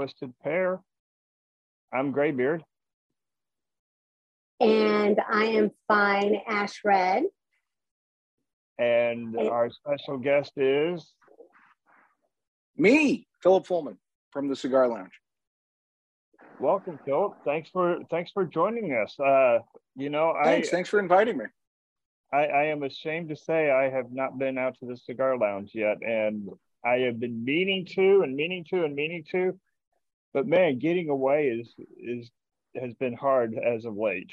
everybody, 0.00 0.12
to 0.12 0.26
Twisted 0.26 0.34
Pair. 0.42 0.80
I'm 1.92 2.12
Greybeard. 2.12 2.62
And 4.60 5.18
I 5.30 5.44
am 5.44 5.70
fine, 5.88 6.40
Ash 6.46 6.80
Red. 6.84 7.24
And 8.78 9.36
our 9.36 9.70
special 9.70 10.18
guest 10.18 10.52
is 10.56 11.12
me, 12.76 13.26
Phillip 13.42 13.66
Fullman 13.66 13.96
from 14.32 14.48
the 14.48 14.56
Cigar 14.56 14.88
Lounge. 14.88 15.12
Welcome, 16.58 16.98
Phillip. 17.04 17.34
Thanks 17.44 17.70
for 17.70 18.00
thanks 18.10 18.30
for 18.32 18.44
joining 18.44 18.92
us. 18.92 19.18
Uh, 19.18 19.58
you 19.96 20.10
know, 20.10 20.34
thanks. 20.44 20.68
I, 20.68 20.70
thanks 20.70 20.88
for 20.88 20.98
inviting 20.98 21.38
me. 21.38 21.46
I, 22.32 22.44
I 22.46 22.64
am 22.64 22.82
ashamed 22.82 23.30
to 23.30 23.36
say 23.36 23.70
I 23.70 23.90
have 23.90 24.12
not 24.12 24.38
been 24.38 24.56
out 24.56 24.78
to 24.80 24.86
the 24.86 24.96
cigar 24.96 25.36
lounge 25.36 25.72
yet, 25.74 25.98
and 26.02 26.48
I 26.84 26.98
have 27.00 27.18
been 27.18 27.44
meaning 27.44 27.86
to 27.96 28.22
and 28.22 28.36
meaning 28.36 28.64
to 28.70 28.84
and 28.84 28.94
meaning 28.94 29.24
to, 29.32 29.58
but 30.32 30.46
man, 30.46 30.78
getting 30.78 31.08
away 31.08 31.48
is 31.48 31.74
is 31.98 32.30
has 32.80 32.94
been 32.94 33.14
hard 33.14 33.54
as 33.58 33.84
of 33.84 33.96
late. 33.96 34.32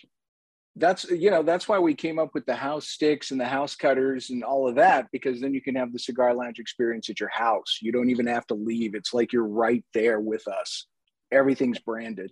That's 0.75 1.09
you 1.09 1.31
know 1.31 1.41
that's 1.41 1.67
why 1.67 1.79
we 1.79 1.95
came 1.95 2.19
up 2.19 2.33
with 2.33 2.45
the 2.45 2.55
house 2.55 2.87
sticks 2.87 3.31
and 3.31 3.41
the 3.41 3.45
house 3.45 3.75
cutters 3.75 4.29
and 4.29 4.43
all 4.43 4.67
of 4.67 4.75
that 4.75 5.07
because 5.11 5.41
then 5.41 5.53
you 5.53 5.61
can 5.61 5.75
have 5.75 5.91
the 5.91 5.99
cigar 5.99 6.33
lounge 6.35 6.59
experience 6.59 7.09
at 7.09 7.19
your 7.19 7.29
house. 7.29 7.79
You 7.81 7.91
don't 7.91 8.11
even 8.11 8.27
have 8.27 8.45
to 8.47 8.53
leave. 8.53 8.93
It's 8.93 9.13
like 9.13 9.33
you're 9.33 9.47
right 9.47 9.83
there 9.93 10.19
with 10.19 10.47
us. 10.47 10.85
Everything's 11.31 11.79
branded. 11.79 12.31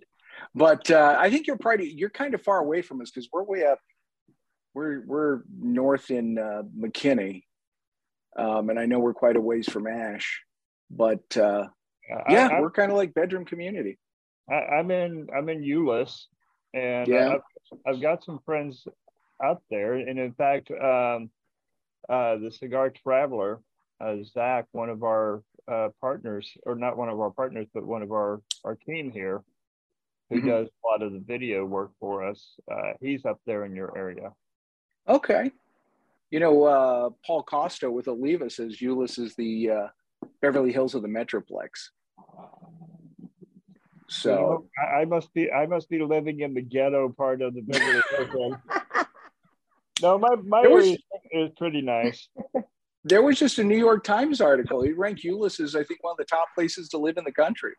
But 0.54 0.90
uh, 0.90 1.16
I 1.18 1.30
think 1.30 1.46
you're 1.46 1.58
probably 1.58 1.90
you're 1.90 2.10
kind 2.10 2.34
of 2.34 2.42
far 2.42 2.58
away 2.58 2.82
from 2.82 3.00
us 3.00 3.10
because 3.10 3.28
we're 3.32 3.42
way 3.42 3.64
up. 3.64 3.80
We're 4.74 5.02
we're 5.06 5.40
north 5.58 6.10
in 6.10 6.38
uh, 6.38 6.62
McKinney, 6.78 7.44
um, 8.38 8.70
and 8.70 8.78
I 8.78 8.86
know 8.86 8.98
we're 8.98 9.14
quite 9.14 9.36
a 9.36 9.40
ways 9.40 9.68
from 9.68 9.86
Ash. 9.86 10.42
But 10.90 11.36
uh, 11.36 11.66
yeah, 12.28 12.48
I, 12.52 12.60
we're 12.60 12.70
kind 12.70 12.90
of 12.90 12.96
like 12.96 13.14
bedroom 13.14 13.44
community. 13.44 13.98
I, 14.50 14.78
am 14.78 14.90
in 14.90 15.28
I'm 15.36 15.48
in 15.48 15.62
Euless, 15.62 16.24
and 16.74 17.08
yeah. 17.08 17.34
I've, 17.34 17.78
I've, 17.94 18.00
got 18.00 18.24
some 18.24 18.40
friends 18.44 18.86
out 19.42 19.62
there, 19.70 19.94
and 19.94 20.18
in 20.18 20.32
fact, 20.32 20.70
um, 20.70 21.30
uh, 22.08 22.36
the 22.36 22.50
Cigar 22.50 22.90
Traveler, 22.90 23.60
uh, 24.00 24.16
Zach, 24.24 24.66
one 24.72 24.88
of 24.88 25.02
our 25.02 25.42
uh, 25.70 25.88
partners, 26.00 26.50
or 26.64 26.76
not 26.76 26.96
one 26.96 27.08
of 27.08 27.20
our 27.20 27.30
partners, 27.30 27.66
but 27.74 27.84
one 27.84 28.02
of 28.02 28.12
our 28.12 28.40
our 28.64 28.76
team 28.76 29.10
here, 29.10 29.42
who 30.30 30.36
mm-hmm. 30.36 30.48
does 30.48 30.68
a 30.68 30.86
lot 30.86 31.02
of 31.02 31.12
the 31.12 31.20
video 31.20 31.64
work 31.64 31.90
for 31.98 32.26
us. 32.26 32.54
Uh, 32.70 32.92
he's 33.00 33.24
up 33.24 33.40
there 33.46 33.64
in 33.64 33.74
your 33.74 33.96
area. 33.96 34.32
Okay. 35.08 35.50
You 36.30 36.40
know, 36.40 36.64
uh, 36.64 37.10
Paul 37.24 37.44
Costa 37.44 37.90
with 37.90 38.08
Oliva 38.08 38.50
says 38.50 38.78
Euless 38.80 39.18
is 39.18 39.34
the 39.36 39.70
uh, 39.70 39.86
Beverly 40.40 40.72
Hills 40.72 40.94
of 40.94 41.02
the 41.02 41.08
Metroplex. 41.08 41.90
So 44.08 44.30
you 44.30 44.36
know, 44.36 45.00
I, 45.00 45.04
must 45.04 45.32
be 45.34 45.50
I 45.50 45.66
must 45.66 45.88
be 45.88 46.00
living 46.00 46.40
in 46.40 46.54
the 46.54 46.62
ghetto 46.62 47.08
part 47.08 47.42
of 47.42 47.54
the 47.54 47.62
Beverly 47.62 48.02
Hills. 48.30 48.54
no, 50.02 50.18
my 50.18 50.36
my 50.44 50.62
was, 50.66 50.96
is 51.32 51.50
pretty 51.56 51.82
nice. 51.82 52.28
There 53.08 53.22
was 53.22 53.38
just 53.38 53.60
a 53.60 53.62
New 53.62 53.78
York 53.78 54.02
Times 54.02 54.40
article. 54.40 54.82
He 54.82 54.90
ranked 54.90 55.22
Euless, 55.22 55.76
I 55.76 55.84
think 55.84 56.02
one 56.02 56.10
of 56.10 56.16
the 56.16 56.24
top 56.24 56.48
places 56.56 56.88
to 56.88 56.98
live 56.98 57.16
in 57.16 57.22
the 57.22 57.30
country. 57.30 57.74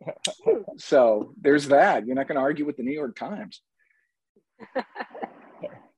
so 0.78 1.34
there's 1.38 1.68
that. 1.68 2.06
You're 2.06 2.14
not 2.14 2.26
going 2.26 2.36
to 2.36 2.42
argue 2.42 2.64
with 2.64 2.78
the 2.78 2.82
New 2.82 2.94
York 2.94 3.14
Times. 3.14 3.60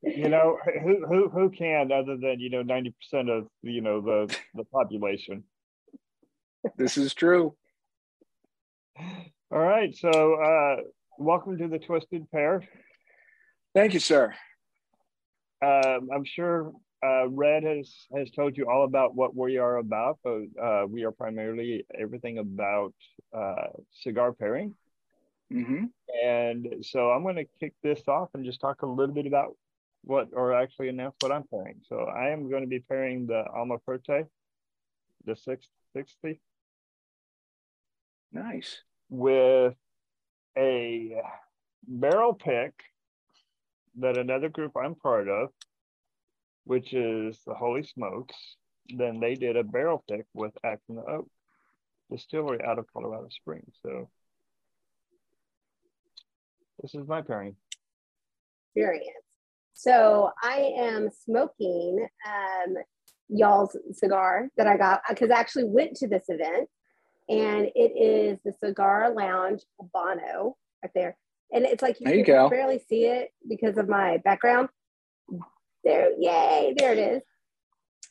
you 0.03 0.29
know 0.29 0.59
who 0.83 1.07
who 1.07 1.29
who 1.29 1.51
can 1.51 1.93
other 1.93 2.17
than 2.17 2.41
you 2.41 2.51
know 2.51 2.65
90% 2.65 2.93
of 3.31 3.47
you 3.63 3.81
know 3.81 4.01
the 4.01 4.37
the 4.55 4.65
population 4.65 5.45
this 6.77 6.97
is 6.97 7.15
true 7.15 7.55
all 8.99 9.59
right 9.59 9.95
so 9.97 10.35
uh 10.35 10.77
welcome 11.19 11.59
to 11.59 11.69
the 11.69 11.79
twisted 11.79 12.31
pair 12.31 12.63
thank 13.75 13.95
you 13.95 14.01
sir 14.01 14.35
um, 15.63 16.09
i'm 16.13 16.25
sure 16.25 16.73
uh, 17.05 17.29
Red 17.29 17.65
has 17.65 18.07
has 18.17 18.31
told 18.31 18.57
you 18.57 18.67
all 18.69 18.85
about 18.85 19.15
what 19.15 19.37
we 19.37 19.59
are 19.59 19.77
about, 19.77 20.19
but 20.25 20.43
uh, 20.63 20.87
we 20.89 21.05
are 21.05 21.11
primarily 21.11 21.85
everything 21.99 22.39
about 22.39 22.95
uh, 23.37 23.67
cigar 23.93 24.33
pairing. 24.33 24.75
Mm-hmm. 25.53 25.85
And 26.25 26.77
so 26.83 27.11
I'm 27.11 27.23
going 27.23 27.37
to 27.37 27.47
kick 27.61 27.75
this 27.83 28.01
off 28.09 28.31
and 28.35 28.45
just 28.45 28.61
talk 28.61 28.83
a 28.83 28.87
little 28.87 29.15
bit 29.15 29.27
about 29.27 29.55
what, 30.03 30.29
or 30.33 30.55
actually 30.55 30.89
announce 30.89 31.17
what 31.21 31.33
I'm 31.33 31.45
pairing. 31.45 31.81
So 31.89 32.01
I 32.01 32.31
am 32.31 32.49
going 32.49 32.63
to 32.63 32.69
be 32.69 32.81
pairing 32.81 33.27
the 33.27 33.45
Alma 33.55 33.77
Fuerte, 33.87 34.27
the 35.27 35.37
660. 35.37 36.41
Nice. 38.35 38.83
With 39.09 39.75
a 40.59 41.23
barrel 41.87 42.35
pick 42.35 42.73
that 44.01 44.19
another 44.19 44.51
group 44.51 44.73
I'm 44.77 44.95
part 44.95 45.29
of 45.29 45.51
which 46.65 46.93
is 46.95 47.39
the 47.47 47.55
Holy 47.55 47.83
Smokes. 47.83 48.35
Then 48.89 49.21
they 49.21 49.35
did 49.35 49.57
a 49.57 49.65
barrel 49.65 50.03
pick 50.09 50.27
with 50.35 50.53
Axe 50.65 50.83
and 50.89 50.99
Oak 50.99 51.29
Distillery 52.11 52.61
out 52.65 52.79
of 52.79 52.87
Colorado 52.93 53.29
Springs. 53.31 53.75
So 53.83 54.11
this 56.83 56.95
is 56.95 57.07
my 57.07 57.23
pairing. 57.23 57.57
Experience. 58.75 59.09
So 59.73 60.31
I 60.43 60.73
am 60.77 61.09
smoking 61.25 62.07
um, 62.27 62.75
y'all's 63.29 63.77
cigar 63.93 64.49
that 64.57 64.67
I 64.67 64.77
got 64.77 65.01
because 65.09 65.31
I 65.31 65.39
actually 65.39 65.65
went 65.65 65.97
to 65.97 66.09
this 66.09 66.25
event, 66.29 66.69
and 67.29 67.71
it 67.75 67.93
is 67.97 68.39
the 68.45 68.53
Cigar 68.53 69.13
Lounge 69.13 69.63
Bono 69.93 70.57
right 70.83 70.93
there. 70.95 71.17
And 71.53 71.65
it's 71.65 71.83
like 71.83 72.01
you, 72.01 72.07
there 72.07 72.17
you 72.17 72.25
can 72.25 72.35
go. 72.35 72.51
barely 72.51 72.81
see 72.89 73.05
it 73.07 73.31
because 73.49 73.77
of 73.79 73.89
my 73.89 74.19
background, 74.19 74.69
there, 75.85 76.11
yay, 76.19 76.75
there 76.77 76.93
it 76.93 76.99
is. 76.99 77.23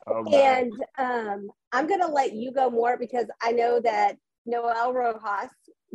Oh, 0.08 0.26
and 0.34 0.74
um, 0.98 1.50
I'm 1.72 1.88
gonna 1.88 2.08
let 2.08 2.34
you 2.34 2.52
go 2.52 2.70
more 2.70 2.98
because 2.98 3.28
I 3.42 3.52
know 3.52 3.80
that 3.82 4.18
Noel 4.46 4.94
Rojas 4.94 5.50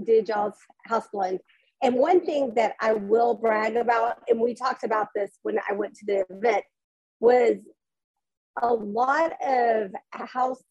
did 0.04 0.28
y'all's 0.28 0.56
house 0.86 1.08
blend. 1.12 1.40
And 1.82 1.94
one 1.94 2.24
thing 2.24 2.54
that 2.54 2.74
I 2.80 2.94
will 2.94 3.34
brag 3.34 3.76
about, 3.76 4.22
and 4.28 4.40
we 4.40 4.54
talked 4.54 4.82
about 4.82 5.08
this 5.14 5.30
when 5.42 5.58
I 5.68 5.74
went 5.74 5.94
to 5.96 6.06
the 6.06 6.24
event, 6.30 6.64
was 7.20 7.56
a 8.60 8.72
lot 8.72 9.32
of 9.44 9.92
house 10.10 10.62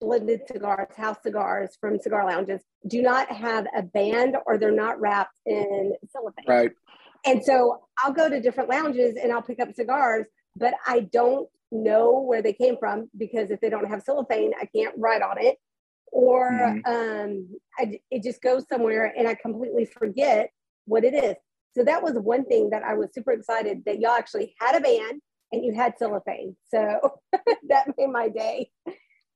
blended 0.00 0.40
cigars, 0.50 0.88
house 0.96 1.18
cigars 1.22 1.76
from 1.80 1.98
cigar 1.98 2.26
lounges 2.26 2.62
do 2.86 3.02
not 3.02 3.30
have 3.30 3.66
a 3.76 3.82
band 3.82 4.36
or 4.46 4.58
they're 4.58 4.72
not 4.72 5.00
wrapped 5.00 5.38
in 5.46 5.92
cellophane. 6.10 6.44
Right. 6.48 6.70
And 7.26 7.44
so 7.44 7.82
I'll 7.98 8.12
go 8.12 8.28
to 8.28 8.40
different 8.40 8.70
lounges 8.70 9.16
and 9.22 9.32
I'll 9.32 9.42
pick 9.42 9.60
up 9.60 9.74
cigars, 9.74 10.26
but 10.56 10.74
I 10.86 11.00
don't 11.00 11.48
know 11.70 12.20
where 12.20 12.42
they 12.42 12.52
came 12.52 12.76
from 12.78 13.10
because 13.16 13.50
if 13.50 13.60
they 13.60 13.70
don't 13.70 13.88
have 13.88 14.02
cellophane, 14.02 14.52
I 14.60 14.66
can't 14.66 14.94
write 14.96 15.22
on 15.22 15.36
it. 15.38 15.58
Or 16.12 16.50
mm-hmm. 16.50 16.90
um, 16.90 17.48
I, 17.78 18.00
it 18.10 18.22
just 18.22 18.42
goes 18.42 18.64
somewhere 18.68 19.12
and 19.16 19.28
I 19.28 19.34
completely 19.34 19.84
forget 19.84 20.50
what 20.86 21.04
it 21.04 21.14
is. 21.14 21.36
So 21.76 21.84
that 21.84 22.02
was 22.02 22.14
one 22.14 22.46
thing 22.46 22.70
that 22.70 22.82
I 22.82 22.94
was 22.94 23.10
super 23.14 23.32
excited 23.32 23.84
that 23.86 24.00
y'all 24.00 24.16
actually 24.16 24.54
had 24.58 24.74
a 24.74 24.80
band 24.80 25.20
and 25.52 25.64
you 25.64 25.72
had 25.72 25.94
cellophane. 25.98 26.56
So 26.68 27.20
that 27.68 27.94
made 27.96 28.10
my 28.10 28.28
day 28.28 28.70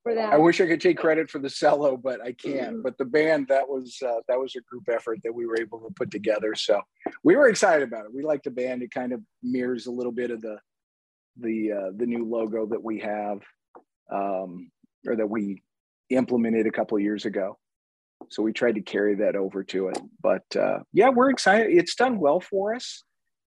for 0.04 0.14
that. 0.14 0.32
I 0.32 0.36
wish 0.36 0.60
I 0.60 0.66
could 0.66 0.80
take 0.80 0.98
credit 0.98 1.28
for 1.28 1.40
the 1.40 1.50
cello, 1.50 1.96
but 1.96 2.20
I 2.20 2.32
can't. 2.32 2.74
Mm-hmm. 2.74 2.82
But 2.82 2.96
the 2.98 3.06
band 3.06 3.48
that 3.48 3.68
was 3.68 3.98
uh, 4.06 4.20
that 4.28 4.38
was 4.38 4.54
a 4.54 4.60
group 4.60 4.84
effort 4.88 5.18
that 5.24 5.34
we 5.34 5.46
were 5.46 5.58
able 5.58 5.80
to 5.80 5.92
put 5.96 6.12
together. 6.12 6.54
So 6.54 6.80
we 7.24 7.34
were 7.34 7.48
excited 7.48 7.88
about 7.88 8.04
it. 8.04 8.14
We 8.14 8.22
like 8.22 8.44
the 8.44 8.50
band. 8.52 8.82
It 8.82 8.92
kind 8.92 9.12
of 9.12 9.20
mirrors 9.42 9.86
a 9.86 9.90
little 9.90 10.12
bit 10.12 10.30
of 10.30 10.40
the 10.42 10.58
the 11.38 11.72
uh, 11.72 11.90
the 11.96 12.06
new 12.06 12.24
logo 12.24 12.66
that 12.66 12.84
we 12.84 13.00
have, 13.00 13.40
um, 14.12 14.70
or 15.06 15.16
that 15.16 15.28
we 15.28 15.62
implemented 16.10 16.66
a 16.66 16.70
couple 16.70 16.98
years 17.00 17.24
ago. 17.24 17.58
So 18.28 18.42
we 18.42 18.52
tried 18.52 18.76
to 18.76 18.82
carry 18.82 19.16
that 19.16 19.36
over 19.36 19.64
to 19.64 19.88
it. 19.88 19.98
But 20.22 20.44
uh, 20.54 20.80
yeah, 20.92 21.08
we're 21.08 21.30
excited. 21.30 21.76
It's 21.76 21.94
done 21.94 22.18
well 22.18 22.40
for 22.40 22.74
us. 22.74 23.02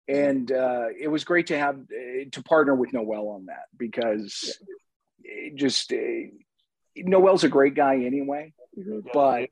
And 0.08 0.50
uh, 0.50 0.86
it 0.98 1.08
was 1.08 1.24
great 1.24 1.48
to 1.48 1.58
have 1.58 1.76
uh, 1.76 2.24
to 2.32 2.42
partner 2.42 2.74
with 2.74 2.94
Noel 2.94 3.28
on 3.28 3.46
that 3.46 3.64
because 3.76 4.58
just 5.54 5.92
uh, 5.92 5.96
Noel's 6.96 7.44
a 7.44 7.48
great 7.48 7.74
guy 7.74 7.94
anyway, 7.96 8.52
mm-hmm. 8.78 9.00
but 9.12 9.48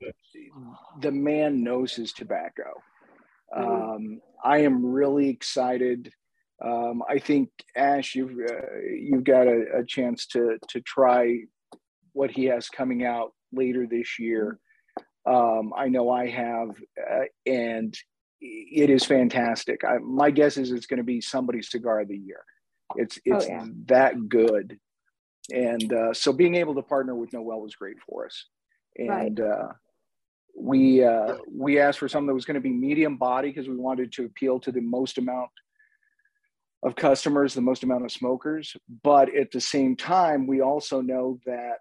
the 0.99 1.11
man 1.11 1.63
knows 1.63 1.93
his 1.93 2.13
tobacco. 2.13 2.81
Mm-hmm. 3.55 3.91
Um, 3.91 4.21
I 4.43 4.59
am 4.59 4.85
really 4.85 5.29
excited. 5.29 6.11
Um, 6.63 7.03
I 7.07 7.19
think 7.19 7.49
Ash, 7.75 8.15
you've 8.15 8.31
uh, 8.31 8.79
you've 8.89 9.23
got 9.23 9.47
a, 9.47 9.79
a, 9.79 9.85
chance 9.85 10.25
to 10.27 10.57
to 10.69 10.81
try 10.81 11.41
what 12.13 12.31
he 12.31 12.45
has 12.45 12.67
coming 12.67 13.05
out 13.05 13.33
later 13.51 13.85
this 13.85 14.17
year. 14.17 14.59
Um, 15.25 15.73
I 15.75 15.89
know 15.89 16.09
I 16.09 16.27
have, 16.27 16.69
uh, 16.69 17.25
and 17.45 17.95
it 18.41 18.89
is 18.89 19.03
fantastic. 19.03 19.83
I, 19.83 19.97
my 19.99 20.31
guess 20.31 20.57
is 20.57 20.71
it's 20.71 20.87
going 20.87 20.97
to 20.97 21.03
be 21.03 21.21
somebody's 21.21 21.69
cigar 21.69 22.01
of 22.01 22.07
the 22.07 22.17
year. 22.17 22.43
It's 22.95 23.19
oh, 23.19 23.35
it's 23.35 23.45
oh, 23.45 23.49
yeah. 23.49 23.65
that 23.85 24.29
good 24.29 24.79
and 25.53 25.93
uh, 25.93 26.13
so 26.13 26.33
being 26.33 26.55
able 26.55 26.75
to 26.75 26.81
partner 26.81 27.15
with 27.15 27.33
Noel 27.33 27.61
was 27.61 27.75
great 27.75 27.97
for 28.07 28.25
us. 28.25 28.45
and 28.97 29.09
right. 29.09 29.39
uh, 29.39 29.67
we 30.57 31.03
uh, 31.03 31.35
we 31.51 31.79
asked 31.79 31.99
for 31.99 32.09
something 32.09 32.27
that 32.27 32.33
was 32.33 32.45
going 32.45 32.55
to 32.55 32.61
be 32.61 32.71
medium 32.71 33.17
body 33.17 33.49
because 33.49 33.69
we 33.69 33.75
wanted 33.75 34.11
to 34.13 34.25
appeal 34.25 34.59
to 34.61 34.71
the 34.71 34.81
most 34.81 35.17
amount 35.17 35.51
of 36.83 36.95
customers, 36.95 37.53
the 37.53 37.61
most 37.61 37.83
amount 37.83 38.05
of 38.05 38.11
smokers. 38.11 38.75
But 39.03 39.33
at 39.35 39.51
the 39.51 39.61
same 39.61 39.95
time, 39.95 40.47
we 40.47 40.61
also 40.61 41.01
know 41.01 41.39
that 41.45 41.77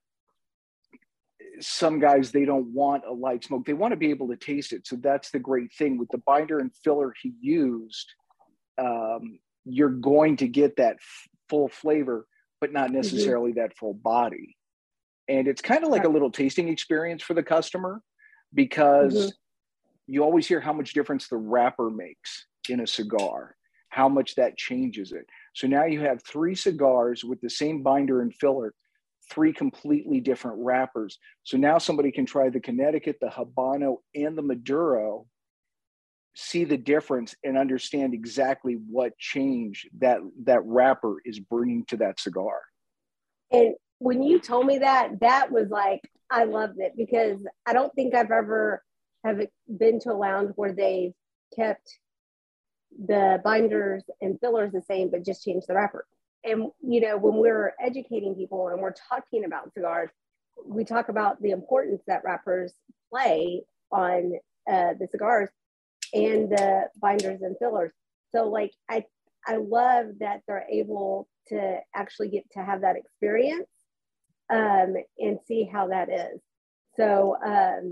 some 1.61 2.01
guys 2.01 2.33
they 2.33 2.45
don't 2.45 2.73
want 2.75 3.05
a 3.09 3.13
light 3.13 3.45
smoke; 3.45 3.65
they 3.65 3.73
want 3.73 3.93
to 3.93 3.97
be 3.97 4.11
able 4.11 4.29
to 4.29 4.37
taste 4.37 4.75
it. 4.75 4.87
So 4.87 4.97
that's 4.97 5.31
the 5.31 5.39
great 5.39 5.73
thing 5.73 5.99
with 5.99 6.11
the 6.11 6.19
binder 6.19 6.59
and 6.59 6.71
filler 6.85 7.15
he 7.23 7.33
used. 7.41 8.13
Um, 8.79 9.39
you're 9.65 9.89
going 9.89 10.37
to 10.37 10.49
get 10.49 10.77
that 10.77 10.97
f- 10.97 11.29
full 11.49 11.69
flavor, 11.69 12.27
but 12.61 12.73
not 12.73 12.91
necessarily 12.91 13.51
mm-hmm. 13.51 13.61
that 13.61 13.77
full 13.77 13.95
body. 13.95 14.57
And 15.29 15.49
it's 15.49 15.63
kind 15.63 15.85
of 15.85 15.91
like 15.91 16.05
a 16.05 16.09
little 16.09 16.31
tasting 16.31 16.69
experience 16.69 17.23
for 17.23 17.35
the 17.35 17.43
customer 17.43 18.01
because 18.55 19.15
mm-hmm. 19.15 19.29
you 20.07 20.23
always 20.23 20.47
hear 20.47 20.61
how 20.61 20.73
much 20.73 20.93
difference 20.93 21.29
the 21.29 21.37
wrapper 21.37 21.91
makes 21.91 22.47
in 22.69 22.81
a 22.81 22.87
cigar, 22.87 23.57
how 23.89 24.09
much 24.09 24.35
that 24.37 24.57
changes 24.57 25.13
it. 25.13 25.27
So 25.55 25.67
now 25.67 25.85
you 25.85 26.01
have 26.01 26.23
three 26.25 26.55
cigars 26.55 27.25
with 27.25 27.41
the 27.41 27.51
same 27.51 27.83
binder 27.83 28.23
and 28.23 28.35
filler, 28.35 28.73
three 29.31 29.53
completely 29.53 30.21
different 30.21 30.59
wrappers. 30.61 31.19
So 31.43 31.57
now 31.57 31.79
somebody 31.79 32.13
can 32.13 32.27
try 32.27 32.49
the 32.49 32.61
Connecticut, 32.61 33.17
the 33.21 33.29
Habano, 33.29 33.97
and 34.15 34.39
the 34.39 34.43
Maduro 34.43 35.27
see 36.37 36.65
the 36.65 36.77
difference 36.77 37.35
and 37.43 37.57
understand 37.57 38.13
exactly 38.13 38.75
what 38.75 39.17
change 39.19 39.89
that 39.99 40.19
that 40.45 40.61
wrapper 40.65 41.17
is 41.25 41.41
bringing 41.41 41.85
to 41.87 41.97
that 41.97 42.21
cigar. 42.21 42.61
And 43.51 43.75
when 43.99 44.23
you 44.23 44.39
told 44.39 44.67
me 44.67 44.79
that 44.79 45.21
that 45.21 45.51
was 45.51 45.69
like 45.71 46.01
i 46.31 46.45
loved 46.45 46.79
it 46.79 46.93
because 46.97 47.39
i 47.65 47.73
don't 47.73 47.95
think 47.95 48.15
i've 48.15 48.31
ever 48.31 48.83
have 49.25 49.41
been 49.79 49.99
to 49.99 50.13
a 50.13 50.15
lounge 50.15 50.53
where 50.57 50.73
they 50.73 51.15
kept 51.55 51.99
the 53.07 53.41
binders 53.45 54.05
and 54.21 54.39
fillers 54.41 54.73
the 54.73 54.83
same 54.83 55.11
but 55.11 55.25
just 55.25 55.45
changed 55.45 55.67
the 55.69 55.75
wrapper. 55.75 56.07
And 56.45 56.71
you 56.81 57.01
know 57.01 57.17
when 57.17 57.37
we're 57.37 57.73
educating 57.81 58.35
people 58.35 58.69
and 58.69 58.81
we're 58.81 58.95
talking 59.09 59.45
about 59.45 59.73
cigars 59.75 60.11
we 60.65 60.85
talk 60.85 61.09
about 61.09 61.41
the 61.43 61.51
importance 61.51 62.03
that 62.07 62.23
wrappers 62.25 62.73
play 63.11 63.63
on 63.91 64.33
uh, 64.71 64.95
the 64.99 65.09
cigars 65.11 65.49
and 66.17 66.51
the 66.51 66.89
binders 67.01 67.43
and 67.43 67.57
fillers. 67.59 67.93
So 68.35 68.49
like 68.49 68.73
I 68.89 69.05
I 69.47 69.57
love 69.57 70.07
that 70.21 70.43
they're 70.47 70.67
able 70.71 71.29
to 71.49 71.79
actually 71.95 72.29
get 72.29 72.51
to 72.53 72.63
have 72.63 72.81
that 72.81 72.97
experience 72.97 73.69
um, 74.53 74.95
and 75.19 75.39
see 75.47 75.65
how 75.65 75.89
that 75.89 76.09
is. 76.09 76.41
So 76.97 77.37
um, 77.45 77.91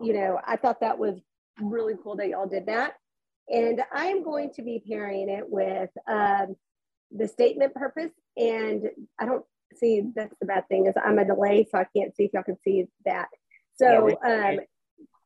you 0.00 0.12
know, 0.12 0.40
I 0.46 0.56
thought 0.56 0.80
that 0.80 0.98
was 0.98 1.18
really 1.60 1.94
cool 2.02 2.16
that 2.16 2.28
y'all 2.28 2.48
did 2.48 2.66
that. 2.66 2.94
And 3.48 3.82
I 3.92 4.06
am 4.06 4.24
going 4.24 4.52
to 4.54 4.62
be 4.62 4.82
pairing 4.86 5.28
it 5.28 5.44
with 5.46 5.90
um, 6.08 6.56
the 7.10 7.28
statement 7.28 7.74
purpose. 7.74 8.10
And 8.36 8.88
I 9.20 9.26
don't 9.26 9.44
see 9.76 10.02
that's 10.14 10.34
the 10.40 10.46
bad 10.46 10.66
thing 10.68 10.86
is 10.86 10.94
I'm 11.02 11.18
a 11.18 11.24
delay, 11.24 11.66
so 11.70 11.78
I 11.78 11.86
can't 11.96 12.14
see 12.16 12.24
if 12.24 12.32
y'all 12.32 12.42
can 12.42 12.58
see 12.64 12.86
that. 13.04 13.28
So 13.76 14.18
um, 14.24 14.60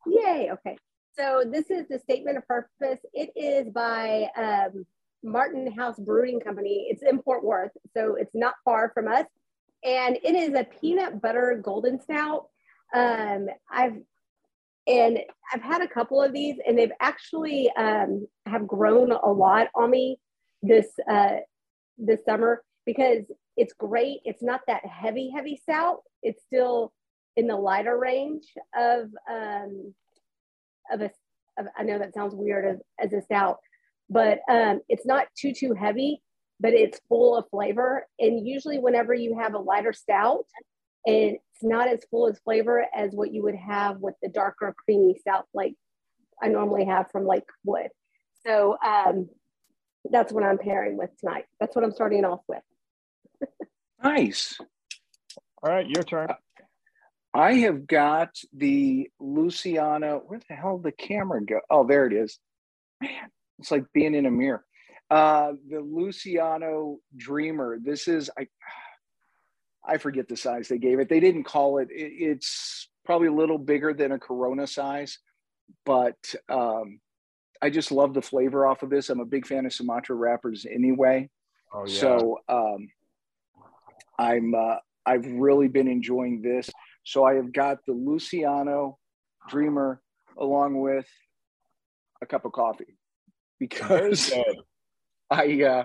yay, 0.06 0.50
okay. 0.52 0.76
So 1.18 1.42
this 1.44 1.68
is 1.70 1.88
the 1.88 1.98
statement 1.98 2.36
of 2.36 2.46
purpose. 2.46 3.00
It 3.12 3.30
is 3.34 3.72
by 3.72 4.28
um, 4.36 4.86
Martin 5.24 5.72
House 5.72 5.98
Brewing 5.98 6.38
Company. 6.38 6.86
It's 6.90 7.02
in 7.02 7.20
Fort 7.22 7.42
Worth, 7.42 7.72
so 7.96 8.14
it's 8.14 8.34
not 8.34 8.54
far 8.64 8.92
from 8.94 9.08
us. 9.08 9.26
And 9.84 10.16
it 10.22 10.34
is 10.36 10.54
a 10.54 10.66
peanut 10.80 11.20
butter 11.20 11.60
golden 11.62 12.00
stout. 12.00 12.46
Um, 12.94 13.48
I've 13.70 13.96
and 14.86 15.18
I've 15.52 15.60
had 15.60 15.82
a 15.82 15.88
couple 15.88 16.22
of 16.22 16.32
these, 16.32 16.56
and 16.66 16.78
they've 16.78 16.92
actually 17.00 17.70
um, 17.76 18.26
have 18.46 18.66
grown 18.66 19.10
a 19.10 19.28
lot 19.28 19.68
on 19.74 19.90
me 19.90 20.18
this 20.62 20.86
uh, 21.10 21.38
this 21.98 22.24
summer 22.24 22.62
because 22.86 23.24
it's 23.56 23.72
great. 23.72 24.20
It's 24.24 24.42
not 24.42 24.60
that 24.68 24.86
heavy, 24.86 25.30
heavy 25.34 25.56
stout. 25.56 26.02
It's 26.22 26.44
still 26.44 26.92
in 27.36 27.48
the 27.48 27.56
lighter 27.56 27.98
range 27.98 28.46
of 28.76 29.10
um, 29.28 29.94
of 30.92 31.00
a, 31.00 31.10
of, 31.58 31.66
I 31.76 31.82
know 31.82 31.98
that 31.98 32.14
sounds 32.14 32.34
weird 32.34 32.64
as, 32.64 32.78
as 32.98 33.12
a 33.12 33.22
stout, 33.22 33.58
but 34.10 34.40
um, 34.50 34.80
it's 34.88 35.06
not 35.06 35.26
too, 35.36 35.52
too 35.52 35.74
heavy, 35.74 36.22
but 36.60 36.72
it's 36.72 37.00
full 37.08 37.36
of 37.36 37.48
flavor. 37.50 38.06
And 38.18 38.46
usually 38.46 38.78
whenever 38.78 39.14
you 39.14 39.38
have 39.38 39.54
a 39.54 39.58
lighter 39.58 39.92
stout, 39.92 40.46
and 41.06 41.36
it's 41.36 41.62
not 41.62 41.88
as 41.88 42.00
full 42.10 42.28
as 42.28 42.38
flavor 42.40 42.84
as 42.94 43.12
what 43.12 43.32
you 43.32 43.42
would 43.42 43.54
have 43.54 43.98
with 43.98 44.14
the 44.22 44.28
darker 44.28 44.74
creamy 44.84 45.16
stout 45.20 45.46
like 45.54 45.74
I 46.42 46.48
normally 46.48 46.84
have 46.84 47.10
from 47.10 47.24
like 47.24 47.44
wood. 47.64 47.88
So 48.46 48.76
um, 48.84 49.28
that's 50.10 50.32
what 50.32 50.44
I'm 50.44 50.58
pairing 50.58 50.96
with 50.96 51.10
tonight. 51.18 51.44
That's 51.60 51.74
what 51.74 51.84
I'm 51.84 51.92
starting 51.92 52.24
off 52.24 52.40
with. 52.48 52.62
nice. 54.02 54.58
All 55.62 55.72
right, 55.72 55.88
your 55.88 56.02
turn. 56.02 56.28
I 57.38 57.54
have 57.54 57.86
got 57.86 58.36
the 58.52 59.08
Luciano. 59.20 60.22
Where 60.26 60.40
the 60.48 60.56
hell 60.56 60.78
did 60.78 60.86
the 60.86 60.92
camera 60.92 61.40
go? 61.44 61.60
Oh, 61.70 61.86
there 61.86 62.04
it 62.04 62.12
is. 62.12 62.36
Man, 63.00 63.12
it's 63.60 63.70
like 63.70 63.84
being 63.94 64.16
in 64.16 64.26
a 64.26 64.30
mirror. 64.30 64.64
Uh, 65.08 65.52
the 65.70 65.78
Luciano 65.78 66.98
Dreamer. 67.16 67.78
This 67.80 68.08
is 68.08 68.28
I. 68.36 68.48
I 69.86 69.98
forget 69.98 70.28
the 70.28 70.36
size 70.36 70.66
they 70.66 70.78
gave 70.78 70.98
it. 70.98 71.08
They 71.08 71.20
didn't 71.20 71.44
call 71.44 71.78
it. 71.78 71.88
it 71.92 72.12
it's 72.18 72.88
probably 73.04 73.28
a 73.28 73.32
little 73.32 73.56
bigger 73.56 73.94
than 73.94 74.10
a 74.10 74.18
Corona 74.18 74.66
size, 74.66 75.18
but 75.86 76.18
um, 76.48 76.98
I 77.62 77.70
just 77.70 77.92
love 77.92 78.14
the 78.14 78.20
flavor 78.20 78.66
off 78.66 78.82
of 78.82 78.90
this. 78.90 79.10
I'm 79.10 79.20
a 79.20 79.24
big 79.24 79.46
fan 79.46 79.64
of 79.64 79.72
Sumatra 79.72 80.16
wrappers 80.16 80.66
anyway. 80.68 81.30
Oh, 81.72 81.86
yeah. 81.86 82.00
So 82.00 82.40
um, 82.48 82.88
I'm 84.18 84.54
uh, 84.54 84.76
I've 85.06 85.26
really 85.26 85.68
been 85.68 85.88
enjoying 85.88 86.42
this. 86.42 86.68
So 87.08 87.24
I 87.24 87.36
have 87.36 87.54
got 87.54 87.78
the 87.86 87.94
Luciano 87.94 88.98
Dreamer 89.48 90.02
along 90.36 90.78
with 90.78 91.06
a 92.20 92.26
cup 92.26 92.44
of 92.44 92.52
coffee 92.52 92.98
because 93.58 94.30
I 95.30 95.62
uh, 95.62 95.84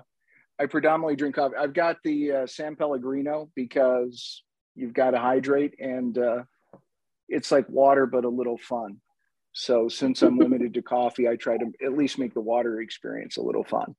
I 0.59 0.65
predominantly 0.65 1.15
drink 1.15 1.35
coffee. 1.35 1.55
I've 1.57 1.73
got 1.73 1.95
the 2.03 2.31
uh, 2.33 2.47
San 2.47 2.75
Pellegrino 2.75 3.49
because 3.55 4.43
you've 4.75 4.93
got 4.93 5.11
to 5.11 5.17
hydrate 5.17 5.75
and 5.79 6.17
uh, 6.17 6.43
it's 7.29 7.53
like 7.53 7.69
water 7.69 8.05
but 8.05 8.25
a 8.25 8.29
little 8.29 8.57
fun. 8.57 8.97
So 9.53 9.87
since 9.87 10.23
I'm 10.23 10.37
limited 10.45 10.73
to 10.73 10.81
coffee, 10.81 11.29
I 11.29 11.37
try 11.37 11.57
to 11.57 11.71
at 11.85 11.97
least 11.97 12.19
make 12.19 12.33
the 12.33 12.41
water 12.41 12.81
experience 12.81 13.37
a 13.37 13.41
little 13.41 13.63
fun. 13.63 13.95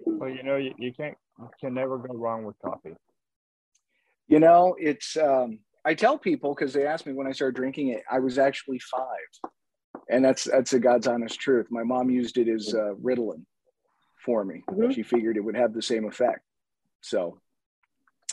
Well, 0.00 0.30
you 0.30 0.42
know, 0.42 0.56
you, 0.56 0.74
you 0.78 0.92
can't 0.92 1.16
you 1.38 1.48
can 1.60 1.74
never 1.74 1.96
go 1.96 2.12
wrong 2.12 2.42
with 2.42 2.56
coffee. 2.58 2.96
You 4.26 4.40
know, 4.40 4.74
it's 4.80 5.16
um, 5.16 5.60
I 5.86 5.94
tell 5.94 6.18
people 6.18 6.52
because 6.52 6.72
they 6.72 6.84
asked 6.84 7.06
me 7.06 7.12
when 7.12 7.28
I 7.28 7.32
started 7.32 7.54
drinking 7.54 7.88
it, 7.90 8.02
I 8.10 8.18
was 8.18 8.38
actually 8.38 8.80
five, 8.80 9.52
and 10.10 10.24
that's 10.24 10.44
that's 10.44 10.72
the 10.72 10.80
God's 10.80 11.06
honest 11.06 11.38
truth. 11.38 11.68
My 11.70 11.84
mom 11.84 12.10
used 12.10 12.38
it 12.38 12.48
as 12.48 12.74
uh, 12.74 12.94
Ritalin 13.00 13.44
for 14.24 14.44
me. 14.44 14.64
Mm-hmm. 14.68 14.90
She 14.90 15.04
figured 15.04 15.36
it 15.36 15.44
would 15.44 15.56
have 15.56 15.72
the 15.72 15.82
same 15.82 16.04
effect. 16.04 16.40
So, 17.02 17.40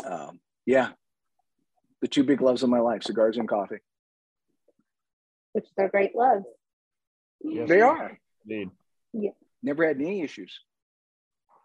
um, 0.03 0.39
yeah, 0.65 0.89
the 2.01 2.07
two 2.07 2.23
big 2.23 2.41
loves 2.41 2.63
of 2.63 2.69
my 2.69 2.79
life: 2.79 3.03
cigars 3.03 3.37
and 3.37 3.47
coffee. 3.47 3.77
Which 5.51 5.67
they're 5.77 5.89
great 5.89 6.15
loves. 6.15 6.45
Yes, 7.43 7.69
they 7.69 7.81
are. 7.81 8.17
Indeed. 8.49 8.71
Yeah. 9.13 9.31
Never 9.61 9.87
had 9.87 9.97
any 9.97 10.23
issues. 10.23 10.59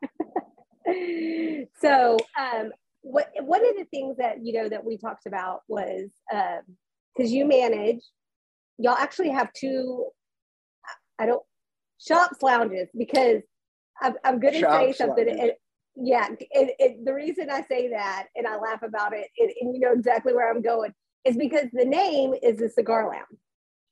so 1.80 2.18
um, 2.38 2.73
what 3.02 3.31
one 3.40 3.67
of 3.69 3.76
the 3.76 3.85
things 3.87 4.17
that 4.19 4.45
you 4.45 4.52
know 4.52 4.69
that 4.69 4.85
we 4.85 4.97
talked 4.97 5.26
about 5.26 5.61
was 5.69 6.09
because 6.28 7.31
um, 7.31 7.37
you 7.37 7.47
manage 7.47 8.00
y'all 8.78 8.97
actually 8.99 9.31
have 9.31 9.52
two 9.52 10.07
i 11.19 11.26
don't 11.26 11.43
shops 11.99 12.43
lounges 12.43 12.88
because 12.97 13.43
i'm, 14.00 14.14
I'm 14.25 14.40
going 14.40 14.55
to 14.55 14.61
say 14.61 14.93
something 14.93 15.28
and, 15.28 15.52
yeah 16.00 16.28
the 16.28 17.12
reason 17.12 17.50
i 17.50 17.62
say 17.62 17.90
that 17.90 18.26
and 18.37 18.47
i 18.47 18.57
laugh 18.57 18.83
about 18.83 19.12
it 19.12 19.28
and, 19.38 19.50
and 19.61 19.75
you 19.75 19.81
know 19.81 19.93
exactly 19.93 20.33
where 20.33 20.50
i'm 20.50 20.62
going 20.62 20.93
is 21.25 21.37
because 21.37 21.67
the 21.73 21.85
name 21.85 22.33
is 22.43 22.59
the 22.59 22.69
cigar 22.69 23.09
lounge. 23.09 23.40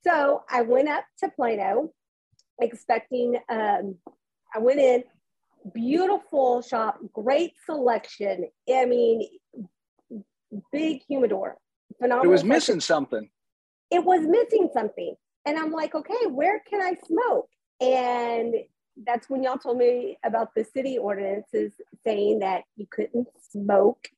So 0.04 0.44
i 0.50 0.62
went 0.62 0.88
up 0.88 1.04
to 1.20 1.30
plano 1.30 1.90
expecting 2.60 3.36
um, 3.48 3.96
i 4.54 4.58
went 4.58 4.78
in 4.78 5.02
beautiful 5.72 6.62
shop, 6.62 6.98
great 7.12 7.52
selection. 7.64 8.48
I 8.72 8.86
mean, 8.86 9.28
big 10.72 11.02
humidor, 11.08 11.56
phenomenal. 12.00 12.30
It 12.30 12.32
was 12.32 12.44
missing 12.44 12.80
something. 12.80 13.28
It 13.90 14.04
was 14.04 14.22
missing 14.22 14.70
something. 14.72 15.14
And 15.44 15.58
I'm 15.58 15.70
like, 15.70 15.94
okay, 15.94 16.26
where 16.28 16.60
can 16.68 16.80
I 16.82 16.94
smoke? 17.06 17.48
And 17.80 18.54
that's 19.04 19.28
when 19.28 19.42
y'all 19.42 19.58
told 19.58 19.78
me 19.78 20.18
about 20.24 20.54
the 20.56 20.64
city 20.64 20.98
ordinances 20.98 21.72
saying 22.04 22.40
that 22.40 22.62
you 22.76 22.86
couldn't 22.90 23.28
smoke 23.50 24.08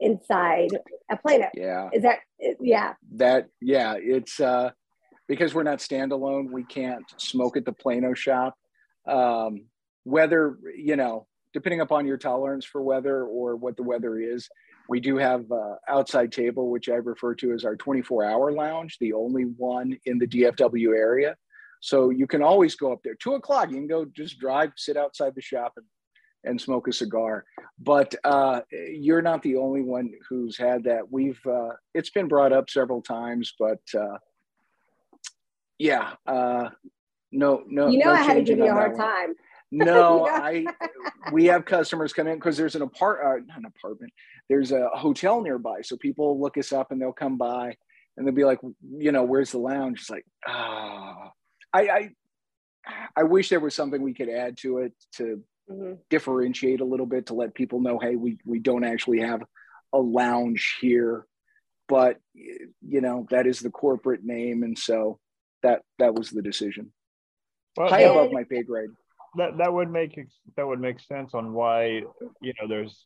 inside 0.00 0.70
a 1.10 1.16
Plano. 1.16 1.48
Yeah. 1.54 1.88
Is 1.92 2.02
that 2.02 2.18
yeah? 2.60 2.94
That 3.14 3.48
yeah, 3.60 3.94
it's 3.98 4.40
uh 4.40 4.70
because 5.28 5.54
we're 5.54 5.62
not 5.62 5.78
standalone, 5.78 6.50
we 6.50 6.64
can't 6.64 7.04
smoke 7.16 7.56
at 7.56 7.64
the 7.64 7.72
Plano 7.72 8.12
shop. 8.12 8.54
Um, 9.06 9.66
whether 10.04 10.58
you 10.76 10.96
know, 10.96 11.26
depending 11.52 11.80
upon 11.80 12.06
your 12.06 12.16
tolerance 12.16 12.64
for 12.64 12.82
weather 12.82 13.24
or 13.24 13.56
what 13.56 13.76
the 13.76 13.82
weather 13.82 14.18
is, 14.18 14.48
we 14.88 15.00
do 15.00 15.16
have 15.16 15.50
uh, 15.50 15.74
outside 15.88 16.32
table, 16.32 16.70
which 16.70 16.88
I 16.88 16.94
refer 16.94 17.34
to 17.36 17.52
as 17.52 17.64
our 17.64 17.76
24 17.76 18.24
hour 18.24 18.52
lounge, 18.52 18.98
the 19.00 19.12
only 19.12 19.44
one 19.44 19.98
in 20.04 20.18
the 20.18 20.26
DFW 20.26 20.96
area. 20.96 21.36
So 21.80 22.10
you 22.10 22.26
can 22.26 22.42
always 22.42 22.76
go 22.76 22.92
up 22.92 23.00
there. 23.02 23.14
Two 23.14 23.34
o'clock, 23.34 23.70
you 23.70 23.76
can 23.76 23.86
go 23.86 24.04
just 24.06 24.38
drive, 24.38 24.72
sit 24.76 24.96
outside 24.96 25.34
the 25.34 25.42
shop, 25.42 25.74
and 25.76 25.84
and 26.44 26.60
smoke 26.60 26.88
a 26.88 26.92
cigar. 26.92 27.44
But 27.78 28.14
uh, 28.24 28.60
you're 28.70 29.22
not 29.22 29.42
the 29.42 29.56
only 29.56 29.82
one 29.82 30.12
who's 30.28 30.56
had 30.56 30.84
that. 30.84 31.10
We've 31.10 31.40
uh, 31.46 31.70
it's 31.94 32.10
been 32.10 32.28
brought 32.28 32.52
up 32.52 32.70
several 32.70 33.02
times, 33.02 33.54
but 33.58 33.80
uh, 33.98 34.18
yeah, 35.78 36.12
uh, 36.26 36.70
no, 37.32 37.64
no. 37.66 37.88
You 37.88 37.98
know, 37.98 38.06
no 38.06 38.12
I 38.12 38.22
had 38.22 38.34
to 38.34 38.42
give 38.42 38.58
you 38.58 38.66
a 38.66 38.72
hard 38.72 38.96
one. 38.96 39.34
Time. 39.78 39.86
No, 39.94 40.26
I. 40.26 40.64
We 41.32 41.46
have 41.46 41.64
customers 41.64 42.12
come 42.12 42.26
in 42.26 42.34
because 42.34 42.56
there's 42.56 42.76
an 42.76 42.82
apart, 42.82 43.20
uh, 43.24 43.44
not 43.46 43.58
an 43.58 43.64
apartment. 43.64 44.12
There's 44.48 44.72
a 44.72 44.88
hotel 44.92 45.40
nearby, 45.40 45.80
so 45.82 45.96
people 45.96 46.40
look 46.40 46.58
us 46.58 46.72
up 46.72 46.92
and 46.92 47.00
they'll 47.00 47.12
come 47.12 47.38
by 47.38 47.76
and 48.16 48.26
they'll 48.26 48.34
be 48.34 48.44
like, 48.44 48.60
you 48.96 49.12
know, 49.12 49.24
where's 49.24 49.52
the 49.52 49.58
lounge? 49.58 50.00
It's 50.00 50.10
like, 50.10 50.26
ah, 50.46 51.30
I, 51.72 51.80
I, 51.88 52.10
I 53.16 53.22
wish 53.24 53.48
there 53.48 53.60
was 53.60 53.74
something 53.74 54.00
we 54.02 54.14
could 54.14 54.28
add 54.28 54.56
to 54.58 54.78
it 54.78 54.92
to 55.16 55.42
mm-hmm. 55.70 55.94
differentiate 56.10 56.80
a 56.80 56.84
little 56.84 57.06
bit 57.06 57.26
to 57.26 57.34
let 57.34 57.54
people 57.54 57.80
know, 57.80 57.98
hey, 57.98 58.16
we 58.16 58.38
we 58.44 58.58
don't 58.58 58.84
actually 58.84 59.20
have 59.20 59.42
a 59.92 59.98
lounge 59.98 60.76
here, 60.80 61.26
but 61.88 62.18
you 62.34 63.00
know 63.00 63.26
that 63.30 63.46
is 63.46 63.60
the 63.60 63.70
corporate 63.70 64.24
name, 64.24 64.62
and 64.62 64.78
so 64.78 65.18
that 65.62 65.82
that 65.98 66.14
was 66.14 66.30
the 66.30 66.42
decision. 66.42 66.92
Well, 67.76 67.88
High 67.88 68.02
above 68.02 68.30
my 68.30 68.44
pay 68.44 68.62
grade. 68.62 68.90
That 69.36 69.56
that 69.58 69.72
would 69.72 69.90
make 69.90 70.18
that 70.56 70.66
would 70.66 70.80
make 70.80 71.00
sense 71.00 71.34
on 71.34 71.52
why 71.52 72.02
you 72.40 72.52
know 72.60 72.68
there's 72.68 73.04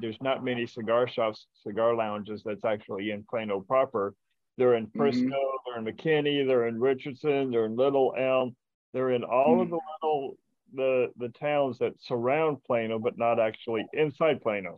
there's 0.00 0.20
not 0.20 0.44
many 0.44 0.66
cigar 0.66 1.06
shops, 1.08 1.46
cigar 1.62 1.94
lounges 1.94 2.42
that's 2.44 2.64
actually 2.64 3.10
in 3.10 3.24
Plano 3.28 3.60
proper. 3.60 4.14
They're 4.58 4.74
in 4.74 4.86
Frisco, 4.94 5.22
mm-hmm. 5.22 5.30
they're 5.66 5.78
in 5.78 5.96
McKinney, 5.96 6.46
they're 6.46 6.68
in 6.68 6.78
Richardson, 6.78 7.50
they're 7.50 7.64
in 7.64 7.76
Little 7.76 8.14
Elm, 8.18 8.54
they're 8.92 9.10
in 9.12 9.24
all 9.24 9.56
mm-hmm. 9.56 9.62
of 9.62 9.70
the 9.70 9.80
little 10.02 10.36
the 10.74 11.12
the 11.18 11.28
towns 11.30 11.78
that 11.78 11.94
surround 12.00 12.62
Plano, 12.64 12.98
but 12.98 13.18
not 13.18 13.40
actually 13.40 13.86
inside 13.92 14.40
Plano. 14.42 14.76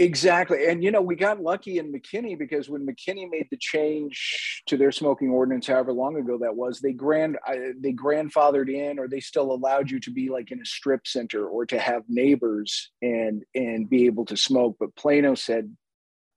Exactly. 0.00 0.68
And, 0.68 0.82
you 0.84 0.92
know, 0.92 1.02
we 1.02 1.16
got 1.16 1.42
lucky 1.42 1.78
in 1.78 1.92
McKinney 1.92 2.38
because 2.38 2.68
when 2.68 2.86
McKinney 2.86 3.28
made 3.28 3.48
the 3.50 3.56
change 3.56 4.62
to 4.66 4.76
their 4.76 4.92
smoking 4.92 5.30
ordinance, 5.30 5.66
however 5.66 5.92
long 5.92 6.16
ago 6.16 6.38
that 6.38 6.54
was, 6.54 6.78
they 6.80 6.92
grand 6.92 7.36
they 7.80 7.92
grandfathered 7.92 8.72
in 8.72 9.00
or 9.00 9.08
they 9.08 9.18
still 9.18 9.52
allowed 9.52 9.90
you 9.90 9.98
to 10.00 10.12
be 10.12 10.28
like 10.28 10.52
in 10.52 10.60
a 10.60 10.64
strip 10.64 11.06
center 11.06 11.48
or 11.48 11.66
to 11.66 11.78
have 11.80 12.04
neighbors 12.08 12.92
and 13.02 13.42
and 13.56 13.90
be 13.90 14.06
able 14.06 14.24
to 14.26 14.36
smoke. 14.36 14.76
But 14.78 14.94
Plano 14.94 15.34
said 15.34 15.74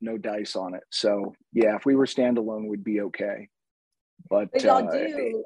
no 0.02 0.18
dice 0.18 0.56
on 0.56 0.74
it. 0.74 0.84
So 0.90 1.36
yeah, 1.54 1.76
if 1.76 1.86
we 1.86 1.96
were 1.96 2.08
standalone, 2.08 2.68
we'd 2.68 2.84
be 2.84 3.02
okay. 3.02 3.48
But, 4.28 4.52
but 4.52 4.64
y'all 4.64 4.88
uh, 4.88 4.92
do 4.92 5.44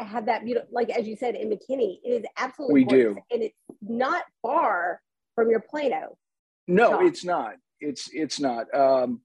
have 0.00 0.26
that 0.26 0.44
beautiful, 0.44 0.68
like 0.72 0.90
as 0.90 1.06
you 1.06 1.16
said 1.16 1.36
in 1.36 1.50
McKinney, 1.50 1.98
it 2.04 2.10
is 2.10 2.24
absolutely 2.36 2.74
we 2.74 2.84
gorgeous, 2.84 3.14
do, 3.14 3.22
and 3.30 3.42
it's 3.44 3.56
not 3.80 4.24
far 4.42 5.00
from 5.34 5.50
your 5.50 5.60
Plano. 5.60 6.16
No, 6.68 7.00
it's 7.00 7.24
not. 7.24 7.54
It's 7.80 8.08
it's 8.12 8.38
not. 8.38 8.72
Um, 8.74 9.20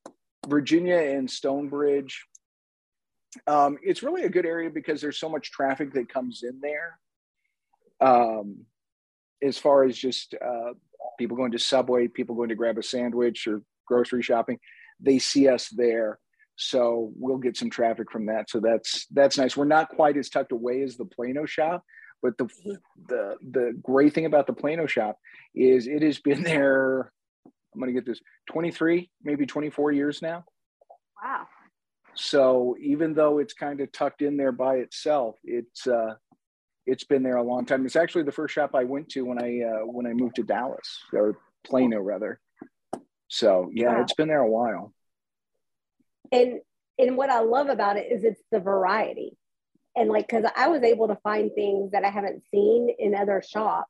Virginia 0.47 0.97
and 0.97 1.29
Stonebridge. 1.29 2.25
Um, 3.47 3.77
it's 3.81 4.03
really 4.03 4.23
a 4.23 4.29
good 4.29 4.45
area 4.45 4.69
because 4.69 5.01
there's 5.01 5.19
so 5.19 5.29
much 5.29 5.51
traffic 5.51 5.93
that 5.93 6.09
comes 6.09 6.43
in 6.43 6.59
there. 6.61 6.99
Um, 7.99 8.65
as 9.41 9.57
far 9.57 9.83
as 9.83 9.97
just 9.97 10.35
uh, 10.35 10.73
people 11.17 11.37
going 11.37 11.51
to 11.51 11.59
Subway, 11.59 12.07
people 12.07 12.35
going 12.35 12.49
to 12.49 12.55
grab 12.55 12.77
a 12.77 12.83
sandwich 12.83 13.47
or 13.47 13.61
grocery 13.87 14.21
shopping, 14.21 14.59
they 14.99 15.19
see 15.19 15.47
us 15.47 15.69
there 15.69 16.19
so 16.55 17.11
we'll 17.17 17.37
get 17.37 17.57
some 17.57 17.69
traffic 17.69 18.11
from 18.11 18.27
that. 18.27 18.49
So 18.49 18.59
that's 18.59 19.07
that's 19.07 19.37
nice. 19.37 19.57
We're 19.57 19.65
not 19.65 19.89
quite 19.89 20.17
as 20.17 20.29
tucked 20.29 20.51
away 20.51 20.83
as 20.83 20.97
the 20.97 21.05
Plano 21.05 21.45
shop, 21.45 21.83
but 22.21 22.37
the 22.37 22.47
the 23.07 23.35
the 23.51 23.79
great 23.81 24.13
thing 24.13 24.25
about 24.25 24.47
the 24.47 24.53
Plano 24.53 24.85
shop 24.85 25.17
is 25.55 25.87
it 25.87 26.01
has 26.01 26.19
been 26.19 26.43
there. 26.43 27.11
I'm 27.73 27.79
going 27.79 27.93
to 27.93 27.99
get 27.99 28.05
this 28.05 28.21
23, 28.51 29.09
maybe 29.23 29.45
24 29.45 29.91
years 29.91 30.21
now. 30.21 30.45
Wow. 31.21 31.47
So 32.15 32.75
even 32.79 33.13
though 33.13 33.39
it's 33.39 33.53
kind 33.53 33.81
of 33.81 33.91
tucked 33.91 34.21
in 34.21 34.37
there 34.37 34.51
by 34.51 34.75
itself, 34.75 35.35
it's 35.43 35.87
uh, 35.87 36.13
it's 36.85 37.05
been 37.05 37.23
there 37.23 37.37
a 37.37 37.43
long 37.43 37.65
time. 37.65 37.85
It's 37.85 37.95
actually 37.95 38.23
the 38.23 38.31
first 38.31 38.53
shop 38.53 38.71
I 38.75 38.83
went 38.83 39.09
to 39.09 39.23
when 39.23 39.41
I 39.41 39.61
uh, 39.61 39.85
when 39.85 40.05
I 40.05 40.13
moved 40.13 40.35
to 40.35 40.43
Dallas 40.43 40.99
or 41.11 41.37
Plano 41.65 41.99
rather. 41.99 42.39
So 43.29 43.71
yeah, 43.73 43.95
wow. 43.95 44.01
it's 44.01 44.13
been 44.13 44.27
there 44.27 44.41
a 44.41 44.49
while 44.49 44.93
and 46.33 46.59
and 46.99 47.15
what 47.15 47.29
I 47.29 47.39
love 47.39 47.69
about 47.69 47.97
it 47.97 48.11
is 48.11 48.23
it's 48.23 48.41
the 48.51 48.59
variety. 48.59 49.37
And 49.95 50.09
like, 50.09 50.27
cause 50.27 50.43
I 50.55 50.67
was 50.67 50.83
able 50.83 51.07
to 51.07 51.17
find 51.23 51.51
things 51.53 51.91
that 51.91 52.03
I 52.03 52.09
haven't 52.09 52.43
seen 52.51 52.89
in 52.99 53.15
other 53.15 53.43
shops. 53.47 53.89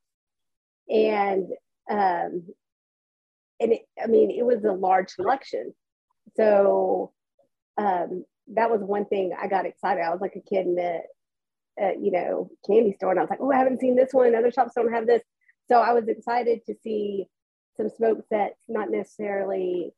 And, 0.89 1.47
um, 1.89 2.47
and 3.59 3.73
it, 3.73 3.81
I 4.01 4.07
mean, 4.07 4.31
it 4.31 4.45
was 4.45 4.63
a 4.63 4.71
large 4.71 5.09
selection. 5.09 5.73
So, 6.35 7.11
um, 7.77 8.25
that 8.53 8.69
was 8.69 8.81
one 8.81 9.05
thing 9.05 9.31
I 9.39 9.47
got 9.47 9.65
excited. 9.65 10.01
I 10.01 10.11
was 10.11 10.21
like 10.21 10.35
a 10.35 10.41
kid 10.41 10.67
in 10.67 10.75
the, 10.75 10.99
uh, 11.81 11.91
you 11.99 12.11
know, 12.11 12.49
candy 12.67 12.93
store. 12.93 13.11
And 13.11 13.19
I 13.19 13.23
was 13.23 13.29
like, 13.29 13.39
oh, 13.41 13.51
I 13.51 13.57
haven't 13.57 13.79
seen 13.79 13.95
this 13.95 14.13
one. 14.13 14.35
Other 14.35 14.51
shops 14.51 14.73
don't 14.75 14.91
have 14.91 15.07
this. 15.07 15.21
So 15.69 15.79
I 15.79 15.93
was 15.93 16.07
excited 16.07 16.61
to 16.67 16.75
see 16.83 17.27
some 17.77 17.89
smoke 17.89 18.25
sets, 18.27 18.59
not 18.67 18.91
necessarily 18.91 19.93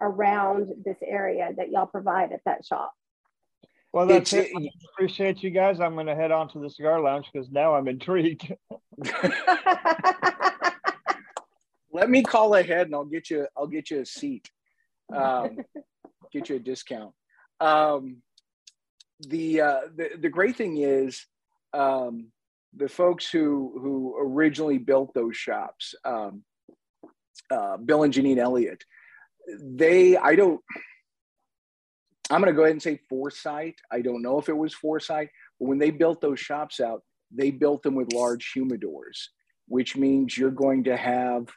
around 0.00 0.70
this 0.84 0.96
area 1.04 1.50
that 1.56 1.70
y'all 1.70 1.86
provide 1.86 2.32
at 2.32 2.40
that 2.44 2.64
shop. 2.64 2.92
Well, 3.92 4.06
that's 4.06 4.32
it. 4.32 4.50
I 4.56 4.68
appreciate 4.94 5.42
you 5.42 5.50
guys. 5.50 5.78
I'm 5.78 5.94
going 5.94 6.06
to 6.06 6.14
head 6.14 6.32
on 6.32 6.48
to 6.52 6.58
the 6.58 6.70
cigar 6.70 7.00
lounge 7.00 7.26
because 7.30 7.50
now 7.50 7.74
I'm 7.74 7.88
intrigued. 7.88 8.54
Let 11.92 12.08
me 12.10 12.22
call 12.22 12.54
ahead 12.54 12.86
and 12.86 12.94
I'll 12.94 13.04
get 13.04 13.30
you. 13.30 13.46
I'll 13.56 13.66
get 13.66 13.90
you 13.90 14.00
a 14.00 14.06
seat. 14.06 14.50
Um, 15.14 15.58
get 16.32 16.48
you 16.48 16.56
a 16.56 16.60
discount. 16.60 17.12
Um, 17.60 18.18
the, 19.20 19.60
uh, 19.60 19.80
the 19.94 20.08
the 20.20 20.28
great 20.28 20.56
thing 20.56 20.78
is 20.78 21.24
um, 21.72 22.28
the 22.74 22.88
folks 22.88 23.30
who 23.30 23.78
who 23.80 24.16
originally 24.18 24.78
built 24.78 25.14
those 25.14 25.36
shops, 25.36 25.94
um, 26.04 26.42
uh, 27.50 27.76
Bill 27.76 28.02
and 28.02 28.12
Janine 28.12 28.38
Elliott 28.38 28.82
they 29.46 30.16
i 30.16 30.34
don't 30.34 30.60
i'm 32.30 32.40
going 32.40 32.52
to 32.52 32.56
go 32.56 32.62
ahead 32.62 32.72
and 32.72 32.82
say 32.82 33.00
foresight 33.08 33.74
i 33.90 34.00
don't 34.00 34.22
know 34.22 34.38
if 34.38 34.48
it 34.48 34.56
was 34.56 34.74
foresight 34.74 35.28
but 35.58 35.66
when 35.66 35.78
they 35.78 35.90
built 35.90 36.20
those 36.20 36.40
shops 36.40 36.80
out 36.80 37.02
they 37.30 37.50
built 37.50 37.82
them 37.82 37.94
with 37.94 38.12
large 38.12 38.52
humidors 38.56 39.28
which 39.68 39.96
means 39.96 40.36
you're 40.36 40.50
going 40.50 40.84
to 40.84 40.96
have 40.96 41.48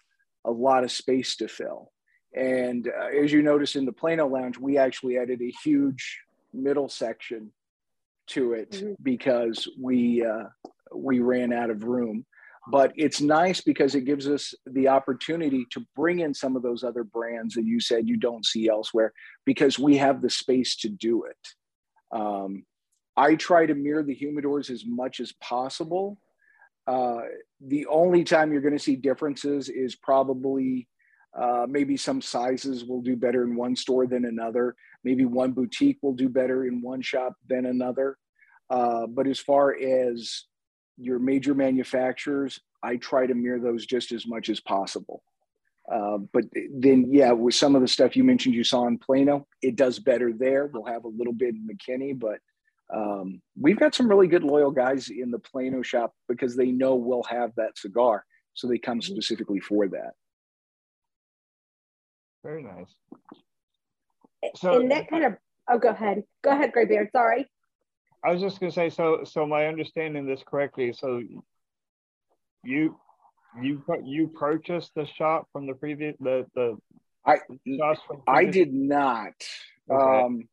a 0.45 0.51
lot 0.51 0.83
of 0.83 0.91
space 0.91 1.35
to 1.37 1.47
fill. 1.47 1.91
And 2.35 2.87
uh, 2.87 3.07
as 3.23 3.31
you 3.31 3.41
notice 3.41 3.75
in 3.75 3.85
the 3.85 3.91
plano 3.91 4.27
lounge 4.27 4.57
we 4.57 4.77
actually 4.77 5.17
added 5.17 5.41
a 5.41 5.53
huge 5.63 6.19
middle 6.53 6.89
section 6.89 7.51
to 8.27 8.53
it 8.53 8.71
mm-hmm. 8.71 8.93
because 9.03 9.67
we 9.79 10.25
uh, 10.25 10.45
we 10.93 11.19
ran 11.19 11.53
out 11.53 11.69
of 11.69 11.83
room. 11.83 12.25
But 12.67 12.93
it's 12.95 13.21
nice 13.21 13.61
because 13.61 13.93
it 13.93 14.05
gives 14.05 14.27
us 14.27 14.55
the 14.65 14.87
opportunity 14.87 15.65
to 15.69 15.85
bring 15.95 16.19
in 16.19 16.33
some 16.33 16.55
of 16.55 16.63
those 16.63 16.83
other 16.83 17.03
brands 17.03 17.53
that 17.53 17.65
you 17.65 17.79
said 17.79 18.07
you 18.07 18.17
don't 18.17 18.43
see 18.43 18.67
elsewhere 18.67 19.13
because 19.45 19.77
we 19.77 19.97
have 19.97 20.23
the 20.23 20.31
space 20.31 20.75
to 20.77 20.89
do 20.89 21.25
it. 21.25 22.17
Um, 22.17 22.65
i 23.17 23.35
try 23.35 23.65
to 23.65 23.73
mirror 23.73 24.03
the 24.03 24.15
humidors 24.15 24.69
as 24.69 24.83
much 24.85 25.19
as 25.19 25.31
possible 25.33 26.17
uh, 26.87 27.21
the 27.67 27.86
only 27.88 28.24
time 28.24 28.51
you're 28.51 28.62
going 28.62 28.77
to 28.77 28.84
see 28.84 28.95
differences 28.95 29.69
is 29.69 29.95
probably 29.95 30.88
uh, 31.38 31.65
maybe 31.69 31.98
some 31.98 32.22
sizes 32.22 32.86
will 32.86 33.01
do 33.01 33.15
better 33.15 33.43
in 33.43 33.55
one 33.55 33.75
store 33.75 34.07
than 34.07 34.25
another 34.25 34.75
maybe 35.03 35.25
one 35.25 35.51
boutique 35.51 35.98
will 36.01 36.13
do 36.13 36.29
better 36.29 36.65
in 36.65 36.81
one 36.81 37.01
shop 37.01 37.34
than 37.48 37.65
another 37.65 38.17
uh, 38.69 39.05
but 39.07 39.27
as 39.27 39.39
far 39.39 39.75
as 39.75 40.45
your 40.98 41.19
major 41.19 41.53
manufacturers, 41.53 42.60
I 42.81 42.98
try 42.98 43.27
to 43.27 43.34
mirror 43.34 43.60
those 43.60 43.86
just 43.86 44.12
as 44.12 44.25
much 44.25 44.50
as 44.50 44.60
possible. 44.60 45.24
Uh, 45.91 46.17
but 46.34 46.45
then, 46.74 47.07
yeah, 47.12 47.31
with 47.31 47.53
some 47.53 47.75
of 47.75 47.81
the 47.81 47.88
stuff 47.88 48.15
you 48.15 48.24
mentioned 48.24 48.55
you 48.55 48.63
saw 48.63 48.88
in 48.88 48.98
Plano, 48.98 49.48
it 49.62 49.75
does 49.75 50.00
better 50.00 50.34
there. 50.34 50.67
We'll 50.67 50.86
have 50.86 51.05
a 51.05 51.10
little 51.10 51.34
bit 51.34 51.53
in 51.53 51.67
McKinney, 51.67 52.17
but 52.17 52.39
um, 52.94 53.42
we've 53.60 53.80
got 53.80 53.96
some 53.96 54.08
really 54.08 54.27
good 54.27 54.44
loyal 54.44 54.72
guys 54.72 55.10
in 55.10 55.32
the 55.32 55.39
Plano 55.39 55.82
shop 55.82 56.13
because 56.27 56.56
they 56.56 56.72
know 56.72 56.96
we'll 56.96 57.24
have 57.24 57.51
that 57.58 57.77
cigar. 57.77 58.25
So 58.54 58.68
they 58.68 58.77
come 58.77 59.01
specifically 59.01 59.60
for 59.60 59.88
that. 59.89 60.13
Very 62.44 62.63
nice. 62.63 62.94
So, 64.56 64.80
and 64.80 64.92
that 64.92 65.10
kind 65.10 65.25
of 65.25 65.34
oh, 65.68 65.80
go 65.80 65.89
ahead. 65.89 66.24
Go 66.44 66.51
ahead, 66.51 66.72
Greybeard. 66.72 67.12
Sorry. 67.12 67.50
I 68.24 68.32
was 68.32 68.42
just 68.42 68.60
gonna 68.60 68.72
say 68.72 68.89
so. 68.89 69.24
So 69.24 69.46
my 69.46 69.65
understanding 69.65 70.25
this 70.25 70.44
correctly. 70.46 70.94
So 70.94 71.22
you 72.63 73.00
you 73.60 73.84
you 74.04 74.27
purchased 74.27 74.92
the 74.96 75.06
shop 75.06 75.48
from 75.51 75.68
the 75.68 75.74
previous 75.74 76.15
the 76.20 76.46
the 76.54 76.77
I 77.25 77.38
I 78.27 78.46
did 78.46 78.74
not. 78.74 79.34
Okay. 79.89 80.24
Um, 80.24 80.48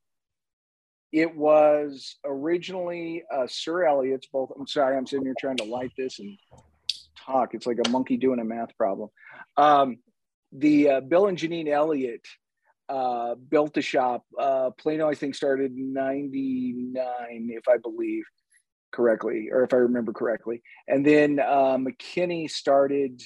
it 1.12 1.36
was 1.36 2.16
originally 2.24 3.22
uh, 3.32 3.46
Sir 3.46 3.86
Elliott's. 3.86 4.26
Both. 4.32 4.50
I'm 4.58 4.66
sorry, 4.66 4.96
I'm 4.96 5.06
sitting 5.06 5.26
here 5.26 5.34
trying 5.38 5.58
to 5.58 5.64
light 5.64 5.92
this 5.96 6.18
and 6.18 6.38
talk. 7.24 7.54
It's 7.54 7.66
like 7.66 7.78
a 7.84 7.88
monkey 7.90 8.16
doing 8.16 8.40
a 8.40 8.44
math 8.44 8.76
problem. 8.76 9.10
Um, 9.56 9.98
the 10.52 10.88
uh, 10.88 11.00
Bill 11.00 11.26
and 11.26 11.36
Janine 11.36 11.68
Elliott 11.68 12.26
uh, 12.88 13.34
built 13.34 13.74
the 13.74 13.82
shop. 13.82 14.24
Uh, 14.38 14.70
Plano, 14.70 15.08
I 15.08 15.14
think, 15.14 15.34
started 15.34 15.72
in 15.72 15.92
'99, 15.92 17.04
if 17.50 17.68
I 17.68 17.76
believe 17.76 18.24
correctly, 18.90 19.48
or 19.50 19.64
if 19.64 19.72
I 19.72 19.78
remember 19.78 20.12
correctly. 20.12 20.62
And 20.88 21.04
then 21.04 21.40
uh, 21.40 21.76
McKinney 21.76 22.50
started 22.50 23.20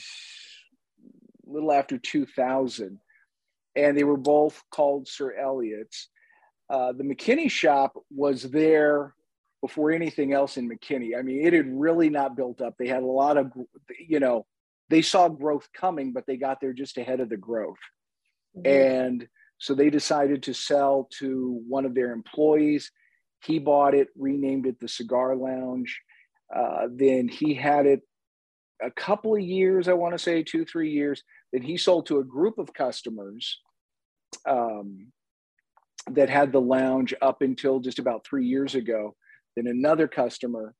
a 1.47 1.53
little 1.53 1.73
after 1.73 1.99
2000, 1.99 2.99
and 3.75 3.97
they 3.97 4.05
were 4.05 4.17
both 4.17 4.63
called 4.71 5.09
Sir 5.09 5.35
Elliott's. 5.37 6.09
Uh, 6.69 6.93
the 6.93 7.05
McKinney 7.05 7.51
shop 7.51 7.97
was 8.11 8.43
there 8.43 9.15
before 9.63 9.91
anything 9.91 10.33
else 10.33 10.57
in 10.57 10.69
McKinney. 10.69 11.19
I 11.19 11.23
mean, 11.23 11.47
it 11.47 11.53
had 11.53 11.67
really 11.69 12.11
not 12.11 12.37
built 12.37 12.61
up. 12.61 12.75
They 12.79 12.89
had 12.89 13.03
a 13.03 13.07
lot 13.07 13.37
of, 13.37 13.53
you 13.99 14.21
know, 14.21 14.47
they 14.91 15.03
saw 15.03 15.29
growth 15.29 15.69
coming, 15.73 16.13
but 16.13 16.25
they 16.27 16.37
got 16.37 16.61
there 16.61 16.73
just 16.73 16.99
ahead 16.99 17.21
of 17.21 17.29
the 17.29 17.37
growth. 17.37 17.79
Mm-hmm. 18.57 18.67
And 18.67 19.29
so 19.59 19.75
they 19.75 19.91
decided 19.91 20.43
to 20.45 20.55
sell 20.55 21.09
to 21.19 21.63
one 21.69 21.85
of 21.85 21.95
their 21.95 22.13
employees. 22.13 22.91
He 23.45 23.59
bought 23.59 23.95
it, 23.95 24.09
renamed 24.17 24.67
it 24.67 24.79
the 24.81 24.89
Cigar 24.89 25.37
Lounge. 25.37 26.01
Uh, 26.55 26.89
then 26.93 27.29
he 27.29 27.55
had 27.55 27.87
it 27.87 28.03
a 28.83 28.91
couple 28.91 29.35
of 29.35 29.41
years, 29.41 29.89
I 29.89 29.95
want 29.95 30.15
to 30.15 30.19
say 30.19 30.43
two, 30.43 30.65
three 30.65 30.93
years. 30.93 31.23
Then 31.53 31.63
he 31.63 31.77
sold 31.77 32.07
to 32.07 32.19
a 32.19 32.25
group 32.25 32.59
of 32.59 32.75
customers 32.75 33.59
um, 34.47 35.13
that 36.13 36.29
had 36.29 36.53
the 36.53 36.61
lounge 36.61 37.15
up 37.21 37.43
until 37.43 37.81
just 37.81 37.99
about 37.99 38.25
three 38.25 38.47
years 38.47 38.75
ago. 38.75 39.15
Then 39.57 39.67
another 39.67 40.07
customer, 40.07 40.75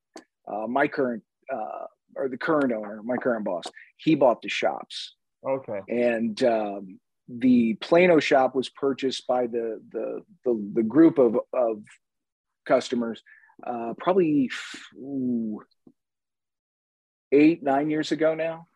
uh, 0.51 0.67
my 0.67 0.87
current 0.87 1.23
uh, 1.53 1.87
or 2.15 2.29
the 2.29 2.39
current 2.39 2.73
owner, 2.73 3.01
my 3.03 3.17
current 3.17 3.45
boss, 3.45 3.65
he 3.97 4.15
bought 4.15 4.43
the 4.43 4.49
shops. 4.49 5.15
Okay. 5.47 5.81
And 5.89 6.43
um, 6.45 6.99
the 7.29 7.75
Plano 7.75 8.21
shop 8.21 8.55
was 8.55 8.69
purchased 8.69 9.27
by 9.27 9.47
the 9.47 9.81
the 9.91 10.23
the, 10.45 10.71
the 10.75 10.83
group 10.83 11.19
of 11.19 11.39
of 11.53 11.83
customers 12.67 13.23
uh, 13.65 13.95
probably 13.99 14.51
ooh, 14.97 15.61
eight 17.33 17.63
nine 17.63 17.91
years 17.91 18.13
ago 18.13 18.35
now. 18.35 18.67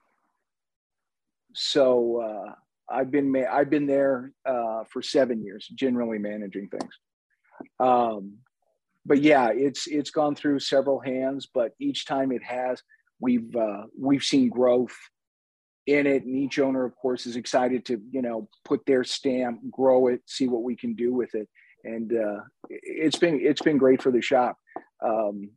So 1.54 2.20
uh, 2.20 2.54
I've 2.90 3.10
been 3.10 3.30
ma- 3.30 3.50
I've 3.50 3.70
been 3.70 3.86
there 3.86 4.32
uh, 4.44 4.84
for 4.90 5.02
seven 5.02 5.44
years, 5.44 5.66
generally 5.74 6.18
managing 6.18 6.68
things. 6.68 6.92
Um, 7.78 8.38
but 9.06 9.22
yeah, 9.22 9.50
it's 9.54 9.86
it's 9.86 10.10
gone 10.10 10.34
through 10.34 10.60
several 10.60 11.00
hands, 11.00 11.48
but 11.52 11.72
each 11.80 12.06
time 12.06 12.32
it 12.32 12.42
has, 12.42 12.82
we've 13.20 13.54
uh, 13.56 13.84
we've 13.98 14.24
seen 14.24 14.48
growth 14.48 14.96
in 15.86 16.06
it, 16.06 16.24
and 16.24 16.36
each 16.36 16.58
owner, 16.58 16.84
of 16.84 16.94
course, 16.96 17.26
is 17.26 17.36
excited 17.36 17.84
to 17.86 18.00
you 18.10 18.22
know 18.22 18.48
put 18.64 18.84
their 18.86 19.04
stamp, 19.04 19.60
grow 19.70 20.08
it, 20.08 20.22
see 20.26 20.48
what 20.48 20.62
we 20.62 20.76
can 20.76 20.94
do 20.94 21.12
with 21.14 21.34
it, 21.34 21.48
and 21.84 22.12
uh, 22.12 22.40
it's 22.68 23.18
been 23.18 23.40
it's 23.42 23.62
been 23.62 23.78
great 23.78 24.02
for 24.02 24.10
the 24.10 24.22
shop. 24.22 24.56
Um, 25.02 25.50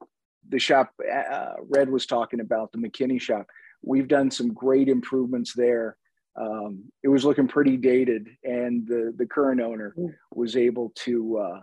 the 0.50 0.60
shop 0.60 0.94
uh, 1.12 1.54
Red 1.70 1.90
was 1.90 2.06
talking 2.06 2.40
about 2.40 2.72
the 2.72 2.78
McKinney 2.78 3.20
shop. 3.20 3.46
We've 3.82 4.08
done 4.08 4.32
some 4.32 4.54
great 4.54 4.88
improvements 4.88 5.54
there. 5.54 5.98
Um, 6.36 6.86
it 7.04 7.10
was 7.10 7.26
looking 7.26 7.48
pretty 7.48 7.78
dated, 7.78 8.28
and 8.44 8.88
the 8.88 9.14
the 9.16 9.26
current 9.26 9.62
owner 9.62 9.94
mm. 9.98 10.14
was 10.34 10.56
able 10.56 10.92
to 11.06 11.38
uh, 11.38 11.60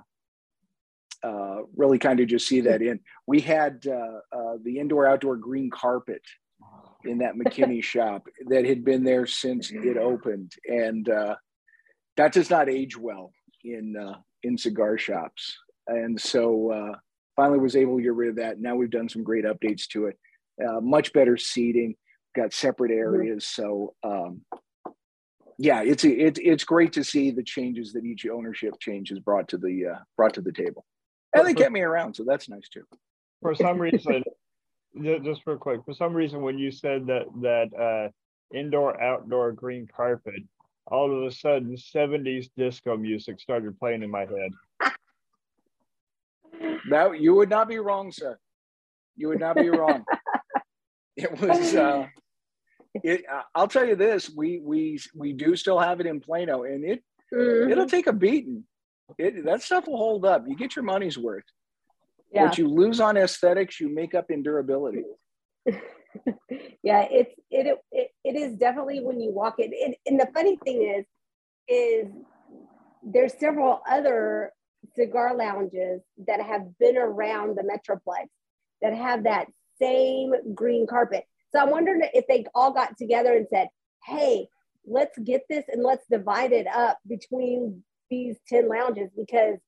uh, 1.22 1.62
really 1.76 1.98
kind 1.98 2.20
of 2.20 2.28
just 2.28 2.46
see 2.46 2.62
that 2.62 2.82
in. 2.82 3.00
We 3.26 3.40
had 3.40 3.84
uh, 3.86 4.20
uh, 4.36 4.56
the 4.62 4.78
indoor 4.78 5.06
outdoor 5.06 5.36
green 5.36 5.70
carpet 5.70 6.22
in 7.04 7.18
that 7.18 7.34
McKinney 7.34 7.82
shop 7.84 8.26
that 8.46 8.64
had 8.64 8.84
been 8.84 9.04
there 9.04 9.26
since 9.26 9.70
it 9.70 9.96
opened, 9.96 10.52
and 10.66 11.08
uh, 11.08 11.36
that 12.16 12.32
does 12.32 12.50
not 12.50 12.68
age 12.68 12.96
well 12.96 13.32
in 13.64 13.96
uh, 13.96 14.18
in 14.42 14.56
cigar 14.56 14.96
shops. 14.96 15.56
And 15.86 16.20
so 16.20 16.70
uh, 16.70 16.96
finally 17.36 17.58
was 17.58 17.76
able 17.76 17.96
to 17.96 18.02
get 18.02 18.14
rid 18.14 18.30
of 18.30 18.36
that. 18.36 18.60
Now 18.60 18.76
we've 18.76 18.90
done 18.90 19.08
some 19.08 19.24
great 19.24 19.44
updates 19.44 19.88
to 19.88 20.06
it. 20.06 20.18
much 20.80 21.12
better 21.12 21.36
seating, 21.36 21.96
got 22.34 22.52
separate 22.52 22.92
areas. 22.92 23.46
So 23.46 23.94
um, 24.02 24.42
yeah, 25.58 25.82
it's 25.82 26.04
it's 26.04 26.40
it's 26.42 26.64
great 26.64 26.92
to 26.94 27.04
see 27.04 27.30
the 27.30 27.42
changes 27.42 27.92
that 27.92 28.04
each 28.04 28.26
ownership 28.26 28.74
change 28.80 29.10
has 29.10 29.18
brought 29.18 29.48
to 29.48 29.58
the 29.58 29.98
brought 30.16 30.34
to 30.34 30.40
the 30.40 30.52
table 30.52 30.84
and 31.34 31.46
they 31.46 31.54
kept 31.54 31.72
me 31.72 31.80
around, 31.82 32.14
so 32.14 32.24
that's 32.24 32.48
nice 32.48 32.68
too. 32.68 32.84
For 33.42 33.54
some 33.54 33.78
reason, 33.78 34.22
just 35.02 35.42
real 35.46 35.56
quick, 35.56 35.80
for 35.84 35.94
some 35.94 36.12
reason, 36.12 36.42
when 36.42 36.58
you 36.58 36.70
said 36.70 37.06
that 37.06 37.26
that 37.40 37.78
uh, 37.78 38.08
indoor 38.56 39.00
outdoor 39.00 39.52
green 39.52 39.86
carpet, 39.94 40.42
all 40.86 41.16
of 41.16 41.24
a 41.24 41.30
sudden, 41.30 41.76
'70s 41.76 42.50
disco 42.56 42.96
music 42.96 43.40
started 43.40 43.78
playing 43.78 44.02
in 44.02 44.10
my 44.10 44.26
head. 44.26 44.92
That 46.90 47.20
you 47.20 47.34
would 47.34 47.50
not 47.50 47.68
be 47.68 47.78
wrong, 47.78 48.10
sir. 48.10 48.38
You 49.16 49.28
would 49.28 49.40
not 49.40 49.56
be 49.56 49.68
wrong. 49.68 50.04
it 51.16 51.40
was. 51.40 51.74
Uh, 51.74 52.06
it, 52.94 53.24
I'll 53.54 53.68
tell 53.68 53.86
you 53.86 53.96
this: 53.96 54.30
we 54.30 54.60
we 54.62 55.00
we 55.14 55.32
do 55.32 55.56
still 55.56 55.78
have 55.78 56.00
it 56.00 56.06
in 56.06 56.20
Plano, 56.20 56.64
and 56.64 56.84
it 56.84 57.02
mm-hmm. 57.32 57.70
it'll 57.70 57.86
take 57.86 58.06
a 58.06 58.12
beating 58.12 58.64
it, 59.18 59.44
that 59.44 59.62
stuff 59.62 59.86
will 59.86 59.96
hold 59.96 60.24
up. 60.24 60.44
You 60.46 60.56
get 60.56 60.76
your 60.76 60.84
money's 60.84 61.18
worth. 61.18 61.44
Yeah. 62.32 62.44
What 62.44 62.58
you 62.58 62.68
lose 62.68 63.00
on 63.00 63.16
aesthetics, 63.16 63.80
you 63.80 63.88
make 63.92 64.14
up 64.14 64.30
in 64.30 64.42
durability. 64.42 65.02
yeah, 65.66 67.06
it's 67.10 67.34
it, 67.50 67.78
it 67.90 68.10
it 68.24 68.36
is 68.36 68.54
definitely 68.56 69.00
when 69.00 69.20
you 69.20 69.32
walk 69.32 69.58
in. 69.58 69.72
And, 69.84 69.94
and 70.06 70.20
the 70.20 70.28
funny 70.32 70.56
thing 70.64 70.82
is, 70.96 71.04
is 71.68 72.06
there's 73.02 73.34
several 73.38 73.80
other 73.88 74.52
cigar 74.94 75.36
lounges 75.36 76.02
that 76.26 76.40
have 76.40 76.78
been 76.78 76.96
around 76.96 77.56
the 77.56 77.62
Metroplex 77.62 78.26
that 78.80 78.94
have 78.94 79.24
that 79.24 79.46
same 79.80 80.32
green 80.54 80.86
carpet. 80.86 81.24
So 81.52 81.60
I'm 81.60 81.70
wondering 81.70 82.02
if 82.14 82.26
they 82.26 82.44
all 82.54 82.72
got 82.72 82.96
together 82.96 83.34
and 83.34 83.46
said, 83.50 83.68
"Hey, 84.04 84.48
let's 84.86 85.18
get 85.18 85.42
this 85.48 85.64
and 85.68 85.82
let's 85.82 86.06
divide 86.10 86.52
it 86.52 86.66
up 86.66 86.98
between 87.08 87.82
these 88.10 88.36
10 88.48 88.68
lounges 88.68 89.10
because 89.16 89.58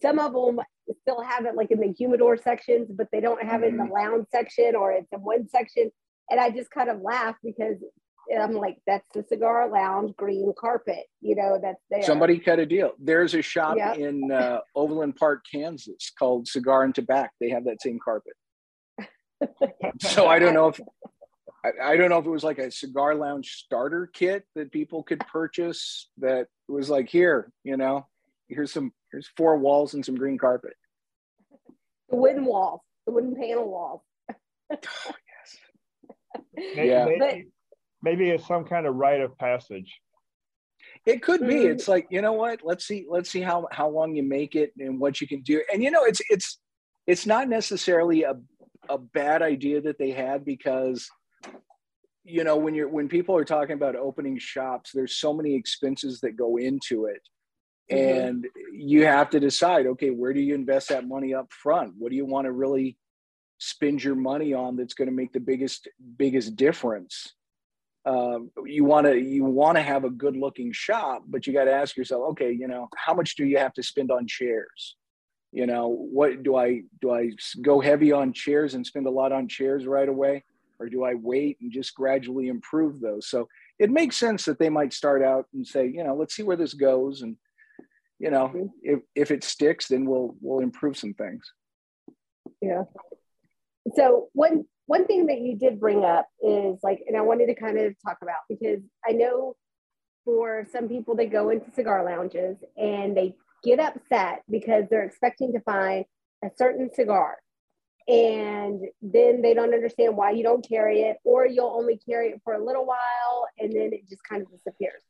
some 0.00 0.18
of 0.18 0.32
them 0.32 0.60
still 1.02 1.22
have 1.22 1.44
it 1.44 1.54
like 1.54 1.70
in 1.70 1.80
the 1.80 1.92
humidor 1.92 2.36
sections, 2.36 2.88
but 2.90 3.08
they 3.12 3.20
don't 3.20 3.42
have 3.42 3.62
it 3.62 3.68
in 3.68 3.76
the 3.76 3.84
mm-hmm. 3.84 3.92
lounge 3.92 4.26
section 4.30 4.74
or 4.74 4.92
it's 4.92 5.12
in 5.12 5.20
one 5.20 5.48
section. 5.48 5.90
And 6.30 6.40
I 6.40 6.50
just 6.50 6.70
kind 6.70 6.88
of 6.88 7.00
laugh 7.00 7.36
because 7.44 7.76
I'm 8.40 8.52
like, 8.52 8.78
that's 8.86 9.06
the 9.12 9.22
cigar 9.28 9.70
lounge 9.70 10.16
green 10.16 10.52
carpet, 10.58 11.04
you 11.20 11.36
know, 11.36 11.58
that's 11.62 11.82
there. 11.90 12.02
Somebody 12.02 12.38
cut 12.38 12.58
a 12.58 12.66
deal. 12.66 12.92
There's 12.98 13.34
a 13.34 13.42
shop 13.42 13.76
yep. 13.76 13.98
in 13.98 14.30
uh, 14.30 14.60
Overland 14.74 15.16
Park, 15.16 15.44
Kansas 15.50 16.10
called 16.18 16.48
Cigar 16.48 16.84
and 16.84 16.94
Tobacco. 16.94 17.30
They 17.40 17.50
have 17.50 17.64
that 17.64 17.82
same 17.82 17.98
carpet. 18.02 18.32
so 20.00 20.26
I 20.26 20.38
don't 20.38 20.54
know 20.54 20.68
if 20.68 20.80
I, 21.64 21.92
I, 21.92 21.96
don't 21.96 22.10
know 22.10 22.18
if 22.18 22.26
it 22.26 22.30
was 22.30 22.44
like 22.44 22.58
a 22.58 22.70
cigar 22.70 23.14
lounge 23.14 23.50
starter 23.64 24.08
kit 24.12 24.44
that 24.54 24.70
people 24.70 25.02
could 25.02 25.20
purchase 25.20 26.08
that 26.18 26.48
was 26.68 26.90
like 26.90 27.08
here, 27.08 27.50
you 27.62 27.76
know, 27.76 28.06
here's 28.48 28.72
some 28.72 28.92
here's 29.10 29.28
four 29.36 29.56
walls 29.56 29.94
and 29.94 30.04
some 30.04 30.16
green 30.16 30.38
carpet. 30.38 30.74
The 32.10 32.16
wooden 32.16 32.44
walls, 32.44 32.80
the 33.06 33.12
wooden 33.12 33.34
panel 33.34 33.68
walls. 33.68 34.02
oh, 34.30 34.76
yes. 34.76 35.56
Maybe, 36.76 36.88
yeah. 36.88 37.04
Maybe, 37.04 37.48
maybe 38.02 38.30
it's 38.30 38.46
some 38.46 38.64
kind 38.64 38.86
of 38.86 38.94
rite 38.94 39.20
of 39.20 39.36
passage. 39.38 40.00
It 41.06 41.22
could 41.22 41.40
be. 41.40 41.54
Mm-hmm. 41.54 41.72
It's 41.72 41.88
like, 41.88 42.06
you 42.10 42.22
know 42.22 42.32
what? 42.32 42.60
Let's 42.62 42.86
see, 42.86 43.06
let's 43.08 43.30
see 43.30 43.40
how 43.40 43.66
how 43.72 43.88
long 43.88 44.14
you 44.14 44.22
make 44.22 44.54
it 44.54 44.72
and 44.78 45.00
what 45.00 45.20
you 45.20 45.26
can 45.26 45.42
do. 45.42 45.62
And 45.72 45.82
you 45.82 45.90
know, 45.90 46.04
it's 46.04 46.20
it's 46.30 46.58
it's 47.06 47.26
not 47.26 47.48
necessarily 47.48 48.22
a 48.22 48.34
a 48.88 48.98
bad 48.98 49.42
idea 49.42 49.80
that 49.82 49.98
they 49.98 50.10
had 50.10 50.44
because 50.44 51.08
you 52.24 52.42
know 52.42 52.56
when 52.56 52.74
you're 52.74 52.88
when 52.88 53.08
people 53.08 53.36
are 53.36 53.44
talking 53.44 53.74
about 53.74 53.94
opening 53.94 54.38
shops 54.38 54.90
there's 54.92 55.14
so 55.14 55.32
many 55.32 55.54
expenses 55.54 56.20
that 56.20 56.36
go 56.36 56.56
into 56.56 57.06
it. 57.06 57.22
Mm-hmm. 57.92 58.18
and 58.18 58.46
you 58.72 59.04
have 59.04 59.28
to 59.28 59.38
decide 59.38 59.86
okay 59.86 60.08
where 60.08 60.32
do 60.32 60.40
you 60.40 60.54
invest 60.54 60.88
that 60.88 61.06
money 61.06 61.34
up 61.34 61.52
front? 61.52 61.92
What 61.98 62.08
do 62.10 62.16
you 62.16 62.24
want 62.24 62.46
to 62.46 62.52
really 62.52 62.96
spend 63.58 64.02
your 64.02 64.14
money 64.14 64.54
on 64.54 64.76
that's 64.76 64.94
going 64.94 65.08
to 65.08 65.14
make 65.14 65.34
the 65.34 65.40
biggest 65.40 65.88
biggest 66.16 66.56
difference? 66.56 67.34
Um, 68.06 68.50
you 68.64 68.84
want 68.84 69.06
to 69.06 69.18
you 69.18 69.44
want 69.44 69.76
to 69.76 69.82
have 69.82 70.04
a 70.04 70.10
good 70.10 70.36
looking 70.36 70.72
shop 70.72 71.24
but 71.28 71.46
you 71.46 71.52
got 71.52 71.64
to 71.64 71.72
ask 71.72 71.96
yourself 71.96 72.30
okay 72.30 72.52
you 72.52 72.68
know 72.68 72.88
how 72.96 73.14
much 73.14 73.36
do 73.36 73.44
you 73.44 73.58
have 73.58 73.74
to 73.74 73.82
spend 73.82 74.10
on 74.10 74.26
chairs? 74.26 74.96
You 75.52 75.66
know 75.66 75.88
what 75.88 76.42
do 76.42 76.56
i 76.56 76.80
do 77.00 77.12
i 77.12 77.30
go 77.62 77.80
heavy 77.80 78.12
on 78.12 78.32
chairs 78.32 78.74
and 78.74 78.84
spend 78.84 79.06
a 79.06 79.10
lot 79.10 79.30
on 79.30 79.46
chairs 79.46 79.86
right 79.86 80.08
away 80.08 80.42
or 80.84 80.88
do 80.88 81.04
i 81.04 81.14
wait 81.14 81.56
and 81.60 81.72
just 81.72 81.94
gradually 81.94 82.48
improve 82.48 83.00
those? 83.00 83.28
So 83.28 83.48
it 83.78 83.90
makes 83.90 84.16
sense 84.16 84.44
that 84.44 84.58
they 84.58 84.70
might 84.70 84.92
start 84.92 85.22
out 85.22 85.46
and 85.54 85.66
say 85.66 85.86
you 85.86 86.04
know 86.04 86.14
let's 86.14 86.34
see 86.34 86.42
where 86.42 86.56
this 86.56 86.74
goes 86.74 87.22
and 87.22 87.36
you 88.18 88.30
know 88.30 88.48
mm-hmm. 88.48 88.66
if 88.82 89.00
if 89.14 89.30
it 89.30 89.42
sticks 89.42 89.88
then 89.88 90.04
we'll 90.04 90.36
we'll 90.40 90.60
improve 90.60 90.96
some 90.96 91.14
things. 91.14 91.44
Yeah. 92.60 92.84
So 93.96 94.28
one 94.32 94.64
one 94.86 95.06
thing 95.06 95.26
that 95.26 95.40
you 95.40 95.56
did 95.56 95.80
bring 95.80 96.04
up 96.04 96.26
is 96.42 96.78
like, 96.82 97.02
and 97.06 97.16
I 97.16 97.22
wanted 97.22 97.46
to 97.46 97.54
kind 97.54 97.78
of 97.78 97.94
talk 98.06 98.18
about 98.22 98.40
because 98.48 98.80
I 99.06 99.12
know 99.12 99.56
for 100.24 100.66
some 100.72 100.88
people 100.88 101.16
they 101.16 101.26
go 101.26 101.50
into 101.50 101.72
cigar 101.74 102.04
lounges 102.04 102.56
and 102.76 103.16
they 103.16 103.34
get 103.62 103.80
upset 103.80 104.42
because 104.50 104.84
they're 104.90 105.04
expecting 105.04 105.52
to 105.52 105.60
find 105.60 106.04
a 106.44 106.48
certain 106.56 106.90
cigar 106.92 107.38
and 108.06 108.82
then 109.00 109.40
they 109.40 109.54
don't 109.54 109.72
understand 109.72 110.16
why 110.16 110.30
you 110.30 110.42
don't 110.42 110.66
carry 110.68 111.00
it 111.02 111.16
or 111.24 111.46
you'll 111.46 111.74
only 111.74 111.98
carry 112.08 112.28
it 112.28 112.40
for 112.44 112.54
a 112.54 112.64
little 112.64 112.84
while 112.84 113.46
and 113.58 113.72
then 113.72 113.92
it 113.92 114.08
just 114.08 114.22
kind 114.28 114.42
of 114.42 114.50
disappears 114.50 115.02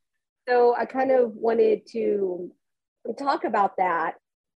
so 0.48 0.74
i 0.76 0.84
kind 0.84 1.10
of 1.10 1.32
wanted 1.34 1.82
to 1.88 2.52
talk 3.18 3.44
about 3.44 3.76
that 3.76 4.14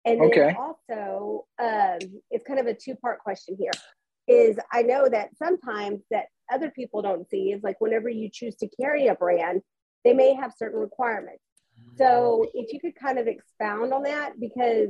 and 0.05 0.21
then 0.21 0.29
okay. 0.29 0.57
also 0.59 1.47
um, 1.63 1.99
it's 2.31 2.45
kind 2.47 2.61
of 2.61 2.67
a 2.67 2.75
two 2.75 2.95
part 2.97 3.21
question 3.21 3.57
here 3.59 3.71
is 4.27 4.59
I 4.73 4.83
know 4.83 5.09
that 5.09 5.37
sometimes 5.37 6.01
that 6.11 6.27
other 6.53 6.71
people 6.71 7.03
don't 7.03 7.29
see 7.29 7.53
is 7.53 7.63
like 7.63 7.81
whenever 7.81 8.09
you 8.09 8.31
choose 8.33 8.57
to 8.57 8.69
carry 8.81 9.07
a 9.07 9.15
brand, 9.15 9.63
they 10.05 10.13
may 10.13 10.35
have 10.35 10.53
certain 10.57 10.81
requirements. 10.81 11.43
So 11.97 12.47
if 12.55 12.73
you 12.73 12.81
could 12.81 12.95
kind 12.95 13.19
of 13.19 13.27
expound 13.27 13.93
on 13.93 14.03
that, 14.05 14.41
because 14.41 14.89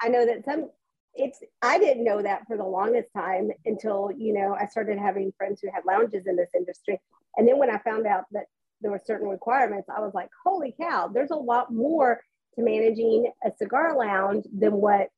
I 0.00 0.08
know 0.08 0.26
that 0.26 0.44
some 0.44 0.70
it's 1.14 1.40
I 1.60 1.78
didn't 1.78 2.04
know 2.04 2.22
that 2.22 2.46
for 2.46 2.56
the 2.56 2.64
longest 2.64 3.08
time 3.14 3.50
until 3.66 4.10
you 4.16 4.32
know 4.32 4.56
I 4.58 4.66
started 4.66 4.98
having 4.98 5.32
friends 5.36 5.60
who 5.60 5.68
had 5.72 5.84
lounges 5.86 6.26
in 6.26 6.36
this 6.36 6.50
industry, 6.54 7.00
and 7.36 7.46
then 7.46 7.58
when 7.58 7.70
I 7.70 7.78
found 7.78 8.06
out 8.06 8.24
that 8.32 8.46
there 8.80 8.90
were 8.90 9.00
certain 9.04 9.28
requirements, 9.28 9.88
I 9.94 10.00
was 10.00 10.12
like, 10.14 10.28
holy 10.44 10.74
cow! 10.80 11.08
There's 11.08 11.30
a 11.30 11.36
lot 11.36 11.72
more 11.72 12.20
to 12.56 12.62
managing 12.62 13.30
a 13.44 13.50
cigar 13.56 13.96
lounge 13.96 14.44
than 14.52 14.72
what 14.72 15.08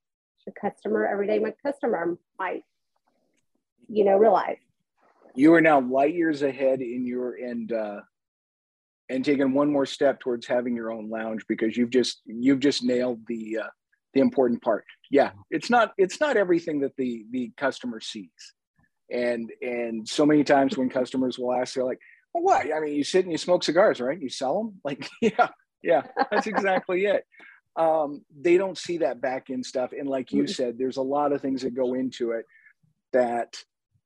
the 0.46 0.52
customer, 0.52 1.06
everyday 1.06 1.38
my 1.38 1.54
customer 1.64 2.18
might 2.38 2.64
you 3.88 4.04
know 4.04 4.16
realize 4.16 4.56
you 5.34 5.52
are 5.52 5.60
now 5.60 5.80
light 5.80 6.14
years 6.14 6.42
ahead 6.42 6.80
in 6.80 7.06
your 7.06 7.34
and 7.34 7.72
uh 7.72 8.00
and 9.10 9.24
taking 9.24 9.52
one 9.52 9.70
more 9.70 9.86
step 9.86 10.20
towards 10.20 10.46
having 10.46 10.74
your 10.74 10.90
own 10.90 11.10
lounge 11.10 11.44
because 11.48 11.76
you've 11.76 11.90
just 11.90 12.22
you've 12.24 12.60
just 12.60 12.82
nailed 12.82 13.20
the 13.26 13.58
uh 13.62 13.68
the 14.14 14.20
important 14.20 14.62
part 14.62 14.84
yeah 15.14 15.30
it's 15.48 15.70
not 15.70 15.92
it's 15.96 16.20
not 16.20 16.36
everything 16.36 16.80
that 16.80 16.96
the 16.96 17.24
the 17.30 17.52
customer 17.56 18.00
sees. 18.00 18.28
And 19.10 19.52
and 19.62 20.08
so 20.08 20.26
many 20.26 20.42
times 20.42 20.76
when 20.76 20.90
customers 20.90 21.38
will 21.38 21.54
ask 21.54 21.74
they're 21.74 21.84
like 21.84 22.00
well 22.32 22.42
what? 22.42 22.66
I 22.74 22.80
mean 22.80 22.94
you 22.94 23.04
sit 23.04 23.24
and 23.24 23.30
you 23.30 23.38
smoke 23.38 23.62
cigars 23.62 24.00
right? 24.00 24.20
You 24.20 24.28
sell 24.28 24.58
them 24.58 24.80
like 24.84 25.08
yeah 25.20 25.48
yeah 25.82 26.02
that's 26.30 26.48
exactly 26.48 27.06
it. 27.06 27.24
Um, 27.76 28.24
they 28.40 28.56
don't 28.56 28.78
see 28.78 28.98
that 28.98 29.20
back 29.20 29.50
end 29.50 29.64
stuff. 29.64 29.92
And 29.98 30.08
like 30.08 30.32
you 30.32 30.46
said 30.46 30.78
there's 30.78 30.96
a 30.96 31.02
lot 31.02 31.32
of 31.32 31.40
things 31.40 31.62
that 31.62 31.74
go 31.74 31.94
into 31.94 32.32
it 32.32 32.44
that 33.12 33.56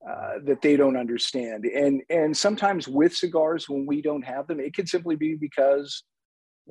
uh, 0.06 0.34
that 0.44 0.62
they 0.62 0.76
don't 0.76 0.96
understand. 0.96 1.64
And 1.64 2.02
and 2.10 2.36
sometimes 2.36 2.86
with 2.86 3.16
cigars, 3.16 3.68
when 3.68 3.86
we 3.86 4.02
don't 4.02 4.22
have 4.22 4.46
them, 4.46 4.60
it 4.60 4.74
could 4.74 4.88
simply 4.88 5.16
be 5.16 5.34
because 5.34 6.04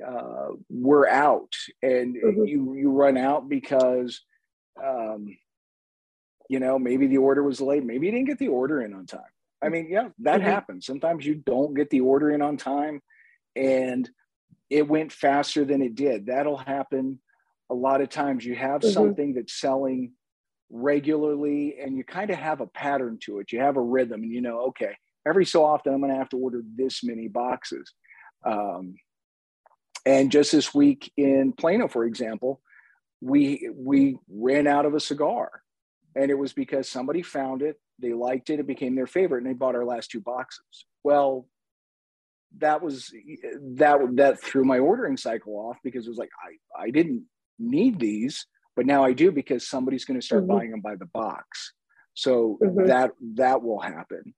uh, 0.06 0.48
we're 0.70 1.08
out, 1.08 1.52
and 1.82 2.16
mm-hmm. 2.16 2.44
you 2.44 2.74
you 2.74 2.90
run 2.90 3.16
out 3.16 3.48
because 3.48 4.22
um, 4.84 5.36
you 6.48 6.60
know 6.60 6.78
maybe 6.78 7.06
the 7.06 7.18
order 7.18 7.42
was 7.42 7.60
late, 7.60 7.84
maybe 7.84 8.06
you 8.06 8.12
didn't 8.12 8.28
get 8.28 8.38
the 8.38 8.48
order 8.48 8.82
in 8.82 8.94
on 8.94 9.06
time. 9.06 9.20
I 9.62 9.68
mean, 9.70 9.88
yeah, 9.90 10.08
that 10.20 10.40
mm-hmm. 10.40 10.48
happens. 10.48 10.86
Sometimes 10.86 11.26
you 11.26 11.34
don't 11.34 11.74
get 11.74 11.90
the 11.90 12.00
order 12.00 12.30
in 12.30 12.42
on 12.42 12.56
time, 12.56 13.02
and 13.56 14.08
it 14.70 14.86
went 14.86 15.12
faster 15.12 15.64
than 15.64 15.82
it 15.82 15.94
did. 15.94 16.26
That'll 16.26 16.56
happen 16.56 17.18
a 17.70 17.74
lot 17.74 18.00
of 18.00 18.08
times. 18.08 18.44
You 18.44 18.54
have 18.54 18.80
mm-hmm. 18.80 18.92
something 18.92 19.34
that's 19.34 19.54
selling 19.54 20.12
regularly 20.70 21.76
and 21.80 21.96
you 21.96 22.04
kind 22.04 22.30
of 22.30 22.36
have 22.36 22.60
a 22.60 22.66
pattern 22.66 23.18
to 23.22 23.38
it. 23.38 23.52
You 23.52 23.60
have 23.60 23.76
a 23.76 23.82
rhythm 23.82 24.22
and 24.22 24.32
you 24.32 24.40
know, 24.40 24.60
okay, 24.68 24.94
every 25.26 25.46
so 25.46 25.64
often 25.64 25.94
I'm 25.94 26.00
going 26.00 26.12
to 26.12 26.18
have 26.18 26.28
to 26.30 26.36
order 26.36 26.62
this 26.76 27.02
many 27.02 27.28
boxes. 27.28 27.92
Um, 28.44 28.96
and 30.06 30.30
just 30.30 30.52
this 30.52 30.74
week 30.74 31.12
in 31.16 31.52
Plano, 31.52 31.88
for 31.88 32.04
example, 32.04 32.60
we 33.20 33.70
we 33.74 34.18
ran 34.28 34.66
out 34.66 34.86
of 34.86 34.94
a 34.94 35.00
cigar, 35.00 35.62
and 36.14 36.30
it 36.30 36.38
was 36.38 36.52
because 36.52 36.88
somebody 36.88 37.22
found 37.22 37.62
it, 37.62 37.80
they 37.98 38.12
liked 38.12 38.50
it, 38.50 38.60
it 38.60 38.66
became 38.66 38.94
their 38.94 39.06
favorite, 39.06 39.38
and 39.38 39.46
they 39.46 39.54
bought 39.54 39.74
our 39.74 39.84
last 39.84 40.10
two 40.10 40.20
boxes. 40.20 40.86
Well, 41.04 41.46
that 42.58 42.82
was 42.82 43.12
that 43.76 43.98
that 44.14 44.42
threw 44.42 44.64
my 44.64 44.78
ordering 44.78 45.16
cycle 45.16 45.54
off 45.54 45.76
because 45.82 46.06
it 46.06 46.10
was 46.10 46.18
like 46.18 46.30
I 46.42 46.84
I 46.84 46.90
didn't 46.90 47.24
need 47.58 47.98
these 47.98 48.46
but 48.78 48.86
now 48.86 49.02
I 49.02 49.12
do 49.12 49.32
because 49.32 49.66
somebody's 49.66 50.04
going 50.04 50.20
to 50.20 50.24
start 50.24 50.44
mm-hmm. 50.44 50.56
buying 50.56 50.70
them 50.70 50.80
by 50.80 50.94
the 50.94 51.06
box. 51.06 51.72
So 52.14 52.58
mm-hmm. 52.62 52.86
that 52.86 53.10
that 53.34 53.60
will 53.60 53.80
happen, 53.80 54.34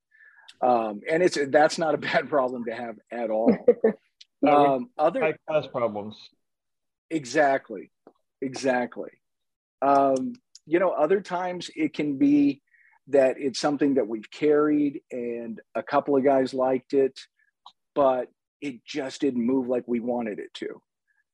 um, 0.62 1.02
and 1.06 1.22
it's 1.22 1.36
that's 1.48 1.76
not 1.76 1.92
a 1.92 1.98
bad 2.08 2.30
problem 2.30 2.64
to 2.64 2.74
have 2.74 2.94
at 3.12 3.28
all. 3.28 3.54
um, 4.48 4.88
other 4.96 5.20
high 5.20 5.34
class 5.46 5.66
problems. 5.66 6.16
Exactly, 7.10 7.90
exactly. 8.40 9.10
Um, 9.82 10.34
you 10.66 10.78
know, 10.78 10.90
other 10.90 11.20
times 11.20 11.70
it 11.74 11.94
can 11.94 12.18
be 12.18 12.62
that 13.08 13.36
it's 13.38 13.58
something 13.58 13.94
that 13.94 14.06
we've 14.06 14.30
carried 14.30 15.00
and 15.10 15.60
a 15.74 15.82
couple 15.82 16.16
of 16.16 16.24
guys 16.24 16.54
liked 16.54 16.92
it, 16.92 17.18
but 17.94 18.28
it 18.60 18.84
just 18.84 19.20
didn't 19.20 19.44
move 19.44 19.68
like 19.68 19.84
we 19.86 20.00
wanted 20.00 20.38
it 20.38 20.52
to. 20.54 20.82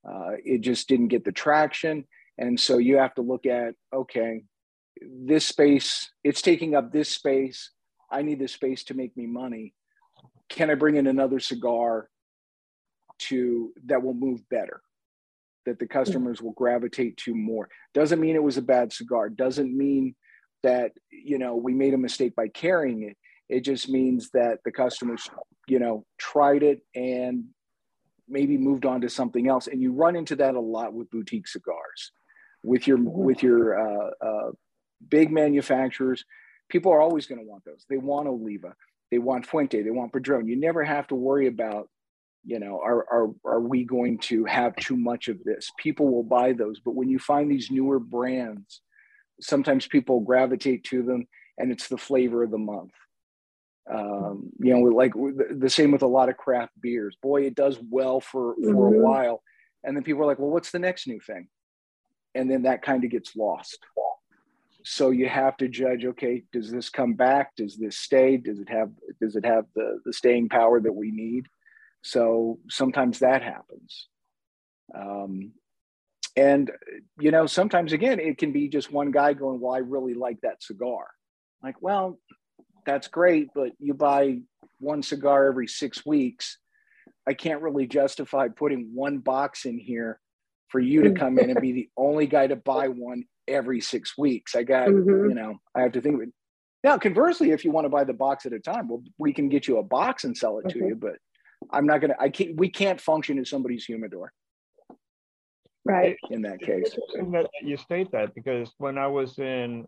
Uh, 0.09 0.37
it 0.45 0.61
just 0.61 0.89
didn't 0.89 1.09
get 1.09 1.25
the 1.25 1.33
traction 1.33 2.05
and 2.39 2.59
so 2.59 2.79
you 2.79 2.99
have 2.99 3.15
to 3.15 3.23
look 3.23 3.47
at, 3.47 3.75
okay, 3.95 4.45
this 5.01 5.47
space, 5.47 6.11
it's 6.23 6.43
taking 6.43 6.75
up 6.75 6.93
this 6.93 7.09
space. 7.09 7.71
I 8.11 8.23
need 8.23 8.39
this 8.39 8.53
space 8.53 8.85
to 8.85 8.95
make 8.95 9.17
me 9.17 9.27
money. 9.27 9.75
Can 10.49 10.71
I 10.71 10.75
bring 10.75 10.97
in 10.97 11.07
another 11.07 11.41
cigar 11.41 12.09
to 13.19 13.73
that 13.87 14.03
will 14.03 14.15
move 14.15 14.49
better? 14.49 14.83
That 15.67 15.79
the 15.79 15.87
customers 15.87 16.41
will 16.41 16.53
gravitate 16.53 17.17
to 17.19 17.35
more. 17.35 17.69
Doesn't 17.93 18.21
mean 18.21 18.37
it 18.37 18.43
was 18.43 18.57
a 18.57 18.63
bad 18.63 18.93
cigar. 18.93 19.29
Doesn't 19.29 19.77
mean 19.77 20.15
that 20.63 20.93
you 21.11 21.39
know 21.39 21.57
we 21.57 21.75
made 21.75 21.95
a 21.95 21.99
mistake 21.99 22.35
by 22.35 22.49
carrying 22.49 23.03
it. 23.03 23.17
It 23.49 23.61
just 23.61 23.89
means 23.89 24.31
that 24.31 24.59
the 24.65 24.73
customers, 24.73 25.29
you 25.69 25.79
know, 25.79 26.05
tried 26.19 26.63
it 26.63 26.81
and 26.95 27.45
maybe 28.29 28.59
moved 28.59 28.87
on 28.87 29.03
to 29.03 29.09
something 29.09 29.49
else. 29.49 29.69
And 29.69 29.81
you 29.81 29.93
run 29.93 30.17
into 30.17 30.37
that 30.37 30.55
a 30.55 30.61
lot 30.61 30.93
with 30.93 31.11
boutique 31.11 31.47
cigars 31.47 32.11
with 32.67 32.87
your 32.87 32.99
with 32.99 33.43
your 33.43 33.79
uh, 33.79 34.11
uh, 34.21 34.51
big 35.09 35.31
manufacturers. 35.31 36.25
People 36.69 36.93
are 36.93 37.01
always 37.01 37.27
going 37.27 37.41
to 37.41 37.47
want 37.47 37.65
those. 37.65 37.87
They 37.89 37.97
want 37.97 38.29
Oliva, 38.29 38.75
they 39.11 39.19
want 39.19 39.47
Fuente, 39.47 39.83
they 39.83 39.91
want 39.91 40.13
Padron. 40.13 40.49
You 40.49 40.57
never 40.57 40.85
have 40.85 41.07
to 41.09 41.15
worry 41.15 41.47
about, 41.47 41.89
you 42.47 42.59
know, 42.59 42.81
are 42.83 43.07
are 43.11 43.31
are 43.45 43.61
we 43.61 43.85
going 43.85 44.19
to 44.19 44.45
have 44.45 44.75
too 44.77 44.97
much 44.97 45.29
of 45.29 45.43
this? 45.45 45.71
People 45.79 46.09
will 46.09 46.23
buy 46.23 46.53
those, 46.53 46.81
but 46.81 46.95
when 46.95 47.09
you 47.09 47.19
find 47.19 47.51
these 47.51 47.71
newer 47.71 47.99
brands, 47.99 48.81
sometimes 49.41 49.87
people 49.87 50.21
gravitate 50.21 50.85
to 50.85 51.03
them, 51.03 51.27
and 51.59 51.73
it's 51.73 51.89
the 51.89 51.99
flavor 51.99 52.45
of 52.45 52.51
the 52.51 52.59
month. 52.59 52.93
Um, 53.93 54.51
you 54.59 54.75
know, 54.75 54.81
like 54.81 55.13
the 55.15 55.71
same 55.71 55.93
with 55.93 56.03
a 56.03 56.07
lot 56.07 56.29
of 56.29 56.37
craft 56.37 56.73
beers. 56.81 57.17
Boy, 57.23 57.43
it 57.43 57.55
does 57.55 57.79
well 57.91 58.21
for 58.21 58.55
for 58.55 58.63
mm-hmm. 58.63 59.01
a 59.01 59.03
while, 59.03 59.43
and 59.85 59.97
then 59.97 60.05
people 60.05 60.23
are 60.23 60.27
like, 60.27 60.39
"Well, 60.39 60.51
what's 60.51 60.71
the 60.71 60.79
next 60.79 61.07
new 61.07 61.21
thing?" 61.21 61.49
and 62.37 62.51
then 62.51 62.63
that 62.63 62.83
kind 62.83 63.03
of 63.03 63.11
gets 63.11 63.35
lost 63.35 63.79
so 64.85 65.11
you 65.11 65.29
have 65.29 65.57
to 65.57 65.69
judge 65.69 66.05
okay 66.05 66.45
does 66.53 66.71
this 66.71 66.89
come 66.89 67.15
back 67.15 67.57
does 67.57 67.77
this 67.77 67.99
stay 67.99 68.37
does 68.37 68.61
it 68.61 68.69
have 68.69 68.91
does 69.21 69.35
it 69.35 69.45
have 69.45 69.65
the 69.75 69.99
the 70.05 70.13
staying 70.13 70.49
power 70.49 70.81
that 70.81 70.95
we 70.95 71.11
need 71.11 71.47
so 72.07 72.59
sometimes 72.69 73.19
that 73.19 73.43
happens 73.43 74.09
um, 74.95 75.53
and 76.37 76.71
you 77.19 77.31
know 77.31 77.47
sometimes 77.47 77.93
again 77.93 78.21
it 78.21 78.39
can 78.39 78.53
be 78.53 78.69
just 78.69 78.93
one 78.93 79.11
guy 79.11 79.33
going 79.33 79.61
well 79.61 79.75
i 79.75 79.79
really 79.79 80.15
like 80.15 80.41
that 80.43 80.63
cigar 80.63 81.07
like 81.63 81.81
well 81.81 82.19
that's 82.85 83.09
great 83.09 83.49
but 83.55 83.73
you 83.79 83.95
buy 83.95 84.39
one 84.79 85.03
cigar 85.03 85.47
every 85.47 85.67
six 85.67 86.05
weeks 86.05 86.59
i 87.27 87.35
can't 87.35 87.63
really 87.63 87.87
justify 87.87 88.49
putting 88.49 88.91
one 88.95 89.19
box 89.19 89.65
in 89.65 89.79
here 89.79 90.21
for 90.69 90.81
you 90.81 91.03
to 91.03 91.13
come 91.13 91.39
in 91.39 91.51
and 91.51 91.61
be 91.61 91.73
the 91.73 91.89
only 91.97 92.27
guy 92.27 92.47
to 92.47 92.57
buy 92.57 92.89
one 92.89 93.25
every 93.49 93.81
six 93.81 94.17
weeks. 94.17 94.55
I 94.55 94.63
got, 94.63 94.89
mm-hmm. 94.89 95.29
you 95.31 95.35
know, 95.35 95.57
I 95.75 95.83
have 95.83 95.93
to 95.93 96.01
think. 96.01 96.21
Now, 96.85 96.99
conversely, 96.99 97.51
if 97.51 97.65
you 97.65 97.71
want 97.71 97.85
to 97.85 97.89
buy 97.89 98.05
the 98.05 98.13
box 98.13 98.47
at 98.47 98.53
a 98.53 98.61
time, 98.61 98.89
well, 98.89 99.03
we 99.19 99.33
can 99.33 99.49
get 99.49 99.67
you 99.67 99.79
a 99.79 99.83
box 99.83 100.25
and 100.25 100.37
sell 100.37 100.59
it 100.59 100.69
to 100.71 100.79
you. 100.79 100.95
But 100.95 101.17
I'm 101.71 101.87
not 101.87 102.01
gonna. 102.01 102.17
I 102.19 102.29
can't. 102.29 102.57
We 102.57 102.69
can't 102.69 103.01
function 103.01 103.39
as 103.39 103.51
somebody's 103.51 103.85
humidor. 103.85 104.33
Right. 105.85 106.17
In 106.31 106.43
that 106.43 106.61
case, 106.61 106.97
that 107.15 107.49
you 107.63 107.77
state 107.77 108.11
that 108.13 108.35
because 108.35 108.73
when 108.79 108.99
I 108.99 109.07
was 109.07 109.39
in 109.39 109.87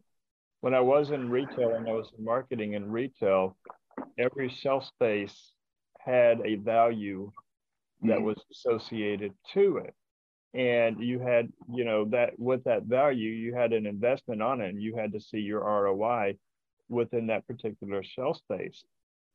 when 0.60 0.74
I 0.74 0.80
was 0.80 1.10
in 1.10 1.28
retail 1.28 1.74
and 1.74 1.88
I 1.88 1.92
was 1.92 2.10
in 2.16 2.24
marketing 2.24 2.74
in 2.74 2.90
retail, 2.90 3.56
every 4.18 4.48
shelf 4.48 4.86
space 4.86 5.52
had 5.98 6.40
a 6.44 6.56
value 6.56 7.32
that 8.02 8.18
mm-hmm. 8.18 8.24
was 8.24 8.44
associated 8.50 9.34
to 9.54 9.78
it 9.78 9.94
and 10.54 11.02
you 11.02 11.18
had 11.18 11.52
you 11.72 11.84
know 11.84 12.06
that 12.06 12.38
with 12.38 12.64
that 12.64 12.84
value 12.84 13.30
you 13.30 13.54
had 13.54 13.72
an 13.72 13.86
investment 13.86 14.40
on 14.40 14.60
it 14.60 14.70
and 14.70 14.82
you 14.82 14.96
had 14.96 15.12
to 15.12 15.20
see 15.20 15.38
your 15.38 15.60
roi 15.60 16.34
within 16.88 17.26
that 17.26 17.46
particular 17.46 18.02
shelf 18.02 18.38
space 18.38 18.82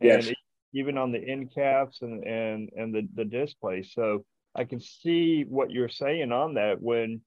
yes. 0.02 0.28
and 0.28 0.36
even 0.74 0.98
on 0.98 1.12
the 1.12 1.20
end 1.20 1.54
caps 1.54 2.02
and 2.02 2.24
and 2.24 2.70
and 2.76 2.94
the, 2.94 3.08
the 3.16 3.26
display 3.26 3.84
so 3.84 4.26
i 4.56 4.64
can 4.64 4.80
see 4.80 5.44
what 5.48 5.72
you're 5.72 5.90
saying 5.90 6.32
on 6.32 6.56
that 6.56 6.82
when 6.82 7.22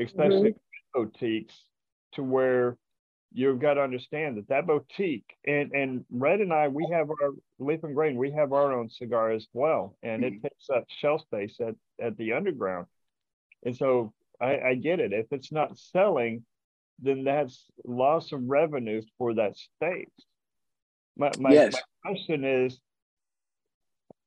especially 0.00 0.50
mm-hmm. 0.50 1.02
boutiques 1.02 1.54
to 2.12 2.22
where 2.22 2.76
you've 3.32 3.60
got 3.60 3.74
to 3.74 3.80
understand 3.80 4.36
that 4.36 4.48
that 4.48 4.66
boutique 4.66 5.36
and 5.46 5.72
and 5.72 6.04
red 6.10 6.40
and 6.40 6.52
i 6.52 6.68
we 6.68 6.86
have 6.92 7.08
our 7.10 7.30
leaf 7.58 7.82
and 7.84 7.94
grain 7.94 8.16
we 8.16 8.30
have 8.30 8.52
our 8.52 8.72
own 8.72 8.88
cigar 8.88 9.30
as 9.30 9.46
well 9.52 9.96
and 10.02 10.22
mm-hmm. 10.22 10.34
it 10.36 10.42
takes 10.42 10.68
up 10.74 10.84
shelf 10.88 11.22
space 11.22 11.56
at 11.60 11.74
at 12.04 12.16
the 12.16 12.32
underground 12.32 12.86
and 13.64 13.76
so 13.76 14.12
I, 14.40 14.58
I 14.60 14.74
get 14.74 15.00
it 15.00 15.12
if 15.12 15.26
it's 15.32 15.52
not 15.52 15.78
selling 15.78 16.44
then 17.02 17.24
that's 17.24 17.66
loss 17.84 18.32
of 18.32 18.42
revenue 18.42 19.02
for 19.18 19.34
that 19.34 19.56
space 19.56 20.08
my, 21.16 21.30
my, 21.38 21.52
yes. 21.52 21.74
my 21.74 22.10
question 22.10 22.44
is 22.44 22.80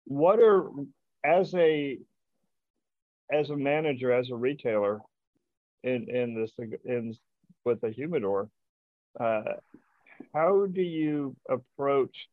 what 0.05 0.39
are 0.39 0.69
as 1.25 1.53
a 1.55 1.97
as 3.31 3.49
a 3.49 3.55
manager 3.55 4.11
as 4.11 4.29
a 4.29 4.35
retailer 4.35 4.99
in 5.83 6.09
in 6.09 6.35
this 6.35 6.51
in 6.85 7.15
with 7.65 7.83
a 7.83 7.89
humidor 7.89 8.49
uh, 9.19 9.41
how 10.33 10.65
do 10.65 10.81
you 10.81 11.35
approach 11.49 12.27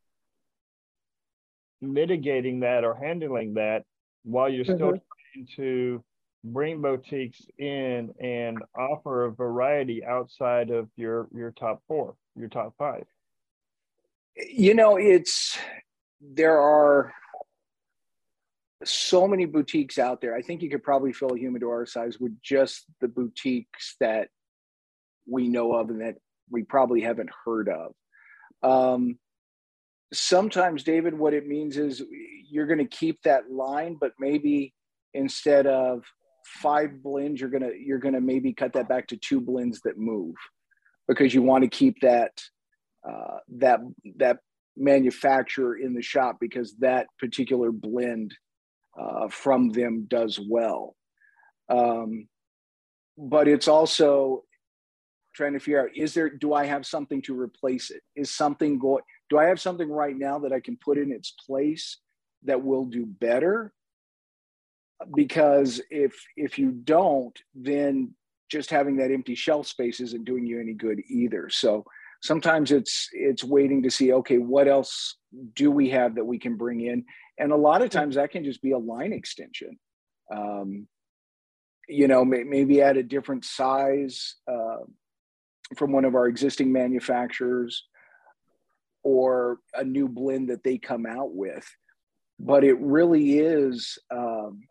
mitigating 1.80 2.61
that 2.61 2.85
or 2.85 2.94
handling 2.94 3.54
that 3.54 3.85
while 4.24 4.48
you're 4.48 4.64
still 4.64 4.78
mm-hmm. 4.78 5.35
trying 5.35 5.48
to 5.56 6.04
bring 6.42 6.80
boutiques 6.80 7.42
in 7.59 8.12
and 8.20 8.59
offer 8.78 9.26
a 9.26 9.30
variety 9.30 10.04
outside 10.04 10.70
of 10.70 10.88
your 10.96 11.28
your 11.35 11.50
top 11.52 11.83
four 11.87 12.14
your 12.37 12.48
top 12.48 12.74
five 12.78 13.04
you 14.48 14.74
know 14.74 14.96
it's 14.96 15.59
there 16.20 16.59
are 16.59 17.12
so 18.84 19.28
many 19.28 19.44
boutiques 19.44 19.98
out 19.98 20.20
there 20.20 20.34
i 20.34 20.40
think 20.40 20.62
you 20.62 20.70
could 20.70 20.82
probably 20.82 21.12
fill 21.12 21.34
a 21.34 21.38
humidor 21.38 21.84
size 21.84 22.18
with 22.18 22.32
just 22.42 22.86
the 23.00 23.08
boutiques 23.08 23.96
that 24.00 24.28
we 25.30 25.48
know 25.48 25.74
of 25.74 25.90
and 25.90 26.00
that 26.00 26.16
we 26.50 26.62
probably 26.62 27.00
haven't 27.00 27.30
heard 27.44 27.68
of. 27.68 27.92
Um, 28.62 29.18
sometimes, 30.12 30.82
David, 30.82 31.16
what 31.16 31.34
it 31.34 31.46
means 31.46 31.76
is 31.76 32.02
you're 32.50 32.66
going 32.66 32.78
to 32.78 32.84
keep 32.84 33.22
that 33.22 33.50
line, 33.50 33.96
but 33.98 34.12
maybe 34.18 34.74
instead 35.14 35.66
of 35.66 36.02
five 36.44 37.02
blends, 37.02 37.40
you're 37.40 37.50
gonna 37.50 37.70
you're 37.78 37.98
gonna 37.98 38.20
maybe 38.20 38.52
cut 38.52 38.72
that 38.72 38.88
back 38.88 39.06
to 39.08 39.16
two 39.16 39.40
blends 39.40 39.80
that 39.82 39.98
move 39.98 40.34
because 41.06 41.32
you 41.32 41.42
want 41.42 41.62
to 41.62 41.70
keep 41.70 42.00
that 42.00 42.32
uh, 43.08 43.38
that 43.58 43.80
that 44.16 44.38
manufacturer 44.76 45.76
in 45.76 45.94
the 45.94 46.02
shop 46.02 46.38
because 46.40 46.74
that 46.78 47.06
particular 47.18 47.70
blend 47.70 48.34
uh, 48.98 49.29
from 49.29 49.70
them 49.70 50.07
does 50.09 50.40
well. 50.40 50.96
Um, 51.68 52.29
but 53.16 53.48
it's 53.48 53.68
also 53.68 54.44
trying 55.35 55.53
to 55.53 55.61
figure 55.61 55.83
out 55.83 55.96
is 55.96 56.12
there 56.12 56.29
do 56.29 56.53
i 56.53 56.64
have 56.66 56.85
something 56.85 57.22
to 57.22 57.38
replace 57.38 57.90
it? 57.90 58.03
Is 58.16 58.31
something 58.31 58.79
going 58.79 59.03
do 59.29 59.38
i 59.38 59.44
have 59.44 59.61
something 59.61 59.90
right 59.90 60.16
now 60.16 60.38
that 60.40 60.53
i 60.53 60.61
can 60.61 60.76
put 60.76 60.98
in 60.98 61.12
its 61.12 61.35
place 61.46 61.98
that 62.44 62.62
will 62.62 62.85
do 62.85 63.07
better? 63.07 63.72
Because 65.14 65.81
if 65.90 66.14
if 66.37 66.59
you 66.59 66.72
don't 66.72 67.38
then 67.55 68.14
just 68.50 68.70
having 68.70 68.96
that 68.96 69.12
empty 69.12 69.35
shelf 69.35 69.66
space 69.66 70.00
isn't 70.00 70.24
doing 70.24 70.44
you 70.44 70.61
any 70.61 70.74
good 70.74 71.00
either. 71.09 71.48
So 71.48 71.85
sometimes 72.20 72.70
it's 72.70 73.09
it's 73.12 73.44
waiting 73.44 73.83
to 73.83 73.90
see 73.90 74.12
okay 74.12 74.38
what 74.38 74.68
else 74.68 75.16
do 75.54 75.70
we 75.70 75.88
have 75.90 76.14
that 76.14 76.24
we 76.24 76.38
can 76.38 76.56
bring 76.56 76.80
in 76.80 77.04
and 77.38 77.52
a 77.52 77.56
lot 77.56 77.83
of 77.83 77.90
times 77.90 78.14
that 78.14 78.30
can 78.30 78.44
just 78.44 78.62
be 78.62 78.72
a 78.72 78.78
line 78.78 79.12
extension 79.12 79.78
um, 80.35 80.87
you 81.88 82.09
know 82.09 82.24
may, 82.24 82.44
maybe 82.44 82.83
at 82.83 82.96
a 82.96 83.02
different 83.02 83.44
size 83.44 84.37
uh, 84.46 84.78
from 85.76 85.92
one 85.92 86.04
of 86.04 86.14
our 86.14 86.26
existing 86.26 86.72
manufacturers 86.72 87.85
or 89.02 89.59
a 89.74 89.85
new 89.85 90.09
blend 90.09 90.50
that 90.50 90.62
they 90.62 90.78
come 90.78 91.06
out 91.06 91.35
with. 91.35 91.68
But 92.38 92.64
it 92.64 92.78
really 92.80 93.38
is 93.38 93.98
um, 94.11 94.62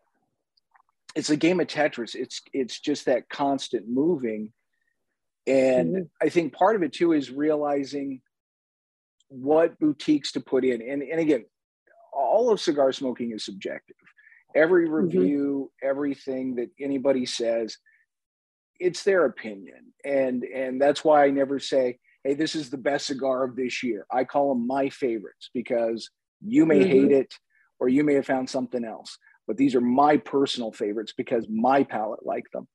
it's 1.15 1.29
a 1.29 1.37
game 1.37 1.59
of 1.59 1.67
Tetris. 1.67 2.15
It's 2.15 2.41
it's 2.53 2.79
just 2.79 3.05
that 3.05 3.29
constant 3.29 3.87
moving. 3.87 4.51
And 5.49 5.95
mm-hmm. 5.95 6.25
I 6.25 6.29
think 6.29 6.53
part 6.53 6.75
of 6.75 6.83
it 6.83 6.93
too 6.93 7.13
is 7.13 7.31
realizing 7.31 8.21
what 9.29 9.79
boutiques 9.79 10.31
to 10.33 10.39
put 10.39 10.63
in. 10.63 10.81
And, 10.81 11.01
and 11.03 11.19
again, 11.19 11.45
all 12.13 12.51
of 12.51 12.59
cigar 12.59 12.91
smoking 12.91 13.31
is 13.31 13.45
subjective. 13.45 13.95
Every 14.55 14.85
mm-hmm. 14.85 14.93
review, 14.93 15.71
mm-hmm. 15.83 15.89
everything 15.89 16.55
that 16.55 16.69
anybody 16.79 17.25
says 17.25 17.77
it's 18.79 19.03
their 19.03 19.25
opinion 19.25 19.93
and 20.05 20.43
and 20.43 20.81
that's 20.81 21.03
why 21.03 21.25
i 21.25 21.29
never 21.29 21.59
say 21.59 21.97
hey 22.23 22.33
this 22.33 22.55
is 22.55 22.69
the 22.69 22.77
best 22.77 23.07
cigar 23.07 23.43
of 23.43 23.55
this 23.55 23.83
year 23.83 24.05
i 24.11 24.23
call 24.23 24.49
them 24.49 24.65
my 24.65 24.89
favorites 24.89 25.49
because 25.53 26.09
you 26.41 26.65
may 26.65 26.79
mm-hmm. 26.79 26.89
hate 26.89 27.11
it 27.11 27.33
or 27.79 27.89
you 27.89 28.03
may 28.03 28.13
have 28.13 28.25
found 28.25 28.49
something 28.49 28.85
else 28.85 29.17
but 29.47 29.57
these 29.57 29.75
are 29.75 29.81
my 29.81 30.17
personal 30.17 30.71
favorites 30.71 31.13
because 31.15 31.45
my 31.49 31.83
palate 31.83 32.25
like 32.25 32.45
them 32.53 32.67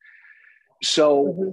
so 0.83 1.25
mm-hmm. 1.25 1.51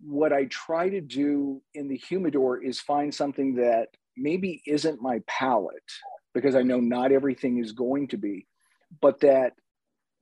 What 0.00 0.32
i 0.32 0.44
try 0.46 0.88
to 0.88 1.00
do 1.00 1.62
in 1.74 1.88
the 1.88 1.96
humidor 1.96 2.62
is 2.62 2.80
find 2.80 3.14
something 3.14 3.54
that 3.54 3.88
maybe 4.16 4.62
isn't 4.66 5.02
my 5.02 5.20
palate 5.26 5.92
because 6.32 6.54
i 6.54 6.62
know 6.62 6.80
not 6.80 7.12
everything 7.12 7.58
is 7.58 7.72
going 7.72 8.08
to 8.08 8.16
be 8.16 8.46
but 9.00 9.20
that 9.20 9.52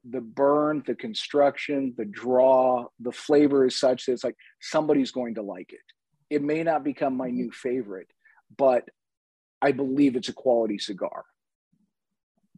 the 0.05 0.21
burn, 0.21 0.83
the 0.87 0.95
construction, 0.95 1.95
the 1.97 2.05
draw, 2.05 2.87
the 2.99 3.13
flavor 3.13 3.67
is 3.67 3.79
such 3.79 4.07
that 4.07 4.13
it's 4.13 4.25
like 4.25 4.37
somebody's 4.61 5.13
going 5.13 5.37
to 5.37 5.43
like 5.43 5.73
it. 5.73 5.81
It 6.29 6.43
may 6.43 6.63
not 6.63 6.83
become 6.83 7.17
my 7.17 7.31
new 7.31 7.53
favorite, 7.53 8.09
but 8.57 8.89
I 9.61 9.73
believe 9.73 10.17
it's 10.17 10.29
a 10.29 10.35
quality 10.35 10.79
cigar 10.79 11.25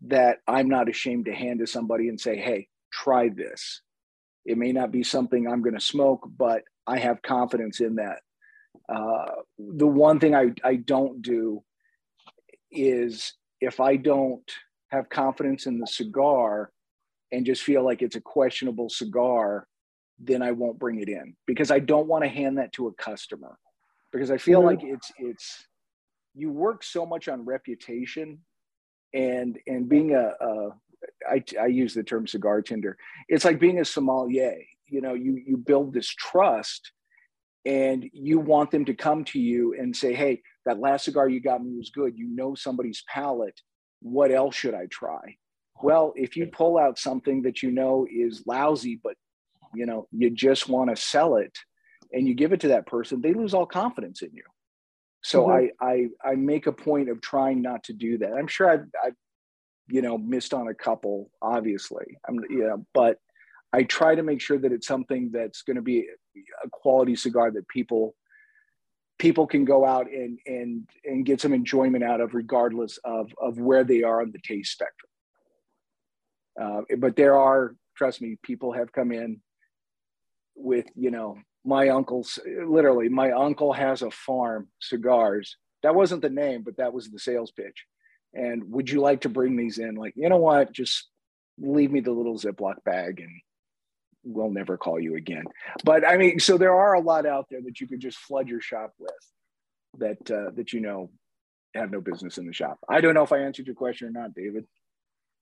that 0.07 0.38
I'm 0.46 0.68
not 0.68 0.88
ashamed 0.88 1.27
to 1.27 1.35
hand 1.35 1.61
to 1.61 1.66
somebody 1.66 2.09
and 2.09 2.20
say, 2.20 2.37
hey, 2.37 2.68
try 2.92 3.29
this. 3.29 3.83
It 4.44 4.59
may 4.59 4.72
not 4.72 4.90
be 4.90 5.03
something 5.03 5.46
I'm 5.46 5.62
going 5.62 5.74
to 5.74 5.81
smoke, 5.81 6.29
but 6.37 6.62
I 6.86 6.98
have 6.98 7.22
confidence 7.22 7.80
in 7.80 7.96
that. 7.96 8.20
Uh, 8.88 9.26
the 9.58 9.86
one 9.86 10.20
thing 10.20 10.34
I, 10.34 10.52
I 10.62 10.76
don't 10.76 11.22
do 11.22 11.62
is 12.70 13.34
if 13.60 13.80
I 13.80 13.96
don't 13.96 14.48
have 14.88 15.08
confidence 15.08 15.66
in 15.66 15.78
the 15.78 15.86
cigar, 15.86 16.70
and 17.34 17.44
just 17.44 17.62
feel 17.62 17.84
like 17.84 18.00
it's 18.00 18.16
a 18.16 18.20
questionable 18.20 18.88
cigar, 18.88 19.66
then 20.20 20.40
I 20.40 20.52
won't 20.52 20.78
bring 20.78 21.00
it 21.00 21.08
in 21.08 21.34
because 21.46 21.72
I 21.72 21.80
don't 21.80 22.06
want 22.06 22.22
to 22.22 22.30
hand 22.30 22.58
that 22.58 22.72
to 22.74 22.86
a 22.86 22.92
customer 22.94 23.58
because 24.12 24.30
I 24.30 24.38
feel 24.38 24.62
like 24.62 24.80
it's 24.82 25.10
it's 25.18 25.66
you 26.34 26.50
work 26.50 26.84
so 26.84 27.04
much 27.04 27.26
on 27.26 27.44
reputation 27.44 28.38
and 29.12 29.58
and 29.66 29.88
being 29.88 30.14
a, 30.14 30.32
a 30.40 30.70
I, 31.28 31.42
I 31.60 31.66
use 31.66 31.94
the 31.94 32.04
term 32.04 32.26
cigar 32.26 32.62
tender. 32.62 32.96
It's 33.28 33.44
like 33.44 33.58
being 33.58 33.80
a 33.80 33.84
sommelier. 33.84 34.62
You 34.88 35.00
know, 35.00 35.14
you 35.14 35.40
you 35.46 35.56
build 35.56 35.92
this 35.92 36.08
trust, 36.08 36.92
and 37.64 38.08
you 38.12 38.38
want 38.38 38.70
them 38.70 38.84
to 38.86 38.94
come 38.94 39.24
to 39.26 39.38
you 39.38 39.74
and 39.78 39.96
say, 39.96 40.14
"Hey, 40.14 40.42
that 40.66 40.80
last 40.80 41.04
cigar 41.04 41.28
you 41.28 41.40
got 41.40 41.64
me 41.64 41.76
was 41.76 41.90
good. 41.90 42.16
You 42.16 42.28
know 42.28 42.54
somebody's 42.54 43.02
palate. 43.08 43.60
What 44.00 44.30
else 44.30 44.54
should 44.54 44.74
I 44.74 44.86
try?" 44.86 45.36
Well, 45.82 46.12
if 46.16 46.36
you 46.36 46.46
pull 46.46 46.78
out 46.78 46.98
something 46.98 47.42
that 47.42 47.62
you 47.62 47.70
know 47.70 48.06
is 48.10 48.44
lousy, 48.46 49.00
but 49.02 49.16
you 49.74 49.86
know 49.86 50.06
you 50.12 50.30
just 50.30 50.68
want 50.68 50.90
to 50.90 51.00
sell 51.00 51.36
it, 51.36 51.56
and 52.12 52.28
you 52.28 52.34
give 52.34 52.52
it 52.52 52.60
to 52.60 52.68
that 52.68 52.86
person, 52.86 53.20
they 53.20 53.34
lose 53.34 53.54
all 53.54 53.66
confidence 53.66 54.22
in 54.22 54.30
you. 54.32 54.44
So 55.24 55.46
mm-hmm. 55.46 55.84
I, 55.84 55.86
I 56.22 56.30
I 56.32 56.34
make 56.36 56.66
a 56.66 56.72
point 56.72 57.08
of 57.08 57.20
trying 57.20 57.62
not 57.62 57.82
to 57.84 57.92
do 57.92 58.18
that. 58.18 58.34
I'm 58.34 58.46
sure 58.46 58.70
I've, 58.70 58.84
I've 59.04 59.14
you 59.88 60.02
know 60.02 60.18
missed 60.18 60.54
on 60.54 60.68
a 60.68 60.74
couple, 60.74 61.30
obviously. 61.42 62.18
I'm 62.28 62.36
you 62.50 62.64
know, 62.64 62.86
but 62.92 63.18
I 63.74 63.82
try 63.82 64.14
to 64.14 64.22
make 64.22 64.40
sure 64.40 64.58
that 64.58 64.70
it's 64.70 64.87
something 64.87 65.30
that's 65.32 65.62
going 65.62 65.74
to 65.74 65.82
be 65.82 66.06
a 66.64 66.70
quality 66.70 67.16
cigar 67.16 67.50
that 67.50 67.66
people 67.66 68.14
people 69.18 69.48
can 69.48 69.64
go 69.64 69.84
out 69.84 70.06
and 70.08 70.38
and 70.46 70.88
and 71.04 71.26
get 71.26 71.40
some 71.40 71.52
enjoyment 71.52 72.04
out 72.04 72.20
of 72.20 72.34
regardless 72.34 73.00
of 73.04 73.32
of 73.37 73.58
where 73.58 73.82
they 73.82 74.04
are 74.04 74.22
on 74.22 74.30
the 74.30 74.38
taste 74.38 74.70
spectrum. 74.70 75.10
Uh, 76.60 76.82
but 76.98 77.16
there 77.16 77.37
are 77.37 77.74
trust 77.96 78.22
me 78.22 78.37
people 78.44 78.72
have 78.72 78.92
come 78.92 79.10
in 79.10 79.40
with 80.54 80.87
you 80.94 81.10
know 81.10 81.37
my 81.64 81.88
uncle's 81.88 82.38
literally 82.46 83.08
my 83.08 83.32
uncle 83.32 83.72
has 83.72 84.02
a 84.02 84.10
farm 84.12 84.68
cigars. 84.80 85.56
That 85.82 85.96
wasn't 85.96 86.22
the 86.22 86.30
name 86.30 86.62
but 86.62 86.76
that 86.76 86.92
was 86.92 87.10
the 87.10 87.18
sales 87.18 87.50
pitch. 87.50 87.87
And 88.34 88.70
would 88.70 88.88
you 88.88 89.00
like 89.00 89.22
to 89.22 89.28
bring 89.28 89.56
these 89.56 89.78
in? 89.78 89.96
Like 89.96 90.12
you 90.14 90.28
know 90.28 90.44
what? 90.48 90.72
Just 90.72 91.08
leave 91.58 91.90
me 91.90 91.98
the 91.98 92.12
little 92.12 92.38
ziploc 92.38 92.76
bag 92.84 93.18
and 93.18 93.32
we'll 94.24 94.50
never 94.50 94.76
call 94.76 94.98
you 94.98 95.16
again. 95.16 95.44
But 95.84 96.06
i 96.06 96.16
mean 96.16 96.38
so 96.38 96.58
there 96.58 96.74
are 96.74 96.94
a 96.94 97.00
lot 97.00 97.26
out 97.26 97.46
there 97.50 97.62
that 97.62 97.80
you 97.80 97.87
could 97.87 98.00
just 98.00 98.18
flood 98.18 98.48
your 98.48 98.60
shop 98.60 98.92
with 98.98 99.12
that 99.98 100.30
uh, 100.30 100.50
that 100.54 100.72
you 100.72 100.80
know 100.80 101.10
have 101.74 101.90
no 101.90 102.00
business 102.00 102.38
in 102.38 102.46
the 102.46 102.52
shop. 102.52 102.78
I 102.88 103.00
don't 103.00 103.14
know 103.14 103.22
if 103.22 103.32
i 103.32 103.38
answered 103.38 103.66
your 103.66 103.76
question 103.76 104.08
or 104.08 104.10
not 104.10 104.34
david. 104.34 104.66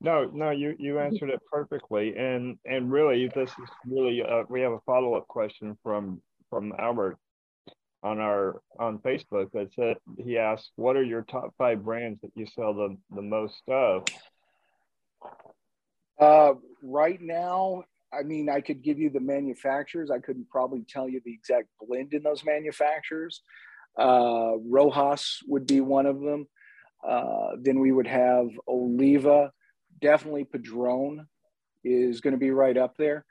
No, 0.03 0.25
no, 0.25 0.51
you 0.51 0.75
you 0.81 0.99
answered 0.99 1.31
it 1.31 1.41
perfectly, 1.51 2.17
and 2.17 2.59
and 2.65 2.91
really, 2.91 3.31
this 3.33 3.51
is 3.51 3.69
really 3.87 4.21
uh, 4.21 4.43
we 4.49 4.61
have 4.63 4.73
a 4.73 4.81
follow 4.81 5.15
up 5.15 5.29
question 5.29 5.79
from 5.85 6.21
from 6.51 6.73
Albert 6.77 7.19
on 8.03 8.19
our 8.19 8.61
on 8.81 8.99
Facebook 8.99 9.53
that 9.53 9.69
said 9.77 9.99
he 10.19 10.39
asked, 10.39 10.73
"What 10.75 10.97
are 10.97 11.05
your 11.05 11.23
top 11.23 11.55
five 11.57 11.85
brands 11.85 12.21
that 12.23 12.33
you 12.35 12.47
sell 12.47 12.75
the 12.75 12.97
the 13.15 13.23
most 13.23 13.63
of?" 13.69 14.05
Uh, 16.19 16.55
right 16.83 17.21
now, 17.21 17.85
I 18.13 18.23
mean, 18.23 18.49
I 18.49 18.61
could 18.61 18.83
give 18.83 18.99
you 18.99 19.11
the 19.11 19.21
manufacturers. 19.21 20.11
I 20.11 20.19
couldn't 20.19 20.51
probably 20.51 20.85
tell 20.89 21.09
you 21.09 21.21
the 21.25 21.33
exact 21.33 21.69
blend 21.81 22.13
in 22.13 22.23
those 22.23 22.45
manufacturers. 22.45 23.43
Uh, 23.99 24.53
Rojas 24.65 25.41
would 25.47 25.67
be 25.67 25.81
one 25.81 26.07
of 26.07 26.21
them. 26.21 26.47
Uh, 27.07 27.57
then 27.61 27.81
we 27.81 27.91
would 27.91 28.07
have 28.07 28.49
Oliva 28.69 29.53
definitely 30.03 30.45
Padron 30.45 31.27
is 31.85 32.21
going 32.21 32.33
to 32.33 32.39
be 32.39 32.51
right 32.51 32.77
up 32.77 32.97
there. 32.99 33.25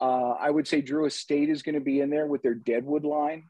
Uh, 0.00 0.30
I 0.38 0.50
would 0.50 0.68
say 0.68 0.80
Drew 0.80 1.06
Estate 1.06 1.48
is 1.48 1.62
going 1.62 1.74
to 1.74 1.80
be 1.80 2.00
in 2.00 2.10
there 2.10 2.26
with 2.26 2.42
their 2.42 2.54
Deadwood 2.54 3.04
line. 3.04 3.44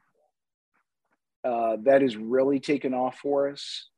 Uh, 1.44 1.76
that 1.82 2.02
is 2.02 2.16
really 2.16 2.58
taken 2.58 2.94
off 2.94 3.18
for 3.18 3.50
us. 3.50 3.88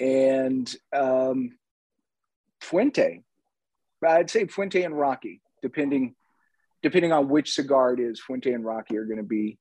And 0.00 0.74
um, 0.94 1.52
Fuente, 2.60 3.22
I'd 4.06 4.30
say 4.30 4.46
Fuente 4.46 4.82
and 4.82 4.98
Rocky, 4.98 5.40
depending 5.62 6.14
depending 6.82 7.12
on 7.12 7.28
which 7.28 7.52
cigar 7.52 7.92
it 7.92 8.00
is. 8.00 8.20
Fuente 8.20 8.52
and 8.52 8.64
Rocky 8.64 8.96
are 8.96 9.04
going 9.04 9.18
to 9.18 9.22
be 9.22 9.58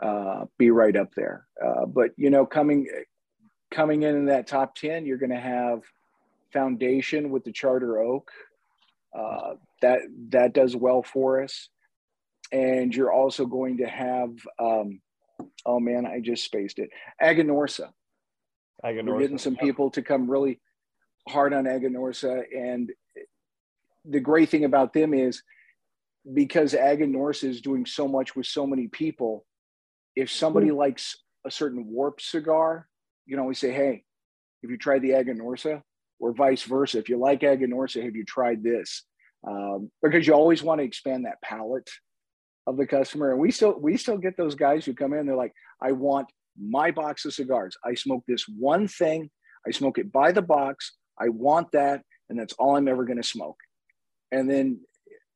uh, 0.00 0.46
be 0.58 0.70
right 0.70 0.96
up 0.96 1.14
there. 1.14 1.46
Uh, 1.62 1.86
but 1.86 2.10
you 2.16 2.30
know, 2.30 2.46
coming 2.46 2.88
coming 3.70 4.02
in 4.02 4.16
in 4.16 4.26
that 4.26 4.46
top 4.46 4.74
ten, 4.74 5.06
you're 5.06 5.18
going 5.18 5.30
to 5.30 5.40
have 5.40 5.82
foundation 6.52 7.30
with 7.30 7.44
the 7.44 7.52
charter 7.52 8.00
oak. 8.00 8.30
Uh, 9.16 9.54
that 9.82 10.00
that 10.30 10.54
does 10.54 10.74
well 10.74 11.02
for 11.02 11.42
us, 11.42 11.68
and 12.50 12.94
you're 12.94 13.12
also 13.12 13.46
going 13.46 13.78
to 13.78 13.86
have. 13.86 14.30
Um, 14.58 15.00
oh 15.66 15.80
man, 15.80 16.06
I 16.06 16.20
just 16.20 16.44
spaced 16.44 16.78
it. 16.78 16.90
Aganorsa. 17.20 17.90
Aganorsa. 18.84 19.06
We're 19.06 19.20
getting 19.20 19.38
some 19.38 19.56
people 19.56 19.90
to 19.90 20.02
come 20.02 20.30
really 20.30 20.60
hard 21.28 21.52
on 21.52 21.64
Aganorsa, 21.64 22.44
and 22.56 22.90
the 24.04 24.20
great 24.20 24.48
thing 24.48 24.64
about 24.64 24.92
them 24.92 25.14
is 25.14 25.42
because 26.34 26.74
Aganorsa 26.74 27.48
is 27.48 27.60
doing 27.60 27.86
so 27.86 28.06
much 28.06 28.36
with 28.36 28.46
so 28.46 28.66
many 28.66 28.88
people. 28.88 29.44
If 30.14 30.30
somebody 30.30 30.68
mm. 30.68 30.76
likes 30.76 31.16
a 31.46 31.50
certain 31.50 31.86
Warped 31.86 32.22
cigar, 32.22 32.88
you 33.26 33.36
can 33.36 33.40
always 33.40 33.58
say, 33.58 33.72
"Hey, 33.72 34.04
if 34.62 34.70
you 34.70 34.76
tried 34.76 35.02
the 35.02 35.10
Aganorsa, 35.10 35.82
or 36.22 36.32
vice 36.32 36.62
versa. 36.62 36.98
If 36.98 37.08
you 37.10 37.18
like 37.18 37.40
Aganorsa, 37.40 38.02
have 38.02 38.14
you 38.16 38.24
tried 38.24 38.62
this? 38.62 39.02
Um, 39.46 39.90
because 40.02 40.26
you 40.26 40.32
always 40.32 40.62
want 40.62 40.80
to 40.80 40.84
expand 40.84 41.26
that 41.26 41.42
palette 41.42 41.90
of 42.66 42.76
the 42.76 42.86
customer. 42.86 43.32
And 43.32 43.40
we 43.40 43.50
still 43.50 43.78
we 43.78 43.96
still 43.96 44.16
get 44.16 44.36
those 44.36 44.54
guys 44.54 44.86
who 44.86 44.94
come 44.94 45.12
in. 45.12 45.26
They're 45.26 45.36
like, 45.36 45.52
I 45.82 45.92
want 45.92 46.28
my 46.58 46.92
box 46.92 47.24
of 47.24 47.34
cigars. 47.34 47.76
I 47.84 47.94
smoke 47.94 48.22
this 48.26 48.46
one 48.48 48.86
thing. 48.86 49.30
I 49.66 49.72
smoke 49.72 49.98
it 49.98 50.12
by 50.12 50.30
the 50.30 50.42
box. 50.42 50.92
I 51.20 51.28
want 51.28 51.72
that, 51.72 52.02
and 52.30 52.38
that's 52.38 52.52
all 52.54 52.76
I'm 52.76 52.88
ever 52.88 53.04
going 53.04 53.20
to 53.20 53.28
smoke. 53.28 53.58
And 54.32 54.50
then 54.50 54.80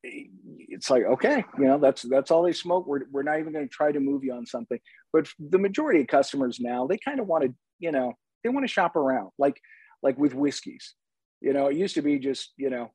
it's 0.02 0.90
like, 0.90 1.04
okay, 1.04 1.44
you 1.58 1.66
know, 1.66 1.78
that's 1.78 2.02
that's 2.02 2.32
all 2.32 2.42
they 2.42 2.52
smoke. 2.52 2.86
We're 2.86 3.02
we're 3.12 3.22
not 3.22 3.38
even 3.38 3.52
going 3.52 3.68
to 3.68 3.72
try 3.72 3.92
to 3.92 4.00
move 4.00 4.24
you 4.24 4.32
on 4.32 4.46
something. 4.46 4.78
But 5.12 5.28
the 5.38 5.58
majority 5.58 6.00
of 6.00 6.08
customers 6.08 6.58
now, 6.60 6.86
they 6.86 6.98
kind 6.98 7.20
of 7.20 7.28
want 7.28 7.44
to, 7.44 7.54
you 7.78 7.92
know, 7.92 8.14
they 8.42 8.50
want 8.50 8.64
to 8.64 8.72
shop 8.72 8.96
around. 8.96 9.30
Like 9.38 9.60
like 10.02 10.18
with 10.18 10.34
whiskeys. 10.34 10.94
You 11.40 11.52
know, 11.52 11.66
it 11.66 11.76
used 11.76 11.94
to 11.94 12.02
be 12.02 12.18
just, 12.18 12.52
you 12.56 12.70
know, 12.70 12.92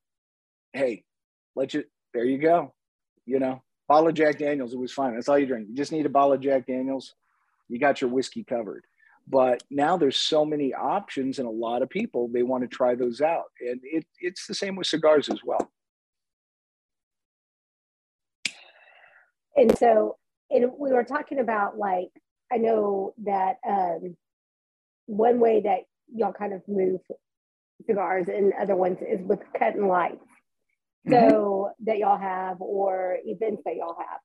hey, 0.73 1.03
let 1.55 1.73
you, 1.73 1.83
there 2.13 2.25
you 2.25 2.37
go. 2.37 2.73
You 3.25 3.39
know, 3.39 3.61
bottle 3.87 4.09
of 4.09 4.15
Jack 4.15 4.39
Daniels, 4.39 4.73
it 4.73 4.79
was 4.79 4.93
fine. 4.93 5.13
That's 5.13 5.29
all 5.29 5.37
you 5.37 5.45
drink. 5.45 5.67
You 5.69 5.75
just 5.75 5.91
need 5.91 6.05
a 6.05 6.09
bottle 6.09 6.33
of 6.33 6.41
Jack 6.41 6.65
Daniels, 6.65 7.13
you 7.69 7.79
got 7.79 8.01
your 8.01 8.09
whiskey 8.09 8.43
covered. 8.43 8.83
But 9.27 9.63
now 9.69 9.97
there's 9.97 10.17
so 10.17 10.43
many 10.43 10.73
options, 10.73 11.37
and 11.37 11.47
a 11.47 11.51
lot 11.51 11.83
of 11.83 11.89
people 11.89 12.27
they 12.27 12.43
want 12.43 12.63
to 12.63 12.67
try 12.67 12.95
those 12.95 13.21
out. 13.21 13.45
And 13.59 13.79
it, 13.83 14.05
it's 14.19 14.47
the 14.47 14.55
same 14.55 14.75
with 14.75 14.87
cigars 14.87 15.29
as 15.29 15.39
well. 15.43 15.71
And 19.61 19.77
so, 19.77 20.17
and 20.49 20.71
we 20.79 20.91
were 20.91 21.03
talking 21.03 21.37
about 21.37 21.77
like, 21.77 22.09
I 22.51 22.57
know 22.57 23.13
that 23.25 23.57
um, 23.67 24.17
one 25.05 25.39
way 25.39 25.61
that 25.61 25.81
y'all 26.11 26.33
kind 26.33 26.53
of 26.53 26.63
move 26.67 26.99
cigars 27.85 28.27
and 28.27 28.53
other 28.59 28.75
ones 28.75 28.97
is 29.07 29.21
with 29.21 29.39
cutting 29.57 29.87
lights. 29.87 30.25
So 31.07 31.15
mm-hmm. 31.15 31.85
that 31.85 31.99
y'all 31.99 32.17
have 32.17 32.59
or 32.59 33.17
events 33.23 33.61
that 33.65 33.75
y'all 33.75 33.97
have. 33.97 34.19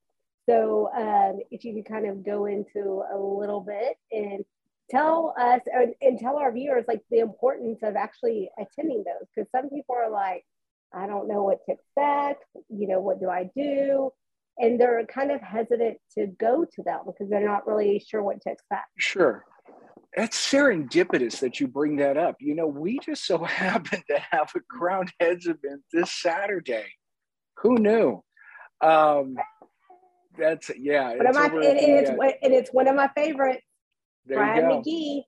So 0.48 0.88
um, 0.96 1.40
if 1.50 1.64
you 1.64 1.74
could 1.74 1.92
kind 1.92 2.06
of 2.06 2.24
go 2.24 2.46
into 2.46 3.02
a 3.12 3.18
little 3.18 3.60
bit 3.60 3.96
and 4.10 4.42
tell 4.90 5.34
us 5.38 5.60
and, 5.66 5.94
and 6.00 6.18
tell 6.18 6.38
our 6.38 6.52
viewers 6.52 6.84
like 6.88 7.02
the 7.10 7.18
importance 7.18 7.80
of 7.82 7.94
actually 7.94 8.48
attending 8.58 9.04
those 9.04 9.28
because 9.34 9.50
some 9.50 9.68
people 9.68 9.96
are 9.96 10.10
like, 10.10 10.46
I 10.94 11.06
don't 11.06 11.28
know 11.28 11.42
what 11.42 11.58
to 11.66 11.74
expect. 11.74 12.42
You 12.70 12.88
know, 12.88 13.00
what 13.00 13.20
do 13.20 13.28
I 13.28 13.50
do? 13.54 14.12
And 14.58 14.80
they're 14.80 15.04
kind 15.06 15.30
of 15.30 15.40
hesitant 15.42 15.98
to 16.16 16.28
go 16.38 16.64
to 16.64 16.82
them 16.82 17.00
because 17.06 17.28
they're 17.28 17.46
not 17.46 17.66
really 17.66 18.02
sure 18.08 18.22
what 18.22 18.40
to 18.42 18.50
expect. 18.50 18.88
Sure 18.98 19.44
that's 20.16 20.50
serendipitous 20.50 21.40
that 21.40 21.60
you 21.60 21.68
bring 21.68 21.96
that 21.96 22.16
up. 22.16 22.36
You 22.40 22.54
know, 22.54 22.66
we 22.66 22.98
just 23.00 23.26
so 23.26 23.38
happened 23.44 24.02
to 24.08 24.18
have 24.30 24.50
a 24.56 24.60
Crowned 24.68 25.12
Heads 25.20 25.46
event 25.46 25.82
this 25.92 26.10
Saturday. 26.10 26.86
Who 27.58 27.76
knew? 27.76 28.22
Um, 28.82 29.36
that's 30.38 30.70
yeah. 30.78 31.14
One 31.14 31.34
my, 31.34 31.44
and, 31.46 31.64
and, 31.64 31.76
it's 31.78 32.10
and 32.10 32.52
it's 32.52 32.70
one 32.70 32.88
of 32.88 32.96
my 32.96 33.08
favorites. 33.14 33.62
There 34.24 34.38
Brian 34.38 34.68
go. 34.68 34.80
McGee. 34.80 35.22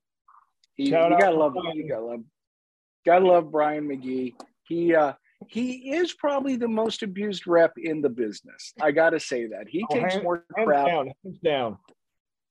He, 0.74 0.84
you 0.84 0.90
gotta 0.90 1.30
love 1.30 1.54
you 1.74 1.88
gotta 1.88 2.04
love 2.04 2.20
gotta 3.04 3.26
love 3.26 3.50
Brian 3.50 3.88
McGee. 3.88 4.34
He 4.66 4.94
uh 4.94 5.12
he 5.46 5.94
is 5.94 6.12
probably 6.12 6.56
the 6.56 6.68
most 6.68 7.02
abused 7.02 7.46
rep 7.46 7.72
in 7.76 8.00
the 8.00 8.08
business. 8.08 8.72
I 8.80 8.90
gotta 8.90 9.20
say 9.20 9.46
that. 9.46 9.68
He 9.68 9.84
oh, 9.88 9.94
takes 9.94 10.14
hands, 10.14 10.24
more 10.24 10.44
crap. 10.52 10.88
Hands 10.88 10.88
Down, 10.88 11.12
hands 11.24 11.38
down 11.44 11.78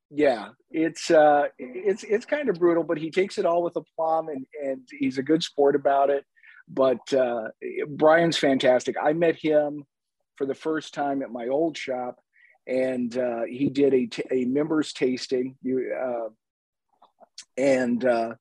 yeah 0.09 0.49
it's 0.71 1.11
uh 1.11 1.43
it's 1.57 2.03
it's 2.03 2.25
kind 2.25 2.49
of 2.49 2.57
brutal 2.59 2.83
but 2.83 2.97
he 2.97 3.11
takes 3.11 3.37
it 3.37 3.45
all 3.45 3.61
with 3.61 3.75
aplomb 3.75 4.29
and 4.29 4.45
and 4.63 4.87
he's 4.99 5.17
a 5.17 5.23
good 5.23 5.43
sport 5.43 5.75
about 5.75 6.09
it 6.09 6.23
but 6.69 7.13
uh 7.13 7.47
brian's 7.89 8.37
fantastic 8.37 8.95
i 9.01 9.11
met 9.11 9.35
him 9.35 9.83
for 10.37 10.45
the 10.45 10.55
first 10.55 10.93
time 10.93 11.21
at 11.21 11.31
my 11.31 11.47
old 11.47 11.77
shop 11.77 12.19
and 12.67 13.17
uh 13.17 13.43
he 13.43 13.69
did 13.69 13.93
a, 13.93 14.05
t- 14.05 14.23
a 14.31 14.45
members 14.45 14.93
tasting 14.93 15.55
you 15.61 15.93
uh 15.93 16.29
and 17.57 18.05
uh 18.05 18.33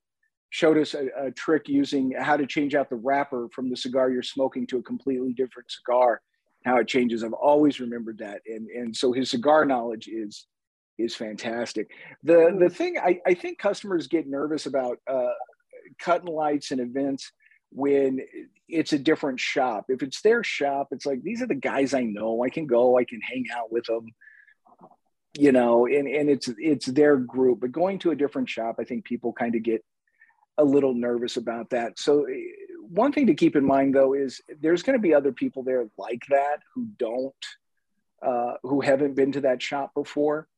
showed 0.56 0.78
us 0.78 0.94
a, 0.94 1.06
a 1.26 1.30
trick 1.30 1.68
using 1.68 2.12
how 2.18 2.36
to 2.36 2.46
change 2.46 2.74
out 2.74 2.88
the 2.88 2.96
wrapper 2.96 3.48
from 3.52 3.68
the 3.68 3.76
cigar 3.76 4.10
you're 4.10 4.22
smoking 4.22 4.66
to 4.66 4.78
a 4.78 4.82
completely 4.82 5.32
different 5.32 5.70
cigar 5.70 6.20
how 6.64 6.76
it 6.78 6.88
changes 6.88 7.22
i've 7.22 7.32
always 7.32 7.80
remembered 7.80 8.18
that 8.18 8.40
and 8.46 8.68
and 8.70 8.96
so 8.96 9.12
his 9.12 9.30
cigar 9.30 9.64
knowledge 9.64 10.08
is 10.08 10.46
is 10.98 11.14
fantastic. 11.14 11.90
The 12.22 12.56
the 12.58 12.70
thing 12.70 12.98
I, 12.98 13.20
I 13.26 13.34
think 13.34 13.58
customers 13.58 14.06
get 14.06 14.26
nervous 14.26 14.66
about 14.66 14.98
uh, 15.06 15.32
cutting 15.98 16.32
lights 16.32 16.70
and 16.70 16.80
events 16.80 17.32
when 17.70 18.20
it's 18.68 18.92
a 18.92 18.98
different 18.98 19.40
shop. 19.40 19.86
If 19.88 20.02
it's 20.02 20.22
their 20.22 20.42
shop, 20.42 20.88
it's 20.90 21.06
like 21.06 21.22
these 21.22 21.42
are 21.42 21.46
the 21.46 21.54
guys 21.54 21.94
I 21.94 22.02
know. 22.02 22.42
I 22.44 22.48
can 22.48 22.66
go, 22.66 22.98
I 22.98 23.04
can 23.04 23.20
hang 23.20 23.44
out 23.54 23.70
with 23.70 23.84
them, 23.84 24.06
you 25.38 25.52
know, 25.52 25.86
and, 25.86 26.08
and 26.08 26.30
it's 26.30 26.48
it's 26.58 26.86
their 26.86 27.16
group. 27.16 27.60
But 27.60 27.72
going 27.72 27.98
to 28.00 28.12
a 28.12 28.16
different 28.16 28.48
shop, 28.48 28.76
I 28.78 28.84
think 28.84 29.04
people 29.04 29.32
kind 29.32 29.54
of 29.54 29.62
get 29.62 29.84
a 30.58 30.64
little 30.64 30.94
nervous 30.94 31.36
about 31.36 31.70
that. 31.70 31.98
So 31.98 32.26
one 32.80 33.12
thing 33.12 33.26
to 33.26 33.34
keep 33.34 33.56
in 33.56 33.64
mind 33.64 33.94
though 33.94 34.14
is 34.14 34.40
there's 34.60 34.82
going 34.82 34.98
to 34.98 35.02
be 35.02 35.14
other 35.14 35.32
people 35.32 35.62
there 35.62 35.86
like 35.98 36.22
that 36.30 36.58
who 36.74 36.86
don't 36.98 37.34
uh, 38.22 38.54
who 38.62 38.80
haven't 38.80 39.14
been 39.14 39.32
to 39.32 39.42
that 39.42 39.62
shop 39.62 39.92
before 39.94 40.48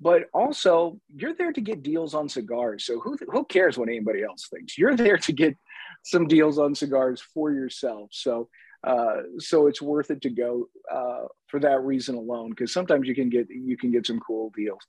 but 0.00 0.24
also 0.32 1.00
you're 1.14 1.34
there 1.34 1.52
to 1.52 1.60
get 1.60 1.82
deals 1.82 2.14
on 2.14 2.28
cigars. 2.28 2.84
So 2.84 3.00
who 3.00 3.18
who 3.28 3.44
cares 3.44 3.76
what 3.76 3.88
anybody 3.88 4.22
else 4.22 4.48
thinks? 4.48 4.78
You're 4.78 4.96
there 4.96 5.18
to 5.18 5.32
get 5.32 5.56
some 6.04 6.28
deals 6.28 6.58
on 6.58 6.74
cigars 6.74 7.20
for 7.20 7.52
yourself. 7.52 8.10
So 8.12 8.48
uh, 8.84 9.22
so 9.38 9.66
it's 9.66 9.82
worth 9.82 10.10
it 10.10 10.22
to 10.22 10.30
go 10.30 10.68
uh, 10.90 11.24
for 11.48 11.58
that 11.60 11.82
reason 11.82 12.14
alone 12.14 12.50
because 12.50 12.72
sometimes 12.72 13.08
you 13.08 13.14
can 13.14 13.28
get 13.28 13.48
you 13.50 13.76
can 13.76 13.90
get 13.90 14.06
some 14.06 14.20
cool 14.20 14.52
deals 14.56 14.80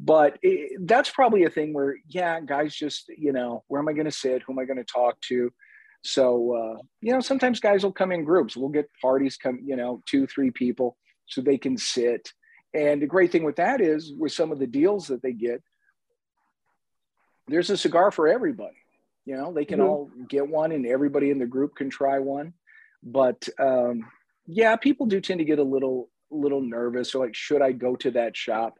but 0.00 0.38
it, 0.42 0.86
that's 0.86 1.10
probably 1.10 1.44
a 1.44 1.50
thing 1.50 1.72
where 1.72 1.96
yeah 2.08 2.40
guys 2.40 2.74
just 2.74 3.10
you 3.16 3.32
know 3.32 3.64
where 3.68 3.80
am 3.80 3.88
i 3.88 3.92
going 3.92 4.04
to 4.04 4.12
sit? 4.12 4.42
Who 4.42 4.52
am 4.52 4.58
i 4.58 4.64
going 4.64 4.78
to 4.78 4.84
talk 4.84 5.20
to? 5.22 5.52
So 6.04 6.54
uh, 6.54 6.82
you 7.00 7.12
know 7.12 7.20
sometimes 7.20 7.60
guys 7.60 7.82
will 7.82 7.92
come 7.92 8.12
in 8.12 8.24
groups. 8.24 8.56
We'll 8.56 8.68
get 8.68 8.88
parties 9.00 9.36
come 9.36 9.60
you 9.64 9.76
know 9.76 10.02
two 10.06 10.26
three 10.26 10.50
people 10.50 10.96
so 11.26 11.40
they 11.40 11.58
can 11.58 11.76
sit. 11.76 12.32
And 12.74 13.00
the 13.00 13.06
great 13.06 13.32
thing 13.32 13.44
with 13.44 13.56
that 13.56 13.80
is 13.80 14.12
with 14.16 14.32
some 14.32 14.52
of 14.52 14.58
the 14.58 14.66
deals 14.66 15.08
that 15.08 15.22
they 15.22 15.32
get 15.32 15.62
there's 17.48 17.70
a 17.70 17.76
cigar 17.76 18.10
for 18.10 18.28
everybody. 18.28 18.76
You 19.24 19.36
know 19.36 19.52
they 19.52 19.64
can 19.64 19.80
mm-hmm. 19.80 19.88
all 19.88 20.10
get 20.28 20.48
one 20.48 20.72
and 20.72 20.86
everybody 20.86 21.30
in 21.30 21.38
the 21.38 21.46
group 21.46 21.74
can 21.74 21.90
try 21.90 22.18
one. 22.18 22.54
But 23.02 23.48
um, 23.58 24.06
yeah, 24.46 24.76
people 24.76 25.06
do 25.06 25.20
tend 25.20 25.38
to 25.40 25.44
get 25.44 25.58
a 25.58 25.64
little 25.64 26.08
little 26.30 26.60
nervous 26.60 27.14
or 27.14 27.24
like, 27.24 27.34
should 27.34 27.62
I 27.62 27.72
go 27.72 27.96
to 27.96 28.10
that 28.12 28.36
shop? 28.36 28.78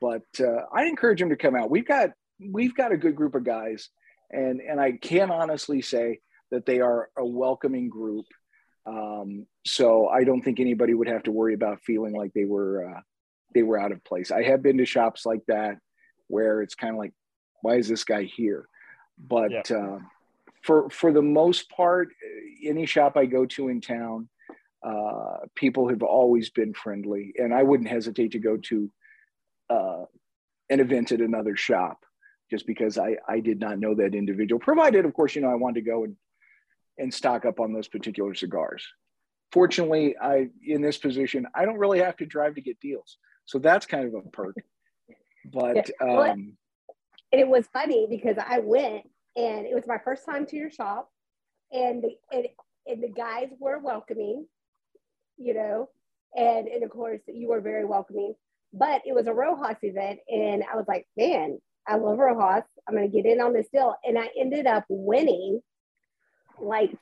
But 0.00 0.24
uh, 0.40 0.66
I 0.72 0.84
encourage 0.84 1.20
them 1.20 1.30
to 1.30 1.36
come 1.36 1.56
out. 1.56 1.70
We've 1.70 1.86
got 1.86 2.10
we've 2.40 2.74
got 2.74 2.92
a 2.92 2.96
good 2.96 3.16
group 3.16 3.34
of 3.34 3.44
guys, 3.44 3.88
and 4.30 4.60
and 4.60 4.80
I 4.80 4.92
can 4.92 5.30
honestly 5.30 5.82
say 5.82 6.20
that 6.50 6.66
they 6.66 6.80
are 6.80 7.08
a 7.16 7.26
welcoming 7.26 7.88
group. 7.88 8.26
Um, 8.86 9.46
so 9.66 10.08
I 10.08 10.24
don't 10.24 10.42
think 10.42 10.60
anybody 10.60 10.94
would 10.94 11.08
have 11.08 11.24
to 11.24 11.32
worry 11.32 11.54
about 11.54 11.82
feeling 11.82 12.14
like 12.14 12.32
they 12.32 12.44
were 12.44 12.90
uh, 12.90 13.00
they 13.54 13.62
were 13.62 13.78
out 13.78 13.92
of 13.92 14.04
place. 14.04 14.30
I 14.30 14.42
have 14.44 14.62
been 14.62 14.78
to 14.78 14.86
shops 14.86 15.26
like 15.26 15.44
that 15.48 15.78
where 16.28 16.62
it's 16.62 16.74
kind 16.74 16.94
of 16.94 16.98
like, 16.98 17.12
why 17.62 17.76
is 17.76 17.88
this 17.88 18.04
guy 18.04 18.24
here? 18.24 18.68
But 19.18 19.50
yeah. 19.50 19.76
uh, 19.76 19.98
for 20.62 20.90
for 20.90 21.12
the 21.12 21.22
most 21.22 21.70
part, 21.70 22.08
any 22.64 22.86
shop 22.86 23.16
I 23.16 23.26
go 23.26 23.46
to 23.46 23.68
in 23.68 23.80
town, 23.80 24.28
uh, 24.82 25.46
people 25.54 25.88
have 25.88 26.02
always 26.02 26.50
been 26.50 26.72
friendly, 26.72 27.34
and 27.36 27.52
I 27.52 27.62
wouldn't 27.62 27.88
hesitate 27.88 28.32
to 28.32 28.38
go 28.38 28.56
to 28.56 28.90
uh, 29.70 30.04
an 30.70 30.80
event 30.80 31.12
at 31.12 31.20
another 31.20 31.56
shop 31.56 32.04
just 32.50 32.66
because 32.66 32.98
I 32.98 33.16
I 33.28 33.40
did 33.40 33.60
not 33.60 33.78
know 33.78 33.94
that 33.94 34.14
individual. 34.14 34.58
Provided, 34.58 35.04
of 35.04 35.14
course, 35.14 35.34
you 35.34 35.42
know 35.42 35.50
I 35.50 35.54
wanted 35.56 35.84
to 35.84 35.90
go 35.90 36.04
and 36.04 36.16
and 36.98 37.12
stock 37.12 37.44
up 37.44 37.60
on 37.60 37.72
those 37.72 37.88
particular 37.88 38.34
cigars. 38.34 38.84
Fortunately, 39.52 40.16
I 40.20 40.48
in 40.64 40.82
this 40.82 40.98
position, 40.98 41.46
I 41.54 41.64
don't 41.64 41.78
really 41.78 42.00
have 42.00 42.16
to 42.18 42.26
drive 42.26 42.54
to 42.56 42.60
get 42.60 42.80
deals, 42.80 43.18
so 43.46 43.58
that's 43.58 43.86
kind 43.86 44.06
of 44.06 44.14
a 44.14 44.28
perk. 44.30 44.56
But 45.50 45.90
yeah. 46.00 46.30
um, 46.30 46.56
it 47.32 47.48
was 47.48 47.66
funny 47.72 48.06
because 48.08 48.36
I 48.38 48.58
went 48.58 49.04
and 49.36 49.66
it 49.66 49.74
was 49.74 49.86
my 49.86 49.98
first 49.98 50.24
time 50.26 50.46
to 50.46 50.56
your 50.56 50.70
shop, 50.70 51.10
and 51.70 52.02
the, 52.02 52.10
and, 52.32 52.46
and 52.86 53.02
the 53.02 53.08
guys 53.08 53.48
were 53.60 53.78
welcoming, 53.78 54.46
you 55.36 55.54
know, 55.54 55.88
and 56.36 56.66
and 56.66 56.82
of 56.82 56.90
course 56.90 57.20
you 57.26 57.48
were 57.48 57.60
very 57.60 57.84
welcoming. 57.84 58.34
But 58.72 59.02
it 59.06 59.14
was 59.14 59.26
a 59.26 59.32
Rojas 59.32 59.78
event, 59.82 60.20
and 60.28 60.62
I 60.70 60.76
was 60.76 60.84
like, 60.86 61.06
man, 61.16 61.58
I 61.86 61.96
love 61.96 62.18
Rojas. 62.18 62.64
I'm 62.86 62.94
gonna 62.94 63.08
get 63.08 63.26
in 63.26 63.40
on 63.40 63.52
this 63.52 63.68
deal, 63.72 63.94
and 64.04 64.18
I 64.18 64.28
ended 64.38 64.66
up 64.66 64.84
winning, 64.88 65.60
like 66.60 66.92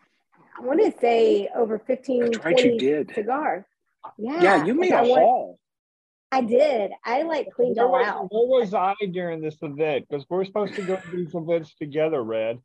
I 0.58 0.62
want 0.62 0.80
to 0.80 0.92
say 1.00 1.48
over 1.54 1.78
15, 1.78 2.20
That's 2.20 2.44
right, 2.44 2.56
20 2.56 2.72
you 2.72 2.78
did. 2.78 3.12
cigars. 3.14 3.64
Yeah, 4.16 4.42
yeah, 4.42 4.64
you 4.64 4.74
made 4.74 4.92
a 4.92 5.04
haul. 5.04 5.58
I 6.32 6.40
did. 6.40 6.90
I 7.04 7.22
like 7.22 7.50
cleaned 7.54 7.76
where 7.76 7.86
all 7.86 7.92
was, 7.92 8.06
out. 8.06 8.28
Where 8.30 8.60
was 8.60 8.74
I 8.74 8.94
during 9.12 9.40
this 9.40 9.56
event? 9.62 10.06
Because 10.08 10.26
we're 10.28 10.44
supposed 10.44 10.74
to 10.74 10.82
go 10.82 10.96
to 10.96 11.10
these 11.10 11.34
events 11.34 11.74
together, 11.74 12.22
Red. 12.22 12.58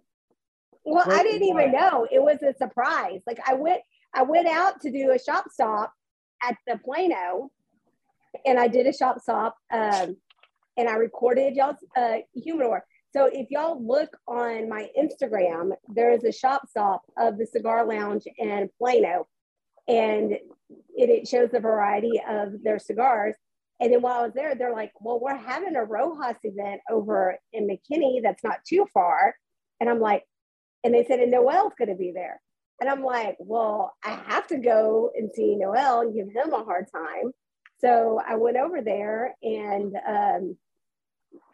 Well, 0.84 1.06
where 1.06 1.18
I 1.18 1.24
didn't 1.24 1.47
even 1.47 1.72
know. 1.72 2.08
It 2.12 2.22
was 2.22 2.41
a 2.41 2.54
surprise. 2.58 3.22
Like 3.28 3.39
I 3.47 3.54
went, 3.54 3.82
I 4.14 4.24
went 4.24 4.47
out 4.47 4.82
to 4.82 4.91
do 4.91 5.12
a 5.12 5.20
shop 5.20 5.45
stop 5.52 5.93
at 6.43 6.58
the 6.68 6.78
Plano, 6.78 7.52
and 8.45 8.59
I 8.59 8.67
did 8.67 8.88
a 8.88 8.93
shop 8.93 9.19
stop, 9.21 9.55
um, 9.71 10.17
and 10.77 10.89
I 10.89 10.93
recorded 10.93 11.55
y'all's 11.55 11.77
uh, 11.95 12.17
humidor. 12.34 12.84
So 13.13 13.29
if 13.32 13.47
y'all 13.49 13.86
look 13.86 14.15
on 14.27 14.69
my 14.69 14.89
Instagram, 14.97 15.71
there 15.89 16.11
is 16.11 16.23
a 16.23 16.32
shop 16.32 16.67
stop 16.69 17.01
of 17.17 17.38
the 17.38 17.45
Cigar 17.45 17.86
Lounge 17.86 18.23
in 18.38 18.69
Plano, 18.77 19.27
and 19.88 20.32
it, 20.32 21.09
it 21.09 21.27
shows 21.27 21.49
the 21.51 21.59
variety 21.59 22.21
of 22.27 22.63
their 22.63 22.79
cigars. 22.79 23.36
And 23.82 23.91
then 23.91 24.01
while 24.01 24.21
I 24.21 24.25
was 24.25 24.34
there, 24.34 24.55
they're 24.55 24.73
like, 24.73 24.91
well, 25.01 25.19
we're 25.19 25.36
having 25.36 25.75
a 25.75 25.84
Rojas 25.84 26.38
event 26.43 26.82
over 26.89 27.38
in 27.51 27.67
McKinney 27.67 28.21
that's 28.21 28.43
not 28.43 28.59
too 28.65 28.86
far. 28.93 29.36
And 29.79 29.89
I'm 29.89 29.99
like, 29.99 30.23
and 30.84 30.93
they 30.93 31.03
said, 31.03 31.19
and 31.19 31.32
Noel's 31.32 31.73
going 31.77 31.89
to 31.89 31.95
be 31.95 32.11
there. 32.13 32.39
And 32.79 32.89
I'm 32.89 33.03
like, 33.03 33.38
well, 33.39 33.93
I 34.03 34.19
have 34.27 34.47
to 34.47 34.57
go 34.57 35.11
and 35.15 35.32
see 35.34 35.55
Noel 35.55 36.01
and 36.01 36.13
give 36.13 36.27
him 36.27 36.53
a 36.53 36.63
hard 36.63 36.86
time. 36.93 37.32
So 37.82 38.21
I 38.25 38.36
went 38.36 38.57
over 38.57 38.82
there 38.82 39.36
and 39.41 39.95
um, 40.07 40.57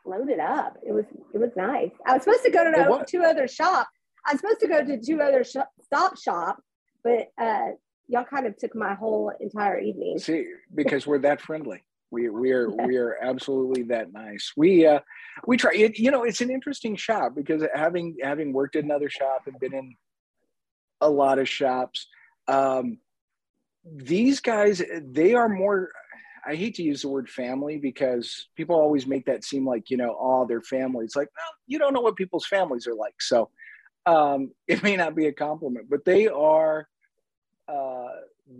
loaded 0.05 0.39
up. 0.39 0.77
It 0.85 0.91
was 0.91 1.05
it 1.33 1.37
was 1.37 1.51
nice. 1.55 1.91
I 2.05 2.13
was 2.13 2.23
supposed 2.23 2.43
to 2.43 2.51
go 2.51 2.63
to 2.63 3.05
two 3.07 3.23
other 3.23 3.47
shops. 3.47 3.89
I 4.25 4.33
was 4.33 4.41
supposed 4.41 4.59
to 4.59 4.67
go 4.67 4.83
to 4.83 5.01
two 5.01 5.21
other 5.21 5.43
sh- 5.43 5.57
stop 5.85 6.17
shop, 6.17 6.61
but 7.03 7.29
uh, 7.41 7.69
y'all 8.07 8.25
kind 8.25 8.45
of 8.45 8.57
took 8.57 8.75
my 8.75 8.93
whole 8.93 9.31
entire 9.39 9.79
evening. 9.79 10.19
See, 10.19 10.45
because 10.73 11.07
we're 11.07 11.19
that 11.19 11.41
friendly. 11.41 11.83
We 12.11 12.29
we 12.29 12.51
are 12.51 12.69
we 12.87 12.97
are 12.97 13.17
absolutely 13.21 13.83
that 13.83 14.11
nice. 14.13 14.53
We 14.55 14.85
uh 14.85 14.99
we 15.45 15.57
try 15.57 15.73
it. 15.73 15.99
You 15.99 16.11
know, 16.11 16.23
it's 16.23 16.41
an 16.41 16.49
interesting 16.49 16.95
shop 16.95 17.35
because 17.35 17.63
having 17.73 18.17
having 18.21 18.53
worked 18.53 18.75
at 18.75 18.83
another 18.83 19.09
shop 19.09 19.43
and 19.45 19.59
been 19.59 19.73
in 19.73 19.95
a 21.01 21.09
lot 21.09 21.39
of 21.39 21.47
shops, 21.47 22.07
um, 22.47 22.97
these 23.85 24.39
guys 24.39 24.81
they 25.01 25.33
are 25.33 25.49
more. 25.49 25.91
I 26.47 26.55
hate 26.55 26.75
to 26.75 26.83
use 26.83 27.01
the 27.01 27.09
word 27.09 27.29
family 27.29 27.77
because 27.77 28.47
people 28.55 28.75
always 28.75 29.05
make 29.05 29.25
that 29.25 29.43
seem 29.43 29.67
like 29.67 29.89
you 29.89 29.97
know, 29.97 30.15
oh, 30.19 30.45
they're 30.47 30.61
family. 30.61 31.05
It's 31.05 31.15
like, 31.15 31.29
no, 31.35 31.43
you 31.67 31.77
don't 31.77 31.93
know 31.93 32.01
what 32.01 32.15
people's 32.15 32.47
families 32.47 32.87
are 32.87 32.95
like. 32.95 33.21
So 33.21 33.49
um, 34.05 34.51
it 34.67 34.81
may 34.83 34.95
not 34.95 35.15
be 35.15 35.27
a 35.27 35.33
compliment, 35.33 35.89
but 35.89 36.05
they 36.05 36.27
are. 36.27 36.87
Uh, 37.67 38.07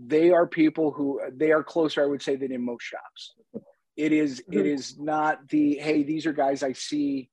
they 0.05 0.31
are 0.31 0.45
people 0.45 0.91
who 0.91 1.21
they 1.33 1.53
are 1.53 1.63
closer, 1.63 2.03
I 2.03 2.07
would 2.07 2.21
say, 2.21 2.35
than 2.35 2.51
in 2.51 2.61
most 2.61 2.83
shops. 2.83 3.35
It 3.95 4.11
is, 4.11 4.43
it 4.51 4.51
mm-hmm. 4.51 5.05
not 5.05 5.47
the 5.47 5.75
hey, 5.75 6.03
these 6.03 6.25
are 6.25 6.33
guys 6.33 6.61
I 6.61 6.73
see 6.73 7.29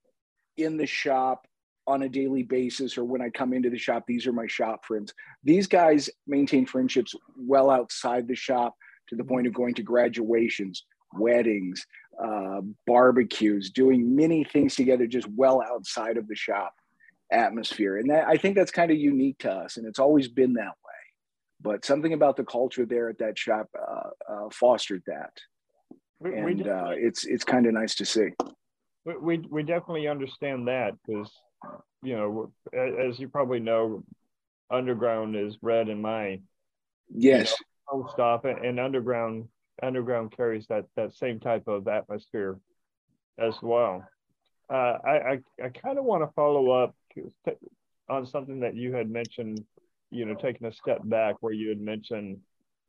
in 0.55 0.77
the 0.77 0.85
shop 0.85 1.47
on 1.87 2.01
a 2.01 2.09
daily 2.09 2.43
basis 2.43 2.97
or 2.97 3.03
when 3.03 3.21
I 3.21 3.29
come 3.29 3.53
into 3.53 3.69
the 3.69 3.77
shop, 3.77 4.05
these 4.07 4.25
are 4.25 4.33
my 4.33 4.47
shop 4.47 4.85
friends. 4.85 5.13
These 5.43 5.67
guys 5.67 6.09
maintain 6.25 6.65
friendships 6.65 7.13
well 7.37 7.69
outside 7.69 8.27
the 8.27 8.35
shop 8.35 8.75
to 9.09 9.15
the 9.15 9.23
point 9.23 9.47
of 9.47 9.53
going 9.53 9.73
to 9.75 9.83
graduations, 9.83 10.85
weddings, 11.13 11.85
uh, 12.23 12.61
barbecues, 12.87 13.69
doing 13.69 14.15
many 14.15 14.43
things 14.43 14.75
together 14.75 15.07
just 15.07 15.27
well 15.35 15.61
outside 15.61 16.17
of 16.17 16.27
the 16.27 16.35
shop 16.35 16.73
atmosphere. 17.31 17.97
And 17.97 18.09
that, 18.09 18.27
I 18.27 18.37
think 18.37 18.55
that's 18.55 18.71
kind 18.71 18.91
of 18.91 18.97
unique 18.97 19.39
to 19.39 19.51
us. 19.51 19.77
And 19.77 19.85
it's 19.87 19.99
always 19.99 20.27
been 20.27 20.53
that 20.53 20.67
way. 20.85 21.01
but 21.61 21.83
something 21.83 22.13
about 22.13 22.37
the 22.37 22.43
culture 22.43 22.85
there 22.85 23.09
at 23.09 23.17
that 23.17 23.37
shop 23.37 23.67
uh, 23.75 24.09
uh, 24.31 24.49
fostered 24.51 25.01
that, 25.07 25.31
we, 26.19 26.35
and 26.35 26.45
we 26.45 26.69
uh, 26.69 26.89
it's 26.89 27.25
it's 27.25 27.43
kind 27.43 27.65
of 27.65 27.73
nice 27.73 27.95
to 27.95 28.05
see. 28.05 28.29
We, 29.05 29.17
we, 29.17 29.37
we 29.49 29.63
definitely 29.63 30.07
understand 30.07 30.67
that 30.67 30.93
because 31.05 31.31
you 32.03 32.15
know 32.15 32.51
as 32.73 33.19
you 33.19 33.27
probably 33.29 33.59
know, 33.59 34.03
underground 34.69 35.35
is 35.35 35.57
red 35.61 35.89
in 35.89 36.01
my 36.01 36.39
yes 37.13 37.55
know, 37.91 38.07
stop 38.11 38.45
and 38.45 38.79
underground 38.79 39.47
underground 39.83 40.35
carries 40.35 40.67
that 40.67 40.85
that 40.95 41.13
same 41.13 41.39
type 41.39 41.67
of 41.67 41.87
atmosphere 41.87 42.57
as 43.37 43.55
well. 43.61 44.07
Uh, 44.69 44.97
I 45.05 45.11
I, 45.11 45.39
I 45.63 45.69
kind 45.69 45.97
of 45.99 46.05
want 46.05 46.23
to 46.23 46.33
follow 46.33 46.71
up 46.71 46.95
on 48.09 48.25
something 48.25 48.59
that 48.61 48.75
you 48.75 48.93
had 48.93 49.09
mentioned 49.09 49.63
you 50.15 50.25
know, 50.25 50.35
taking 50.35 50.67
a 50.67 50.71
step 50.71 51.01
back 51.03 51.35
where 51.41 51.53
you 51.53 51.69
had 51.69 51.79
mentioned 51.79 52.37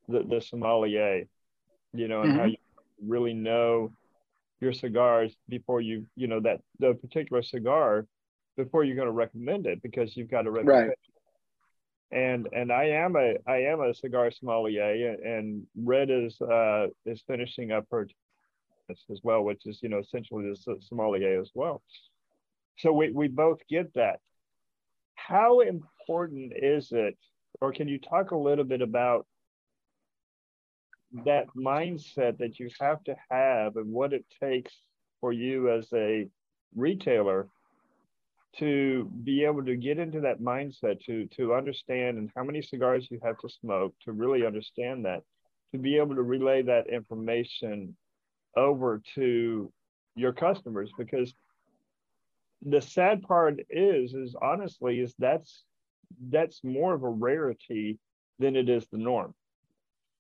the, 0.09 0.23
the 0.29 0.41
sommelier, 0.41 1.25
you 1.93 2.09
know, 2.09 2.23
and 2.23 2.31
mm-hmm. 2.31 2.39
how 2.39 2.45
you 2.47 2.57
really 3.05 3.35
know 3.35 3.93
your 4.61 4.73
cigars 4.73 5.35
before 5.49 5.81
you, 5.81 6.07
you 6.15 6.29
know, 6.29 6.41
that 6.41 6.61
the 6.79 6.95
particular 6.95 7.43
cigar 7.43 8.07
before 8.57 8.85
you're 8.85 8.97
going 8.97 9.07
to 9.09 9.13
recommend 9.13 9.67
it 9.67 9.83
because 9.83 10.17
you've 10.17 10.31
got 10.31 10.47
a 10.47 10.51
reputation. 10.51 10.89
Right. 10.89 10.99
And 12.13 12.49
and 12.53 12.73
I 12.73 12.85
am 12.85 13.17
a 13.17 13.35
I 13.47 13.59
am 13.63 13.81
a 13.81 13.93
cigar 13.93 14.31
sommelier, 14.31 15.17
and 15.25 15.67
Red 15.77 16.09
is 16.11 16.41
uh, 16.41 16.87
is 17.05 17.23
finishing 17.27 17.73
up 17.73 17.87
her 17.91 18.07
as 18.89 19.21
well, 19.23 19.43
which 19.43 19.67
is 19.67 19.81
you 19.83 19.89
know 19.89 19.99
essentially 19.99 20.49
the 20.49 20.77
sommelier 20.81 21.41
as 21.41 21.51
well. 21.55 21.83
So 22.79 22.93
we 22.93 23.11
we 23.11 23.29
both 23.29 23.59
get 23.69 23.93
that. 23.95 24.21
How 25.15 25.61
important 25.61 26.53
is 26.55 26.93
it, 26.93 27.19
or 27.61 27.73
can 27.73 27.89
you 27.89 27.99
talk 27.99 28.31
a 28.31 28.37
little 28.37 28.65
bit 28.65 28.83
about 28.83 29.27
that 31.25 31.47
mindset 31.57 32.39
that 32.39 32.59
you 32.59 32.69
have 32.81 33.03
to 33.05 33.17
have 33.31 33.77
and 33.77 33.91
what 33.93 34.13
it 34.13 34.25
takes 34.41 34.73
for 35.21 35.33
you 35.33 35.71
as 35.73 35.89
a 35.93 36.29
retailer 36.75 37.49
to 38.59 39.11
be 39.25 39.45
able 39.45 39.65
to 39.65 39.77
get 39.77 39.99
into 39.99 40.21
that 40.21 40.41
mindset 40.41 41.01
to 41.05 41.27
to 41.37 41.55
understand 41.55 42.19
and 42.19 42.31
how 42.35 42.43
many 42.43 42.63
cigars 42.63 43.07
you 43.11 43.21
have 43.23 43.39
to 43.39 43.49
smoke 43.49 43.95
to 44.05 44.13
really 44.13 44.47
understand 44.47 45.05
that 45.05 45.23
to 45.73 45.79
be 45.79 45.97
able 45.99 46.15
to 46.15 46.23
relay 46.23 46.63
that 46.63 46.89
information 46.89 47.97
over 48.57 49.03
to 49.15 49.73
your 50.15 50.33
customers. 50.33 50.91
Because 50.97 51.35
the 52.65 52.81
sad 52.81 53.23
part 53.23 53.61
is 53.69 54.15
is 54.15 54.35
honestly 54.41 55.01
is 55.01 55.15
that's 55.19 55.65
that's 56.31 56.65
more 56.65 56.95
of 56.95 57.03
a 57.03 57.09
rarity 57.09 57.99
than 58.39 58.57
it 58.57 58.69
is 58.69 58.87
the 58.91 58.99
norm. 58.99 59.35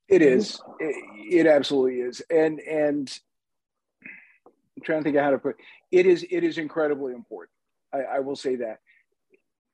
It 0.08 0.22
is. 0.22 0.60
It, 0.78 0.94
it 1.32 1.46
absolutely 1.46 2.00
is. 2.00 2.22
And 2.30 2.60
and 2.60 3.18
i'm 4.76 4.82
trying 4.82 5.00
to 5.00 5.04
think 5.04 5.16
of 5.16 5.22
how 5.22 5.30
to 5.30 5.38
put 5.38 5.56
it 5.90 6.04
is 6.06 6.24
it 6.30 6.44
is 6.44 6.58
incredibly 6.58 7.14
important 7.14 7.55
I, 7.92 7.98
I 8.16 8.20
will 8.20 8.36
say 8.36 8.56
that 8.56 8.78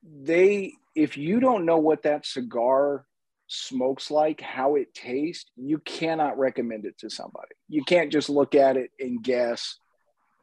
they 0.02 0.72
if 0.94 1.16
you 1.16 1.40
don't 1.40 1.64
know 1.64 1.78
what 1.78 2.02
that 2.02 2.26
cigar 2.26 3.06
smokes 3.46 4.10
like, 4.10 4.40
how 4.40 4.76
it 4.76 4.94
tastes, 4.94 5.50
you 5.56 5.78
cannot 5.78 6.38
recommend 6.38 6.86
it 6.86 6.98
to 6.98 7.10
somebody. 7.10 7.54
You 7.68 7.84
can't 7.84 8.12
just 8.12 8.30
look 8.30 8.54
at 8.54 8.76
it 8.76 8.90
and 8.98 9.22
guess 9.22 9.78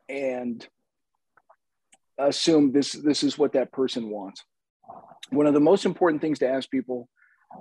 and 0.08 0.66
assume 2.18 2.72
this 2.72 2.92
this 2.94 3.24
is 3.24 3.38
what 3.38 3.54
that 3.54 3.72
person 3.72 4.10
wants. 4.10 4.44
One 5.30 5.46
of 5.46 5.54
the 5.54 5.60
most 5.60 5.86
important 5.86 6.22
things 6.22 6.40
to 6.40 6.50
ask 6.50 6.70
people, 6.70 7.08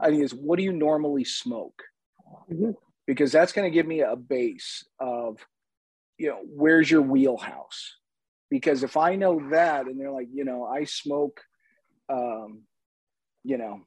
I 0.00 0.08
think, 0.08 0.22
is 0.22 0.34
what 0.34 0.56
do 0.56 0.62
you 0.62 0.72
normally 0.72 1.24
smoke? 1.24 1.82
Mm-hmm. 2.50 2.70
Because 3.06 3.32
that's 3.32 3.52
going 3.52 3.70
to 3.70 3.74
give 3.74 3.86
me 3.86 4.00
a 4.00 4.16
base 4.16 4.84
of, 4.98 5.38
you 6.18 6.28
know, 6.28 6.40
where's 6.44 6.90
your 6.90 7.02
wheelhouse? 7.02 7.94
Because 8.50 8.82
if 8.82 8.96
I 8.96 9.16
know 9.16 9.48
that 9.50 9.86
and 9.86 10.00
they're 10.00 10.10
like, 10.10 10.28
you 10.32 10.44
know, 10.44 10.64
I 10.64 10.84
smoke, 10.84 11.40
um, 12.08 12.62
you 13.44 13.58
know, 13.58 13.80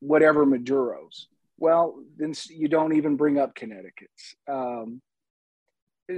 whatever 0.00 0.44
Maduros, 0.44 1.26
well, 1.58 1.94
then 2.16 2.34
you 2.50 2.68
don't 2.68 2.96
even 2.96 3.16
bring 3.16 3.38
up 3.38 3.54
Connecticut's. 3.54 4.34
Um, 4.48 5.00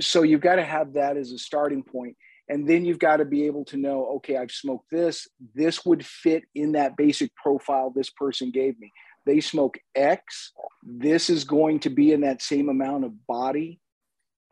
so 0.01 0.23
you've 0.23 0.41
got 0.41 0.57
to 0.57 0.65
have 0.65 0.95
that 0.95 1.17
as 1.17 1.33
a 1.33 1.39
starting 1.39 1.83
point. 1.83 2.17
And 2.49 2.69
then 2.69 2.85
you've 2.85 2.99
got 2.99 3.19
to 3.19 3.25
be 3.25 3.47
able 3.47 3.65
to 3.67 3.77
know, 3.77 4.07
okay, 4.17 4.37
I've 4.37 4.51
smoked 4.51 4.91
this. 4.91 5.29
This 5.55 5.85
would 5.87 6.05
fit 6.05 6.45
in 6.55 6.73
that 6.73 6.97
basic 6.97 7.35
profile 7.37 7.91
this 7.91 8.11
person 8.11 8.51
gave 8.51 8.79
me. 8.79 8.93
They 9.25 9.41
smoke 9.41 9.79
X. 9.95 10.53
This 10.83 11.31
is 11.31 11.45
going 11.45 11.81
to 11.81 11.91
be 11.91 12.13
in 12.13 12.21
that 12.23 12.43
same 12.43 12.69
amount 12.69 13.05
of 13.05 13.27
body, 13.27 13.81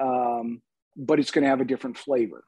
um, 0.01 0.63
but 0.97 1.21
it's 1.21 1.31
going 1.31 1.43
to 1.43 1.51
have 1.51 1.61
a 1.61 1.67
different 1.67 1.99
flavor 1.99 2.45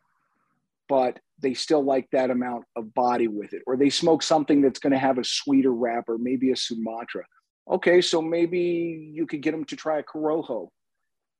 but 0.88 1.18
they 1.40 1.54
still 1.54 1.82
like 1.82 2.08
that 2.12 2.30
amount 2.30 2.64
of 2.76 2.94
body 2.94 3.28
with 3.28 3.52
it. 3.52 3.62
Or 3.66 3.76
they 3.76 3.90
smoke 3.90 4.22
something 4.22 4.60
that's 4.60 4.78
going 4.78 4.92
to 4.92 4.98
have 4.98 5.18
a 5.18 5.24
sweeter 5.24 5.72
wrapper, 5.72 6.18
maybe 6.18 6.50
a 6.50 6.56
Sumatra. 6.56 7.24
Okay, 7.68 8.00
so 8.00 8.20
maybe 8.20 9.10
you 9.12 9.26
could 9.26 9.40
get 9.40 9.52
them 9.52 9.64
to 9.66 9.76
try 9.76 9.98
a 9.98 10.02
Corojo 10.02 10.68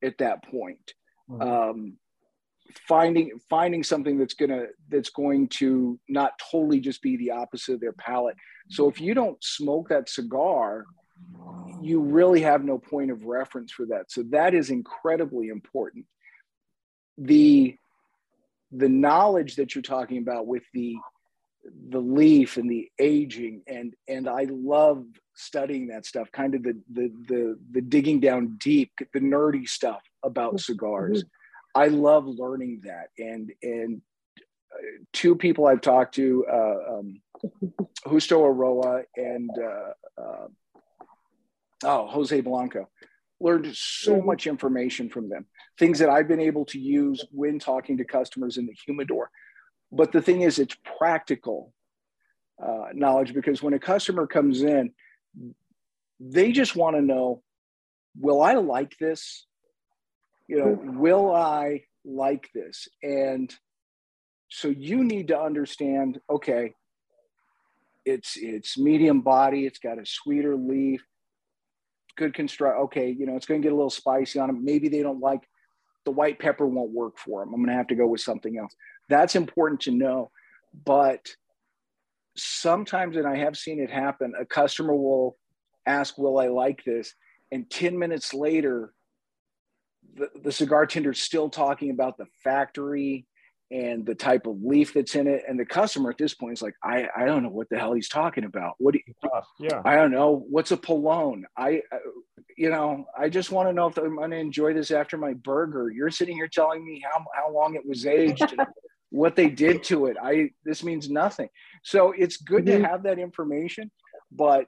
at 0.02 0.18
that 0.18 0.44
point. 0.44 0.94
Mm-hmm. 1.30 1.42
Um, 1.42 1.98
finding 2.88 3.30
finding 3.50 3.82
something 3.82 4.18
that's 4.18 4.34
gonna 4.34 4.64
that's 4.88 5.10
going 5.10 5.48
to 5.48 5.98
not 6.08 6.32
totally 6.50 6.80
just 6.80 7.02
be 7.02 7.16
the 7.16 7.30
opposite 7.30 7.74
of 7.74 7.80
their 7.80 7.92
palate. 7.92 8.36
So 8.70 8.88
if 8.88 9.00
you 9.00 9.14
don't 9.14 9.42
smoke 9.44 9.90
that 9.90 10.08
cigar, 10.08 10.86
you 11.82 12.00
really 12.00 12.40
have 12.40 12.64
no 12.64 12.78
point 12.78 13.10
of 13.10 13.24
reference 13.24 13.72
for 13.72 13.86
that. 13.86 14.10
So 14.10 14.22
that 14.30 14.54
is 14.54 14.70
incredibly 14.70 15.48
important. 15.48 16.06
The 17.18 17.76
the 18.76 18.88
knowledge 18.88 19.56
that 19.56 19.74
you're 19.74 19.82
talking 19.82 20.18
about 20.18 20.46
with 20.46 20.62
the 20.72 20.96
the 21.88 21.98
leaf 21.98 22.58
and 22.58 22.70
the 22.70 22.88
aging 22.98 23.62
and 23.66 23.94
and 24.06 24.28
I 24.28 24.46
love 24.50 25.04
studying 25.34 25.86
that 25.88 26.04
stuff 26.04 26.30
kind 26.32 26.54
of 26.54 26.62
the 26.62 26.80
the 26.92 27.12
the, 27.28 27.58
the 27.72 27.80
digging 27.80 28.20
down 28.20 28.56
deep 28.58 28.92
the 29.12 29.20
nerdy 29.20 29.66
stuff 29.66 30.02
about 30.22 30.60
cigars. 30.60 31.24
Mm-hmm. 31.24 31.28
I 31.74 31.88
love 31.88 32.26
learning 32.26 32.82
that. 32.84 33.08
And 33.18 33.52
and 33.62 34.02
uh, 34.72 35.04
two 35.12 35.34
people 35.34 35.66
I've 35.66 35.80
talked 35.80 36.14
to 36.16 36.44
uh, 36.50 36.98
um, 36.98 37.20
Justo 38.08 38.42
Eiroa 38.42 39.04
and 39.16 39.50
uh, 39.58 40.20
uh, 40.22 40.46
oh 41.84 42.06
Jose 42.08 42.40
Blanco 42.40 42.88
learned 43.44 43.76
so 43.76 44.14
mm-hmm. 44.14 44.26
much 44.26 44.46
information 44.46 45.08
from 45.08 45.28
them, 45.28 45.44
things 45.78 45.98
that 45.98 46.08
I've 46.08 46.26
been 46.26 46.40
able 46.40 46.64
to 46.66 46.78
use 46.78 47.24
when 47.30 47.58
talking 47.58 47.98
to 47.98 48.04
customers 48.04 48.56
in 48.56 48.66
the 48.66 48.76
humidor. 48.84 49.30
But 49.92 50.12
the 50.12 50.22
thing 50.22 50.40
is, 50.40 50.58
it's 50.58 50.76
practical 50.98 51.72
uh, 52.64 52.86
knowledge 52.94 53.34
because 53.34 53.62
when 53.62 53.74
a 53.74 53.78
customer 53.78 54.26
comes 54.26 54.62
in, 54.62 54.92
they 56.18 56.52
just 56.52 56.74
want 56.74 56.96
to 56.96 57.02
know, 57.02 57.42
will 58.18 58.40
I 58.40 58.54
like 58.54 58.96
this? 58.98 59.46
You 60.48 60.58
know, 60.58 60.76
mm-hmm. 60.76 60.98
will 60.98 61.34
I 61.34 61.84
like 62.04 62.48
this? 62.54 62.88
And 63.02 63.54
so 64.48 64.68
you 64.68 65.04
need 65.04 65.28
to 65.28 65.38
understand, 65.38 66.18
okay, 66.30 66.74
it's 68.04 68.36
it's 68.36 68.78
medium 68.78 69.20
body, 69.22 69.66
it's 69.66 69.78
got 69.78 69.98
a 69.98 70.06
sweeter 70.06 70.56
leaf, 70.56 71.02
good 72.16 72.34
construct. 72.34 72.78
Okay, 72.84 73.10
you 73.10 73.26
know, 73.26 73.36
it's 73.36 73.46
going 73.46 73.60
to 73.60 73.64
get 73.64 73.72
a 73.72 73.76
little 73.76 73.90
spicy 73.90 74.38
on 74.38 74.48
them. 74.48 74.64
Maybe 74.64 74.88
they 74.88 75.02
don't 75.02 75.20
like 75.20 75.42
the 76.04 76.10
white 76.10 76.38
pepper 76.38 76.66
won't 76.66 76.92
work 76.92 77.18
for 77.18 77.40
them. 77.40 77.54
I'm 77.54 77.60
going 77.60 77.68
to 77.70 77.76
have 77.76 77.86
to 77.88 77.94
go 77.94 78.06
with 78.06 78.20
something 78.20 78.58
else. 78.58 78.74
That's 79.08 79.36
important 79.36 79.80
to 79.82 79.90
know. 79.90 80.30
But 80.84 81.34
sometimes, 82.36 83.16
and 83.16 83.26
I 83.26 83.36
have 83.36 83.56
seen 83.56 83.80
it 83.80 83.90
happen, 83.90 84.34
a 84.38 84.44
customer 84.44 84.94
will 84.94 85.36
ask, 85.86 86.18
Will 86.18 86.38
I 86.38 86.48
like 86.48 86.84
this? 86.84 87.14
And 87.52 87.68
10 87.70 87.98
minutes 87.98 88.34
later, 88.34 88.92
the, 90.16 90.28
the 90.42 90.52
cigar 90.52 90.86
tender's 90.86 91.20
still 91.20 91.48
talking 91.48 91.90
about 91.90 92.18
the 92.18 92.26
factory 92.42 93.26
and 93.70 94.04
the 94.04 94.14
type 94.14 94.46
of 94.46 94.62
leaf 94.62 94.94
that's 94.94 95.14
in 95.14 95.26
it. 95.26 95.42
And 95.48 95.58
the 95.58 95.64
customer 95.64 96.10
at 96.10 96.18
this 96.18 96.34
point 96.34 96.52
is 96.54 96.62
like, 96.62 96.74
I, 96.82 97.08
I 97.16 97.24
don't 97.24 97.42
know 97.42 97.48
what 97.48 97.68
the 97.70 97.78
hell 97.78 97.94
he's 97.94 98.08
talking 98.08 98.44
about. 98.44 98.74
What 98.78 98.92
do 98.92 99.00
you, 99.06 99.14
yeah. 99.58 99.82
I 99.84 99.96
don't 99.96 100.10
know. 100.10 100.44
What's 100.48 100.70
a 100.70 100.76
polone? 100.76 101.42
I, 101.56 101.82
uh, 101.90 101.98
you 102.56 102.70
know, 102.70 103.06
I 103.18 103.28
just 103.28 103.50
want 103.50 103.68
to 103.68 103.72
know 103.72 103.86
if 103.88 103.96
I'm 103.96 104.16
going 104.16 104.30
to 104.30 104.36
enjoy 104.36 104.74
this 104.74 104.90
after 104.90 105.16
my 105.16 105.32
burger. 105.32 105.90
You're 105.90 106.10
sitting 106.10 106.36
here 106.36 106.48
telling 106.48 106.84
me 106.84 107.02
how, 107.10 107.24
how 107.34 107.52
long 107.52 107.74
it 107.74 107.86
was 107.86 108.06
aged 108.06 108.42
and 108.42 108.66
what 109.10 109.34
they 109.34 109.48
did 109.48 109.82
to 109.84 110.06
it. 110.06 110.16
I, 110.22 110.50
this 110.64 110.84
means 110.84 111.08
nothing. 111.08 111.48
So 111.82 112.12
it's 112.12 112.36
good 112.36 112.66
mm-hmm. 112.66 112.82
to 112.82 112.88
have 112.88 113.04
that 113.04 113.18
information, 113.18 113.90
but 114.30 114.66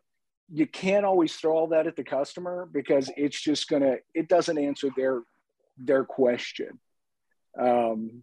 you 0.51 0.67
can't 0.67 1.05
always 1.05 1.35
throw 1.37 1.57
all 1.57 1.67
that 1.69 1.87
at 1.87 1.97
the 1.97 2.05
customer 2.05 2.69
because 2.73 3.11
it's 3.17 3.41
just 3.41 3.69
going 3.69 3.83
to, 3.83 3.99
it 4.15 4.29
doesn't 4.29 4.59
answer 4.59 4.89
their, 4.97 5.23
their 5.77 6.05
question. 6.05 6.79
Um, 7.59 8.23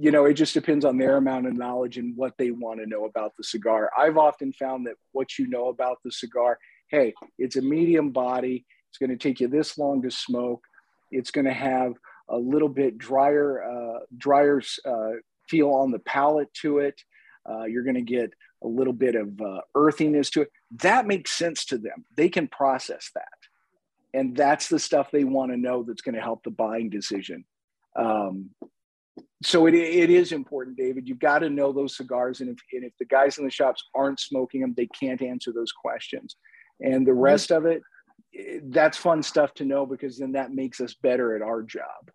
you 0.00 0.10
know, 0.10 0.24
it 0.24 0.34
just 0.34 0.54
depends 0.54 0.84
on 0.84 0.96
their 0.96 1.18
amount 1.18 1.46
of 1.46 1.52
knowledge 1.54 1.98
and 1.98 2.16
what 2.16 2.32
they 2.38 2.50
want 2.50 2.80
to 2.80 2.86
know 2.86 3.04
about 3.04 3.36
the 3.36 3.44
cigar. 3.44 3.90
I've 3.96 4.16
often 4.16 4.52
found 4.54 4.86
that 4.86 4.94
what 5.12 5.38
you 5.38 5.46
know 5.46 5.68
about 5.68 5.98
the 6.02 6.10
cigar, 6.10 6.58
hey, 6.88 7.12
it's 7.38 7.56
a 7.56 7.62
medium 7.62 8.10
body. 8.10 8.64
It's 8.88 8.98
going 8.98 9.10
to 9.10 9.16
take 9.16 9.40
you 9.40 9.48
this 9.48 9.76
long 9.76 10.00
to 10.02 10.10
smoke. 10.10 10.64
It's 11.10 11.30
going 11.30 11.44
to 11.44 11.52
have 11.52 11.92
a 12.30 12.36
little 12.36 12.68
bit 12.68 12.96
drier, 12.96 13.62
uh, 13.62 14.00
drier 14.16 14.62
uh, 14.86 15.10
feel 15.48 15.70
on 15.70 15.90
the 15.90 15.98
palate 15.98 16.52
to 16.62 16.78
it. 16.78 16.98
Uh, 17.48 17.64
you're 17.64 17.84
going 17.84 17.94
to 17.94 18.02
get 18.02 18.32
a 18.64 18.68
little 18.68 18.92
bit 18.92 19.14
of 19.14 19.38
uh, 19.40 19.60
earthiness 19.74 20.30
to 20.30 20.42
it. 20.42 20.48
That 20.82 21.06
makes 21.06 21.32
sense 21.32 21.66
to 21.66 21.78
them. 21.78 22.06
They 22.16 22.30
can 22.30 22.48
process 22.48 23.10
that. 23.14 23.24
And 24.14 24.34
that's 24.34 24.68
the 24.68 24.78
stuff 24.78 25.10
they 25.10 25.24
want 25.24 25.52
to 25.52 25.58
know 25.58 25.82
that's 25.82 26.02
going 26.02 26.14
to 26.14 26.20
help 26.20 26.42
the 26.42 26.50
buying 26.50 26.90
decision. 26.90 27.44
Um, 27.96 28.50
so 29.42 29.66
it, 29.66 29.74
it 29.74 30.10
is 30.10 30.32
important, 30.32 30.76
David. 30.76 31.08
You've 31.08 31.18
got 31.18 31.38
to 31.38 31.50
know 31.50 31.72
those 31.72 31.96
cigars, 31.96 32.40
and 32.40 32.50
if, 32.50 32.58
and 32.72 32.84
if 32.84 32.92
the 32.98 33.06
guys 33.06 33.38
in 33.38 33.44
the 33.44 33.50
shops 33.50 33.82
aren't 33.94 34.20
smoking 34.20 34.60
them, 34.60 34.74
they 34.76 34.86
can't 34.86 35.22
answer 35.22 35.52
those 35.52 35.72
questions. 35.72 36.36
And 36.80 37.06
the 37.06 37.14
rest 37.14 37.50
of 37.50 37.64
it, 37.64 37.82
eh, 38.38 38.60
that's 38.64 38.98
fun 38.98 39.22
stuff 39.22 39.54
to 39.54 39.64
know 39.64 39.86
because 39.86 40.18
then 40.18 40.32
that 40.32 40.52
makes 40.52 40.80
us 40.80 40.94
better 40.94 41.34
at 41.34 41.42
our 41.42 41.62
job. 41.62 42.10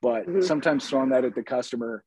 But 0.00 0.26
mm-hmm. 0.26 0.42
sometimes 0.42 0.88
throwing 0.88 1.10
that 1.10 1.24
at 1.24 1.34
the 1.34 1.42
customer, 1.42 2.04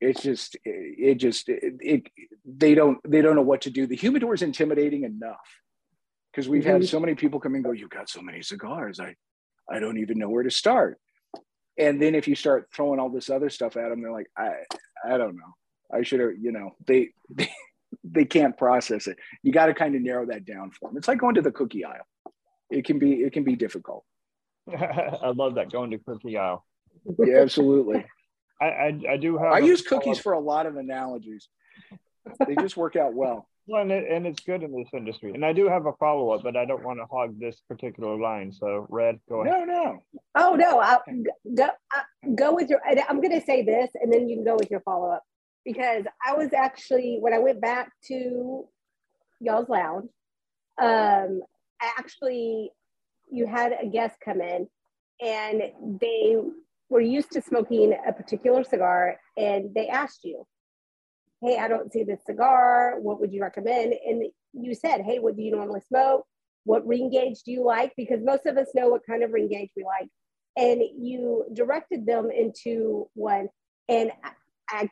it's 0.00 0.22
just 0.22 0.54
it, 0.64 0.94
it 0.98 1.14
just 1.16 1.48
it, 1.48 1.74
it, 1.80 2.06
they 2.44 2.74
don't 2.74 2.98
they 3.08 3.22
don't 3.22 3.36
know 3.36 3.42
what 3.42 3.62
to 3.62 3.70
do. 3.70 3.86
The 3.86 3.96
humidor 3.96 4.34
is 4.34 4.42
intimidating 4.42 5.02
enough 5.02 5.38
because 6.30 6.48
we've 6.48 6.62
mm-hmm. 6.62 6.72
had 6.72 6.88
so 6.88 7.00
many 7.00 7.14
people 7.14 7.40
come 7.40 7.54
and 7.54 7.64
go. 7.64 7.72
you've 7.72 7.90
got 7.90 8.08
so 8.08 8.22
many 8.22 8.42
cigars. 8.42 9.00
I 9.00 9.14
I 9.70 9.80
don't 9.80 9.98
even 9.98 10.18
know 10.18 10.28
where 10.28 10.44
to 10.44 10.50
start 10.50 10.98
and 11.80 12.00
then 12.00 12.14
if 12.14 12.28
you 12.28 12.34
start 12.34 12.68
throwing 12.74 13.00
all 13.00 13.08
this 13.08 13.30
other 13.30 13.50
stuff 13.50 13.76
at 13.76 13.88
them 13.88 14.02
they're 14.02 14.12
like 14.12 14.30
i 14.36 14.50
i 15.04 15.16
don't 15.16 15.36
know 15.36 15.54
i 15.92 16.02
should 16.02 16.20
have 16.20 16.30
you 16.40 16.52
know 16.52 16.70
they 16.86 17.10
they, 17.34 17.50
they 18.04 18.24
can't 18.24 18.56
process 18.56 19.06
it 19.06 19.16
you 19.42 19.52
got 19.52 19.66
to 19.66 19.74
kind 19.74 19.94
of 19.94 20.02
narrow 20.02 20.26
that 20.26 20.44
down 20.44 20.70
for 20.70 20.88
them 20.88 20.96
it's 20.96 21.08
like 21.08 21.18
going 21.18 21.34
to 21.34 21.42
the 21.42 21.50
cookie 21.50 21.84
aisle 21.84 22.06
it 22.70 22.84
can 22.84 22.98
be 22.98 23.14
it 23.14 23.32
can 23.32 23.42
be 23.42 23.56
difficult 23.56 24.04
i 24.72 25.32
love 25.34 25.56
that 25.56 25.72
going 25.72 25.90
to 25.90 25.98
cookie 25.98 26.36
aisle 26.36 26.64
yeah 27.18 27.38
absolutely 27.38 28.04
I, 28.60 28.66
I, 28.66 29.00
I 29.12 29.16
do 29.16 29.38
have. 29.38 29.52
I 29.52 29.58
use 29.60 29.82
cookies 29.82 30.18
for 30.18 30.32
a 30.32 30.38
lot 30.38 30.66
of 30.66 30.76
analogies. 30.76 31.48
they 32.46 32.54
just 32.56 32.76
work 32.76 32.94
out 32.96 33.14
well. 33.14 33.48
Well, 33.70 33.82
and, 33.82 33.92
it, 33.92 34.10
and 34.10 34.26
it's 34.26 34.40
good 34.40 34.64
in 34.64 34.72
this 34.72 34.88
industry. 34.92 35.30
And 35.32 35.44
I 35.44 35.52
do 35.52 35.68
have 35.68 35.86
a 35.86 35.92
follow 35.92 36.32
up, 36.32 36.42
but 36.42 36.56
I 36.56 36.64
don't 36.64 36.82
want 36.82 36.98
to 36.98 37.06
hog 37.06 37.38
this 37.38 37.62
particular 37.68 38.18
line. 38.18 38.50
So, 38.50 38.84
Red, 38.90 39.20
go 39.28 39.42
ahead. 39.42 39.60
No, 39.60 39.64
no. 39.64 40.02
Oh 40.34 40.56
no, 40.56 40.80
I'll, 40.80 41.04
go 41.54 41.68
I'll 41.92 42.34
go 42.34 42.52
with 42.52 42.68
your. 42.68 42.80
I'm 43.08 43.20
going 43.20 43.38
to 43.38 43.46
say 43.46 43.62
this, 43.62 43.88
and 43.94 44.12
then 44.12 44.28
you 44.28 44.34
can 44.34 44.44
go 44.44 44.56
with 44.56 44.72
your 44.72 44.80
follow 44.80 45.12
up 45.12 45.22
because 45.64 46.04
I 46.26 46.34
was 46.34 46.52
actually 46.52 47.18
when 47.20 47.32
I 47.32 47.38
went 47.38 47.60
back 47.60 47.92
to 48.08 48.64
y'all's 49.38 49.68
lounge. 49.68 50.10
Um, 50.82 51.40
I 51.80 51.92
actually 51.96 52.72
you 53.30 53.46
had 53.46 53.72
a 53.80 53.86
guest 53.86 54.16
come 54.24 54.40
in, 54.40 54.66
and 55.20 55.62
they 56.00 56.34
were 56.88 57.00
used 57.00 57.30
to 57.32 57.40
smoking 57.40 57.96
a 58.04 58.12
particular 58.12 58.64
cigar, 58.64 59.20
and 59.36 59.72
they 59.76 59.86
asked 59.86 60.24
you, 60.24 60.44
hey, 61.42 61.58
I 61.58 61.68
don't 61.68 61.92
see 61.92 62.04
the 62.04 62.18
cigar. 62.26 62.98
What 63.00 63.20
would 63.20 63.32
you 63.32 63.42
recommend? 63.42 63.94
And 64.06 64.24
you 64.52 64.74
said, 64.74 65.02
hey, 65.02 65.18
what 65.18 65.36
do 65.36 65.42
you 65.42 65.52
normally 65.52 65.80
smoke? 65.88 66.26
What 66.64 66.86
ring 66.86 67.10
gauge 67.10 67.42
do 67.44 67.52
you 67.52 67.64
like? 67.64 67.92
Because 67.96 68.20
most 68.22 68.46
of 68.46 68.56
us 68.56 68.68
know 68.74 68.88
what 68.88 69.06
kind 69.06 69.22
of 69.22 69.32
ring 69.32 69.48
gauge 69.48 69.70
we 69.76 69.84
like. 69.84 70.08
And 70.56 70.82
you 70.98 71.46
directed 71.54 72.06
them 72.06 72.30
into 72.30 73.08
one. 73.14 73.48
And 73.88 74.12
I 74.68 74.90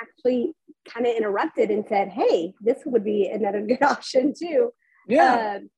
actually 0.00 0.54
kind 0.88 1.06
of 1.06 1.14
interrupted 1.14 1.70
and 1.70 1.84
said, 1.86 2.08
hey, 2.08 2.54
this 2.60 2.78
would 2.86 3.04
be 3.04 3.28
another 3.28 3.60
good 3.66 3.82
option 3.82 4.32
too. 4.36 4.70
Yeah. 5.06 5.58
Um, 5.58 5.70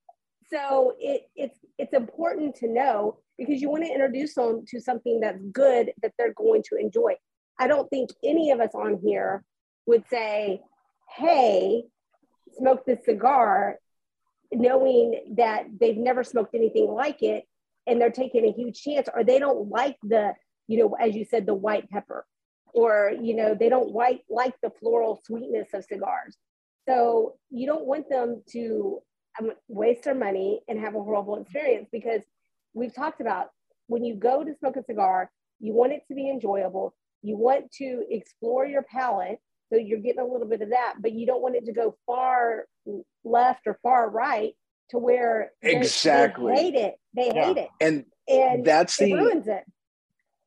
so 0.51 0.93
it, 0.99 1.23
it's 1.35 1.57
it's 1.79 1.93
important 1.93 2.55
to 2.57 2.67
know 2.67 3.17
because 3.37 3.61
you 3.61 3.69
want 3.69 3.83
to 3.83 3.91
introduce 3.91 4.35
them 4.35 4.63
to 4.67 4.79
something 4.79 5.19
that's 5.19 5.41
good 5.51 5.91
that 6.03 6.13
they're 6.17 6.33
going 6.33 6.61
to 6.69 6.75
enjoy. 6.75 7.15
I 7.59 7.67
don't 7.67 7.89
think 7.89 8.11
any 8.23 8.51
of 8.51 8.59
us 8.59 8.75
on 8.75 8.99
here 9.03 9.43
would 9.85 10.03
say, 10.09 10.61
hey, 11.09 11.83
smoke 12.57 12.85
this 12.85 13.03
cigar, 13.05 13.79
knowing 14.51 15.35
that 15.37 15.65
they've 15.79 15.97
never 15.97 16.23
smoked 16.23 16.55
anything 16.55 16.87
like 16.87 17.21
it 17.23 17.45
and 17.87 17.99
they're 17.99 18.11
taking 18.11 18.45
a 18.45 18.51
huge 18.51 18.81
chance, 18.81 19.09
or 19.13 19.23
they 19.23 19.39
don't 19.39 19.69
like 19.69 19.97
the, 20.03 20.33
you 20.67 20.77
know, 20.77 20.93
as 20.93 21.15
you 21.15 21.25
said, 21.25 21.45
the 21.45 21.53
white 21.53 21.89
pepper, 21.89 22.25
or, 22.73 23.11
you 23.21 23.35
know, 23.35 23.55
they 23.55 23.67
don't 23.67 23.91
like, 23.91 24.21
like 24.29 24.53
the 24.61 24.71
floral 24.79 25.19
sweetness 25.25 25.67
of 25.73 25.83
cigars. 25.83 26.37
So 26.87 27.35
you 27.49 27.67
don't 27.67 27.85
want 27.85 28.09
them 28.09 28.41
to 28.51 28.99
um, 29.39 29.51
waste 29.67 30.03
their 30.03 30.15
money 30.15 30.61
and 30.67 30.79
have 30.79 30.95
a 30.95 31.03
horrible 31.03 31.41
experience 31.41 31.89
because 31.91 32.21
we've 32.73 32.93
talked 32.93 33.21
about 33.21 33.47
when 33.87 34.03
you 34.03 34.15
go 34.15 34.43
to 34.43 34.55
smoke 34.59 34.77
a 34.77 34.83
cigar, 34.83 35.29
you 35.59 35.73
want 35.73 35.93
it 35.93 36.03
to 36.07 36.15
be 36.15 36.29
enjoyable. 36.29 36.93
You 37.21 37.37
want 37.37 37.71
to 37.73 38.05
explore 38.09 38.65
your 38.65 38.83
palate 38.83 39.39
so 39.73 39.79
you're 39.79 39.99
getting 39.99 40.21
a 40.21 40.25
little 40.25 40.47
bit 40.47 40.61
of 40.61 40.69
that, 40.69 40.95
but 40.99 41.13
you 41.13 41.25
don't 41.25 41.41
want 41.41 41.55
it 41.55 41.65
to 41.65 41.73
go 41.73 41.95
far 42.05 42.65
left 43.23 43.65
or 43.65 43.79
far 43.81 44.07
right 44.07 44.53
to 44.89 44.99
where 44.99 45.51
exactly 45.63 46.53
they, 46.53 46.61
hate 46.61 46.75
it. 46.75 46.95
They 47.15 47.31
yeah. 47.33 47.45
hate 47.45 47.57
it. 47.57 47.69
And 47.81 48.05
and 48.27 48.63
that's 48.63 49.01
it 49.01 49.05
the 49.05 49.13
ruins 49.13 49.47
it. 49.47 49.63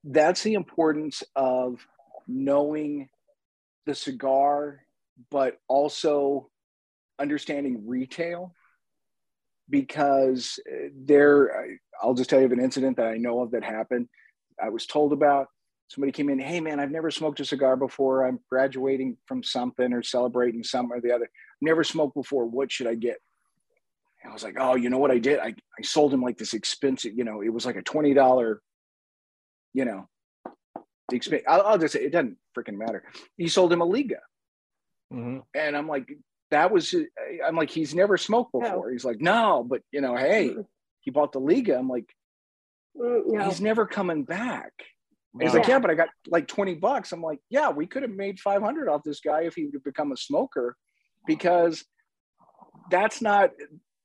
That's 0.04 0.44
the 0.44 0.54
importance 0.54 1.24
of 1.34 1.84
knowing 2.28 3.08
the 3.84 3.96
cigar, 3.96 4.82
but 5.30 5.58
also 5.66 6.48
understanding 7.18 7.82
retail 7.88 8.54
because 9.68 10.60
eh, 10.70 10.90
there 10.94 11.78
I'll 12.00 12.14
just 12.14 12.30
tell 12.30 12.38
you 12.38 12.46
of 12.46 12.52
an 12.52 12.60
incident 12.60 12.98
that 12.98 13.08
I 13.08 13.16
know 13.16 13.40
of 13.42 13.50
that 13.50 13.64
happened. 13.64 14.08
I 14.62 14.68
was 14.68 14.86
told 14.86 15.12
about 15.12 15.48
somebody 15.88 16.12
came 16.12 16.28
in, 16.28 16.38
hey 16.38 16.60
man, 16.60 16.80
I've 16.80 16.90
never 16.90 17.10
smoked 17.10 17.40
a 17.40 17.44
cigar 17.44 17.76
before. 17.76 18.26
I'm 18.26 18.40
graduating 18.48 19.16
from 19.26 19.42
something 19.42 19.92
or 19.92 20.02
celebrating 20.02 20.62
some 20.62 20.92
or 20.92 21.00
the 21.00 21.12
other. 21.12 21.30
Never 21.60 21.84
smoked 21.84 22.14
before. 22.14 22.46
What 22.46 22.72
should 22.72 22.86
I 22.86 22.94
get? 22.94 23.18
And 24.22 24.30
I 24.30 24.34
was 24.34 24.42
like, 24.42 24.56
oh, 24.58 24.74
you 24.74 24.90
know 24.90 24.98
what 24.98 25.10
I 25.10 25.18
did? 25.18 25.38
I, 25.38 25.54
I 25.78 25.82
sold 25.82 26.12
him 26.12 26.22
like 26.22 26.38
this 26.38 26.54
expensive, 26.54 27.12
you 27.16 27.24
know, 27.24 27.42
it 27.42 27.52
was 27.52 27.64
like 27.64 27.76
a 27.76 27.82
$20, 27.82 28.56
you 29.74 29.84
know, 29.84 30.08
the 31.08 31.16
expense. 31.16 31.44
I'll, 31.46 31.62
I'll, 31.62 31.78
just 31.78 31.92
say 31.92 32.00
it 32.00 32.12
doesn't 32.12 32.36
freaking 32.56 32.76
matter. 32.76 33.04
He 33.36 33.48
sold 33.48 33.72
him 33.72 33.80
a 33.80 33.84
Liga. 33.84 34.20
Mm-hmm. 35.12 35.38
And 35.54 35.76
I'm 35.76 35.86
like, 35.86 36.08
that 36.50 36.72
was, 36.72 36.94
I'm 37.44 37.56
like, 37.56 37.70
he's 37.70 37.94
never 37.94 38.16
smoked 38.16 38.52
before. 38.52 38.86
No. 38.86 38.88
He's 38.90 39.04
like, 39.04 39.20
no, 39.20 39.64
but 39.68 39.82
you 39.92 40.00
know, 40.00 40.16
hey, 40.16 40.56
he 41.00 41.10
bought 41.12 41.32
the 41.32 41.40
Liga. 41.40 41.78
I'm 41.78 41.88
like, 41.88 42.12
mm, 43.00 43.22
no. 43.26 43.44
he's 43.44 43.60
never 43.60 43.86
coming 43.86 44.24
back. 44.24 44.72
He's 45.40 45.54
like, 45.54 45.66
yeah, 45.66 45.78
but 45.78 45.90
I 45.90 45.94
got 45.94 46.08
like 46.28 46.48
20 46.48 46.74
bucks. 46.74 47.12
I'm 47.12 47.22
like, 47.22 47.40
yeah, 47.50 47.70
we 47.70 47.86
could 47.86 48.02
have 48.02 48.10
made 48.10 48.40
500 48.40 48.88
off 48.88 49.02
this 49.04 49.20
guy 49.20 49.42
if 49.42 49.54
he 49.54 49.64
would 49.64 49.74
have 49.74 49.84
become 49.84 50.12
a 50.12 50.16
smoker 50.16 50.76
because 51.26 51.84
that's 52.90 53.20
not 53.20 53.50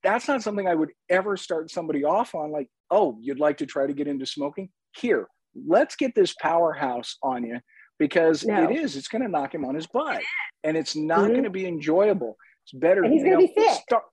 that's 0.02 0.26
not 0.26 0.42
something 0.42 0.66
I 0.66 0.74
would 0.74 0.90
ever 1.08 1.36
start 1.36 1.70
somebody 1.70 2.04
off 2.04 2.34
on 2.34 2.50
like, 2.50 2.68
oh, 2.90 3.16
you'd 3.20 3.38
like 3.38 3.58
to 3.58 3.66
try 3.66 3.86
to 3.86 3.92
get 3.92 4.08
into 4.08 4.26
smoking? 4.26 4.68
Here, 4.96 5.28
let's 5.54 5.96
get 5.96 6.14
this 6.14 6.34
powerhouse 6.34 7.16
on 7.22 7.44
you 7.44 7.60
because 7.98 8.44
no. 8.44 8.64
it 8.64 8.76
is, 8.76 8.96
it's 8.96 9.08
going 9.08 9.22
to 9.22 9.28
knock 9.28 9.54
him 9.54 9.64
on 9.64 9.74
his 9.74 9.86
butt 9.86 10.22
and 10.64 10.76
it's 10.76 10.96
not 10.96 11.20
mm-hmm. 11.20 11.32
going 11.32 11.44
to 11.44 11.50
be 11.50 11.66
enjoyable. 11.66 12.36
It's 12.64 12.72
better. 12.72 13.04
And 13.04 13.12
he's 13.12 13.22
going 13.22 13.46
to 13.46 13.46
be 13.46 13.60
sick. 13.60 13.82
Start, 13.82 14.04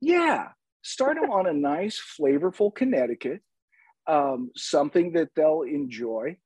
yeah. 0.00 0.48
Start 0.82 1.18
him 1.18 1.30
on 1.30 1.46
a 1.46 1.52
nice, 1.52 2.02
flavorful 2.20 2.74
Connecticut, 2.74 3.40
um, 4.06 4.50
something 4.56 5.12
that 5.12 5.28
they'll 5.36 5.62
enjoy 5.62 6.36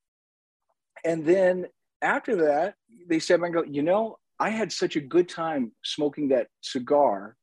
and 1.04 1.24
then 1.24 1.66
after 2.00 2.36
that, 2.36 2.74
they 3.08 3.18
said, 3.18 3.42
"I 3.42 3.48
go, 3.48 3.64
you 3.64 3.82
know, 3.82 4.18
I 4.38 4.50
had 4.50 4.72
such 4.72 4.96
a 4.96 5.00
good 5.00 5.28
time 5.28 5.72
smoking 5.84 6.28
that 6.28 6.48
cigar. 6.62 7.36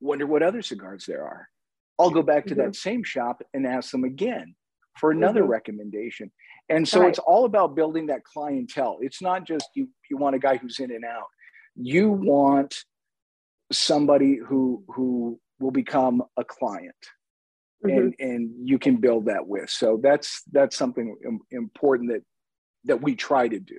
Wonder 0.00 0.26
what 0.26 0.42
other 0.42 0.60
cigars 0.62 1.06
there 1.06 1.24
are. 1.24 1.48
I'll 1.98 2.10
go 2.10 2.22
back 2.22 2.46
to 2.46 2.54
mm-hmm. 2.54 2.64
that 2.64 2.76
same 2.76 3.04
shop 3.04 3.42
and 3.54 3.66
ask 3.66 3.90
them 3.90 4.04
again 4.04 4.54
for 4.98 5.10
another 5.10 5.42
mm-hmm. 5.42 5.50
recommendation. 5.50 6.30
And 6.68 6.86
so 6.86 7.00
right. 7.00 7.08
it's 7.08 7.18
all 7.18 7.44
about 7.44 7.74
building 7.74 8.06
that 8.06 8.24
clientele. 8.24 8.98
It's 9.00 9.22
not 9.22 9.46
just 9.46 9.68
you 9.74 9.88
you 10.10 10.16
want 10.16 10.36
a 10.36 10.38
guy 10.38 10.56
who's 10.56 10.78
in 10.78 10.90
and 10.90 11.04
out. 11.04 11.28
You 11.74 12.10
want 12.10 12.76
somebody 13.72 14.36
who 14.36 14.84
who 14.88 15.40
will 15.58 15.70
become 15.70 16.22
a 16.36 16.44
client 16.44 16.94
mm-hmm. 17.84 17.96
and 17.96 18.14
and 18.18 18.68
you 18.68 18.78
can 18.78 18.96
build 18.96 19.26
that 19.26 19.46
with 19.46 19.68
so 19.70 19.98
that's 20.02 20.42
that's 20.52 20.76
something 20.76 21.16
important 21.50 22.10
that 22.10 22.22
that 22.84 23.00
we 23.00 23.14
try 23.14 23.48
to 23.48 23.58
do 23.58 23.78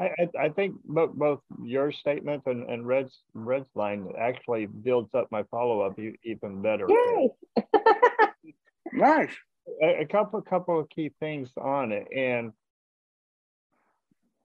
I, 0.00 0.28
I 0.38 0.48
think 0.48 0.76
both, 0.84 1.12
both 1.12 1.40
your 1.62 1.92
statement 1.92 2.44
and, 2.46 2.68
and 2.70 2.86
Red's 2.86 3.14
Red's 3.34 3.68
line 3.74 4.08
actually 4.18 4.66
builds 4.66 5.10
up 5.14 5.28
my 5.30 5.42
follow 5.50 5.82
up 5.82 5.98
even 6.24 6.62
better. 6.62 6.86
Yay! 6.88 7.30
nice. 8.94 9.30
A, 9.82 10.00
a, 10.00 10.06
couple 10.06 10.40
couple 10.40 10.80
of 10.80 10.88
key 10.88 11.12
things 11.20 11.50
on 11.60 11.92
it, 11.92 12.08
and 12.16 12.52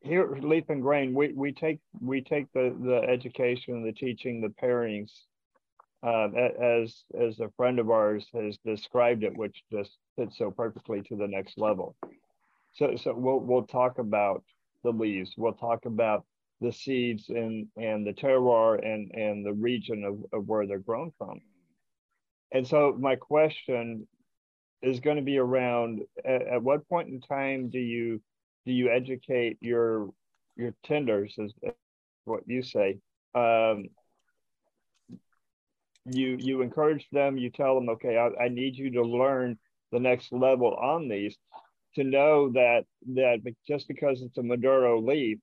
here 0.02 0.38
Leaf 0.42 0.66
and 0.70 0.82
Grain, 0.82 1.14
we, 1.14 1.32
we 1.32 1.54
take 1.54 1.80
we 2.02 2.22
take 2.22 2.52
the 2.54 2.76
the 2.82 3.02
education, 3.10 3.84
the 3.84 3.94
teaching, 3.94 4.42
the 4.42 4.54
pairings 4.62 5.12
uh, 6.06 6.30
as 6.62 7.04
as 7.20 7.40
a 7.40 7.50
friend 7.58 7.80
of 7.80 7.90
ours 7.90 8.28
has 8.34 8.58
described 8.66 9.24
it, 9.24 9.36
which 9.36 9.64
just 9.72 9.98
fits 10.16 10.38
so 10.38 10.52
perfectly 10.52 11.02
to 11.02 11.16
the 11.16 11.28
next 11.28 11.58
level. 11.58 11.96
So 12.74 12.96
so 12.96 13.14
we'll 13.16 13.40
we'll 13.40 13.64
talk 13.64 13.98
about 13.98 14.44
the 14.84 14.92
leaves. 14.92 15.34
We'll 15.38 15.54
talk 15.54 15.86
about 15.86 16.26
the 16.62 16.72
seeds 16.72 17.30
and 17.30 17.68
and 17.76 18.06
the 18.06 18.14
terroir 18.14 18.86
and 18.86 19.12
and 19.14 19.46
the 19.46 19.54
region 19.54 20.04
of, 20.04 20.24
of 20.32 20.48
where 20.48 20.68
they're 20.68 20.80
grown 20.80 21.12
from. 21.18 21.42
And 22.52 22.68
so 22.68 22.96
my 23.00 23.16
question 23.16 24.08
is 24.82 25.00
going 25.00 25.18
to 25.18 25.24
be 25.24 25.40
around 25.40 26.02
at, 26.24 26.48
at 26.48 26.64
what 26.64 26.88
point 26.88 27.10
in 27.10 27.20
time 27.20 27.70
do 27.70 27.80
you 27.80 28.22
do 28.66 28.72
you 28.72 28.92
educate 28.92 29.58
your 29.60 30.10
your 30.56 30.74
tenders 30.84 31.36
as 31.44 31.52
what 32.26 32.44
you 32.48 32.62
say 32.62 33.00
um, 33.34 33.86
you 36.06 36.38
you 36.40 36.62
encourage 36.62 37.08
them 37.12 37.38
you 37.38 37.50
tell 37.50 37.76
them 37.76 37.90
okay 37.90 38.18
I, 38.18 38.46
I 38.46 38.48
need 38.50 38.76
you 38.76 38.92
to 38.92 39.02
learn 39.02 39.58
the 39.92 40.00
next 40.00 40.32
level 40.32 40.76
on 40.76 41.08
these 41.08 41.38
to 41.96 42.04
know 42.04 42.52
that 42.52 42.86
that 43.16 43.40
just 43.68 43.88
because 43.88 44.22
it's 44.22 44.38
a 44.38 44.44
maduro 44.44 45.00
leaf 45.02 45.40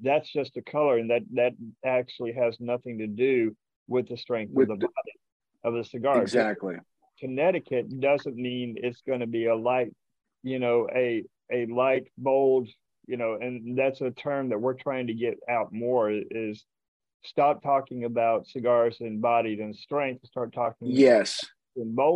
that's 0.00 0.30
just 0.32 0.56
a 0.56 0.62
color 0.62 0.98
and 0.98 1.10
that 1.10 1.22
that 1.34 1.52
actually 1.84 2.32
has 2.32 2.56
nothing 2.60 2.98
to 2.98 3.06
do 3.06 3.54
with 3.88 4.08
the 4.08 4.16
strength 4.16 4.52
with 4.52 4.70
of 4.70 4.80
the 4.80 4.86
body 4.86 5.12
of 5.64 5.74
the 5.74 5.84
cigar. 5.84 6.20
Exactly. 6.20 6.76
Connecticut 7.20 8.00
doesn't 8.00 8.34
mean 8.34 8.76
it's 8.78 9.02
going 9.06 9.20
to 9.20 9.26
be 9.26 9.46
a 9.46 9.54
light 9.54 9.92
you 10.42 10.58
know 10.58 10.88
a 10.94 11.22
a 11.52 11.66
light 11.66 12.08
bold 12.18 12.68
you 13.06 13.16
know 13.16 13.38
and 13.40 13.78
that's 13.78 14.00
a 14.00 14.10
term 14.10 14.48
that 14.48 14.60
we're 14.60 14.74
trying 14.74 15.06
to 15.06 15.14
get 15.14 15.38
out 15.48 15.72
more 15.72 16.10
is 16.10 16.64
stop 17.24 17.62
talking 17.62 18.04
about 18.04 18.46
cigars 18.46 18.98
embodied 19.00 19.58
and 19.60 19.74
strength 19.74 20.26
start 20.26 20.52
talking 20.52 20.88
yes 20.90 21.38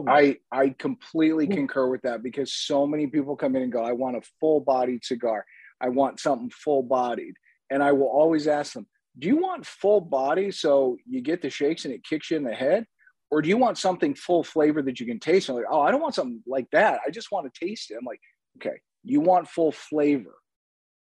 I 0.08 0.36
I 0.52 0.70
completely 0.70 1.46
concur 1.46 1.88
with 1.88 2.02
that 2.02 2.22
because 2.22 2.52
so 2.52 2.86
many 2.86 3.06
people 3.06 3.36
come 3.36 3.56
in 3.56 3.62
and 3.62 3.72
go, 3.72 3.82
I 3.82 3.92
want 3.92 4.16
a 4.16 4.22
full 4.40 4.60
bodied 4.60 5.04
cigar. 5.04 5.44
I 5.80 5.88
want 5.88 6.20
something 6.20 6.50
full 6.50 6.82
bodied. 6.82 7.34
And 7.70 7.82
I 7.82 7.92
will 7.92 8.08
always 8.08 8.46
ask 8.46 8.74
them, 8.74 8.86
do 9.18 9.28
you 9.28 9.36
want 9.36 9.66
full 9.66 10.00
body 10.00 10.50
so 10.50 10.96
you 11.06 11.20
get 11.20 11.42
the 11.42 11.50
shakes 11.50 11.84
and 11.84 11.92
it 11.92 12.04
kicks 12.04 12.30
you 12.30 12.36
in 12.36 12.44
the 12.44 12.54
head? 12.54 12.86
Or 13.30 13.42
do 13.42 13.48
you 13.48 13.56
want 13.56 13.76
something 13.76 14.14
full 14.14 14.44
flavor 14.44 14.82
that 14.82 15.00
you 15.00 15.06
can 15.06 15.18
taste? 15.18 15.48
And 15.48 15.56
like, 15.56 15.66
oh, 15.68 15.80
I 15.80 15.90
don't 15.90 16.00
want 16.00 16.14
something 16.14 16.42
like 16.46 16.70
that. 16.70 17.00
I 17.04 17.10
just 17.10 17.32
want 17.32 17.52
to 17.52 17.66
taste 17.66 17.90
it. 17.90 17.96
I'm 17.98 18.04
like, 18.04 18.20
okay, 18.58 18.76
you 19.02 19.20
want 19.20 19.48
full 19.48 19.72
flavor. 19.72 20.36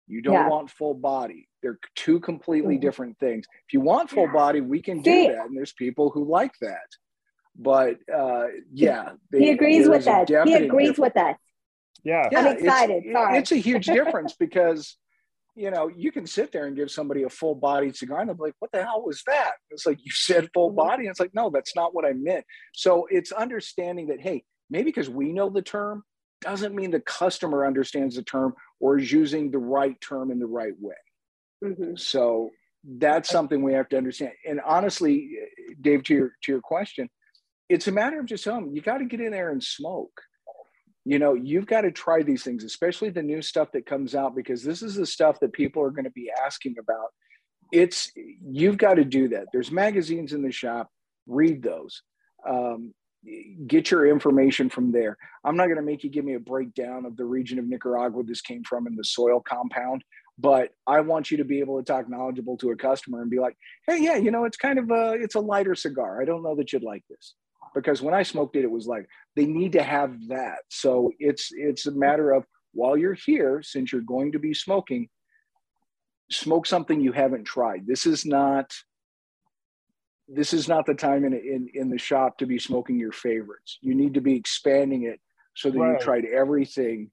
You 0.08 0.22
don't 0.22 0.34
yeah. 0.34 0.48
want 0.48 0.70
full 0.70 0.94
body. 0.94 1.48
They're 1.62 1.78
two 1.94 2.20
completely 2.20 2.74
mm-hmm. 2.74 2.82
different 2.82 3.18
things. 3.18 3.46
If 3.66 3.72
you 3.72 3.80
want 3.80 4.10
full 4.10 4.28
body, 4.28 4.60
we 4.60 4.80
can 4.80 5.02
do 5.02 5.28
that. 5.28 5.46
And 5.46 5.56
there's 5.56 5.72
people 5.72 6.10
who 6.10 6.24
like 6.24 6.54
that. 6.60 6.88
But 7.56 7.96
uh, 8.12 8.46
yeah, 8.72 9.10
they, 9.32 9.40
he 9.40 9.50
agrees 9.50 9.88
with 9.88 10.04
that. 10.04 10.28
He 10.28 10.54
agrees 10.54 10.90
difference. 10.90 10.98
with 10.98 11.16
us. 11.16 11.36
Yeah, 12.04 12.28
yeah 12.30 12.40
I'm 12.40 12.46
excited. 12.56 13.02
It's, 13.04 13.12
Sorry. 13.12 13.38
it's 13.38 13.52
a 13.52 13.56
huge 13.56 13.86
difference 13.98 14.34
because 14.38 14.96
you 15.56 15.72
know 15.72 15.88
you 15.88 16.12
can 16.12 16.24
sit 16.26 16.52
there 16.52 16.66
and 16.66 16.76
give 16.76 16.88
somebody 16.90 17.24
a 17.24 17.28
full 17.28 17.56
bodied 17.56 17.96
cigar 17.96 18.20
and 18.20 18.28
they're 18.28 18.36
like, 18.38 18.54
"What 18.60 18.70
the 18.70 18.84
hell 18.84 19.02
was 19.04 19.22
that?" 19.26 19.52
It's 19.70 19.86
like 19.86 19.98
you 20.04 20.12
said 20.12 20.48
full 20.54 20.68
mm-hmm. 20.68 20.76
body. 20.76 21.02
And 21.04 21.10
it's 21.10 21.20
like, 21.20 21.34
no, 21.34 21.50
that's 21.50 21.74
not 21.74 21.94
what 21.94 22.04
I 22.04 22.12
meant. 22.12 22.44
So 22.74 23.08
it's 23.10 23.32
understanding 23.32 24.06
that 24.08 24.20
hey, 24.20 24.44
maybe 24.70 24.84
because 24.84 25.10
we 25.10 25.32
know 25.32 25.50
the 25.50 25.62
term 25.62 26.04
doesn't 26.40 26.74
mean 26.74 26.90
the 26.90 27.00
customer 27.00 27.66
understands 27.66 28.16
the 28.16 28.22
term 28.22 28.54
or 28.80 28.98
is 28.98 29.10
using 29.10 29.50
the 29.50 29.58
right 29.58 30.00
term 30.00 30.30
in 30.30 30.38
the 30.38 30.46
right 30.46 30.74
way. 30.78 30.94
Mm-hmm. 31.64 31.96
So 31.96 32.50
that's 32.84 33.28
something 33.28 33.62
we 33.62 33.72
have 33.74 33.88
to 33.90 33.96
understand. 33.96 34.32
And 34.46 34.60
honestly, 34.64 35.30
Dave, 35.80 36.04
to 36.04 36.14
your 36.14 36.32
to 36.42 36.52
your 36.52 36.60
question, 36.60 37.08
it's 37.68 37.88
a 37.88 37.92
matter 37.92 38.20
of 38.20 38.26
just 38.26 38.44
telling 38.44 38.66
them 38.66 38.74
you 38.74 38.80
got 38.80 38.98
to 38.98 39.04
get 39.04 39.20
in 39.20 39.32
there 39.32 39.50
and 39.50 39.62
smoke. 39.62 40.22
You 41.04 41.18
know, 41.18 41.34
you've 41.34 41.66
got 41.66 41.82
to 41.82 41.90
try 41.90 42.22
these 42.22 42.42
things, 42.42 42.64
especially 42.64 43.10
the 43.10 43.22
new 43.22 43.40
stuff 43.40 43.72
that 43.72 43.86
comes 43.86 44.14
out, 44.14 44.36
because 44.36 44.62
this 44.62 44.82
is 44.82 44.94
the 44.94 45.06
stuff 45.06 45.40
that 45.40 45.52
people 45.52 45.82
are 45.82 45.90
going 45.90 46.04
to 46.04 46.10
be 46.10 46.30
asking 46.44 46.76
about. 46.78 47.08
It's 47.72 48.10
you've 48.42 48.78
got 48.78 48.94
to 48.94 49.04
do 49.04 49.28
that. 49.28 49.46
There's 49.52 49.70
magazines 49.70 50.32
in 50.32 50.42
the 50.42 50.52
shop. 50.52 50.90
Read 51.26 51.62
those. 51.62 52.02
Um, 52.48 52.94
get 53.66 53.90
your 53.90 54.06
information 54.06 54.68
from 54.68 54.92
there. 54.92 55.16
I'm 55.44 55.56
not 55.56 55.66
going 55.66 55.76
to 55.76 55.82
make 55.82 56.04
you 56.04 56.10
give 56.10 56.24
me 56.24 56.34
a 56.34 56.40
breakdown 56.40 57.04
of 57.04 57.16
the 57.16 57.24
region 57.24 57.58
of 57.58 57.66
Nicaragua 57.66 58.22
this 58.24 58.40
came 58.40 58.62
from 58.64 58.86
in 58.86 58.96
the 58.96 59.04
soil 59.04 59.40
compound, 59.40 60.04
but 60.38 60.70
I 60.86 61.00
want 61.00 61.30
you 61.30 61.38
to 61.38 61.44
be 61.44 61.60
able 61.60 61.78
to 61.78 61.84
talk 61.84 62.08
knowledgeable 62.08 62.56
to 62.58 62.70
a 62.70 62.76
customer 62.76 63.22
and 63.22 63.30
be 63.30 63.40
like, 63.40 63.56
"Hey, 63.86 63.98
yeah, 64.02 64.16
you 64.16 64.30
know, 64.30 64.44
it's 64.44 64.56
kind 64.56 64.78
of 64.78 64.90
a 64.90 65.12
it's 65.12 65.34
a 65.34 65.40
lighter 65.40 65.74
cigar. 65.74 66.20
I 66.20 66.24
don't 66.24 66.42
know 66.42 66.56
that 66.56 66.72
you'd 66.72 66.82
like 66.82 67.04
this." 67.08 67.34
Because 67.74 68.00
when 68.00 68.14
I 68.14 68.22
smoked 68.22 68.56
it, 68.56 68.64
it 68.64 68.70
was 68.70 68.86
like 68.86 69.08
they 69.36 69.46
need 69.46 69.72
to 69.72 69.82
have 69.82 70.16
that. 70.28 70.60
So 70.68 71.12
it's 71.18 71.48
it's 71.52 71.86
a 71.86 71.92
matter 71.92 72.32
of 72.32 72.44
while 72.72 72.96
you're 72.96 73.14
here, 73.14 73.62
since 73.62 73.92
you're 73.92 74.00
going 74.02 74.32
to 74.32 74.38
be 74.38 74.54
smoking, 74.54 75.08
smoke 76.30 76.66
something 76.66 77.00
you 77.00 77.12
haven't 77.12 77.44
tried. 77.44 77.86
This 77.86 78.06
is 78.06 78.24
not 78.24 78.72
this 80.28 80.52
is 80.52 80.68
not 80.68 80.86
the 80.86 80.94
time 80.94 81.24
in, 81.24 81.32
in, 81.32 81.68
in 81.74 81.90
the 81.90 81.98
shop 81.98 82.38
to 82.38 82.46
be 82.46 82.58
smoking 82.58 82.98
your 82.98 83.12
favorites. 83.12 83.78
You 83.80 83.94
need 83.94 84.14
to 84.14 84.20
be 84.20 84.36
expanding 84.36 85.04
it 85.04 85.20
so 85.54 85.70
that 85.70 85.78
right. 85.78 85.98
you 85.98 86.04
tried 86.04 86.24
everything 86.26 87.10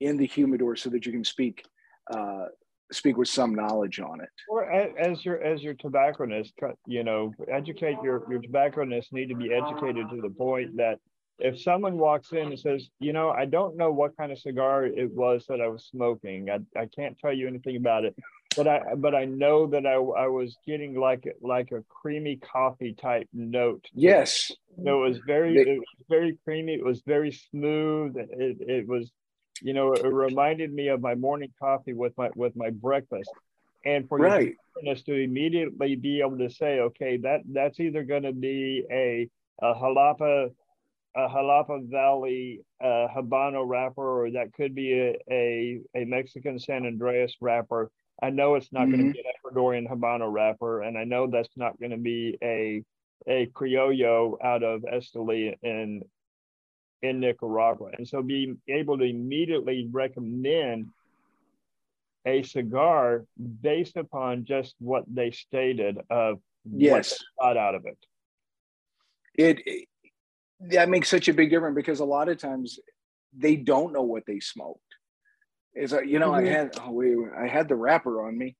in 0.00 0.16
the 0.16 0.26
humidor 0.26 0.76
so 0.76 0.90
that 0.90 1.06
you 1.06 1.12
can 1.12 1.24
speak 1.24 1.64
uh, 2.12 2.46
speak 2.90 3.16
with 3.18 3.28
some 3.28 3.54
knowledge 3.54 4.00
on 4.00 4.20
it. 4.20 4.28
Or 4.48 4.70
as 4.70 5.24
your 5.24 5.42
as 5.42 5.62
your 5.62 5.74
tobacconist, 5.74 6.52
you 6.86 7.04
know, 7.04 7.32
educate 7.50 7.96
your 8.02 8.24
your 8.30 8.40
tobacconists 8.40 9.12
need 9.12 9.28
to 9.28 9.34
be 9.34 9.52
educated 9.52 10.08
to 10.10 10.20
the 10.20 10.30
point 10.30 10.76
that 10.76 10.98
if 11.38 11.60
someone 11.60 11.98
walks 11.98 12.32
in 12.32 12.48
and 12.48 12.58
says, 12.58 12.88
you 12.98 13.12
know, 13.12 13.30
I 13.30 13.44
don't 13.44 13.76
know 13.76 13.92
what 13.92 14.16
kind 14.16 14.32
of 14.32 14.38
cigar 14.38 14.84
it 14.84 15.12
was 15.12 15.44
that 15.48 15.60
I 15.60 15.68
was 15.68 15.84
smoking, 15.84 16.50
I, 16.50 16.58
I 16.78 16.86
can't 16.86 17.16
tell 17.18 17.32
you 17.32 17.46
anything 17.46 17.76
about 17.76 18.04
it 18.04 18.16
but 18.56 18.66
I 18.66 18.94
but 18.96 19.14
I 19.14 19.24
know 19.24 19.66
that 19.68 19.86
I, 19.86 19.94
I 19.94 20.26
was 20.26 20.56
getting 20.66 20.98
like 20.98 21.24
like 21.40 21.70
a 21.72 21.84
creamy 21.88 22.36
coffee 22.36 22.94
type 22.94 23.28
note. 23.32 23.84
Yes. 23.94 24.50
So 24.84 25.04
it 25.04 25.08
was 25.08 25.18
very 25.26 25.56
it 25.56 25.78
was 25.78 26.06
very 26.08 26.38
creamy. 26.44 26.74
It 26.74 26.84
was 26.84 27.02
very 27.06 27.32
smooth. 27.32 28.16
It, 28.16 28.58
it 28.60 28.88
was, 28.88 29.10
you 29.60 29.74
know, 29.74 29.92
it 29.92 30.06
reminded 30.06 30.72
me 30.72 30.88
of 30.88 31.00
my 31.00 31.14
morning 31.14 31.52
coffee 31.58 31.94
with 31.94 32.16
my 32.16 32.30
with 32.34 32.56
my 32.56 32.70
breakfast. 32.70 33.30
And 33.84 34.08
for 34.08 34.18
right. 34.18 34.54
you 34.82 34.94
to 34.94 35.14
immediately 35.14 35.96
be 35.96 36.20
able 36.20 36.38
to 36.38 36.50
say, 36.50 36.80
okay, 36.80 37.16
that 37.18 37.40
that's 37.52 37.80
either 37.80 38.02
going 38.04 38.24
to 38.24 38.32
be 38.32 38.84
a 38.90 39.28
a 39.60 39.74
Jalapa 39.74 40.50
a 41.16 41.28
Jalapa 41.28 41.88
Valley 41.88 42.60
uh, 42.80 43.08
Habano 43.16 43.64
wrapper, 43.66 44.24
or 44.24 44.30
that 44.32 44.52
could 44.52 44.74
be 44.74 44.92
a, 44.92 45.16
a, 45.30 45.80
a 45.96 46.04
Mexican 46.04 46.58
San 46.58 46.86
Andreas 46.86 47.34
wrapper 47.40 47.90
I 48.22 48.30
know 48.30 48.56
it's 48.56 48.72
not 48.72 48.88
mm-hmm. 48.88 48.92
going 48.92 49.06
to 49.06 49.12
be 49.12 49.20
an 49.20 49.32
Ecuadorian 49.44 49.88
Habano 49.88 50.32
wrapper, 50.32 50.82
and 50.82 50.98
I 50.98 51.04
know 51.04 51.28
that's 51.28 51.56
not 51.56 51.78
going 51.78 51.92
to 51.92 51.96
be 51.96 52.36
a 52.42 52.84
a 53.26 53.46
criollo 53.46 54.36
out 54.42 54.62
of 54.62 54.82
Esteli 54.82 55.54
in 55.62 56.02
in 57.02 57.20
Nicaragua. 57.20 57.90
And 57.96 58.08
so 58.08 58.22
being 58.22 58.58
able 58.68 58.98
to 58.98 59.04
immediately 59.04 59.88
recommend 59.90 60.88
a 62.26 62.42
cigar 62.42 63.24
based 63.62 63.96
upon 63.96 64.44
just 64.44 64.74
what 64.80 65.04
they 65.06 65.30
stated 65.30 65.98
of 66.10 66.40
yes 66.64 67.22
got 67.40 67.56
out 67.56 67.74
of 67.74 67.86
it. 67.86 67.98
it. 69.34 69.62
It 69.64 69.88
that 70.60 70.88
makes 70.88 71.08
such 71.08 71.28
a 71.28 71.32
big 71.32 71.50
difference 71.50 71.76
because 71.76 72.00
a 72.00 72.04
lot 72.04 72.28
of 72.28 72.38
times 72.38 72.80
they 73.36 73.54
don't 73.54 73.92
know 73.92 74.02
what 74.02 74.24
they 74.26 74.40
smoke. 74.40 74.80
Is 75.78 75.92
like, 75.92 76.06
you 76.06 76.18
know, 76.18 76.32
mm-hmm. 76.32 76.46
I 76.46 76.50
had 76.50 76.78
oh, 76.82 76.90
wait, 76.90 77.16
I 77.38 77.46
had 77.46 77.68
the 77.68 77.76
wrapper 77.76 78.26
on 78.26 78.36
me, 78.36 78.56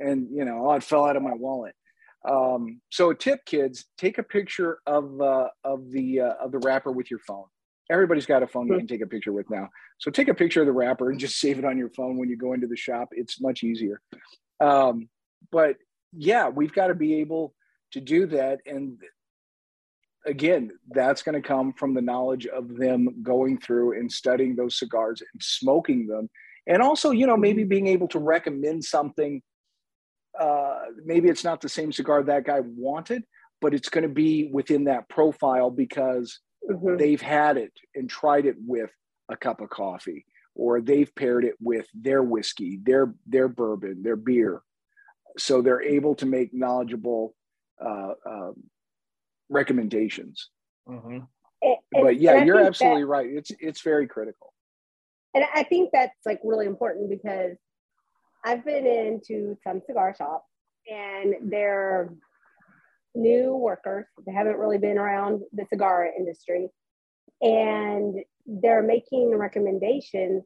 and 0.00 0.28
you 0.30 0.44
know, 0.44 0.68
oh, 0.68 0.72
it 0.74 0.82
fell 0.82 1.06
out 1.06 1.16
of 1.16 1.22
my 1.22 1.34
wallet. 1.34 1.74
Um, 2.28 2.80
so, 2.90 3.12
tip, 3.12 3.44
kids, 3.46 3.86
take 3.96 4.18
a 4.18 4.22
picture 4.22 4.78
of 4.86 5.20
uh, 5.20 5.48
of 5.64 5.90
the 5.90 6.20
uh, 6.20 6.34
of 6.40 6.52
the 6.52 6.58
wrapper 6.58 6.92
with 6.92 7.10
your 7.10 7.20
phone. 7.20 7.46
Everybody's 7.90 8.26
got 8.26 8.42
a 8.42 8.46
phone 8.46 8.66
you 8.68 8.76
can 8.76 8.86
take 8.86 9.00
a 9.00 9.06
picture 9.06 9.32
with 9.32 9.48
now. 9.48 9.70
So, 9.98 10.10
take 10.10 10.28
a 10.28 10.34
picture 10.34 10.60
of 10.60 10.66
the 10.66 10.72
wrapper 10.72 11.10
and 11.10 11.18
just 11.18 11.40
save 11.40 11.58
it 11.58 11.64
on 11.64 11.78
your 11.78 11.88
phone 11.90 12.18
when 12.18 12.28
you 12.28 12.36
go 12.36 12.52
into 12.52 12.66
the 12.66 12.76
shop. 12.76 13.08
It's 13.12 13.40
much 13.40 13.62
easier. 13.62 14.02
Um, 14.60 15.08
but 15.50 15.76
yeah, 16.12 16.48
we've 16.48 16.72
got 16.72 16.88
to 16.88 16.94
be 16.94 17.14
able 17.20 17.54
to 17.92 18.00
do 18.00 18.26
that, 18.26 18.58
and 18.66 18.98
again, 20.26 20.70
that's 20.90 21.22
going 21.22 21.40
to 21.40 21.48
come 21.48 21.72
from 21.72 21.94
the 21.94 22.02
knowledge 22.02 22.46
of 22.46 22.76
them 22.76 23.22
going 23.22 23.58
through 23.58 23.98
and 23.98 24.12
studying 24.12 24.54
those 24.54 24.78
cigars 24.78 25.22
and 25.22 25.42
smoking 25.42 26.06
them 26.06 26.28
and 26.68 26.82
also 26.82 27.10
you 27.10 27.26
know 27.26 27.36
maybe 27.36 27.64
being 27.64 27.88
able 27.88 28.06
to 28.06 28.18
recommend 28.18 28.84
something 28.84 29.42
uh, 30.38 30.78
maybe 31.04 31.28
it's 31.28 31.42
not 31.42 31.60
the 31.60 31.68
same 31.68 31.90
cigar 31.90 32.22
that 32.22 32.44
guy 32.44 32.60
wanted 32.60 33.24
but 33.60 33.74
it's 33.74 33.88
going 33.88 34.02
to 34.02 34.08
be 34.08 34.48
within 34.52 34.84
that 34.84 35.08
profile 35.08 35.70
because 35.70 36.38
mm-hmm. 36.70 36.96
they've 36.96 37.20
had 37.20 37.56
it 37.56 37.72
and 37.96 38.08
tried 38.08 38.46
it 38.46 38.54
with 38.64 38.90
a 39.30 39.36
cup 39.36 39.60
of 39.60 39.68
coffee 39.68 40.24
or 40.54 40.80
they've 40.80 41.12
paired 41.16 41.44
it 41.44 41.54
with 41.60 41.86
their 41.94 42.22
whiskey 42.22 42.78
their 42.82 43.14
their 43.26 43.48
bourbon 43.48 44.02
their 44.02 44.16
beer. 44.16 44.62
So 45.38 45.62
they're 45.62 45.82
able 45.82 46.14
to 46.16 46.26
make 46.26 46.52
knowledgeable 46.52 47.34
uh, 47.84 48.12
uh, 48.28 48.50
recommendations. 49.48 50.50
Mm-hmm. 50.88 51.18
but 51.92 52.18
yeah 52.18 52.44
you're 52.44 52.60
absolutely 52.60 53.02
that, 53.02 53.08
right. 53.08 53.28
It's 53.28 53.50
it's 53.60 53.82
very 53.82 54.06
critical 54.06 54.54
and 55.34 55.44
I 55.54 55.62
think 55.62 55.90
that's 55.92 56.14
like 56.24 56.40
really 56.42 56.66
important 56.66 57.10
because 57.10 57.56
I've 58.44 58.64
been 58.64 58.86
into 58.86 59.56
some 59.64 59.80
cigar 59.86 60.14
shops 60.16 60.46
and 60.90 61.34
they're 61.50 62.12
new 63.14 63.54
workers. 63.54 64.06
They 64.26 64.32
haven't 64.32 64.58
really 64.58 64.78
been 64.78 64.98
around 64.98 65.42
the 65.52 65.66
cigar 65.66 66.10
industry. 66.16 66.68
And 67.42 68.16
they're 68.46 68.82
making 68.82 69.36
recommendations, 69.36 70.44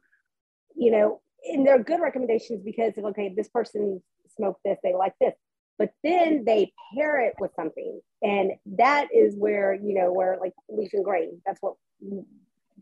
you 0.74 0.90
know, 0.90 1.20
and 1.44 1.66
they're 1.66 1.82
good 1.82 2.00
recommendations 2.00 2.62
because 2.62 2.96
of, 2.98 3.04
okay, 3.06 3.32
this 3.34 3.48
person 3.48 4.02
smoked 4.36 4.60
this, 4.64 4.78
they 4.82 4.94
like 4.94 5.14
this. 5.20 5.34
But 5.78 5.90
then 6.04 6.44
they 6.44 6.72
pair 6.94 7.20
it 7.20 7.34
with 7.40 7.52
something. 7.54 8.00
And 8.22 8.52
that 8.78 9.08
is 9.14 9.36
where, 9.36 9.74
you 9.74 9.94
know, 9.94 10.12
where 10.12 10.38
like 10.40 10.52
leaf 10.68 10.92
and 10.92 11.04
grain, 11.04 11.40
that's 11.46 11.60
what 11.60 11.74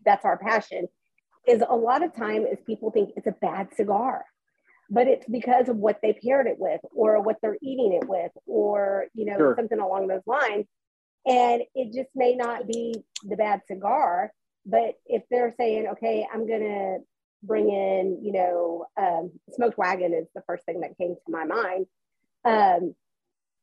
that's 0.04 0.24
our 0.24 0.38
passion 0.38 0.88
is 1.46 1.62
a 1.68 1.76
lot 1.76 2.02
of 2.02 2.14
time 2.14 2.44
is 2.46 2.58
people 2.66 2.90
think 2.90 3.10
it's 3.16 3.26
a 3.26 3.34
bad 3.40 3.68
cigar 3.74 4.24
but 4.90 5.06
it's 5.06 5.26
because 5.28 5.68
of 5.68 5.76
what 5.76 6.00
they 6.02 6.12
paired 6.12 6.48
it 6.48 6.58
with 6.58 6.80
or 6.94 7.22
what 7.22 7.36
they're 7.40 7.56
eating 7.62 7.98
it 8.00 8.08
with 8.08 8.32
or 8.46 9.06
you 9.14 9.24
know 9.24 9.36
sure. 9.36 9.54
something 9.56 9.78
along 9.78 10.08
those 10.08 10.26
lines 10.26 10.66
and 11.26 11.62
it 11.74 11.92
just 11.94 12.10
may 12.14 12.34
not 12.34 12.66
be 12.66 12.94
the 13.22 13.36
bad 13.36 13.60
cigar 13.66 14.32
but 14.66 14.94
if 15.06 15.22
they're 15.30 15.54
saying 15.58 15.86
okay 15.88 16.26
i'm 16.32 16.46
gonna 16.46 16.98
bring 17.42 17.70
in 17.70 18.18
you 18.22 18.32
know 18.32 18.84
um, 18.98 19.30
Smoke 19.54 19.78
Wagon 19.78 20.12
is 20.12 20.26
the 20.34 20.42
first 20.46 20.64
thing 20.66 20.80
that 20.80 20.98
came 20.98 21.14
to 21.14 21.32
my 21.32 21.44
mind 21.44 21.86
um, 22.44 22.94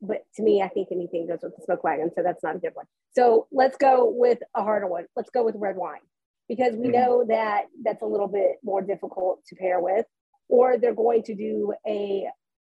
but 0.01 0.25
to 0.35 0.43
me, 0.43 0.61
I 0.61 0.67
think 0.67 0.89
anything 0.91 1.27
goes 1.27 1.39
with 1.41 1.55
the 1.55 1.63
smoke 1.63 1.83
wagon, 1.83 2.11
so 2.15 2.21
that's 2.21 2.43
not 2.43 2.55
a 2.55 2.59
good 2.59 2.75
one. 2.75 2.85
So 3.15 3.47
let's 3.51 3.77
go 3.77 4.07
with 4.07 4.37
a 4.53 4.61
harder 4.61 4.87
one. 4.87 5.05
Let's 5.15 5.31
go 5.31 5.43
with 5.43 5.55
red 5.57 5.75
wine 5.75 6.01
because 6.47 6.73
we 6.75 6.87
mm-hmm. 6.87 6.91
know 6.91 7.25
that 7.27 7.65
that's 7.83 8.01
a 8.01 8.05
little 8.05 8.27
bit 8.27 8.57
more 8.63 8.81
difficult 8.81 9.39
to 9.47 9.55
pair 9.55 9.79
with. 9.79 10.05
Or 10.49 10.77
they're 10.77 10.95
going 10.95 11.23
to 11.23 11.35
do 11.35 11.73
a, 11.85 12.25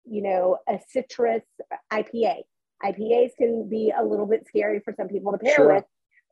you 0.05 0.23
know, 0.23 0.59
a 0.69 0.79
citrus 0.91 1.43
IPA. 1.93 2.43
IPAs 2.85 3.31
can 3.37 3.69
be 3.69 3.93
a 3.97 4.05
little 4.05 4.27
bit 4.27 4.47
scary 4.47 4.81
for 4.85 4.95
some 4.97 5.09
people 5.09 5.33
to 5.33 5.39
pair 5.39 5.57
sure. 5.57 5.75
with. 5.75 5.85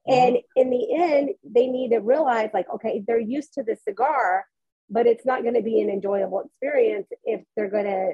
Mm-hmm. 0.09 0.13
And 0.13 0.39
in 0.57 0.71
the 0.71 0.95
end, 0.95 1.31
they 1.45 1.67
need 1.67 1.91
to 1.91 1.99
realize, 1.99 2.51
like, 2.55 2.67
okay, 2.75 3.03
they're 3.07 3.19
used 3.19 3.55
to 3.55 3.63
the 3.63 3.77
cigar, 3.77 4.45
but 4.89 5.07
it's 5.07 5.27
not 5.27 5.43
going 5.43 5.55
to 5.55 5.63
be 5.63 5.81
an 5.81 5.91
enjoyable 5.91 6.43
experience 6.43 7.09
if 7.25 7.41
they're 7.57 7.71
going 7.71 7.85
to 7.85 8.13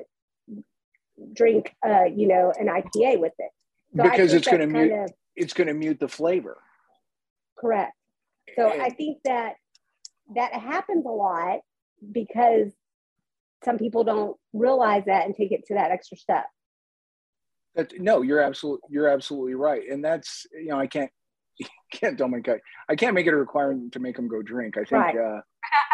drink, 1.34 1.74
uh, 1.86 2.04
you 2.04 2.28
know, 2.28 2.52
an 2.58 2.68
IPA 2.68 3.20
with 3.20 3.32
it. 3.38 3.50
So 3.96 4.02
because 4.02 4.32
it's 4.32 4.46
going 4.46 4.60
to 4.60 4.66
mute. 4.66 4.92
Of, 4.92 5.10
it's 5.36 5.52
going 5.52 5.68
to 5.68 5.74
mute 5.74 6.00
the 6.00 6.08
flavor. 6.08 6.58
Correct. 7.58 7.92
So 8.56 8.68
I 8.68 8.90
think 8.90 9.18
that 9.24 9.54
that 10.34 10.52
happens 10.52 11.04
a 11.06 11.10
lot 11.10 11.60
because 12.12 12.72
some 13.64 13.78
people 13.78 14.04
don't 14.04 14.36
realize 14.52 15.04
that 15.06 15.26
and 15.26 15.34
take 15.34 15.52
it 15.52 15.66
to 15.66 15.74
that 15.74 15.90
extra 15.90 16.16
step. 16.16 16.46
No, 17.98 18.22
you're 18.22 18.40
absolutely 18.40 18.88
you're 18.90 19.08
absolutely 19.08 19.54
right, 19.54 19.82
and 19.88 20.04
that's 20.04 20.46
you 20.52 20.68
know 20.68 20.78
I 20.78 20.86
can't 20.86 21.10
can't 21.92 22.18
tell 22.18 22.28
my 22.28 22.40
guy 22.40 22.60
I 22.88 22.96
can't 22.96 23.14
make 23.14 23.26
it 23.26 23.32
a 23.32 23.36
requirement 23.36 23.92
to 23.92 24.00
make 24.00 24.16
them 24.16 24.28
go 24.28 24.42
drink. 24.42 24.76
I 24.76 24.84
think 24.84 24.92
right. 24.92 25.16
uh, 25.16 25.40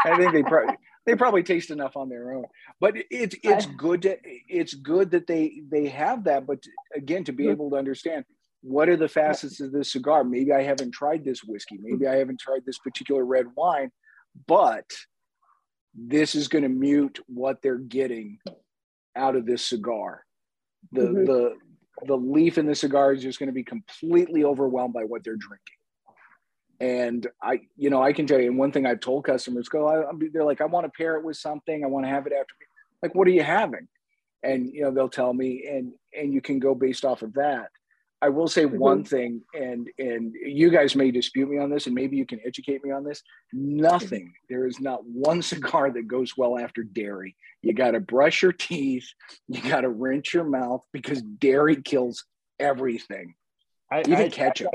I 0.07 0.17
think 0.17 0.33
they 0.33 0.43
probably 0.43 0.77
they 1.07 1.15
probably 1.15 1.43
taste 1.43 1.71
enough 1.71 1.97
on 1.97 2.09
their 2.09 2.33
own. 2.33 2.45
But 2.81 2.95
it's 3.11 3.37
it's 3.43 3.67
good 3.67 4.03
to 4.03 4.17
it's 4.49 4.75
good 4.75 5.11
that 5.11 5.27
they 5.27 5.61
they 5.71 5.89
have 5.89 6.25
that. 6.25 6.47
But 6.47 6.61
again, 6.95 7.25
to 7.25 7.33
be 7.33 7.49
able 7.49 7.71
to 7.71 7.77
understand 7.77 8.25
what 8.65 8.89
are 8.89 8.97
the 8.97 9.09
facets 9.09 9.61
of 9.61 9.73
this 9.73 9.93
cigar? 9.93 10.25
Maybe 10.25 10.51
I 10.51 10.63
haven't 10.63 10.93
tried 10.93 11.23
this 11.23 11.45
whiskey. 11.45 11.79
Maybe 11.83 12.07
I 12.07 12.17
haven't 12.17 12.41
tried 12.41 12.63
this 12.65 12.79
particular 12.79 13.23
red 13.23 13.47
wine, 13.55 13.91
but 14.47 14.91
this 15.95 16.35
is 16.35 16.49
going 16.49 16.63
to 16.63 16.71
mute 16.71 17.21
what 17.27 17.61
they're 17.61 17.77
getting 17.77 18.39
out 19.15 19.37
of 19.37 19.45
this 19.45 19.63
cigar. 19.63 20.25
The 20.93 21.03
mm-hmm. 21.03 21.25
the 21.25 21.55
the 22.07 22.17
leaf 22.17 22.57
in 22.57 22.67
the 22.67 22.75
cigar 22.75 23.13
is 23.13 23.23
just 23.23 23.39
going 23.39 23.49
to 23.49 23.53
be 23.53 23.63
completely 23.63 24.45
overwhelmed 24.45 24.95
by 24.95 25.05
what 25.05 25.23
they're 25.25 25.37
drinking. 25.37 25.61
And 26.81 27.27
I, 27.43 27.61
you 27.77 27.91
know, 27.91 28.03
I 28.03 28.15
can 28.15 28.27
tell 28.27 28.41
you, 28.41 28.49
and 28.49 28.59
one 28.59 28.73
thing 28.73 28.87
I've 28.87 29.01
told 29.01 29.25
customers, 29.25 29.69
go, 29.69 29.89
I, 29.89 30.11
they're 30.33 30.45
like, 30.45 30.61
I 30.61 30.67
want 30.67 30.87
to 30.87 30.91
pair 30.91 31.17
it 31.17 31.25
with 31.25 31.37
something. 31.37 31.85
I 31.85 31.87
want 31.87 32.05
to 32.07 32.11
have 32.11 32.27
it 32.27 32.33
after. 32.33 32.55
Me. 32.59 32.67
Like, 33.03 33.15
what 33.15 33.29
are 33.29 33.33
you 33.33 33.43
having? 33.43 33.89
And 34.43 34.69
you 34.73 34.83
know, 34.83 34.91
they'll 34.91 35.09
tell 35.11 35.35
me, 35.35 35.67
and 35.71 35.93
and 36.19 36.33
you 36.33 36.41
can 36.41 36.59
go 36.59 36.75
based 36.75 37.05
off 37.05 37.21
of 37.21 37.35
that. 37.35 37.69
I 38.25 38.31
will 38.31 38.49
say 38.49 38.65
mm-hmm. 38.65 38.79
one 38.79 39.05
thing, 39.05 39.43
and 39.53 39.87
and 39.99 40.35
you 40.35 40.71
guys 40.71 40.97
may 40.97 41.11
dispute 41.11 41.47
me 41.51 41.59
on 41.59 41.69
this, 41.69 41.85
and 41.85 41.95
maybe 41.95 42.17
you 42.17 42.25
can 42.25 42.41
educate 42.47 42.83
me 42.83 42.91
on 42.91 43.05
this. 43.05 43.23
Nothing. 43.53 44.33
There 44.49 44.67
is 44.67 44.81
not 44.81 45.05
one 45.05 45.43
cigar 45.43 45.91
that 45.91 46.09
goes 46.09 46.35
well 46.35 46.59
after 46.59 46.83
dairy. 46.83 47.37
You 47.61 47.75
got 47.75 47.91
to 47.91 48.01
brush 48.01 48.41
your 48.41 48.53
teeth. 48.53 49.07
You 49.47 49.61
got 49.61 49.83
to 49.83 49.91
rinse 49.91 50.33
your 50.33 50.45
mouth 50.45 50.83
because 50.91 51.21
dairy 51.21 51.83
kills 51.83 52.25
everything. 52.59 53.35
I, 53.93 54.01
Even 54.01 54.17
I, 54.17 54.29
ketchup. 54.31 54.73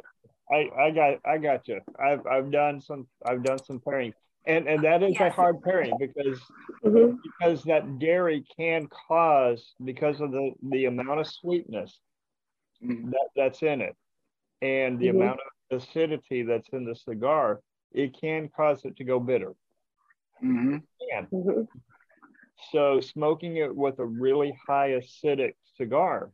I, 0.51 0.69
I 0.79 0.91
got 0.91 1.17
I 1.25 1.37
got 1.39 1.67
you. 1.67 1.81
I've 1.99 2.27
I've 2.27 2.51
done 2.51 2.81
some 2.81 3.07
I've 3.25 3.43
done 3.43 3.57
some 3.65 3.79
pairing. 3.79 4.13
And 4.45 4.67
and 4.67 4.83
that 4.83 5.01
is 5.01 5.15
yes. 5.19 5.31
a 5.33 5.35
hard 5.35 5.63
pairing 5.63 5.97
because 5.99 6.39
mm-hmm. 6.85 7.15
because 7.23 7.63
that 7.63 7.97
dairy 7.97 8.45
can 8.55 8.87
cause 9.07 9.73
because 9.83 10.21
of 10.21 10.31
the 10.31 10.51
the 10.69 10.85
amount 10.85 11.19
of 11.19 11.25
sweetness 11.27 11.99
mm-hmm. 12.83 13.09
that, 13.09 13.29
that's 13.35 13.61
in 13.61 13.81
it 13.81 13.95
and 14.61 14.99
the 14.99 15.07
mm-hmm. 15.07 15.21
amount 15.21 15.39
of 15.71 15.81
acidity 15.81 16.43
that's 16.43 16.67
in 16.73 16.85
the 16.85 16.95
cigar, 16.95 17.61
it 17.91 18.15
can 18.19 18.49
cause 18.55 18.81
it 18.83 18.97
to 18.97 19.03
go 19.03 19.19
bitter. 19.19 19.53
Mm-hmm. 20.43 20.77
mm-hmm. 21.35 21.61
So 22.73 22.99
smoking 22.99 23.57
it 23.57 23.73
with 23.73 23.99
a 23.99 24.05
really 24.05 24.57
high 24.67 24.89
acidic 24.89 25.53
cigar, 25.77 26.29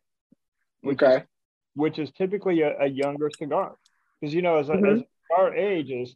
which 0.81 1.01
okay. 1.01 1.17
is 1.17 1.21
which 1.75 1.99
is 1.99 2.11
typically 2.11 2.61
a, 2.61 2.75
a 2.79 2.87
younger 2.87 3.29
cigar 3.37 3.75
because 4.19 4.33
you 4.33 4.41
know 4.41 4.57
as, 4.57 4.67
mm-hmm. 4.67 4.97
as 4.97 5.03
our 5.37 5.53
ages, 5.53 6.15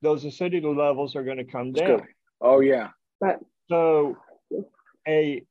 those 0.00 0.24
acidity 0.24 0.66
levels 0.66 1.14
are 1.14 1.24
going 1.24 1.36
to 1.36 1.44
come 1.44 1.72
That's 1.72 1.86
down. 1.86 1.98
Good. 1.98 2.06
Oh 2.40 2.60
yeah. 2.60 2.88
But 3.20 3.40
so 3.68 4.16
a 5.06 5.44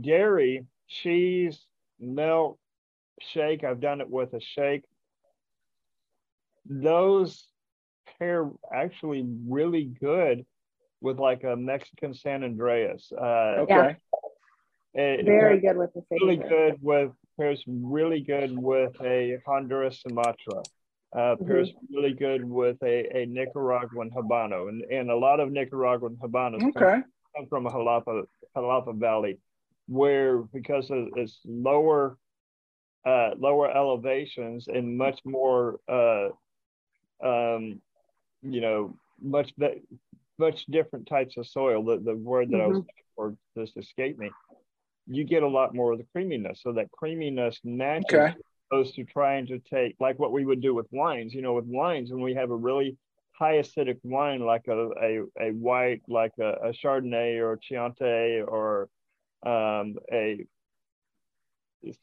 dairy, 0.00 0.66
cheese, 0.88 1.65
milk, 2.00 2.58
shake. 3.32 3.64
I've 3.64 3.80
done 3.80 4.00
it 4.00 4.10
with 4.10 4.32
a 4.34 4.40
shake. 4.40 4.84
Those 6.64 7.46
pair 8.18 8.50
actually 8.72 9.26
really 9.48 9.84
good 9.84 10.44
with 11.00 11.18
like 11.18 11.44
a 11.44 11.56
Mexican 11.56 12.14
San 12.14 12.44
Andreas. 12.44 13.12
Uh, 13.12 13.64
okay. 13.64 13.96
It, 14.94 15.26
Very 15.26 15.60
good 15.60 15.76
with 15.76 15.92
the 15.92 16.02
really 16.10 16.36
good 16.36 16.76
with 16.80 17.12
pairs 17.38 17.62
really 17.66 18.20
good 18.20 18.58
with 18.58 18.92
a 19.02 19.38
Honduras 19.46 20.00
Sumatra. 20.00 20.62
Uh, 21.14 21.36
pairs 21.36 21.68
mm-hmm. 21.68 21.96
really 21.96 22.14
good 22.14 22.44
with 22.44 22.82
a, 22.82 23.16
a 23.16 23.26
Nicaraguan 23.26 24.10
Habano, 24.10 24.68
and, 24.68 24.82
and 24.90 25.10
a 25.10 25.16
lot 25.16 25.38
of 25.38 25.52
Nicaraguan 25.52 26.16
Habanos 26.16 26.62
okay. 26.62 26.72
come, 26.78 27.04
come 27.36 27.46
from 27.48 27.66
Jalapa 27.66 28.24
Jalapa 28.56 28.98
Valley, 28.98 29.38
where 29.86 30.38
because 30.38 30.90
of 30.90 31.08
its 31.16 31.38
lower 31.44 32.16
uh, 33.04 33.30
lower 33.38 33.70
elevations 33.70 34.66
and 34.68 34.98
much 34.98 35.20
more 35.24 35.78
uh, 35.88 36.28
um, 37.24 37.80
you 38.42 38.60
know 38.60 38.96
much 39.20 39.52
much 40.38 40.66
different 40.66 41.06
types 41.06 41.36
of 41.36 41.46
soil. 41.46 41.84
The 41.84 41.98
the 41.98 42.14
word 42.14 42.50
that 42.50 42.56
mm-hmm. 42.56 42.64
I 42.64 42.66
was 42.68 42.78
mm-hmm. 42.78 42.86
for 43.14 43.36
just 43.56 43.76
escaped 43.76 44.18
me 44.18 44.30
you 45.06 45.24
get 45.24 45.42
a 45.42 45.48
lot 45.48 45.74
more 45.74 45.92
of 45.92 45.98
the 45.98 46.06
creaminess. 46.12 46.60
So 46.62 46.72
that 46.72 46.90
creaminess 46.90 47.60
naturally 47.64 48.30
okay. 48.30 48.34
opposed 48.70 48.94
to 48.96 49.04
trying 49.04 49.46
to 49.46 49.58
take 49.58 49.96
like 50.00 50.18
what 50.18 50.32
we 50.32 50.44
would 50.44 50.60
do 50.60 50.74
with 50.74 50.86
wines. 50.90 51.32
You 51.32 51.42
know, 51.42 51.54
with 51.54 51.66
wines, 51.66 52.10
when 52.10 52.22
we 52.22 52.34
have 52.34 52.50
a 52.50 52.56
really 52.56 52.96
high 53.32 53.56
acidic 53.56 53.98
wine 54.02 54.40
like 54.40 54.66
a 54.68 54.90
a, 55.00 55.22
a 55.40 55.50
white, 55.52 56.02
like 56.08 56.32
a, 56.40 56.68
a 56.68 56.72
Chardonnay 56.72 57.40
or 57.40 57.56
Chianti 57.56 58.40
or 58.40 58.88
um, 59.46 59.96
a 60.12 60.44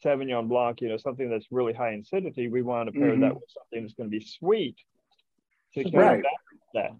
Sauvignon 0.04 0.48
Blanc, 0.48 0.80
you 0.80 0.88
know, 0.88 0.96
something 0.96 1.28
that's 1.28 1.46
really 1.50 1.74
high 1.74 1.92
in 1.92 2.00
acidity, 2.00 2.48
we 2.48 2.62
want 2.62 2.86
to 2.88 2.98
pair 2.98 3.10
mm-hmm. 3.10 3.20
that 3.20 3.34
with 3.34 3.44
something 3.48 3.82
that's 3.82 3.94
going 3.94 4.10
to 4.10 4.18
be 4.18 4.24
sweet 4.24 4.76
to 5.74 5.84
kind 5.84 5.94
right. 5.94 6.18
of 6.20 6.24
that. 6.74 6.90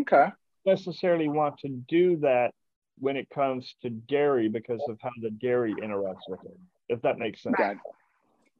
Okay. 0.00 0.28
Necessarily 0.64 1.28
want 1.28 1.58
to 1.58 1.68
do 1.68 2.16
that 2.18 2.54
when 2.98 3.16
it 3.16 3.28
comes 3.30 3.74
to 3.82 3.90
dairy 3.90 4.48
because 4.48 4.80
of 4.88 4.98
how 5.02 5.10
the 5.20 5.30
dairy 5.30 5.74
interacts 5.74 6.28
with 6.28 6.44
it. 6.44 6.56
If 6.88 7.02
that 7.02 7.18
makes 7.18 7.42
sense. 7.42 7.56
Right. 7.58 7.76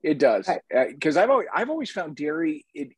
It 0.03 0.19
does 0.19 0.49
because 0.89 1.17
uh, 1.17 1.23
I've 1.23 1.31
always 1.31 1.47
I've 1.55 1.71
always 1.71 1.91
found 1.91 2.17
dairy 2.17 2.65
it 2.75 2.89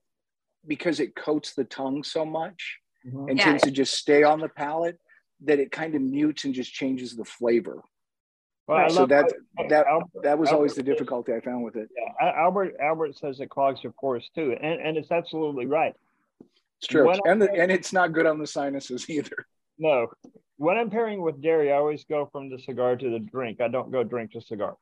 because 0.67 1.01
it 1.01 1.15
coats 1.15 1.53
the 1.53 1.65
tongue 1.65 2.03
so 2.03 2.25
much 2.25 2.79
mm-hmm. 3.07 3.29
and 3.29 3.39
yeah. 3.39 3.45
tends 3.45 3.63
to 3.65 3.71
just 3.71 3.93
stay 3.93 4.23
on 4.23 4.41
the 4.41 4.49
palate 4.49 4.99
that 5.43 5.59
it 5.59 5.71
kind 5.71 5.95
of 5.95 6.01
mutes 6.01 6.45
and 6.45 6.55
just 6.55 6.73
changes 6.73 7.15
the 7.15 7.25
flavor. 7.25 7.83
Well, 8.67 8.89
so 8.89 9.07
that 9.07 9.31
that 9.69 9.87
Albert, 9.87 10.11
that 10.23 10.39
was 10.39 10.49
Albert 10.49 10.57
always 10.57 10.75
the 10.75 10.83
difficulty 10.83 11.35
I 11.35 11.41
found 11.41 11.63
with 11.65 11.77
it. 11.77 11.91
Yeah, 11.95 12.33
Albert 12.35 12.77
Albert 12.81 13.17
says 13.19 13.41
it 13.41 13.51
clogs 13.51 13.83
your 13.83 13.93
pores 13.93 14.31
too, 14.35 14.57
and 14.61 14.81
and 14.81 14.97
it's 14.97 15.11
absolutely 15.11 15.67
right. 15.67 15.95
It's 16.79 16.87
true, 16.87 17.07
when 17.07 17.21
and 17.27 17.43
the, 17.43 17.53
and 17.53 17.71
it's 17.71 17.93
not 17.93 18.13
good 18.13 18.27
on 18.27 18.39
the 18.39 18.47
sinuses 18.47 19.09
either. 19.11 19.47
No, 19.79 20.09
when 20.57 20.79
I'm 20.79 20.89
pairing 20.89 21.21
with 21.21 21.43
dairy, 21.43 21.73
I 21.73 21.77
always 21.77 22.05
go 22.05 22.27
from 22.33 22.49
the 22.49 22.59
cigar 22.59 22.97
to 22.97 23.11
the 23.11 23.19
drink. 23.19 23.61
I 23.61 23.69
don't 23.69 23.91
go 23.91 24.03
drink 24.03 24.33
to 24.33 24.41
cigar. 24.41 24.77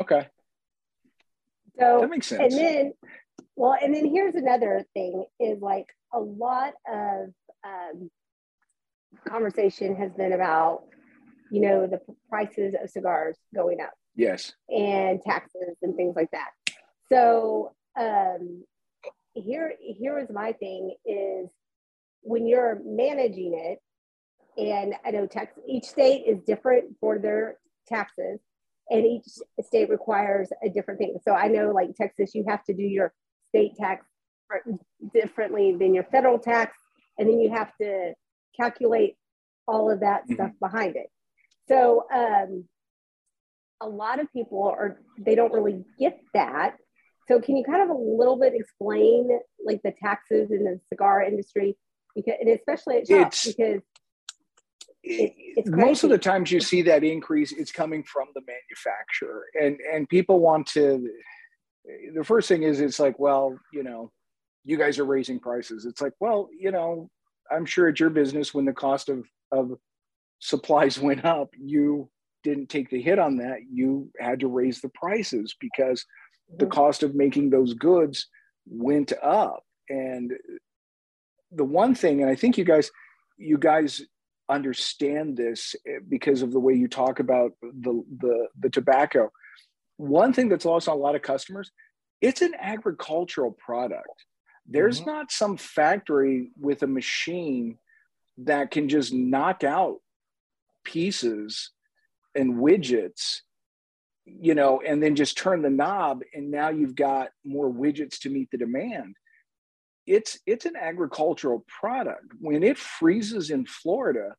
Okay. 0.00 0.28
So 1.78 1.98
that 2.00 2.10
makes 2.10 2.26
sense. 2.26 2.40
And 2.42 2.52
then, 2.52 2.92
well, 3.56 3.76
and 3.80 3.94
then 3.94 4.06
here's 4.06 4.34
another 4.34 4.84
thing: 4.94 5.24
is 5.38 5.60
like 5.60 5.86
a 6.12 6.18
lot 6.18 6.74
of 6.90 7.28
um, 7.64 8.10
conversation 9.28 9.96
has 9.96 10.12
been 10.12 10.32
about, 10.32 10.84
you 11.50 11.60
know, 11.60 11.86
the 11.86 12.00
prices 12.28 12.74
of 12.82 12.90
cigars 12.90 13.36
going 13.54 13.80
up. 13.80 13.92
Yes. 14.16 14.52
And 14.68 15.20
taxes 15.22 15.76
and 15.82 15.94
things 15.96 16.14
like 16.16 16.30
that. 16.32 16.48
So 17.10 17.72
um, 17.98 18.64
here, 19.34 19.72
here 19.80 20.18
is 20.18 20.28
my 20.30 20.52
thing: 20.52 20.94
is 21.04 21.48
when 22.22 22.46
you're 22.46 22.80
managing 22.84 23.54
it 23.54 23.78
and 24.56 24.94
I 25.04 25.10
know 25.10 25.26
tax 25.26 25.52
each 25.66 25.84
state 25.84 26.24
is 26.26 26.40
different 26.46 26.96
for 27.00 27.18
their 27.18 27.58
taxes, 27.88 28.40
and 28.88 29.06
each 29.06 29.24
state 29.64 29.88
requires 29.88 30.50
a 30.64 30.68
different 30.68 30.98
thing. 30.98 31.16
So 31.24 31.32
I 31.32 31.48
know, 31.48 31.70
like 31.70 31.94
Texas, 31.94 32.34
you 32.34 32.44
have 32.48 32.64
to 32.64 32.74
do 32.74 32.82
your 32.82 33.12
state 33.48 33.76
tax 33.76 34.04
differently 35.14 35.76
than 35.76 35.94
your 35.94 36.04
federal 36.04 36.38
tax, 36.38 36.76
and 37.18 37.28
then 37.28 37.40
you 37.40 37.50
have 37.50 37.72
to 37.80 38.12
calculate 38.58 39.16
all 39.66 39.90
of 39.90 40.00
that 40.00 40.24
mm-hmm. 40.24 40.34
stuff 40.34 40.50
behind 40.60 40.96
it. 40.96 41.10
So, 41.70 42.04
um, 42.12 42.64
a 43.80 43.88
lot 43.88 44.20
of 44.20 44.30
people 44.32 44.64
are 44.64 45.00
they 45.18 45.34
don't 45.34 45.52
really 45.52 45.84
get 45.98 46.20
that. 46.34 46.76
So 47.28 47.40
can 47.40 47.56
you 47.56 47.64
kind 47.64 47.82
of 47.82 47.88
a 47.88 47.98
little 47.98 48.38
bit 48.38 48.52
explain 48.54 49.30
like 49.64 49.80
the 49.82 49.92
taxes 50.02 50.50
in 50.50 50.64
the 50.64 50.80
cigar 50.88 51.22
industry? 51.22 51.76
Because 52.14 52.34
and 52.40 52.50
especially 52.50 52.96
at 52.96 53.06
shops 53.06 53.46
because 53.46 53.82
it, 55.02 55.66
most 55.66 56.04
of 56.04 56.10
the 56.10 56.18
times 56.18 56.50
you 56.50 56.60
see 56.60 56.82
that 56.82 57.04
increase 57.04 57.52
it's 57.52 57.72
coming 57.72 58.02
from 58.02 58.28
the 58.34 58.42
manufacturer. 58.46 59.44
And 59.54 59.78
and 59.92 60.08
people 60.08 60.40
want 60.40 60.66
to 60.68 61.08
the 62.14 62.24
first 62.24 62.48
thing 62.48 62.64
is 62.64 62.80
it's 62.80 63.00
like 63.00 63.18
well 63.18 63.58
you 63.72 63.82
know 63.82 64.10
you 64.64 64.76
guys 64.76 64.98
are 64.98 65.04
raising 65.04 65.38
prices. 65.38 65.86
It's 65.86 66.02
like 66.02 66.12
well 66.20 66.48
you 66.58 66.70
know 66.70 67.08
i'm 67.52 67.66
sure 67.66 67.88
it's 67.88 67.98
your 67.98 68.10
business 68.10 68.54
when 68.54 68.64
the 68.64 68.72
cost 68.72 69.08
of 69.08 69.24
of 69.50 69.72
supplies 70.40 70.98
went 71.08 71.24
up 71.24 71.50
you 71.58 72.10
didn't 72.42 72.68
take 72.68 72.90
the 72.90 73.00
hit 73.00 73.18
on 73.18 73.36
that. 73.38 73.58
You 73.70 74.10
had 74.18 74.40
to 74.40 74.48
raise 74.48 74.80
the 74.80 74.88
prices 74.88 75.54
because 75.60 76.04
the 76.56 76.66
cost 76.66 77.02
of 77.02 77.14
making 77.14 77.50
those 77.50 77.74
goods 77.74 78.26
went 78.66 79.12
up. 79.22 79.64
And 79.88 80.32
the 81.52 81.64
one 81.64 81.96
thing 81.96 82.22
and 82.22 82.30
i 82.30 82.34
think 82.36 82.56
you 82.56 82.64
guys 82.64 82.92
you 83.36 83.58
guys 83.58 84.02
understand 84.48 85.36
this 85.36 85.74
eh, 85.84 85.98
because 86.08 86.42
of 86.42 86.52
the 86.52 86.60
way 86.60 86.74
you 86.74 86.86
talk 86.86 87.18
about 87.18 87.52
the 87.60 88.04
the, 88.18 88.48
the 88.60 88.70
tobacco. 88.70 89.32
One 89.96 90.32
thing 90.32 90.48
that's 90.48 90.64
lost 90.64 90.88
on 90.88 90.96
a 90.96 91.00
lot 91.00 91.16
of 91.16 91.22
customers 91.22 91.70
it's 92.20 92.42
an 92.42 92.52
agricultural 92.60 93.50
product. 93.52 94.26
There's 94.66 95.00
mm-hmm. 95.00 95.10
not 95.10 95.32
some 95.32 95.56
factory 95.56 96.50
with 96.60 96.82
a 96.82 96.86
machine 96.86 97.78
that 98.38 98.70
can 98.70 98.88
just 98.88 99.12
knock 99.12 99.64
out 99.64 100.00
pieces 100.84 101.70
and 102.34 102.56
widgets 102.56 103.40
you 104.38 104.54
know 104.54 104.80
and 104.86 105.02
then 105.02 105.16
just 105.16 105.36
turn 105.36 105.62
the 105.62 105.70
knob 105.70 106.20
and 106.34 106.50
now 106.50 106.68
you've 106.68 106.94
got 106.94 107.30
more 107.44 107.70
widgets 107.70 108.18
to 108.20 108.30
meet 108.30 108.50
the 108.50 108.58
demand. 108.58 109.16
It's 110.06 110.38
it's 110.46 110.66
an 110.66 110.76
agricultural 110.76 111.64
product. 111.80 112.32
When 112.40 112.62
it 112.62 112.78
freezes 112.78 113.50
in 113.50 113.66
florida 113.66 114.34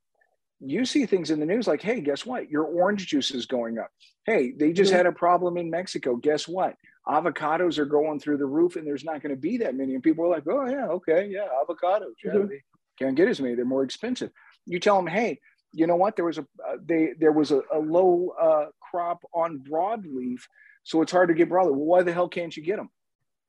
you 0.64 0.86
see 0.86 1.08
things 1.08 1.32
in 1.32 1.40
the 1.40 1.46
news 1.46 1.68
like 1.68 1.82
hey 1.82 2.02
guess 2.02 2.26
what? 2.26 2.50
Your 2.50 2.66
orange 2.66 3.08
juice 3.08 3.32
is 3.32 3.46
going 3.46 3.80
up. 3.80 3.90
Hey 4.26 4.54
they 4.58 4.74
just 4.74 4.92
mm-hmm. 4.92 4.98
had 4.98 5.06
a 5.08 5.12
problem 5.12 5.58
in 5.58 5.70
mexico. 5.70 6.16
Guess 6.16 6.48
what? 6.48 6.76
Avocados 7.08 7.80
are 7.80 7.86
going 7.86 8.20
through 8.20 8.38
the 8.38 8.46
roof 8.46 8.76
and 8.76 8.86
there's 8.86 9.04
not 9.04 9.24
going 9.24 9.34
to 9.36 9.42
be 9.42 9.58
that 9.58 9.76
many. 9.76 9.96
And 9.96 10.04
people 10.04 10.26
are 10.26 10.30
like 10.30 10.44
oh 10.48 10.68
yeah 10.68 10.88
okay 10.88 11.28
yeah 11.32 11.48
avocados 11.64 12.14
yeah, 12.24 12.32
mm-hmm. 12.32 12.56
can't 13.00 13.16
get 13.16 13.28
as 13.28 13.42
many. 13.42 13.56
They're 13.56 13.66
more 13.66 13.84
expensive. 13.84 14.32
You 14.66 14.80
tell 14.80 14.98
them 14.98 15.08
hey 15.08 15.40
you 15.74 15.88
know 15.88 15.96
what? 15.96 16.16
There 16.16 16.26
was 16.26 16.38
a 16.38 16.42
uh, 16.42 16.78
they 16.84 17.14
there 17.20 17.32
was 17.32 17.52
a, 17.52 17.62
a 17.74 17.80
low 17.80 18.34
uh, 18.40 18.66
crop 18.80 19.24
on 19.34 19.60
broadleaf, 19.60 20.42
so 20.84 21.02
it's 21.02 21.12
hard 21.12 21.30
to 21.30 21.36
get 21.36 21.50
broadleaf. 21.50 21.72
Well, 21.72 21.86
why 21.86 22.04
the 22.04 22.14
hell 22.14 22.30
can't 22.30 22.56
you 22.56 22.64
get 22.64 22.78
them? 22.78 22.90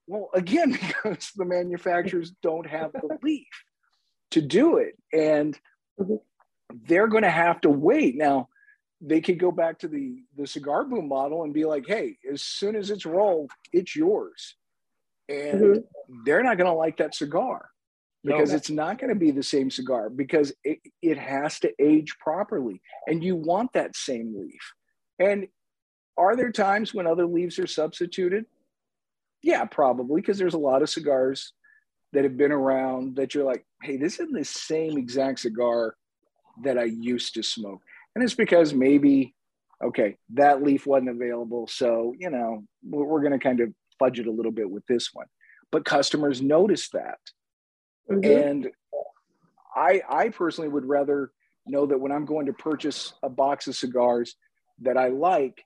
Well, 0.07 0.31
again, 0.35 0.73
because 0.73 1.31
the 1.37 1.45
manufacturers 1.45 2.33
don't 2.43 2.66
have 2.66 2.93
the 2.93 3.18
leaf 3.23 3.47
to 4.33 4.41
do 4.41 4.79
it, 4.79 4.97
and 5.12 5.59
they're 6.87 7.09
going 7.09 7.25
to 7.25 7.31
have 7.31 7.61
to 7.62 7.70
wait. 7.70 8.16
Now, 8.16 8.49
they 9.01 9.20
could 9.20 9.39
go 9.39 9.51
back 9.51 9.81
to 9.81 9.89
the 9.89 10.23
the 10.37 10.47
cigar 10.47 10.85
boom 10.85 11.09
model 11.09 11.43
and 11.43 11.53
be 11.53 11.64
like, 11.64 11.87
"Hey, 11.87 12.18
as 12.31 12.43
soon 12.43 12.77
as 12.77 12.91
it's 12.91 13.07
rolled, 13.07 13.51
it's 13.73 13.97
yours," 13.97 14.55
and 15.29 15.61
mm-hmm. 15.61 16.23
they're 16.25 16.45
not 16.45 16.57
going 16.57 16.70
to 16.70 16.77
like 16.77 16.99
that 16.99 17.14
cigar 17.14 17.72
because 18.25 18.51
no, 18.51 18.57
it's 18.57 18.70
not 18.70 18.99
going 18.99 19.12
to 19.12 19.18
be 19.18 19.31
the 19.31 19.43
same 19.43 19.70
cigar 19.70 20.09
because 20.09 20.53
it, 20.64 20.79
it 21.01 21.18
has 21.18 21.59
to 21.61 21.73
age 21.81 22.16
properly 22.18 22.81
and 23.07 23.23
you 23.23 23.35
want 23.35 23.73
that 23.73 23.97
same 23.97 24.35
leaf. 24.39 24.73
And 25.18 25.49
are 26.16 26.37
there 26.37 26.53
times 26.53 26.95
when 26.95 27.07
other 27.07 27.27
leaves 27.27 27.59
are 27.59 27.66
substituted? 27.66 28.45
Yeah 29.43 29.64
probably 29.64 30.20
because 30.20 30.39
there's 30.39 30.55
a 30.55 30.59
lot 30.59 30.83
of 30.83 30.91
cigars 30.91 31.53
that 32.12 32.25
have 32.25 32.37
been 32.37 32.53
around 32.53 33.16
that 33.16 33.35
you're 33.35 33.45
like 33.45 33.64
hey 33.83 33.97
this 33.97 34.14
isn't 34.14 34.33
the 34.33 34.45
same 34.45 34.99
exact 34.99 35.41
cigar 35.41 35.97
that 36.62 36.79
i 36.79 36.85
used 36.85 37.35
to 37.35 37.43
smoke. 37.43 37.81
And 38.14 38.23
it's 38.23 38.35
because 38.35 38.73
maybe 38.73 39.35
okay 39.83 40.16
that 40.35 40.62
leaf 40.62 40.87
wasn't 40.87 41.09
available 41.11 41.66
so 41.66 42.14
you 42.16 42.31
know 42.31 42.62
we're, 42.85 43.05
we're 43.05 43.20
going 43.20 43.33
to 43.33 43.39
kind 43.39 43.61
of 43.61 43.70
fudge 43.99 44.20
it 44.20 44.27
a 44.27 44.33
little 44.33 44.53
bit 44.53 44.70
with 44.70 44.87
this 44.87 45.11
one. 45.12 45.27
But 45.70 45.85
customers 45.85 46.43
notice 46.43 46.89
that 46.91 47.18
Mm-hmm. 48.20 48.48
And 48.48 48.70
I 49.74 50.02
I 50.08 50.28
personally 50.28 50.68
would 50.68 50.84
rather 50.84 51.30
know 51.66 51.86
that 51.86 51.98
when 51.98 52.12
I'm 52.12 52.26
going 52.26 52.46
to 52.46 52.52
purchase 52.52 53.14
a 53.22 53.28
box 53.28 53.66
of 53.68 53.76
cigars 53.76 54.34
that 54.80 54.96
I 54.96 55.08
like, 55.08 55.64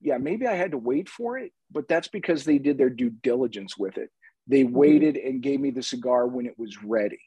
yeah, 0.00 0.18
maybe 0.18 0.46
I 0.46 0.54
had 0.54 0.70
to 0.70 0.78
wait 0.78 1.08
for 1.08 1.38
it, 1.38 1.52
but 1.70 1.86
that's 1.88 2.08
because 2.08 2.44
they 2.44 2.58
did 2.58 2.78
their 2.78 2.90
due 2.90 3.10
diligence 3.10 3.76
with 3.76 3.98
it. 3.98 4.10
They 4.46 4.64
mm-hmm. 4.64 4.74
waited 4.74 5.16
and 5.16 5.42
gave 5.42 5.60
me 5.60 5.70
the 5.70 5.82
cigar 5.82 6.26
when 6.26 6.46
it 6.46 6.58
was 6.58 6.82
ready. 6.82 7.20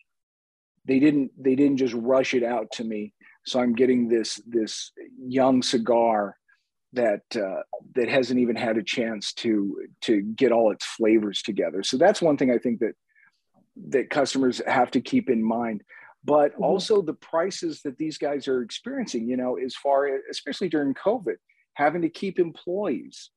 They 0.86 1.00
didn't 1.00 1.32
they 1.38 1.56
didn't 1.56 1.78
just 1.78 1.94
rush 1.94 2.34
it 2.34 2.44
out 2.44 2.72
to 2.74 2.84
me. 2.84 3.14
So 3.46 3.60
I'm 3.60 3.74
getting 3.74 4.10
this 4.10 4.42
this 4.46 4.92
young 5.18 5.62
cigar 5.62 6.38
that 6.94 7.24
uh, 7.36 7.62
that 7.96 8.10
hasn't 8.10 8.40
even 8.40 8.56
had 8.56 8.78
a 8.78 8.84
chance 8.84 9.34
to 9.34 9.88
to 10.02 10.22
get 10.22 10.52
all 10.52 10.72
its 10.72 10.86
flavors 10.86 11.42
together. 11.42 11.84
So 11.84 11.98
that's 11.98 12.22
one 12.22 12.38
thing 12.38 12.52
I 12.52 12.58
think 12.58 12.80
that 12.80 12.94
that 13.90 14.10
customers 14.10 14.62
have 14.68 14.92
to 14.92 15.02
keep 15.02 15.30
in 15.30 15.44
mind 15.44 15.84
but 16.24 16.52
mm-hmm. 16.54 16.64
also 16.64 17.02
the 17.02 17.14
prices 17.14 17.82
that 17.84 17.98
these 17.98 18.18
guys 18.18 18.48
are 18.48 18.62
experiencing 18.62 19.28
you 19.28 19.38
know 19.38 19.58
as 19.58 19.76
far 19.76 20.08
as, 20.08 20.22
especially 20.30 20.70
during 20.70 20.94
covid 20.94 21.36
having 21.74 22.02
to 22.02 22.10
keep 22.10 22.40
employees 22.40 23.32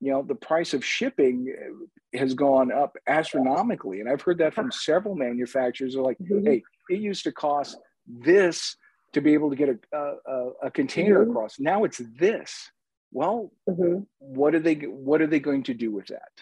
you 0.00 0.10
know 0.10 0.22
the 0.22 0.34
price 0.34 0.74
of 0.74 0.84
shipping 0.84 1.54
uh, 1.56 2.18
has 2.18 2.34
gone 2.34 2.72
up 2.72 2.96
astronomically 3.06 4.00
and 4.00 4.08
i've 4.08 4.22
heard 4.22 4.38
that 4.38 4.54
from 4.54 4.70
several 4.72 5.14
manufacturers 5.14 5.96
are 5.96 6.02
like 6.02 6.18
mm-hmm. 6.18 6.44
hey 6.44 6.62
it 6.88 7.00
used 7.00 7.24
to 7.24 7.32
cost 7.32 7.76
this 8.06 8.76
to 9.12 9.20
be 9.20 9.34
able 9.34 9.50
to 9.50 9.56
get 9.56 9.68
a, 9.68 9.96
a, 9.98 10.50
a 10.64 10.70
container 10.70 11.20
mm-hmm. 11.20 11.30
across 11.30 11.58
now 11.58 11.84
it's 11.84 12.00
this 12.18 12.70
well 13.12 13.52
mm-hmm. 13.68 14.00
what 14.18 14.54
are 14.54 14.60
they 14.60 14.74
what 14.74 15.20
are 15.20 15.26
they 15.26 15.40
going 15.40 15.62
to 15.62 15.74
do 15.74 15.90
with 15.90 16.06
that 16.06 16.32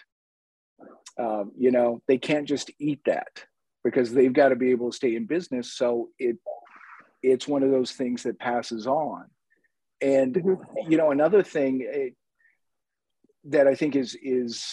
um, 1.19 1.51
you 1.57 1.71
know 1.71 2.01
they 2.07 2.17
can't 2.17 2.47
just 2.47 2.71
eat 2.79 3.01
that 3.05 3.43
because 3.83 4.13
they've 4.13 4.33
got 4.33 4.49
to 4.49 4.55
be 4.55 4.71
able 4.71 4.89
to 4.91 4.95
stay 4.95 5.15
in 5.15 5.25
business. 5.25 5.73
So 5.73 6.09
it 6.17 6.37
it's 7.21 7.47
one 7.47 7.63
of 7.63 7.71
those 7.71 7.91
things 7.91 8.23
that 8.23 8.39
passes 8.39 8.87
on. 8.87 9.25
And 10.01 10.33
mm-hmm. 10.35 10.91
you 10.91 10.97
know 10.97 11.11
another 11.11 11.43
thing 11.43 11.81
it, 11.81 11.87
eh, 11.93 12.09
that 13.45 13.67
i 13.67 13.73
think 13.73 13.95
is 13.95 14.17
is 14.21 14.65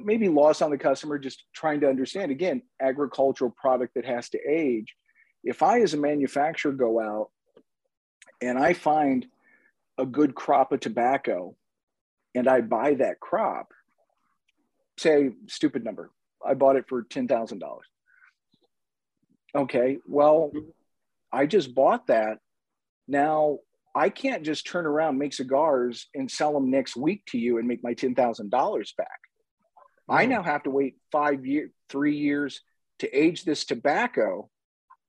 maybe 0.00 0.28
lost 0.28 0.62
on 0.62 0.70
the 0.70 0.78
customer 0.78 1.18
just 1.18 1.44
trying 1.52 1.80
to 1.80 1.88
understand 1.88 2.30
again 2.30 2.62
agricultural 2.80 3.52
product 3.60 3.94
that 3.94 4.04
has 4.04 4.28
to 4.30 4.38
age. 4.48 4.94
If 5.44 5.62
i 5.62 5.80
as 5.80 5.94
a 5.94 5.98
manufacturer 5.98 6.72
go 6.72 7.00
out 7.00 7.30
and 8.40 8.58
i 8.58 8.72
find 8.72 9.26
a 9.98 10.06
good 10.06 10.34
crop 10.34 10.72
of 10.72 10.80
tobacco 10.80 11.56
and 12.34 12.48
i 12.48 12.60
buy 12.60 12.94
that 12.94 13.20
crop 13.20 13.72
say 14.98 15.30
stupid 15.48 15.84
number. 15.84 16.10
I 16.44 16.54
bought 16.54 16.76
it 16.76 16.86
for 16.88 17.02
ten 17.02 17.28
thousand 17.28 17.58
dollars. 17.58 17.86
Okay, 19.54 19.98
well, 20.06 20.50
I 21.30 21.46
just 21.46 21.74
bought 21.74 22.06
that. 22.06 22.38
Now 23.06 23.58
I 23.94 24.08
can't 24.08 24.42
just 24.42 24.66
turn 24.66 24.86
around, 24.86 25.18
make 25.18 25.34
cigars, 25.34 26.08
and 26.14 26.30
sell 26.30 26.52
them 26.52 26.70
next 26.70 26.96
week 26.96 27.22
to 27.28 27.38
you 27.38 27.58
and 27.58 27.68
make 27.68 27.82
my 27.82 27.94
ten 27.94 28.14
thousand 28.14 28.50
dollars 28.50 28.94
back. 28.96 29.08
I 30.08 30.24
hmm. 30.24 30.30
now 30.30 30.42
have 30.42 30.62
to 30.64 30.70
wait 30.70 30.96
five 31.10 31.46
years, 31.46 31.70
three 31.88 32.16
years 32.16 32.60
to 33.00 33.10
age 33.10 33.44
this 33.44 33.64
tobacco 33.64 34.48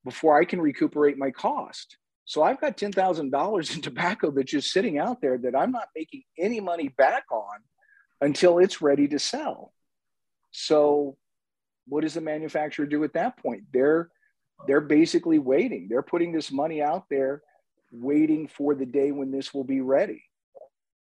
before 0.03 0.39
I 0.39 0.45
can 0.45 0.61
recuperate 0.61 1.17
my 1.17 1.31
cost. 1.31 1.97
So 2.25 2.43
I've 2.43 2.59
got 2.59 2.77
ten 2.77 2.91
thousand 2.91 3.31
dollars 3.31 3.75
in 3.75 3.81
tobacco 3.81 4.31
that's 4.31 4.51
just 4.51 4.71
sitting 4.71 4.97
out 4.97 5.21
there 5.21 5.37
that 5.37 5.55
I'm 5.55 5.71
not 5.71 5.89
making 5.95 6.23
any 6.37 6.59
money 6.59 6.89
back 6.89 7.23
on 7.31 7.59
until 8.23 8.59
it's 8.59 8.81
ready 8.81 9.07
to 9.09 9.19
sell. 9.19 9.73
So 10.51 11.17
what 11.87 12.01
does 12.01 12.13
the 12.13 12.21
manufacturer 12.21 12.85
do 12.85 13.03
at 13.03 13.13
that 13.13 13.37
point? 13.37 13.63
They're 13.73 14.09
they're 14.65 14.81
basically 14.81 15.39
waiting. 15.39 15.87
They're 15.89 16.01
putting 16.01 16.31
this 16.31 16.51
money 16.51 16.81
out 16.81 17.05
there, 17.09 17.41
waiting 17.91 18.47
for 18.47 18.75
the 18.75 18.85
day 18.85 19.11
when 19.11 19.29
this 19.29 19.53
will 19.53 19.65
be 19.65 19.81
ready. 19.81 20.23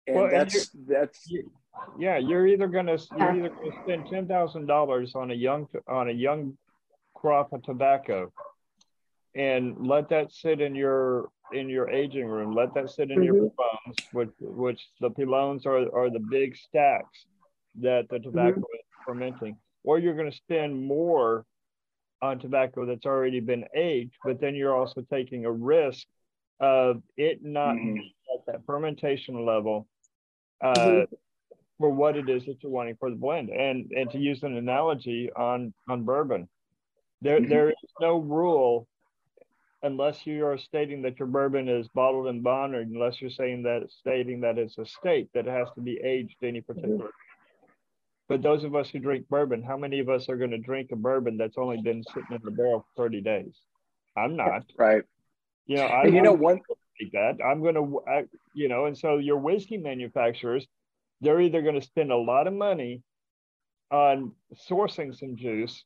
And 0.08 0.16
well, 0.16 0.32
that's 0.32 0.74
and 0.74 0.88
that's 0.88 1.32
yeah. 2.00 2.18
You're 2.18 2.48
either 2.48 2.68
gonna 2.68 2.98
you're 3.18 3.36
either 3.36 3.50
gonna 3.50 3.84
spend 3.84 4.08
ten 4.10 4.28
thousand 4.28 4.66
dollars 4.66 5.14
on 5.14 5.30
a 5.30 5.36
young 5.36 5.68
on 5.88 6.10
a 6.10 6.14
young 6.14 6.58
crop 7.14 7.54
of 7.54 7.62
tobacco, 7.62 8.34
and 9.36 9.86
let 9.86 10.10
that 10.10 10.32
sit 10.32 10.60
in 10.60 10.74
your 10.74 11.30
in 11.54 11.70
your 11.70 11.90
aging 11.90 12.28
room. 12.28 12.56
Let 12.56 12.74
that 12.76 12.90
sit 12.90 13.12
in 13.12 13.20
mm-hmm. 13.20 13.24
your 13.24 13.52
pilones, 13.52 13.98
which 14.14 14.30
which 14.40 14.88
the 15.00 15.10
pilones 15.10 15.66
are 15.66 15.94
are 15.96 16.10
the 16.10 16.24
big 16.30 16.56
stacks 16.56 17.26
that 17.80 18.08
the 18.10 18.20
tobacco 18.20 18.60
mm-hmm 18.60 18.76
fermenting, 19.06 19.58
or 19.84 20.00
you're 20.00 20.16
going 20.16 20.30
to 20.30 20.38
spend 20.38 20.86
more 20.86 21.46
on 22.22 22.40
tobacco 22.40 22.86
that's 22.86 23.06
already 23.06 23.40
been 23.40 23.66
aged, 23.76 24.16
but 24.24 24.40
then 24.40 24.56
you're 24.56 24.76
also 24.76 25.02
taking 25.12 25.46
a 25.46 25.52
risk 25.52 26.06
of 26.60 27.02
it 27.18 27.44
not 27.44 27.76
mm-hmm. 27.76 27.98
that 28.46 28.62
fermentation 28.68 29.46
level 29.46 29.88
uh, 30.64 30.74
mm-hmm. 30.76 31.16
for 31.80 31.90
what 31.90 32.16
it 32.16 32.30
is 32.30 32.46
that 32.46 32.62
you're 32.62 32.72
wanting 32.72 32.96
for 33.00 33.10
the 33.10 33.16
blend. 33.16 33.50
And 33.50 33.92
and 33.92 34.10
to 34.12 34.20
use 34.20 34.44
an 34.44 34.56
analogy 34.56 35.32
on 35.36 35.74
on 35.90 36.04
bourbon, 36.04 36.48
there 37.22 37.40
mm-hmm. 37.40 37.50
there 37.50 37.70
is 37.70 37.76
no 38.00 38.18
rule 38.20 38.88
unless 39.84 40.26
you 40.28 40.46
are 40.46 40.58
stating 40.58 41.02
that 41.02 41.18
your 41.20 41.28
bourbon 41.28 41.68
is 41.68 41.88
bottled 41.90 42.28
in 42.28 42.42
bond, 42.42 42.76
or 42.76 42.82
unless 42.82 43.22
you're 43.22 43.32
saying 43.32 43.64
that 43.64 43.88
stating 43.90 44.42
that 44.42 44.58
it's 44.58 44.78
a 44.78 44.86
state 44.86 45.30
that 45.34 45.48
it 45.48 45.52
has 45.52 45.68
to 45.76 45.82
be 45.82 46.00
aged 46.04 46.38
any 46.44 46.62
mm-hmm. 46.62 46.74
particular. 46.74 47.10
But 48.30 48.42
those 48.42 48.64
of 48.64 48.76
us 48.76 48.90
who 48.90 49.00
drink 49.00 49.28
bourbon, 49.28 49.62
how 49.62 49.76
many 49.76 50.00
of 50.00 50.08
us 50.08 50.30
are 50.30 50.38
going 50.38 50.52
to 50.52 50.58
drink 50.58 50.92
a 50.92 50.96
bourbon 50.96 51.38
that's 51.38 51.58
only 51.58 51.82
been 51.82 52.04
sitting 52.14 52.32
in 52.32 52.40
the 52.44 52.52
barrel 52.52 52.86
for 52.96 53.04
30 53.04 53.22
days? 53.22 53.54
I'm 54.16 54.38
not. 54.38 54.64
Right. 54.78 55.04
You 55.68 55.78
know, 55.78 55.86
I, 55.86 56.06
you 56.06 56.22
know 56.22 56.32
one 56.32 56.62
that 57.14 57.38
I'm 57.44 57.62
going 57.62 57.76
to, 57.76 58.28
you 58.54 58.70
know, 58.70 58.86
and 58.86 58.98
so 58.98 59.18
your 59.18 59.38
whiskey 59.38 59.78
manufacturers, 59.78 60.66
they're 61.20 61.42
either 61.42 61.62
going 61.62 61.80
to 61.80 61.86
spend 61.86 62.12
a 62.12 62.18
lot 62.18 62.48
of 62.48 62.54
money 62.54 63.02
on 63.92 64.32
sourcing 64.70 65.18
some 65.18 65.36
juice 65.36 65.84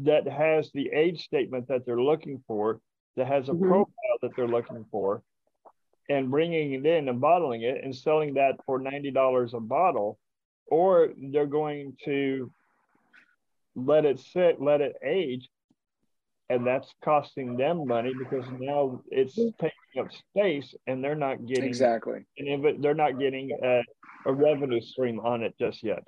that 0.00 0.26
has 0.26 0.70
the 0.72 0.90
age 0.92 1.24
statement 1.24 1.68
that 1.68 1.84
they're 1.84 2.00
looking 2.00 2.42
for, 2.46 2.80
that 3.16 3.26
has 3.26 3.48
a 3.48 3.52
mm-hmm. 3.52 3.68
profile 3.68 4.18
that 4.22 4.30
they're 4.36 4.48
looking 4.48 4.84
for, 4.90 5.22
and 6.08 6.30
bringing 6.30 6.72
it 6.72 6.86
in 6.86 7.08
and 7.08 7.20
bottling 7.20 7.62
it 7.62 7.82
and 7.82 7.94
selling 7.94 8.34
that 8.34 8.56
for 8.66 8.80
$90 8.80 9.54
a 9.54 9.60
bottle, 9.60 10.18
or 10.66 11.10
they're 11.16 11.46
going 11.46 11.96
to 12.04 12.50
let 13.74 14.04
it 14.04 14.20
sit, 14.20 14.60
let 14.60 14.80
it 14.80 14.96
age, 15.04 15.48
and 16.48 16.66
that's 16.66 16.92
costing 17.02 17.56
them 17.56 17.86
money 17.86 18.12
because 18.18 18.44
now 18.58 19.00
it's 19.10 19.34
taking 19.34 19.70
up 19.98 20.08
space 20.12 20.74
and 20.86 21.02
they're 21.02 21.14
not 21.14 21.46
getting 21.46 21.64
exactly. 21.64 22.26
and 22.36 22.64
if 22.66 22.80
they're 22.82 22.94
not 22.94 23.18
getting 23.18 23.50
a, 23.62 23.82
a 24.26 24.32
revenue 24.32 24.80
stream 24.80 25.18
on 25.20 25.42
it 25.42 25.54
just 25.58 25.82
yet. 25.82 26.06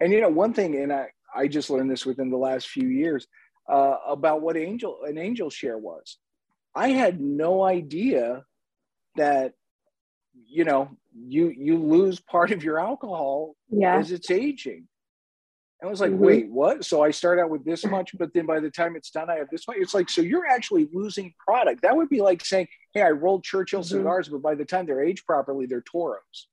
And 0.00 0.12
you 0.12 0.20
know 0.20 0.28
one 0.28 0.52
thing 0.52 0.76
and 0.76 0.92
i 0.92 1.08
i 1.34 1.46
just 1.46 1.70
learned 1.70 1.90
this 1.90 2.06
within 2.06 2.30
the 2.30 2.36
last 2.36 2.68
few 2.68 2.88
years 2.88 3.26
uh, 3.68 3.96
about 4.06 4.40
what 4.40 4.56
angel 4.56 5.00
an 5.04 5.18
angel 5.18 5.50
share 5.50 5.78
was 5.78 6.18
i 6.74 6.88
had 6.88 7.20
no 7.20 7.62
idea 7.62 8.44
that 9.16 9.52
you 10.46 10.64
know 10.64 10.90
you 11.14 11.48
you 11.48 11.78
lose 11.78 12.20
part 12.20 12.50
of 12.50 12.62
your 12.62 12.78
alcohol 12.78 13.54
yeah. 13.70 13.96
as 13.96 14.12
it's 14.12 14.30
aging 14.30 14.86
I 15.82 15.86
was 15.86 16.00
like, 16.00 16.10
mm-hmm. 16.10 16.24
wait, 16.24 16.50
what? 16.50 16.84
So 16.84 17.02
I 17.02 17.12
start 17.12 17.38
out 17.38 17.50
with 17.50 17.64
this 17.64 17.84
much, 17.84 18.10
but 18.18 18.34
then 18.34 18.46
by 18.46 18.58
the 18.58 18.70
time 18.70 18.96
it's 18.96 19.10
done, 19.10 19.30
I 19.30 19.36
have 19.36 19.48
this 19.50 19.66
much. 19.68 19.76
It's 19.78 19.94
like, 19.94 20.10
so 20.10 20.20
you're 20.20 20.46
actually 20.46 20.88
losing 20.92 21.32
product. 21.38 21.82
That 21.82 21.96
would 21.96 22.08
be 22.08 22.20
like 22.20 22.44
saying, 22.44 22.66
hey, 22.94 23.02
I 23.02 23.10
rolled 23.10 23.44
Churchill 23.44 23.82
mm-hmm. 23.82 23.98
cigars, 23.98 24.28
but 24.28 24.42
by 24.42 24.56
the 24.56 24.64
time 24.64 24.86
they're 24.86 25.04
aged 25.04 25.24
properly, 25.24 25.66
they're 25.66 25.82
Toros. 25.82 26.48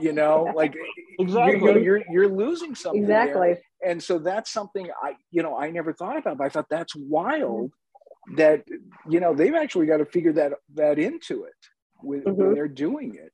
You 0.00 0.12
know, 0.12 0.52
like 0.56 0.74
exactly. 1.18 1.60
you're, 1.60 1.78
you're, 1.78 2.02
you're 2.10 2.28
losing 2.28 2.74
something. 2.74 3.02
Exactly. 3.02 3.54
There. 3.54 3.90
And 3.90 4.02
so 4.02 4.18
that's 4.18 4.50
something 4.50 4.88
I, 5.02 5.14
you 5.30 5.42
know, 5.42 5.56
I 5.56 5.70
never 5.70 5.92
thought 5.92 6.16
about, 6.16 6.38
but 6.38 6.44
I 6.44 6.48
thought 6.48 6.68
that's 6.70 6.94
wild 6.94 7.70
mm-hmm. 7.70 8.36
that, 8.36 8.64
you 9.08 9.20
know, 9.20 9.34
they've 9.34 9.54
actually 9.54 9.86
got 9.86 9.98
to 9.98 10.06
figure 10.06 10.32
that, 10.34 10.52
that 10.74 10.98
into 10.98 11.44
it 11.44 11.52
when, 12.00 12.22
when 12.22 12.34
mm-hmm. 12.34 12.54
they're 12.54 12.68
doing 12.68 13.14
it. 13.14 13.32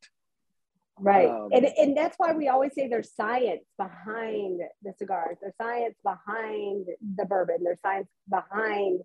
Right. 1.00 1.28
Um, 1.28 1.50
and, 1.52 1.64
and 1.64 1.96
that's 1.96 2.16
why 2.18 2.32
we 2.32 2.48
always 2.48 2.74
say 2.74 2.88
there's 2.88 3.12
science 3.14 3.64
behind 3.76 4.60
the 4.82 4.92
cigars, 4.98 5.36
there's 5.40 5.56
science 5.56 5.94
behind 6.02 6.86
the 7.16 7.24
bourbon, 7.24 7.58
there's 7.62 7.80
science 7.80 8.08
behind 8.28 9.00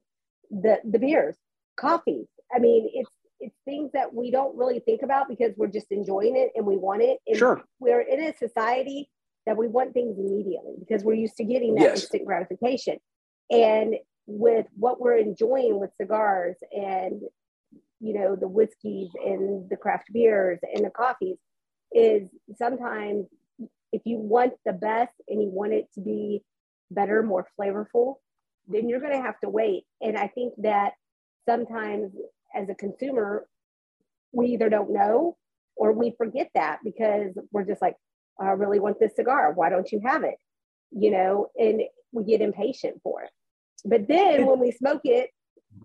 the, 0.49 0.79
the 0.83 0.97
beers, 0.97 1.35
coffee. 1.75 2.27
I 2.53 2.59
mean, 2.59 2.89
it's 2.93 3.11
it's 3.43 3.55
things 3.65 3.91
that 3.93 4.13
we 4.13 4.31
don't 4.31 4.57
really 4.57 4.79
think 4.79 5.01
about 5.01 5.27
because 5.27 5.51
we're 5.57 5.67
just 5.67 5.91
enjoying 5.91 6.35
it 6.35 6.51
and 6.55 6.65
we 6.65 6.77
want 6.77 7.01
it. 7.01 7.19
And 7.27 7.37
sure. 7.37 7.61
we're 7.79 8.01
in 8.01 8.21
a 8.23 8.35
society 8.37 9.09
that 9.45 9.57
we 9.57 9.67
want 9.67 9.93
things 9.93 10.17
immediately 10.17 10.75
because 10.79 11.03
we're 11.03 11.15
used 11.15 11.37
to 11.37 11.43
getting 11.43 11.75
that 11.75 11.81
yes. 11.81 12.01
instant 12.01 12.25
gratification. 12.25 12.97
And 13.49 13.95
with 14.25 14.65
what 14.75 15.01
we're 15.01 15.17
enjoying 15.17 15.79
with 15.79 15.91
cigars 15.99 16.55
and 16.71 17.21
you 17.99 18.13
know 18.13 18.37
the 18.37 18.47
whiskeys 18.47 19.09
and 19.21 19.69
the 19.69 19.75
craft 19.75 20.05
beers 20.13 20.59
and 20.73 20.85
the 20.85 20.89
coffees 20.89 21.37
is 21.91 22.29
sometimes 22.57 23.25
if 23.91 24.01
you 24.05 24.17
want 24.17 24.53
the 24.65 24.73
best 24.73 25.13
and 25.27 25.41
you 25.41 25.49
want 25.49 25.73
it 25.73 25.87
to 25.93 26.01
be 26.01 26.41
better, 26.89 27.21
more 27.21 27.47
flavorful, 27.59 28.15
then 28.67 28.89
you're 28.89 28.99
going 28.99 29.13
to 29.13 29.21
have 29.21 29.39
to 29.41 29.49
wait. 29.49 29.83
And 30.01 30.17
I 30.17 30.27
think 30.27 30.53
that 30.59 30.93
sometimes 31.47 32.11
as 32.53 32.69
a 32.69 32.75
consumer, 32.75 33.47
we 34.31 34.47
either 34.47 34.69
don't 34.69 34.91
know 34.91 35.37
or 35.75 35.91
we 35.91 36.13
forget 36.17 36.49
that 36.55 36.79
because 36.83 37.37
we're 37.51 37.65
just 37.65 37.81
like, 37.81 37.95
I 38.39 38.49
really 38.51 38.79
want 38.79 38.99
this 38.99 39.15
cigar. 39.15 39.51
Why 39.53 39.69
don't 39.69 39.91
you 39.91 40.01
have 40.05 40.23
it? 40.23 40.35
You 40.91 41.11
know, 41.11 41.47
and 41.57 41.81
we 42.11 42.23
get 42.23 42.41
impatient 42.41 43.01
for 43.03 43.23
it. 43.23 43.29
But 43.85 44.07
then 44.07 44.45
when 44.45 44.59
we 44.59 44.71
smoke 44.71 45.01
it, 45.03 45.29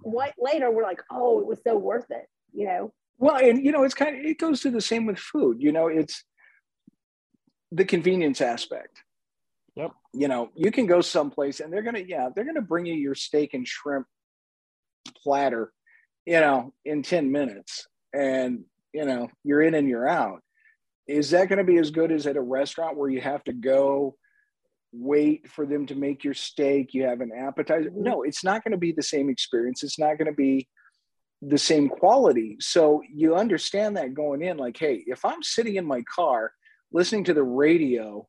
what 0.03 0.35
later 0.39 0.71
we're 0.71 0.83
like, 0.83 1.03
oh, 1.11 1.41
it 1.41 1.47
was 1.47 1.61
so 1.65 1.77
worth 1.77 2.11
it, 2.11 2.27
you 2.53 2.67
know? 2.67 2.93
Well, 3.19 3.37
and 3.37 3.65
you 3.65 3.73
know, 3.73 3.83
it's 3.83 3.95
kind 3.95 4.17
of 4.17 4.25
it 4.25 4.39
goes 4.39 4.61
to 4.61 4.71
the 4.71 4.81
same 4.81 5.07
with 5.07 5.19
food. 5.19 5.57
You 5.61 5.73
know, 5.73 5.89
it's 5.89 6.23
the 7.73 7.85
convenience 7.85 8.41
aspect. 8.41 9.03
Yep. 9.75 9.93
You 10.13 10.29
know, 10.29 10.51
you 10.55 10.71
can 10.71 10.87
go 10.87 11.01
someplace 11.01 11.61
and 11.61 11.73
they're 11.73 11.83
gonna, 11.83 12.01
yeah, 12.01 12.29
they're 12.35 12.45
gonna 12.45 12.61
bring 12.61 12.87
you 12.87 12.95
your 12.95 13.15
steak 13.15 13.55
and 13.55 13.67
shrimp 13.67 14.07
platter, 15.23 15.73
you 16.29 16.41
know, 16.41 16.75
in 16.85 17.03
10 17.03 17.33
minutes. 17.33 17.87
And 18.13 18.65
you 18.93 19.07
know, 19.07 19.29
you're 19.45 19.63
in 19.63 19.75
and 19.75 19.89
you're 19.89 20.09
out. 20.09 20.43
Is 21.07 21.31
that 21.31 21.49
gonna 21.49 21.65
be 21.65 21.79
as 21.79 21.91
good 21.91 22.13
as 22.13 22.27
at 22.27 22.37
a 22.37 22.41
restaurant 22.41 22.99
where 22.99 23.09
you 23.09 23.21
have 23.23 23.43
to 23.45 23.53
go 23.55 24.15
wait 24.93 25.49
for 25.49 25.65
them 25.65 25.87
to 25.87 25.95
make 25.95 26.25
your 26.25 26.35
steak? 26.35 26.93
You 26.93 27.05
have 27.05 27.23
an 27.23 27.33
appetizer. 27.33 27.91
Mm-hmm. 27.91 28.03
No, 28.03 28.23
it's 28.23 28.45
not 28.45 28.63
gonna 28.63 28.77
be 28.77 28.93
the 28.93 29.03
same 29.03 29.31
experience. 29.31 29.83
It's 29.83 29.99
not 29.99 30.19
gonna 30.19 30.35
be 30.35 30.69
the 31.41 31.57
same 31.57 31.89
quality. 31.89 32.57
So 32.61 33.03
you 33.11 33.35
understand 33.35 33.97
that 33.97 34.13
going 34.13 34.43
in, 34.43 34.59
like, 34.59 34.77
hey, 34.77 35.05
if 35.07 35.25
I'm 35.25 35.43
sitting 35.43 35.77
in 35.77 35.87
my 35.87 36.03
car 36.15 36.53
listening 36.93 37.25
to 37.25 37.35
the 37.35 37.43
radio 37.43 38.27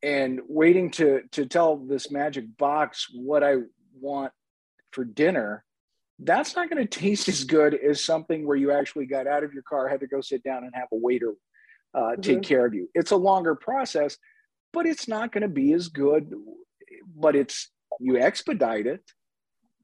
and 0.00 0.40
waiting 0.48 0.92
to 0.92 1.22
to 1.32 1.46
tell 1.46 1.76
this 1.76 2.08
magic 2.08 2.56
box 2.56 3.08
what 3.12 3.42
I 3.42 3.56
want 4.00 4.32
for 4.92 5.04
dinner, 5.04 5.64
that's 6.24 6.56
not 6.56 6.70
going 6.70 6.86
to 6.86 7.00
taste 7.00 7.28
as 7.28 7.44
good 7.44 7.74
as 7.74 8.04
something 8.04 8.46
where 8.46 8.56
you 8.56 8.72
actually 8.72 9.06
got 9.06 9.26
out 9.26 9.44
of 9.44 9.52
your 9.52 9.62
car, 9.62 9.88
had 9.88 10.00
to 10.00 10.06
go 10.06 10.20
sit 10.20 10.42
down 10.42 10.64
and 10.64 10.72
have 10.74 10.88
a 10.92 10.96
waiter 10.96 11.34
uh, 11.94 12.00
mm-hmm. 12.00 12.20
take 12.20 12.42
care 12.42 12.64
of 12.64 12.74
you. 12.74 12.88
It's 12.94 13.10
a 13.10 13.16
longer 13.16 13.54
process, 13.54 14.16
but 14.72 14.86
it's 14.86 15.08
not 15.08 15.32
going 15.32 15.42
to 15.42 15.48
be 15.48 15.72
as 15.72 15.88
good. 15.88 16.32
But 17.14 17.36
it's 17.36 17.70
you 18.00 18.18
expedite 18.18 18.86
it 18.86 19.02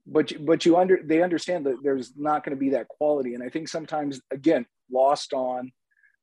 but 0.08 0.32
but 0.44 0.64
you 0.64 0.76
under 0.76 1.00
they 1.04 1.22
understand 1.22 1.66
that 1.66 1.76
there's 1.82 2.12
not 2.16 2.44
going 2.44 2.56
to 2.56 2.60
be 2.60 2.70
that 2.70 2.88
quality 2.88 3.34
and 3.34 3.42
i 3.42 3.48
think 3.48 3.68
sometimes 3.68 4.20
again 4.30 4.66
lost 4.90 5.32
on 5.32 5.70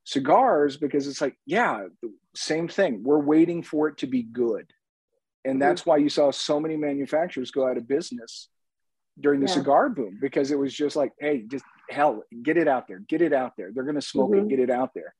cigars 0.03 0.77
because 0.77 1.07
it's 1.07 1.21
like 1.21 1.35
yeah 1.45 1.85
same 2.35 2.67
thing 2.67 3.03
we're 3.03 3.19
waiting 3.19 3.61
for 3.63 3.87
it 3.87 3.97
to 3.97 4.07
be 4.07 4.23
good 4.23 4.71
and 5.43 5.53
mm-hmm. 5.53 5.59
that's 5.59 5.85
why 5.85 5.97
you 5.97 6.09
saw 6.09 6.31
so 6.31 6.59
many 6.59 6.75
manufacturers 6.75 7.51
go 7.51 7.67
out 7.67 7.77
of 7.77 7.87
business 7.87 8.49
during 9.19 9.39
the 9.39 9.47
yeah. 9.47 9.53
cigar 9.53 9.89
boom 9.89 10.17
because 10.21 10.51
it 10.51 10.59
was 10.59 10.73
just 10.73 10.95
like 10.95 11.11
hey 11.19 11.43
just 11.49 11.65
hell 11.89 12.23
get 12.43 12.57
it 12.57 12.67
out 12.67 12.87
there 12.87 12.99
get 13.07 13.21
it 13.21 13.33
out 13.33 13.53
there 13.57 13.71
they're 13.73 13.83
going 13.83 13.95
to 13.95 14.01
smoke 14.01 14.31
mm-hmm. 14.31 14.45
it 14.45 14.49
get 14.49 14.59
it 14.59 14.69
out 14.69 14.91
there 14.93 15.13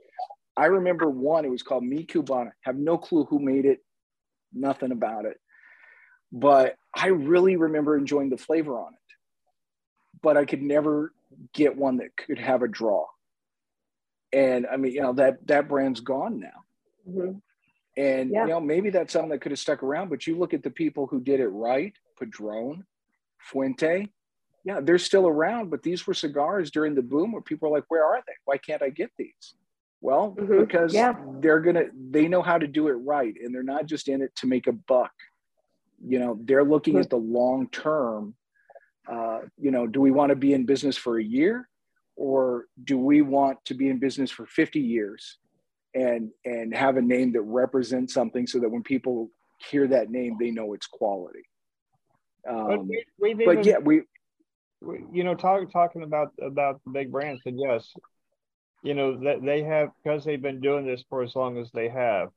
i 0.57 0.65
remember 0.65 1.09
one 1.09 1.45
it 1.45 1.51
was 1.51 1.63
called 1.63 1.83
Me 1.83 2.05
cubana 2.05 2.51
have 2.61 2.75
no 2.75 2.97
clue 2.97 3.25
who 3.25 3.39
made 3.39 3.65
it 3.65 3.79
nothing 4.53 4.91
about 4.91 5.25
it 5.25 5.37
but 6.31 6.75
I 6.93 7.07
really 7.07 7.55
remember 7.55 7.97
enjoying 7.97 8.29
the 8.29 8.37
flavor 8.37 8.77
on 8.77 8.93
it. 8.93 8.99
But 10.21 10.37
I 10.37 10.45
could 10.45 10.61
never 10.61 11.13
get 11.53 11.77
one 11.77 11.97
that 11.97 12.15
could 12.17 12.39
have 12.39 12.61
a 12.61 12.67
draw. 12.67 13.05
And 14.33 14.67
I 14.67 14.77
mean, 14.77 14.93
you 14.93 15.01
know, 15.01 15.13
that 15.13 15.45
that 15.47 15.69
brand's 15.69 16.01
gone 16.01 16.39
now. 16.39 17.09
Mm-hmm. 17.09 17.37
And 17.97 18.31
yeah. 18.31 18.43
you 18.43 18.49
know, 18.49 18.59
maybe 18.59 18.89
that's 18.89 19.13
something 19.13 19.29
that 19.29 19.41
could 19.41 19.53
have 19.53 19.59
stuck 19.59 19.81
around. 19.81 20.09
But 20.09 20.27
you 20.27 20.37
look 20.37 20.53
at 20.53 20.63
the 20.63 20.71
people 20.71 21.07
who 21.07 21.21
did 21.21 21.39
it 21.39 21.47
right, 21.47 21.93
Padron, 22.19 22.85
Fuente, 23.45 24.07
yeah, 24.63 24.79
they're 24.81 24.97
still 24.97 25.27
around, 25.27 25.69
but 25.69 25.83
these 25.83 26.07
were 26.07 26.13
cigars 26.13 26.71
during 26.71 26.95
the 26.95 27.01
boom 27.01 27.31
where 27.31 27.41
people 27.41 27.69
are 27.69 27.71
like, 27.71 27.85
where 27.87 28.05
are 28.05 28.21
they? 28.25 28.33
Why 28.45 28.57
can't 28.57 28.81
I 28.81 28.89
get 28.89 29.11
these? 29.17 29.55
Well, 30.01 30.35
mm-hmm. 30.37 30.59
because 30.59 30.93
yeah. 30.93 31.13
they're 31.39 31.61
gonna 31.61 31.85
they 32.11 32.27
know 32.27 32.41
how 32.41 32.57
to 32.57 32.67
do 32.67 32.87
it 32.87 32.93
right 32.93 33.33
and 33.41 33.53
they're 33.53 33.63
not 33.63 33.85
just 33.85 34.07
in 34.07 34.21
it 34.21 34.35
to 34.37 34.47
make 34.47 34.67
a 34.67 34.71
buck 34.71 35.11
you 36.03 36.19
know 36.19 36.39
they're 36.43 36.63
looking 36.63 36.97
at 36.97 37.09
the 37.09 37.17
long 37.17 37.69
term 37.69 38.35
uh, 39.11 39.39
you 39.57 39.71
know 39.71 39.87
do 39.87 40.01
we 40.01 40.11
want 40.11 40.29
to 40.29 40.35
be 40.35 40.53
in 40.53 40.65
business 40.65 40.97
for 40.97 41.19
a 41.19 41.23
year 41.23 41.69
or 42.15 42.65
do 42.83 42.97
we 42.97 43.21
want 43.21 43.63
to 43.65 43.73
be 43.73 43.89
in 43.89 43.99
business 43.99 44.31
for 44.31 44.45
50 44.45 44.79
years 44.79 45.37
and 45.93 46.29
and 46.43 46.75
have 46.75 46.97
a 46.97 47.01
name 47.01 47.31
that 47.33 47.41
represents 47.41 48.13
something 48.13 48.47
so 48.47 48.59
that 48.59 48.69
when 48.69 48.83
people 48.83 49.29
hear 49.69 49.87
that 49.87 50.09
name 50.09 50.37
they 50.39 50.51
know 50.51 50.73
it's 50.73 50.87
quality 50.87 51.43
um, 52.47 52.89
but, 53.19 53.45
but 53.45 53.65
yeah 53.65 53.77
we 53.79 54.01
you 55.11 55.23
know 55.23 55.35
talk, 55.35 55.71
talking 55.71 56.03
about 56.03 56.31
about 56.41 56.81
the 56.85 56.91
big 56.91 57.11
brands 57.11 57.41
and 57.45 57.59
yes 57.59 57.93
you 58.83 58.93
know 58.93 59.17
that 59.23 59.43
they 59.43 59.63
have 59.63 59.89
because 60.03 60.23
they've 60.23 60.41
been 60.41 60.61
doing 60.61 60.85
this 60.85 61.03
for 61.09 61.23
as 61.23 61.35
long 61.35 61.57
as 61.57 61.71
they 61.71 61.89
have 61.89 62.29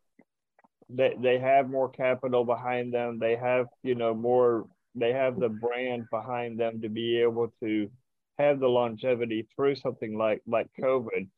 they, 0.89 1.15
they 1.21 1.39
have 1.39 1.69
more 1.69 1.89
capital 1.89 2.45
behind 2.45 2.93
them. 2.93 3.19
They 3.19 3.37
have 3.37 3.67
you 3.83 3.95
know 3.95 4.15
more 4.15 4.67
they 4.95 5.13
have 5.13 5.39
the 5.39 5.49
brand 5.49 6.07
behind 6.11 6.59
them 6.59 6.81
to 6.81 6.89
be 6.89 7.21
able 7.21 7.53
to 7.63 7.91
have 8.39 8.59
the 8.59 8.69
longevity 8.69 9.47
through 9.55 9.77
something 9.77 10.17
like 10.17 10.43
like 10.47 10.69
covid. 10.81 11.29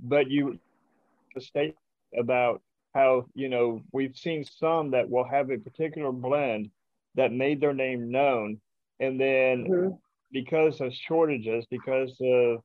But 0.00 0.30
you 0.30 0.58
the 1.34 1.40
state 1.40 1.74
about 2.16 2.62
how 2.94 3.26
you 3.34 3.48
know 3.48 3.82
we've 3.92 4.16
seen 4.16 4.44
some 4.44 4.92
that 4.92 5.10
will 5.10 5.28
have 5.28 5.50
a 5.50 5.58
particular 5.58 6.12
blend 6.12 6.70
that 7.16 7.32
made 7.32 7.60
their 7.60 7.74
name 7.74 8.10
known 8.10 8.60
and 9.00 9.20
then 9.20 9.66
mm-hmm. 9.68 9.88
because 10.32 10.80
of 10.80 10.92
shortages 10.92 11.66
because 11.70 12.16
of 12.20 12.60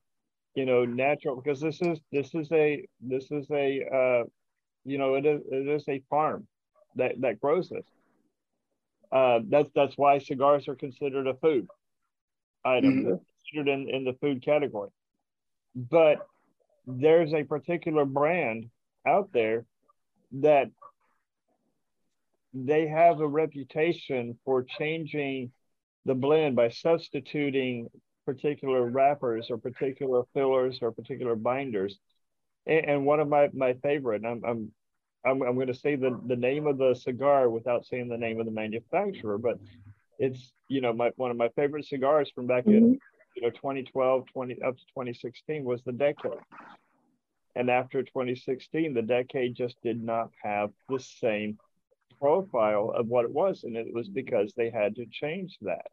you 0.54 0.66
know 0.66 0.84
natural 0.84 1.36
because 1.36 1.60
this 1.60 1.80
is 1.80 1.98
this 2.10 2.34
is 2.34 2.50
a 2.52 2.86
this 3.00 3.30
is 3.30 3.46
a 3.50 3.82
uh, 3.92 4.24
you 4.84 4.98
know 4.98 5.14
it 5.14 5.26
is 5.26 5.40
it 5.50 5.68
is 5.68 5.84
a 5.88 6.02
farm 6.08 6.46
that 6.96 7.20
that 7.20 7.40
grows 7.40 7.68
this 7.68 7.86
uh, 9.12 9.40
that's 9.48 9.70
that's 9.74 9.96
why 9.96 10.18
cigars 10.18 10.68
are 10.68 10.74
considered 10.74 11.26
a 11.26 11.34
food 11.34 11.66
item 12.64 12.92
mm-hmm. 12.92 13.14
considered 13.54 13.72
in, 13.72 13.88
in 13.88 14.04
the 14.04 14.14
food 14.20 14.44
category 14.44 14.90
but 15.74 16.26
there's 16.86 17.32
a 17.32 17.44
particular 17.44 18.04
brand 18.04 18.68
out 19.06 19.30
there 19.32 19.64
that 20.32 20.70
they 22.54 22.86
have 22.86 23.20
a 23.20 23.26
reputation 23.26 24.38
for 24.44 24.62
changing 24.62 25.52
the 26.04 26.14
blend 26.14 26.56
by 26.56 26.68
substituting 26.68 27.88
particular 28.26 28.84
wrappers 28.86 29.50
or 29.50 29.58
particular 29.58 30.22
fillers 30.34 30.78
or 30.82 30.92
particular 30.92 31.34
binders. 31.34 31.98
And, 32.66 32.86
and 32.86 33.06
one 33.06 33.20
of 33.20 33.28
my, 33.28 33.48
my 33.52 33.74
favorite, 33.74 34.24
I'm, 34.24 34.42
I'm, 34.44 34.72
I'm, 35.24 35.42
I'm 35.42 35.54
going 35.54 35.68
to 35.68 35.74
say 35.74 35.96
the, 35.96 36.20
the 36.26 36.36
name 36.36 36.66
of 36.66 36.78
the 36.78 36.94
cigar 36.94 37.48
without 37.48 37.86
saying 37.86 38.08
the 38.08 38.18
name 38.18 38.40
of 38.40 38.46
the 38.46 38.52
manufacturer, 38.52 39.38
but 39.38 39.58
it's, 40.18 40.52
you 40.68 40.80
know, 40.80 40.92
my, 40.92 41.10
one 41.16 41.30
of 41.30 41.36
my 41.36 41.48
favorite 41.50 41.86
cigars 41.86 42.30
from 42.34 42.46
back 42.46 42.64
mm-hmm. 42.64 42.76
in, 42.76 42.98
you 43.36 43.42
know, 43.42 43.50
2012, 43.50 44.24
20 44.32 44.62
up 44.62 44.76
to 44.76 44.84
2016 44.86 45.64
was 45.64 45.82
the 45.84 45.92
Decade. 45.92 46.32
And 47.54 47.70
after 47.70 48.02
2016, 48.02 48.94
the 48.94 49.02
Decade 49.02 49.54
just 49.54 49.76
did 49.82 50.02
not 50.02 50.30
have 50.42 50.70
the 50.88 50.98
same 50.98 51.58
profile 52.22 52.92
of 52.94 53.08
what 53.08 53.24
it 53.24 53.32
was. 53.32 53.64
And 53.64 53.76
it 53.76 53.92
was 53.92 54.08
because 54.08 54.54
they 54.56 54.70
had 54.70 54.94
to 54.96 55.06
change 55.06 55.58
that. 55.62 55.88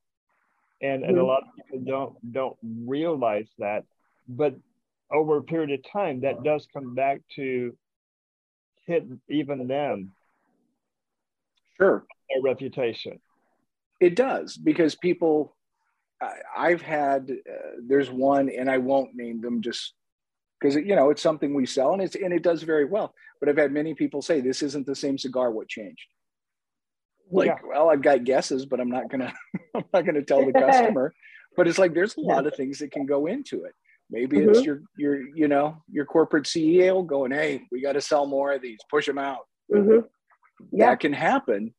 And 0.82 1.04
and 1.04 1.18
a 1.18 1.20
mm-hmm. 1.20 1.28
lot 1.28 1.42
of 1.42 1.50
people 1.58 1.80
don't 1.86 2.32
don't 2.32 2.58
realize 2.64 3.50
that 3.58 3.84
but 4.30 4.56
over 5.12 5.38
a 5.38 5.44
period 5.44 5.72
of 5.72 5.92
time 5.92 6.22
that 6.22 6.44
does 6.44 6.68
come 6.72 6.94
back 6.94 7.22
to 7.36 7.76
hit 8.86 9.06
even 9.28 9.68
them. 9.68 10.14
Sure. 11.78 12.06
Their 12.30 12.44
reputation. 12.44 13.20
It 14.00 14.16
does 14.16 14.56
because 14.56 14.96
people 14.96 15.56
i've 16.56 16.82
had 16.82 17.32
uh, 17.32 17.54
there's 17.88 18.12
one 18.12 18.50
and 18.50 18.70
i 18.70 18.78
won't 18.78 19.16
name 19.16 19.40
them 19.40 19.62
just 19.62 19.94
because 20.60 20.76
you 20.76 20.94
know 20.94 21.12
it's 21.12 21.22
something 21.22 21.54
we 21.54 21.66
sell 21.66 21.94
and 21.94 22.02
it's 22.02 22.16
and 22.16 22.34
it 22.34 22.44
does 22.44 22.62
very 22.64 22.86
well. 22.86 23.14
But 23.40 23.50
i've 23.50 23.58
had 23.58 23.72
many 23.72 23.94
people 23.94 24.22
say 24.22 24.40
this 24.40 24.62
isn't 24.62 24.86
the 24.86 24.96
same 24.96 25.18
cigar 25.18 25.50
what 25.52 25.68
changed 25.68 26.08
like 27.32 27.48
yeah. 27.48 27.58
well 27.68 27.90
i've 27.90 28.02
got 28.02 28.24
guesses 28.24 28.66
but 28.66 28.80
i'm 28.80 28.90
not 28.90 29.10
gonna 29.10 29.34
i'm 29.76 29.84
not 29.94 30.06
gonna 30.06 30.22
tell 30.22 30.46
the 30.46 30.54
customer 30.68 31.14
but 31.56 31.68
it's 31.68 31.80
like 31.80 31.94
there's 31.94 32.18
a 32.18 32.22
lot 32.22 32.48
of 32.48 32.56
things 32.56 32.80
that 32.80 32.92
can 32.92 33.06
go 33.06 33.26
into 33.26 33.64
it 33.64 33.74
maybe 34.10 34.38
mm-hmm. 34.38 34.50
it's 34.50 34.64
your 34.64 34.82
your 34.98 35.22
you 35.36 35.48
know 35.48 35.82
your 35.92 36.06
corporate 36.06 36.46
ceo 36.46 37.06
going 37.06 37.32
hey 37.32 37.62
we 37.72 37.82
got 37.82 37.94
to 37.94 38.02
sell 38.02 38.26
more 38.26 38.54
of 38.54 38.62
these 38.62 38.80
push 38.90 39.06
them 39.06 39.18
out 39.18 39.48
mm-hmm. 39.72 40.06
yeah. 40.72 40.88
that 40.88 41.00
can 41.00 41.14
happen 41.14 41.74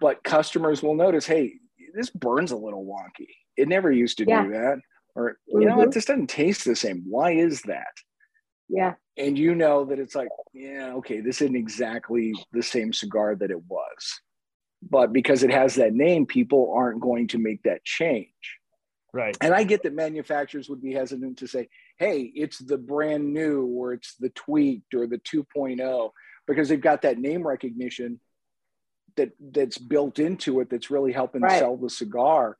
but 0.00 0.22
customers 0.24 0.82
will 0.82 0.94
notice 0.94 1.26
hey 1.26 1.54
this 1.94 2.10
burns 2.10 2.52
a 2.52 2.56
little 2.56 2.84
wonky 2.84 3.28
it 3.56 3.68
never 3.68 3.92
used 3.92 4.18
to 4.18 4.24
yeah. 4.26 4.44
do 4.44 4.50
that 4.50 4.78
or 5.14 5.36
you 5.46 5.58
mm-hmm. 5.58 5.68
know 5.68 5.76
what 5.76 5.92
this 5.92 6.06
doesn't 6.06 6.28
taste 6.28 6.64
the 6.64 6.76
same 6.76 7.04
why 7.08 7.32
is 7.32 7.62
that 7.62 7.92
yeah 8.68 8.94
and 9.18 9.38
you 9.38 9.54
know 9.54 9.84
that 9.84 9.98
it's 9.98 10.14
like 10.14 10.28
yeah 10.54 10.92
okay 10.94 11.20
this 11.20 11.42
isn't 11.42 11.56
exactly 11.56 12.32
the 12.52 12.62
same 12.62 12.92
cigar 12.92 13.34
that 13.34 13.50
it 13.50 13.62
was 13.68 14.20
but 14.88 15.12
because 15.12 15.42
it 15.42 15.50
has 15.50 15.76
that 15.76 15.94
name 15.94 16.26
people 16.26 16.72
aren't 16.74 17.00
going 17.00 17.28
to 17.28 17.38
make 17.38 17.62
that 17.62 17.84
change. 17.84 18.58
Right. 19.14 19.36
And 19.40 19.52
i 19.52 19.62
get 19.62 19.82
that 19.82 19.94
manufacturers 19.94 20.68
would 20.70 20.82
be 20.82 20.92
hesitant 20.92 21.38
to 21.38 21.46
say 21.46 21.68
hey 21.98 22.32
it's 22.34 22.58
the 22.58 22.78
brand 22.78 23.32
new 23.32 23.66
or 23.66 23.92
it's 23.92 24.14
the 24.16 24.30
tweaked 24.30 24.94
or 24.94 25.06
the 25.06 25.18
2.0 25.18 26.10
because 26.46 26.68
they've 26.68 26.80
got 26.80 27.02
that 27.02 27.18
name 27.18 27.46
recognition 27.46 28.20
that 29.16 29.32
that's 29.52 29.76
built 29.76 30.18
into 30.18 30.60
it 30.60 30.70
that's 30.70 30.90
really 30.90 31.12
helping 31.12 31.42
right. 31.42 31.58
sell 31.58 31.76
the 31.76 31.90
cigar. 31.90 32.56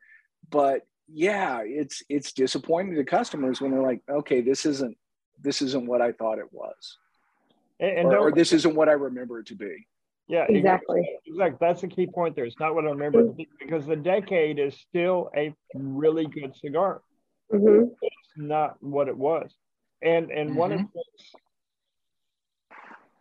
But 0.51 0.83
yeah 1.09 1.61
it's 1.65 2.03
it's 2.09 2.33
disappointing 2.33 2.95
to 2.95 3.05
customers 3.05 3.61
when 3.61 3.71
they're 3.71 3.83
like 3.83 4.01
okay 4.09 4.41
this 4.41 4.65
isn't 4.65 4.97
this 5.43 5.61
isn't 5.61 5.87
what 5.87 6.01
i 6.01 6.13
thought 6.13 6.39
it 6.39 6.53
was. 6.53 6.99
And, 7.81 7.99
and 7.99 8.09
or, 8.09 8.29
or 8.29 8.33
this 8.33 8.53
isn't 8.53 8.75
what 8.75 8.89
i 8.89 8.93
remember 8.93 9.41
it 9.41 9.47
to 9.47 9.55
be 9.55 9.87
yeah, 10.33 10.47
exactly. 10.49 11.07
Exactly. 11.27 11.59
That's 11.61 11.83
the 11.83 11.89
key 11.89 12.07
point 12.07 12.35
there. 12.35 12.47
It's 12.47 12.59
not 12.59 12.75
what 12.75 12.87
I 12.87 12.91
remember 12.91 13.23
mm-hmm. 13.25 13.43
because 13.61 13.85
the 13.85 13.97
decade 13.97 14.59
is 14.59 14.75
still 14.89 15.31
a 15.37 15.55
really 15.75 16.27
good 16.27 16.57
cigar. 16.57 17.03
Mm-hmm. 17.53 17.91
It's 18.01 18.17
not 18.37 18.83
what 18.83 19.09
it 19.09 19.17
was. 19.17 19.53
And 20.01 20.31
and 20.31 20.51
mm-hmm. 20.51 20.59
one 20.59 20.73
of 20.73 20.81
the 20.81 21.03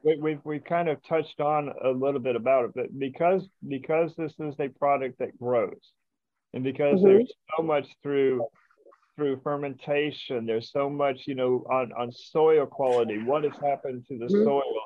we, 0.04 0.16
we've 0.16 0.40
we've 0.46 0.64
kind 0.64 0.88
of 0.88 1.04
touched 1.04 1.42
on 1.42 1.74
a 1.84 1.90
little 1.90 2.22
bit 2.22 2.38
about 2.38 2.66
it, 2.66 2.72
but 2.74 2.98
because 2.98 3.46
because 3.68 4.16
this 4.16 4.32
is 4.40 4.56
a 4.60 4.70
product 4.70 5.20
that 5.20 5.38
grows, 5.38 5.92
and 6.54 6.64
because 6.64 7.00
mm-hmm. 7.00 7.08
there's 7.08 7.34
so 7.58 7.62
much 7.62 7.88
through 8.02 8.46
through 9.18 9.42
fermentation, 9.44 10.46
there's 10.46 10.72
so 10.72 10.90
much 10.90 11.24
you 11.28 11.36
know 11.36 11.66
on 11.70 11.92
on 11.92 12.10
soil 12.14 12.66
quality, 12.66 13.22
what 13.22 13.44
has 13.44 13.54
happened 13.62 14.06
to 14.08 14.18
the 14.18 14.28
mm-hmm. 14.28 14.46
soil 14.46 14.82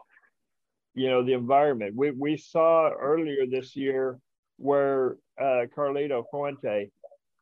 you 0.95 1.09
know 1.09 1.23
the 1.23 1.33
environment. 1.33 1.95
We 1.95 2.11
we 2.11 2.37
saw 2.37 2.89
earlier 2.89 3.45
this 3.45 3.75
year 3.75 4.17
where 4.57 5.17
uh, 5.39 5.67
Carlito 5.75 6.23
Fuente 6.31 6.89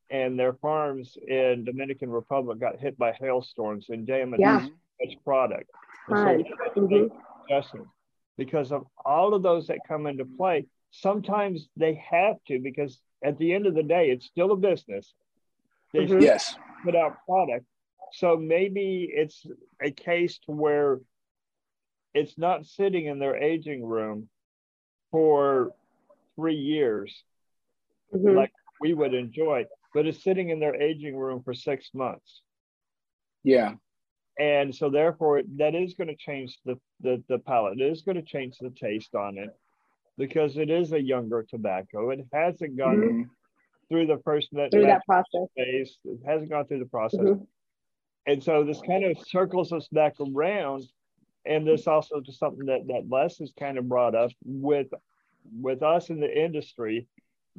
and 0.10 0.38
their 0.38 0.54
farms 0.54 1.18
in 1.28 1.64
Dominican 1.64 2.10
Republic 2.10 2.60
got 2.60 2.80
hit 2.80 2.98
by 2.98 3.14
hailstorms 3.14 3.88
and 3.90 4.06
damaged 4.06 4.42
yeah. 4.42 4.68
much 5.02 5.18
product. 5.24 5.70
And 6.08 6.46
so 6.76 6.82
mm-hmm. 6.82 7.84
because 8.38 8.72
of 8.72 8.86
all 9.06 9.34
of 9.34 9.44
those 9.44 9.68
that 9.68 9.80
come 9.88 10.08
into 10.08 10.26
play. 10.26 10.66
Sometimes 10.92 11.68
they 11.76 11.96
have 12.12 12.36
to 12.48 12.60
because 12.60 13.00
at 13.24 13.40
the 13.40 13.54
end 13.54 13.66
of 13.66 13.74
the 13.74 13.82
day, 13.84 14.10
it's 14.12 14.28
still 14.28 14.52
a 14.52 14.56
business. 14.56 15.14
They 15.94 16.06
mm-hmm. 16.06 16.22
yes. 16.22 16.56
put 16.84 16.96
out 16.96 17.18
product. 17.26 17.66
So 18.14 18.38
maybe 18.38 19.10
it's 19.12 19.46
a 19.82 19.90
case 19.90 20.38
to 20.46 20.52
where 20.52 21.00
it's 22.14 22.38
not 22.38 22.65
sitting 22.65 23.06
in 23.07 23.19
their 23.19 23.35
aging 23.35 23.84
room 23.84 24.30
for 25.11 25.72
three 26.35 26.56
years 26.56 27.23
mm-hmm. 28.14 28.35
like 28.35 28.52
we 28.81 28.94
would 28.94 29.14
enjoy, 29.14 29.65
but 29.94 30.06
it's 30.06 30.23
sitting 30.23 30.49
in 30.49 30.60
their 30.60 30.76
aging 30.76 31.15
room 31.15 31.41
for 31.44 31.53
six 31.53 31.90
months. 31.94 32.41
Yeah. 33.44 33.73
And 34.40 34.73
so 34.73 34.90
therefore 34.90 35.41
that 35.57 35.76
is 35.76 35.94
going 35.94 36.07
to 36.07 36.15
change 36.15 36.57
the, 36.65 36.80
the, 37.02 37.23
the 37.30 37.40
palate. 37.40 37.80
It 37.80 37.91
is 37.91 38.02
going 38.02 38.15
to 38.15 38.23
change 38.23 38.57
the 38.60 38.72
taste 38.72 39.14
on 39.15 39.38
it 39.38 39.49
because 40.18 40.57
it 40.57 40.69
is 40.69 40.91
a 40.91 41.02
younger 41.02 41.45
tobacco. 41.48 42.10
It 42.10 42.22
hasn't 42.34 42.77
gone 42.77 42.98
mm-hmm. 42.98 43.22
through 43.90 44.07
the 44.07 44.19
first 44.23 44.49
through 44.52 44.85
that 44.85 45.06
process. 45.06 45.48
Phase. 45.56 45.98
It 46.06 46.19
hasn't 46.26 46.49
gone 46.49 46.65
through 46.65 46.80
the 46.80 46.85
process. 46.85 47.19
Mm-hmm. 47.19 47.44
And 48.26 48.44
so 48.44 48.64
this 48.64 48.81
kind 48.81 49.03
of 49.03 49.18
circles 49.27 49.73
us 49.73 49.88
back 49.91 50.14
around 50.19 50.84
and 51.45 51.68
this 51.68 51.88
also 51.88 52.22
just 52.22 52.40
something 52.40 52.65
that 52.68 52.88
that 52.88 53.10
Les 53.10 53.38
has 53.40 53.52
kind 53.57 53.78
of 53.78 53.88
brought 53.88 54.15
up 54.15 54.32
with 54.45 54.88
with 55.60 55.84
us 55.84 56.10
in 56.10 56.20
the 56.20 56.44
industry, 56.44 57.07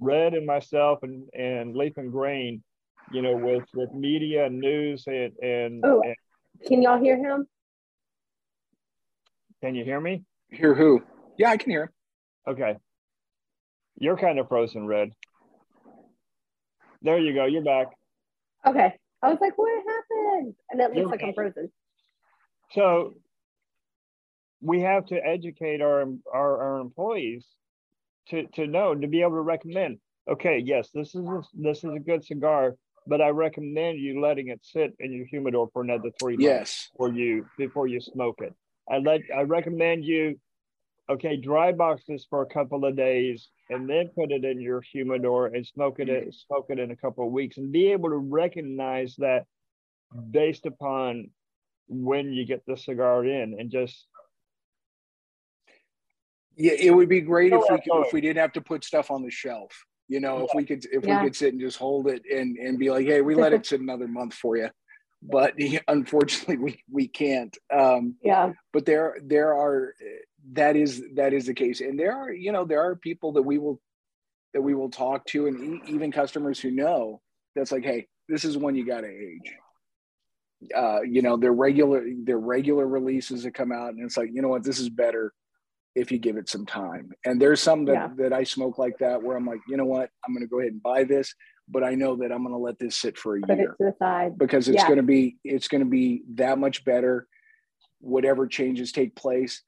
Red 0.00 0.34
and 0.34 0.46
myself 0.46 1.02
and 1.02 1.28
and 1.34 1.76
Leaf 1.76 1.96
and 1.96 2.12
Grain, 2.12 2.62
you 3.12 3.22
know, 3.22 3.36
with 3.36 3.64
with 3.74 3.92
media 3.92 4.46
and 4.46 4.60
news 4.60 5.04
and 5.06 5.32
and, 5.42 5.84
oh, 5.84 6.02
and 6.02 6.16
can 6.66 6.82
y'all 6.82 6.98
hear 6.98 7.16
him? 7.16 7.46
Can 9.60 9.74
you 9.74 9.84
hear 9.84 10.00
me? 10.00 10.24
Hear 10.50 10.74
who? 10.74 11.02
Yeah, 11.38 11.50
I 11.50 11.56
can 11.56 11.70
hear 11.70 11.84
him. 11.84 11.88
Okay. 12.46 12.76
You're 13.98 14.16
kind 14.16 14.38
of 14.38 14.48
frozen, 14.48 14.86
Red. 14.86 15.12
There 17.02 17.18
you 17.18 17.34
go. 17.34 17.46
You're 17.46 17.62
back. 17.62 17.88
Okay. 18.66 18.94
I 19.22 19.28
was 19.30 19.38
like, 19.40 19.56
what 19.56 19.70
happened? 19.70 20.54
And 20.70 20.80
it 20.80 20.84
looks 20.84 20.96
You're 20.96 21.08
like 21.08 21.22
I'm 21.22 21.34
frozen. 21.34 21.70
So 22.72 23.14
we 24.64 24.80
have 24.80 25.04
to 25.06 25.16
educate 25.16 25.82
our, 25.82 26.06
our, 26.32 26.62
our 26.62 26.80
employees 26.80 27.46
to, 28.28 28.46
to 28.54 28.66
know, 28.66 28.94
to 28.94 29.06
be 29.06 29.20
able 29.20 29.32
to 29.32 29.42
recommend, 29.42 29.98
okay, 30.28 30.62
yes, 30.64 30.88
this 30.94 31.14
is 31.14 31.26
a, 31.26 31.42
this 31.52 31.84
is 31.84 31.92
a 31.94 31.98
good 31.98 32.24
cigar, 32.24 32.74
but 33.06 33.20
I 33.20 33.28
recommend 33.28 33.98
you 33.98 34.22
letting 34.22 34.48
it 34.48 34.60
sit 34.62 34.94
in 34.98 35.12
your 35.12 35.26
humidor 35.26 35.68
for 35.70 35.82
another 35.82 36.10
three 36.18 36.36
yes. 36.38 36.56
months 36.58 36.90
before 36.92 37.12
you 37.12 37.46
before 37.58 37.86
you 37.86 38.00
smoke 38.00 38.40
it. 38.40 38.54
I 38.90 38.98
let 38.98 39.20
I 39.36 39.42
recommend 39.42 40.06
you 40.06 40.40
okay 41.10 41.36
dry 41.36 41.72
box 41.72 42.04
this 42.08 42.26
for 42.30 42.40
a 42.40 42.46
couple 42.46 42.86
of 42.86 42.96
days 42.96 43.48
and 43.68 43.88
then 43.88 44.08
put 44.14 44.32
it 44.32 44.42
in 44.46 44.58
your 44.58 44.80
humidor 44.80 45.48
and 45.48 45.66
smoke 45.66 46.00
it 46.00 46.08
mm-hmm. 46.08 46.30
smoke 46.30 46.66
it 46.70 46.78
in 46.78 46.90
a 46.90 46.96
couple 46.96 47.26
of 47.26 47.32
weeks 47.32 47.58
and 47.58 47.70
be 47.70 47.92
able 47.92 48.08
to 48.08 48.16
recognize 48.16 49.14
that 49.16 49.44
based 50.30 50.64
upon 50.64 51.28
when 51.88 52.32
you 52.32 52.46
get 52.46 52.64
the 52.66 52.76
cigar 52.76 53.26
in 53.26 53.56
and 53.58 53.70
just 53.70 54.06
yeah 56.56 56.72
it 56.78 56.90
would 56.90 57.08
be 57.08 57.20
great 57.20 57.52
if 57.52 57.62
we 57.70 57.78
could, 57.78 58.06
if 58.06 58.12
we 58.12 58.20
didn't 58.20 58.40
have 58.40 58.52
to 58.52 58.60
put 58.60 58.84
stuff 58.84 59.10
on 59.10 59.22
the 59.22 59.30
shelf 59.30 59.72
you 60.08 60.20
know 60.20 60.38
yeah. 60.38 60.44
if 60.44 60.50
we 60.54 60.64
could 60.64 60.84
if 60.92 61.04
yeah. 61.04 61.20
we 61.20 61.26
could 61.26 61.36
sit 61.36 61.52
and 61.52 61.60
just 61.60 61.78
hold 61.78 62.08
it 62.08 62.22
and 62.30 62.56
and 62.56 62.78
be 62.78 62.90
like 62.90 63.06
hey 63.06 63.20
we 63.20 63.34
let 63.34 63.52
it 63.52 63.66
sit 63.66 63.80
another 63.80 64.08
month 64.08 64.34
for 64.34 64.56
you 64.56 64.68
but 65.24 65.54
unfortunately 65.88 66.58
we 66.58 66.82
we 66.90 67.08
can't. 67.08 67.56
Um 67.74 68.16
yeah. 68.22 68.52
but 68.72 68.86
there 68.86 69.16
there 69.22 69.54
are 69.54 69.94
that 70.52 70.76
is 70.76 71.02
that 71.14 71.32
is 71.32 71.46
the 71.46 71.54
case. 71.54 71.80
And 71.80 71.98
there 71.98 72.12
are 72.12 72.32
you 72.32 72.52
know 72.52 72.64
there 72.64 72.82
are 72.82 72.96
people 72.96 73.32
that 73.32 73.42
we 73.42 73.58
will 73.58 73.80
that 74.52 74.62
we 74.62 74.74
will 74.74 74.90
talk 74.90 75.24
to 75.26 75.46
and 75.46 75.80
even 75.88 76.12
customers 76.12 76.60
who 76.60 76.70
know 76.70 77.20
that's 77.56 77.72
like 77.72 77.84
hey 77.84 78.06
this 78.28 78.44
is 78.44 78.56
one 78.56 78.74
you 78.74 78.86
got 78.86 79.00
to 79.00 79.08
age. 79.08 79.52
Uh 80.74 81.00
you 81.02 81.22
know 81.22 81.36
their 81.36 81.52
regular 81.52 82.04
their 82.24 82.38
regular 82.38 82.86
releases 82.86 83.42
that 83.42 83.54
come 83.54 83.72
out 83.72 83.90
and 83.90 84.04
it's 84.04 84.16
like 84.16 84.30
you 84.32 84.42
know 84.42 84.48
what? 84.48 84.64
This 84.64 84.78
is 84.78 84.88
better 84.88 85.32
if 85.94 86.10
you 86.10 86.18
give 86.18 86.36
it 86.36 86.48
some 86.48 86.66
time 86.66 87.12
and 87.24 87.40
there's 87.40 87.60
some 87.60 87.84
that, 87.84 87.92
yeah. 87.92 88.08
that 88.16 88.32
i 88.32 88.42
smoke 88.42 88.78
like 88.78 88.98
that 88.98 89.22
where 89.22 89.36
i'm 89.36 89.46
like 89.46 89.60
you 89.68 89.76
know 89.76 89.84
what 89.84 90.10
i'm 90.26 90.34
going 90.34 90.44
to 90.44 90.50
go 90.50 90.58
ahead 90.58 90.72
and 90.72 90.82
buy 90.82 91.04
this 91.04 91.34
but 91.68 91.82
I 91.82 91.94
know 91.94 92.16
that 92.16 92.30
I'm 92.30 92.42
going 92.42 92.54
to 92.54 92.58
let 92.58 92.78
this 92.78 92.96
sit 92.96 93.16
for 93.16 93.36
a 93.36 93.40
Put 93.40 93.56
year 93.56 93.74
to 93.80 93.84
the 93.86 93.94
side. 93.98 94.36
because 94.38 94.68
it's 94.68 94.76
yeah. 94.76 94.86
going 94.86 94.98
to 94.98 95.02
be 95.02 95.38
it's 95.44 95.68
going 95.68 95.82
to 95.82 95.88
be 95.88 96.22
that 96.34 96.58
much 96.58 96.84
better 96.84 97.26
whatever 98.00 98.46
changes 98.46 98.92
take 98.92 99.16
place. 99.16 99.62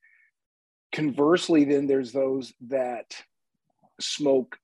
Conversely, 0.93 1.65
then 1.65 1.86
there's 1.86 2.12
those 2.12 2.53
that 2.69 3.16
smoke 4.01 4.59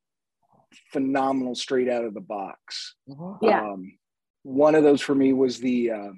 phenomenal 0.93 1.55
straight 1.55 1.89
out 1.89 2.05
of 2.05 2.15
the 2.15 2.21
box. 2.21 2.95
Yeah. 3.41 3.63
Um, 3.63 3.99
one 4.43 4.75
of 4.75 4.83
those 4.83 5.01
for 5.01 5.15
me 5.15 5.33
was 5.33 5.59
the 5.59 5.91
uh, 5.91 6.11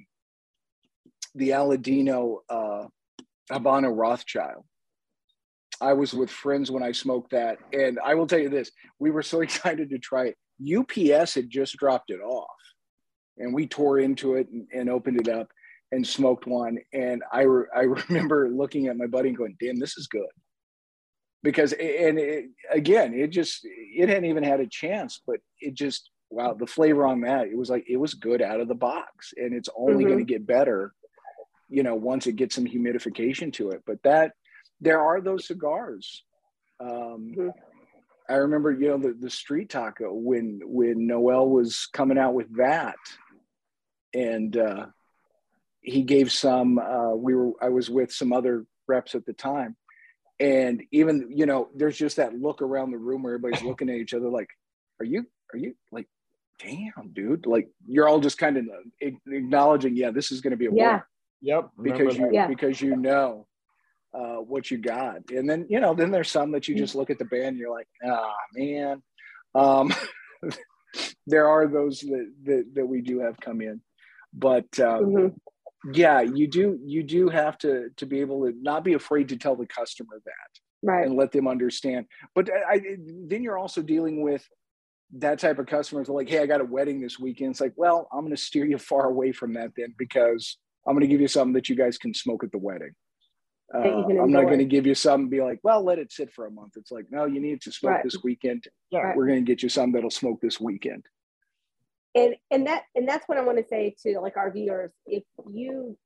the 1.35 1.51
Aladino 1.51 2.39
uh, 2.49 2.85
Habano 3.51 3.97
Rothschild. 3.97 4.65
I 5.81 5.93
was 5.93 6.15
with 6.15 6.31
friends 6.31 6.71
when 6.71 6.83
I 6.83 6.93
smoked 6.93 7.31
that, 7.31 7.59
and 7.73 7.99
I 8.05 8.15
will 8.15 8.27
tell 8.27 8.39
you 8.39 8.49
this: 8.49 8.71
we 8.99 9.11
were 9.11 9.23
so 9.23 9.41
excited 9.43 9.91
to 9.91 9.99
try 9.99 10.33
it. 10.33 10.37
UPS 10.63 11.35
had 11.35 11.51
just 11.51 11.77
dropped 11.77 12.11
it 12.11 12.21
off, 12.21 12.49
and 13.39 13.55
we 13.55 13.67
tore 13.67 13.99
into 13.99 14.35
it 14.37 14.49
and, 14.51 14.67
and 14.73 14.91
opened 14.91 15.21
it 15.21 15.29
up 15.29 15.49
and 15.93 16.07
smoked 16.07 16.47
one. 16.47 16.79
And 16.93 17.23
I 17.33 17.43
re- 17.43 17.67
I 17.77 17.83
remember 17.83 18.49
looking 18.51 18.87
at 18.87 18.97
my 18.97 19.07
buddy 19.07 19.29
and 19.29 19.39
going, 19.39 19.57
"Damn, 19.61 19.79
this 19.79 19.97
is 19.97 20.07
good." 20.07 20.27
Because 21.43 21.73
and 21.73 22.19
it, 22.19 22.47
again, 22.71 23.13
it 23.13 23.29
just 23.29 23.61
it 23.65 24.09
hadn't 24.09 24.25
even 24.25 24.43
had 24.43 24.61
a 24.61 24.67
chance, 24.67 25.21
but 25.27 25.41
it 25.61 25.75
just 25.75 26.11
wow, 26.31 26.55
the 26.55 26.67
flavor 26.67 27.07
on 27.07 27.21
that 27.21 27.47
it 27.47 27.57
was 27.57 27.71
like 27.71 27.85
it 27.89 27.97
was 27.97 28.15
good 28.15 28.43
out 28.43 28.61
of 28.61 28.69
the 28.69 28.75
box, 28.75 29.33
and 29.37 29.55
it's 29.55 29.69
only 29.77 30.05
mm-hmm. 30.05 30.15
going 30.15 30.27
to 30.27 30.33
get 30.33 30.47
better, 30.47 30.93
you 31.69 31.83
know, 31.83 31.95
once 31.95 32.27
it 32.27 32.37
gets 32.37 32.55
some 32.55 32.65
humidification 32.65 33.53
to 33.53 33.71
it. 33.71 33.83
But 33.87 34.03
that 34.05 34.33
there 34.81 35.01
are 35.01 35.21
those 35.21 35.47
cigars. 35.47 36.23
Um, 36.81 37.33
mm-hmm. 37.37 37.49
I 38.29 38.35
remember, 38.35 38.73
you 38.73 38.89
know, 38.89 38.99
the, 38.99 39.15
the 39.19 39.31
street 39.31 39.69
taco 39.71 40.13
when 40.13 40.61
when 40.65 41.07
Noel 41.07 41.49
was 41.49 41.87
coming 41.93 42.19
out 42.19 42.35
with 42.35 42.57
that, 42.57 42.97
and 44.15 44.57
uh, 44.57 44.87
he 45.81 46.03
gave 46.03 46.33
some. 46.33 46.79
Uh, 46.79 47.15
we 47.15 47.35
were 47.35 47.53
I 47.61 47.69
was 47.69 47.91
with 47.91 48.13
some 48.13 48.33
other 48.33 48.65
reps 48.89 49.15
at 49.15 49.27
the 49.27 49.35
time, 49.35 49.77
and 50.41 50.83
even 50.91 51.29
you 51.31 51.45
know, 51.45 51.69
there's 51.75 51.99
just 51.99 52.17
that 52.17 52.35
look 52.35 52.63
around 52.63 52.93
the 52.93 52.99
room 52.99 53.23
where 53.23 53.35
everybody's 53.35 53.65
looking 53.67 53.91
at 53.91 53.97
each 53.97 54.15
other 54.15 54.29
like, 54.31 54.49
"Are 55.01 55.07
you? 55.07 55.27
Are 55.53 55.59
you 55.59 55.75
like?" 55.93 56.09
Damn, 56.61 57.11
dude! 57.13 57.47
Like 57.47 57.69
you're 57.87 58.09
all 58.09 58.21
just 58.21 58.39
kind 58.39 58.57
of 58.57 58.65
acknowledging, 59.01 59.97
yeah, 59.97 60.13
this 60.13 60.31
is 60.31 60.41
going 60.41 60.53
to 60.53 60.57
be 60.57 60.67
a 60.67 60.73
yeah. 60.73 61.01
Yep. 61.43 61.71
Because 61.83 62.17
you 62.17 62.31
yeah. 62.33 62.47
because 62.47 62.81
you 62.81 62.97
know 62.97 63.47
uh, 64.15 64.37
what 64.37 64.71
you 64.71 64.79
got. 64.79 65.31
And 65.31 65.49
then, 65.49 65.67
you 65.69 65.81
know, 65.81 65.95
then 65.95 66.11
there's 66.11 66.31
some 66.31 66.53
that 66.53 66.69
you 66.69 66.75
just 66.77 66.95
look 66.95 67.11
at 67.11 67.19
the 67.19 67.25
band 67.25 67.49
and 67.49 67.59
you're 67.59 67.71
like, 67.71 67.89
ah, 68.07 68.35
man. 68.55 69.03
Um, 69.55 69.93
there 71.27 71.49
are 71.49 71.67
those 71.67 72.01
that, 72.01 72.33
that, 72.45 72.65
that, 72.75 72.87
we 72.87 73.01
do 73.01 73.21
have 73.21 73.39
come 73.41 73.61
in, 73.61 73.81
but 74.33 74.67
um, 74.81 75.05
mm-hmm. 75.05 75.93
yeah, 75.93 76.21
you 76.21 76.49
do, 76.49 76.79
you 76.85 77.03
do 77.03 77.29
have 77.29 77.57
to, 77.59 77.91
to 77.97 78.07
be 78.07 78.21
able 78.21 78.45
to 78.45 78.53
not 78.61 78.85
be 78.85 78.95
afraid 78.95 79.29
to 79.29 79.37
tell 79.37 79.57
the 79.57 79.67
customer 79.67 80.21
that 80.25 80.61
right. 80.85 81.07
and 81.07 81.17
let 81.17 81.33
them 81.33 81.49
understand. 81.49 82.07
But 82.35 82.51
I, 82.51 82.81
then 83.29 83.43
you're 83.43 83.59
also 83.59 83.83
dealing 83.83 84.23
with 84.23 84.47
that 85.19 85.39
type 85.39 85.59
of 85.59 85.67
customers 85.67 86.09
like, 86.09 86.29
Hey, 86.29 86.41
I 86.41 86.47
got 86.47 86.61
a 86.61 86.65
wedding 86.65 87.01
this 87.01 87.19
weekend. 87.19 87.53
It's 87.53 87.61
like, 87.61 87.75
well, 87.77 88.09
I'm 88.13 88.21
going 88.21 88.35
to 88.35 88.41
steer 88.41 88.67
you 88.67 88.79
far 88.79 89.07
away 89.07 89.33
from 89.33 89.55
that 89.55 89.71
then, 89.77 89.95
because 89.97 90.59
I'm 90.87 90.95
going 90.95 91.03
to 91.03 91.13
give 91.13 91.21
you 91.21 91.29
something 91.29 91.55
that 91.55 91.69
you 91.69 91.77
guys 91.77 91.99
can 91.99 92.15
smoke 92.15 92.45
at 92.45 92.53
the 92.53 92.59
wedding. 92.59 92.93
Uh, 93.75 94.07
I'm 94.07 94.31
not 94.31 94.45
going 94.45 94.59
to 94.59 94.65
give 94.65 94.87
you 94.87 94.95
some 94.95 95.29
be 95.29 95.43
like, 95.43 95.59
well, 95.65 95.83
let 95.83 95.99
it 95.99 96.13
sit 96.13 96.33
for 96.33 96.47
a 96.47 96.51
month. 96.51 96.75
It's 96.77 96.93
like, 96.93 97.07
no, 97.11 97.25
you 97.25 97.41
need 97.41 97.61
to 97.63 97.73
smoke 97.73 97.93
right. 97.93 98.05
this 98.05 98.23
weekend. 98.23 98.69
Yeah. 98.91 99.13
We're 99.17 99.27
going 99.27 99.45
to 99.45 99.51
get 99.51 99.63
you 99.63 99.69
some 99.69 99.91
that'll 99.93 100.11
smoke 100.11 100.41
this 100.41 100.61
weekend. 100.61 101.05
And 102.15 102.37
and 102.53 102.69
that 102.69 102.85
and 102.95 103.09
that's 103.09 103.29
what 103.29 103.39
I 103.39 103.41
want 103.41 103.59
to 103.59 103.67
say 103.67 103.97
to 104.05 104.21
like 104.21 104.37
our 104.37 104.53
viewers. 104.53 104.93
If 105.07 105.25
you 105.51 105.99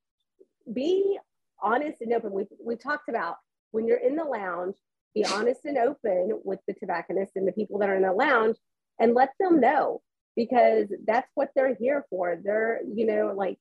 be 0.73 1.19
honest 1.63 2.01
and 2.01 2.15
open, 2.15 2.33
we've 2.33 2.47
we've 2.65 2.83
talked 2.83 3.11
about 3.11 3.37
when 3.73 3.87
you're 3.87 3.99
in 3.99 4.17
the 4.17 4.25
lounge, 4.25 4.77
be 5.15 5.27
honest 5.27 5.67
and 5.67 5.77
open 5.77 6.41
with 6.45 6.61
the 6.67 6.73
tobacconist 6.73 7.33
and 7.37 7.47
the 7.47 7.53
people 7.53 7.79
that 7.81 7.91
are 7.91 7.97
in 7.97 8.03
the 8.03 8.13
lounge, 8.13 8.57
and 8.99 9.13
let 9.13 9.33
them 9.39 9.61
know 9.61 10.01
because 10.35 10.87
that's 11.07 11.29
what 11.35 11.51
they're 11.55 11.75
here 11.75 12.07
for. 12.09 12.41
They're 12.43 12.81
you 12.91 13.05
know 13.05 13.35
like 13.37 13.59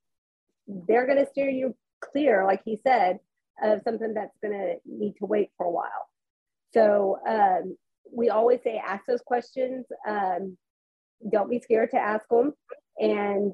they're 0.67 1.05
going 1.05 1.17
to 1.17 1.29
steer 1.29 1.49
you 1.49 1.75
clear, 1.99 2.45
like 2.45 2.61
he 2.63 2.79
said, 2.81 3.19
of 3.61 3.81
something 3.83 4.13
that's 4.13 4.37
going 4.41 4.53
to 4.53 4.75
need 4.85 5.13
to 5.19 5.25
wait 5.25 5.49
for 5.57 5.65
a 5.65 5.71
while. 5.71 6.09
So 6.73 7.19
um, 7.27 7.77
we 8.11 8.29
always 8.29 8.61
say 8.63 8.81
ask 8.83 9.03
those 9.07 9.21
questions. 9.21 9.85
Um, 10.07 10.57
don't 11.31 11.49
be 11.49 11.59
scared 11.59 11.91
to 11.91 11.97
ask 11.97 12.27
them, 12.29 12.53
and 12.99 13.53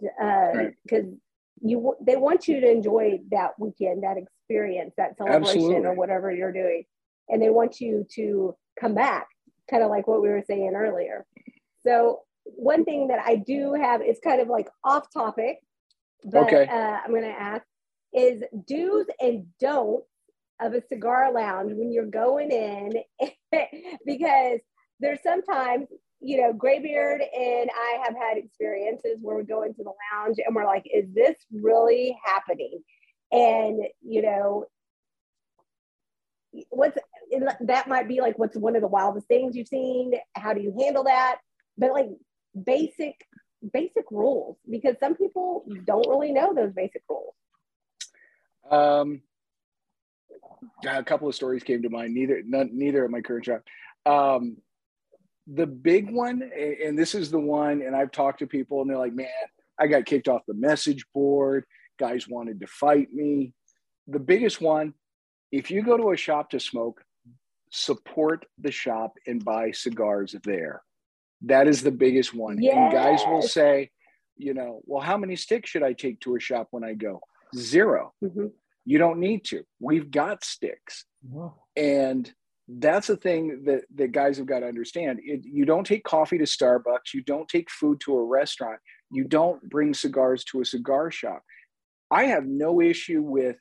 because 0.83 1.05
uh, 1.05 1.15
you 1.61 1.95
they 2.01 2.17
want 2.17 2.47
you 2.47 2.59
to 2.59 2.69
enjoy 2.69 3.19
that 3.31 3.51
weekend, 3.57 4.03
that 4.03 4.17
experience, 4.17 4.93
that 4.97 5.17
celebration, 5.17 5.43
Absolutely. 5.43 5.85
or 5.85 5.93
whatever 5.93 6.31
you're 6.31 6.51
doing, 6.51 6.83
and 7.29 7.41
they 7.41 7.49
want 7.49 7.79
you 7.79 8.05
to 8.15 8.55
come 8.79 8.93
back, 8.95 9.27
kind 9.69 9.83
of 9.83 9.89
like 9.89 10.07
what 10.07 10.21
we 10.21 10.29
were 10.29 10.43
saying 10.45 10.73
earlier. 10.75 11.25
So 11.85 12.21
one 12.43 12.83
thing 12.83 13.07
that 13.07 13.19
I 13.25 13.35
do 13.35 13.73
have 13.73 14.01
is 14.01 14.19
kind 14.23 14.41
of 14.41 14.49
like 14.49 14.67
off 14.83 15.07
topic, 15.13 15.59
but 16.25 16.43
okay. 16.43 16.67
uh, 16.67 16.99
I'm 17.03 17.11
going 17.11 17.23
to 17.23 17.29
ask 17.29 17.63
is 18.13 18.43
do's 18.67 19.05
and 19.19 19.45
don'ts 19.59 20.07
of 20.61 20.73
a 20.73 20.81
cigar 20.87 21.31
lounge 21.33 21.73
when 21.73 21.91
you're 21.91 22.05
going 22.05 22.51
in 22.51 22.91
because 24.05 24.59
there's 24.99 25.21
sometimes 25.23 25.87
you 26.21 26.39
know 26.41 26.53
Greybeard 26.53 27.21
and 27.21 27.69
i 27.75 28.03
have 28.05 28.15
had 28.15 28.37
experiences 28.37 29.17
where 29.21 29.37
we 29.37 29.43
go 29.43 29.63
into 29.63 29.83
the 29.83 29.91
lounge 30.13 30.37
and 30.45 30.55
we're 30.55 30.65
like 30.65 30.83
is 30.93 31.05
this 31.13 31.35
really 31.51 32.17
happening? 32.23 32.79
And 33.31 33.81
you 34.01 34.21
know 34.21 34.65
what's 36.69 36.97
that 37.61 37.87
might 37.87 38.07
be 38.07 38.21
like 38.21 38.37
what's 38.37 38.55
one 38.55 38.75
of 38.75 38.81
the 38.81 38.87
wildest 38.87 39.27
things 39.27 39.55
you've 39.55 39.67
seen? 39.67 40.13
How 40.35 40.53
do 40.53 40.61
you 40.61 40.75
handle 40.79 41.03
that? 41.05 41.37
But 41.77 41.93
like 41.93 42.09
basic 42.63 43.15
basic 43.73 44.05
rules 44.11 44.57
because 44.69 44.95
some 44.99 45.15
people 45.15 45.65
don't 45.85 46.07
really 46.07 46.31
know 46.31 46.53
those 46.53 46.73
basic 46.73 47.01
rules 47.09 47.33
um, 48.69 49.21
a 50.87 51.03
couple 51.03 51.27
of 51.27 51.35
stories 51.35 51.63
came 51.63 51.81
to 51.83 51.89
mind. 51.89 52.13
Neither, 52.13 52.41
none, 52.45 52.69
neither 52.73 53.05
at 53.05 53.11
my 53.11 53.21
current 53.21 53.45
job. 53.45 53.61
Um, 54.05 54.57
the 55.47 55.67
big 55.67 56.11
one, 56.11 56.49
and 56.83 56.97
this 56.97 57.15
is 57.15 57.29
the 57.29 57.39
one, 57.39 57.81
and 57.81 57.95
I've 57.95 58.11
talked 58.11 58.39
to 58.39 58.47
people, 58.47 58.81
and 58.81 58.89
they're 58.89 58.97
like, 58.97 59.13
"Man, 59.13 59.27
I 59.79 59.87
got 59.87 60.05
kicked 60.05 60.27
off 60.27 60.41
the 60.47 60.53
message 60.53 61.05
board. 61.13 61.65
Guys 61.99 62.27
wanted 62.27 62.61
to 62.61 62.67
fight 62.67 63.13
me." 63.13 63.53
The 64.07 64.19
biggest 64.19 64.61
one, 64.61 64.93
if 65.51 65.69
you 65.69 65.83
go 65.83 65.97
to 65.97 66.11
a 66.11 66.17
shop 66.17 66.49
to 66.51 66.59
smoke, 66.59 67.03
support 67.71 68.45
the 68.59 68.71
shop 68.71 69.13
and 69.27 69.43
buy 69.43 69.71
cigars 69.71 70.35
there. 70.43 70.81
That 71.41 71.67
is 71.67 71.81
the 71.81 71.91
biggest 71.91 72.33
one. 72.33 72.61
Yes. 72.61 72.75
And 72.75 72.91
guys 72.91 73.21
will 73.27 73.41
say, 73.41 73.91
you 74.37 74.53
know, 74.53 74.81
well, 74.85 75.01
how 75.01 75.17
many 75.17 75.35
sticks 75.35 75.69
should 75.69 75.83
I 75.83 75.93
take 75.93 76.19
to 76.21 76.35
a 76.35 76.39
shop 76.39 76.67
when 76.71 76.83
I 76.83 76.93
go? 76.93 77.19
0 77.55 78.13
mm-hmm. 78.23 78.47
You 78.85 78.97
don't 78.97 79.19
need 79.19 79.45
to. 79.45 79.63
We've 79.79 80.11
got 80.11 80.43
sticks. 80.43 81.05
And 81.75 82.31
that's 82.67 83.07
the 83.07 83.17
thing 83.17 83.63
that, 83.65 83.83
that 83.95 84.11
guys 84.11 84.37
have 84.37 84.45
got 84.45 84.59
to 84.59 84.67
understand. 84.67 85.19
It, 85.23 85.41
you 85.43 85.65
don't 85.65 85.85
take 85.85 86.03
coffee 86.03 86.37
to 86.37 86.43
Starbucks. 86.43 87.13
You 87.13 87.23
don't 87.23 87.47
take 87.47 87.69
food 87.69 88.01
to 88.01 88.15
a 88.17 88.23
restaurant. 88.23 88.79
You 89.11 89.23
don't 89.23 89.61
bring 89.69 89.93
cigars 89.93 90.43
to 90.45 90.61
a 90.61 90.65
cigar 90.65 91.11
shop. 91.11 91.43
I 92.11 92.25
have 92.25 92.45
no 92.45 92.81
issue 92.81 93.21
with 93.21 93.57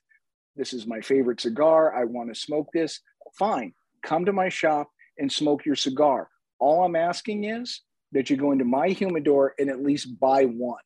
this 0.56 0.72
is 0.72 0.86
my 0.86 1.00
favorite 1.00 1.40
cigar. 1.40 1.94
I 1.94 2.04
want 2.04 2.32
to 2.32 2.38
smoke 2.38 2.68
this. 2.72 3.00
Fine. 3.38 3.72
Come 4.02 4.24
to 4.26 4.32
my 4.32 4.48
shop 4.48 4.88
and 5.18 5.32
smoke 5.32 5.64
your 5.64 5.76
cigar. 5.76 6.28
All 6.58 6.84
I'm 6.84 6.96
asking 6.96 7.44
is 7.44 7.80
that 8.12 8.28
you 8.28 8.36
go 8.36 8.52
into 8.52 8.64
my 8.64 8.88
humidor 8.88 9.54
and 9.58 9.70
at 9.70 9.82
least 9.82 10.18
buy 10.20 10.44
one. 10.44 10.82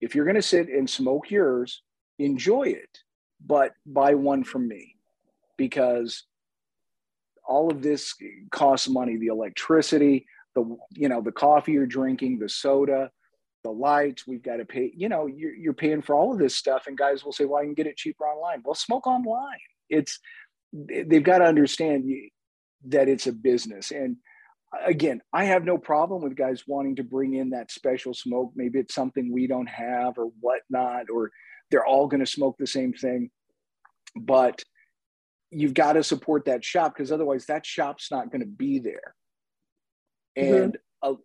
If 0.00 0.14
you're 0.14 0.26
going 0.26 0.34
to 0.34 0.42
sit 0.42 0.68
and 0.68 0.88
smoke 0.88 1.30
yours, 1.30 1.82
enjoy 2.18 2.64
it, 2.64 2.98
but 3.44 3.72
buy 3.86 4.14
one 4.14 4.44
from 4.44 4.68
me 4.68 4.96
because 5.56 6.24
all 7.46 7.70
of 7.70 7.82
this 7.82 8.14
costs 8.50 8.88
money. 8.88 9.16
The 9.16 9.26
electricity, 9.26 10.26
the 10.54 10.76
you 10.92 11.08
know 11.08 11.20
the 11.20 11.32
coffee 11.32 11.72
you're 11.72 11.86
drinking 11.86 12.38
the 12.38 12.48
soda 12.48 13.10
the 13.64 13.70
lights 13.70 14.26
we've 14.26 14.42
got 14.42 14.56
to 14.56 14.64
pay 14.64 14.92
you 14.94 15.08
know 15.08 15.26
you're, 15.26 15.54
you're 15.54 15.72
paying 15.72 16.02
for 16.02 16.14
all 16.14 16.32
of 16.32 16.38
this 16.38 16.54
stuff 16.54 16.86
and 16.86 16.98
guys 16.98 17.24
will 17.24 17.32
say 17.32 17.44
well 17.44 17.60
i 17.60 17.64
can 17.64 17.74
get 17.74 17.86
it 17.86 17.96
cheaper 17.96 18.24
online. 18.24 18.62
Well 18.64 18.74
smoke 18.74 19.06
online. 19.06 19.58
It's 19.88 20.18
they've 20.72 21.22
got 21.22 21.38
to 21.38 21.44
understand 21.44 22.10
that 22.88 23.08
it's 23.08 23.26
a 23.26 23.32
business. 23.32 23.90
And 23.90 24.16
again 24.84 25.20
i 25.32 25.44
have 25.44 25.64
no 25.64 25.78
problem 25.78 26.20
with 26.20 26.36
guys 26.36 26.64
wanting 26.66 26.96
to 26.96 27.04
bring 27.04 27.34
in 27.34 27.50
that 27.50 27.70
special 27.70 28.14
smoke. 28.14 28.52
Maybe 28.54 28.78
it's 28.78 28.94
something 28.94 29.32
we 29.32 29.46
don't 29.46 29.68
have 29.68 30.18
or 30.18 30.30
whatnot 30.40 31.06
or 31.12 31.30
they're 31.74 31.86
all 31.86 32.06
going 32.06 32.24
to 32.24 32.30
smoke 32.30 32.56
the 32.58 32.66
same 32.66 32.92
thing 32.92 33.30
but 34.16 34.62
you've 35.50 35.74
got 35.74 35.94
to 35.94 36.04
support 36.04 36.44
that 36.44 36.64
shop 36.64 36.94
because 36.94 37.10
otherwise 37.10 37.46
that 37.46 37.66
shop's 37.66 38.10
not 38.10 38.30
going 38.30 38.40
to 38.40 38.46
be 38.46 38.78
there 38.78 39.14
Mm-hmm. 40.36 40.54
And 40.54 40.72
mm-hmm. 40.74 41.12
uh, 41.12 41.16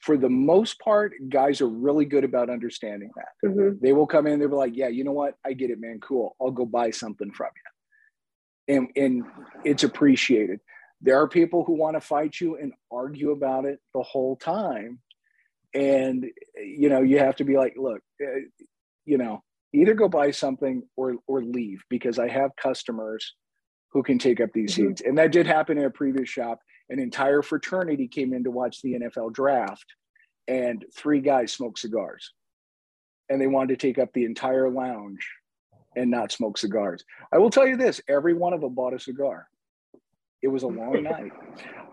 for 0.00 0.16
the 0.16 0.28
most 0.28 0.78
part, 0.80 1.12
guys 1.28 1.60
are 1.60 1.68
really 1.68 2.04
good 2.04 2.24
about 2.24 2.50
understanding 2.50 3.10
that. 3.16 3.48
Mm-hmm. 3.48 3.78
They 3.82 3.92
will 3.92 4.06
come 4.06 4.26
in, 4.26 4.38
they'll 4.38 4.48
be 4.48 4.54
like, 4.54 4.76
yeah, 4.76 4.88
you 4.88 5.04
know 5.04 5.12
what? 5.12 5.34
I 5.44 5.52
get 5.52 5.70
it, 5.70 5.80
man. 5.80 6.00
Cool. 6.00 6.36
I'll 6.40 6.50
go 6.50 6.66
buy 6.66 6.90
something 6.90 7.32
from 7.32 7.50
you. 7.56 8.76
And, 8.76 8.88
and 8.96 9.24
it's 9.64 9.84
appreciated. 9.84 10.60
There 11.00 11.20
are 11.20 11.28
people 11.28 11.64
who 11.64 11.74
want 11.74 11.96
to 11.96 12.00
fight 12.00 12.40
you 12.40 12.56
and 12.56 12.72
argue 12.90 13.30
about 13.32 13.66
it 13.66 13.78
the 13.92 14.02
whole 14.02 14.36
time. 14.36 15.00
And, 15.74 16.26
you 16.56 16.88
know, 16.88 17.02
you 17.02 17.18
have 17.18 17.36
to 17.36 17.44
be 17.44 17.58
like, 17.58 17.74
look, 17.76 18.00
uh, 18.22 18.40
you 19.04 19.18
know, 19.18 19.42
either 19.74 19.94
go 19.94 20.08
buy 20.08 20.30
something 20.30 20.82
or, 20.96 21.16
or 21.26 21.42
leave 21.42 21.82
because 21.90 22.18
I 22.18 22.28
have 22.28 22.56
customers 22.56 23.34
who 23.90 24.02
can 24.02 24.18
take 24.18 24.40
up 24.40 24.50
these 24.54 24.74
mm-hmm. 24.74 24.88
seats. 24.88 25.02
And 25.04 25.18
that 25.18 25.32
did 25.32 25.46
happen 25.46 25.78
in 25.78 25.84
a 25.84 25.90
previous 25.90 26.28
shop 26.28 26.60
an 26.90 26.98
entire 26.98 27.42
fraternity 27.42 28.08
came 28.08 28.34
in 28.34 28.44
to 28.44 28.50
watch 28.50 28.82
the 28.82 28.94
NFL 28.94 29.32
draft, 29.32 29.86
and 30.46 30.84
three 30.94 31.20
guys 31.20 31.52
smoked 31.52 31.78
cigars. 31.78 32.32
And 33.28 33.40
they 33.40 33.46
wanted 33.46 33.78
to 33.78 33.86
take 33.86 33.98
up 33.98 34.12
the 34.12 34.24
entire 34.24 34.68
lounge 34.68 35.26
and 35.96 36.10
not 36.10 36.30
smoke 36.30 36.58
cigars. 36.58 37.04
I 37.32 37.38
will 37.38 37.50
tell 37.50 37.66
you 37.66 37.76
this 37.76 38.00
every 38.08 38.34
one 38.34 38.52
of 38.52 38.60
them 38.60 38.74
bought 38.74 38.92
a 38.92 38.98
cigar. 38.98 39.48
It 40.42 40.48
was 40.48 40.62
a 40.62 40.66
long 40.82 41.02
night, 41.02 41.32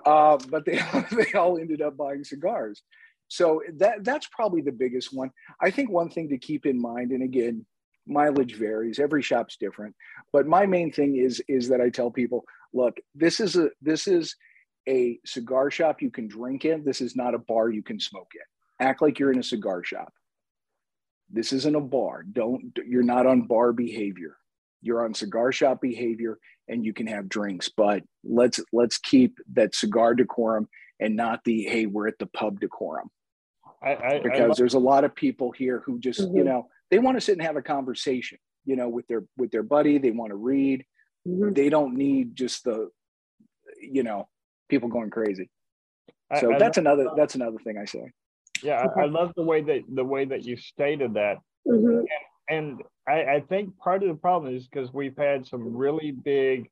uh, 0.06 0.38
but 0.50 0.66
they, 0.66 0.82
they 1.12 1.32
all 1.34 1.58
ended 1.58 1.82
up 1.82 1.96
buying 1.96 2.24
cigars. 2.24 2.82
So 3.30 3.62
that 3.78 4.04
that's 4.04 4.28
probably 4.28 4.60
the 4.60 4.74
biggest 4.74 5.14
one. 5.14 5.32
I 5.62 5.72
think 5.72 5.90
one 5.90 6.10
thing 6.10 6.28
to 6.30 6.38
keep 6.38 6.66
in 6.66 6.82
mind, 6.82 7.12
and 7.12 7.24
again, 7.24 7.66
mileage 8.08 8.56
varies. 8.56 9.00
Every 9.00 9.22
shop's 9.22 9.58
different, 9.58 9.96
but 10.34 10.48
my 10.48 10.66
main 10.66 10.92
thing 10.92 11.16
is 11.18 11.42
is 11.48 11.70
that 11.70 11.82
I 11.82 11.90
tell 11.90 12.12
people, 12.12 12.46
look, 12.74 12.98
this 13.16 13.40
is 13.40 13.56
a 13.56 13.70
this 13.82 14.08
is 14.08 14.36
a 14.88 15.20
cigar 15.26 15.70
shop 15.70 16.02
you 16.02 16.10
can 16.10 16.28
drink 16.28 16.66
in. 16.66 16.84
This 16.84 17.02
is 17.02 17.16
not 17.16 17.36
a 17.36 17.40
bar 17.40 17.70
you 17.70 17.84
can 17.84 18.00
smoke 18.00 18.32
in. 18.36 18.86
Act 18.86 19.02
like 19.02 19.20
you're 19.20 19.32
in 19.32 19.40
a 19.40 19.44
cigar 19.44 19.84
shop. 19.84 20.14
This 21.30 21.54
isn't 21.54 21.76
a 21.76 21.82
bar. 21.82 22.24
Don't 22.24 22.78
you're 22.86 23.04
not 23.04 23.26
on 23.26 23.48
bar 23.48 23.74
behavior. 23.74 24.38
You're 24.82 25.06
on 25.06 25.14
cigar 25.14 25.52
shop 25.52 25.80
behavior 25.82 26.40
and 26.68 26.84
you 26.86 26.94
can 26.94 27.08
have 27.08 27.30
drinks, 27.30 27.70
but 27.70 28.04
let's 28.24 28.60
let's 28.74 28.98
keep 28.98 29.38
that 29.54 29.76
cigar 29.76 30.16
decorum 30.16 30.68
and 31.00 31.16
not 31.16 31.44
the 31.44 31.64
hey, 31.64 31.86
we're 31.86 32.08
at 32.08 32.20
the 32.20 32.28
pub 32.28 32.60
decorum. 32.60 33.10
I, 33.84 33.96
I, 33.96 34.20
because 34.22 34.52
I 34.52 34.62
there's 34.62 34.76
a 34.76 34.80
lot 34.80 35.04
of 35.04 35.16
people 35.16 35.52
here 35.52 35.82
who 35.86 36.00
just, 36.00 36.22
mm-hmm. 36.22 36.38
you 36.38 36.44
know, 36.44 36.68
they 36.92 37.00
want 37.00 37.18
to 37.18 37.22
sit 37.22 37.38
and 37.38 37.42
have 37.42 37.56
a 37.56 37.62
conversation, 37.62 38.38
you 38.66 38.76
know, 38.76 38.90
with 38.90 39.08
their 39.08 39.24
with 39.38 39.50
their 39.50 39.64
buddy. 39.64 39.98
They 39.98 40.12
want 40.12 40.32
to 40.32 40.36
read. 40.36 40.86
Mm-hmm. 41.28 41.54
They 41.54 41.70
don't 41.70 41.96
need 41.96 42.36
just 42.36 42.64
the, 42.64 42.90
you 43.80 44.04
know, 44.04 44.28
people 44.70 44.90
going 44.90 45.10
crazy. 45.10 45.50
So 46.40 46.54
I, 46.54 46.60
that's 46.60 46.78
I 46.78 46.82
another 46.82 47.08
that's 47.16 47.36
another 47.36 47.58
thing 47.64 47.78
I 47.78 47.86
say. 47.86 48.12
Yeah, 48.64 48.86
I, 48.96 49.02
I, 49.02 49.06
love 49.06 49.32
the 49.36 49.44
way 49.44 49.62
that 49.62 49.82
the 49.92 50.04
way 50.04 50.26
that 50.26 50.44
you 50.44 50.56
stated 50.56 51.16
that, 51.16 51.38
mm-hmm. 51.68 52.06
and, 52.50 52.78
and 52.78 52.84
I, 53.08 53.36
I 53.36 53.44
think 53.48 53.78
part 53.78 54.04
of 54.04 54.10
the 54.10 54.16
problem 54.16 54.56
is 54.56 54.68
because 54.68 54.94
we've 54.94 55.18
had 55.18 55.48
some 55.48 55.76
really 55.76 56.12
big 56.12 56.70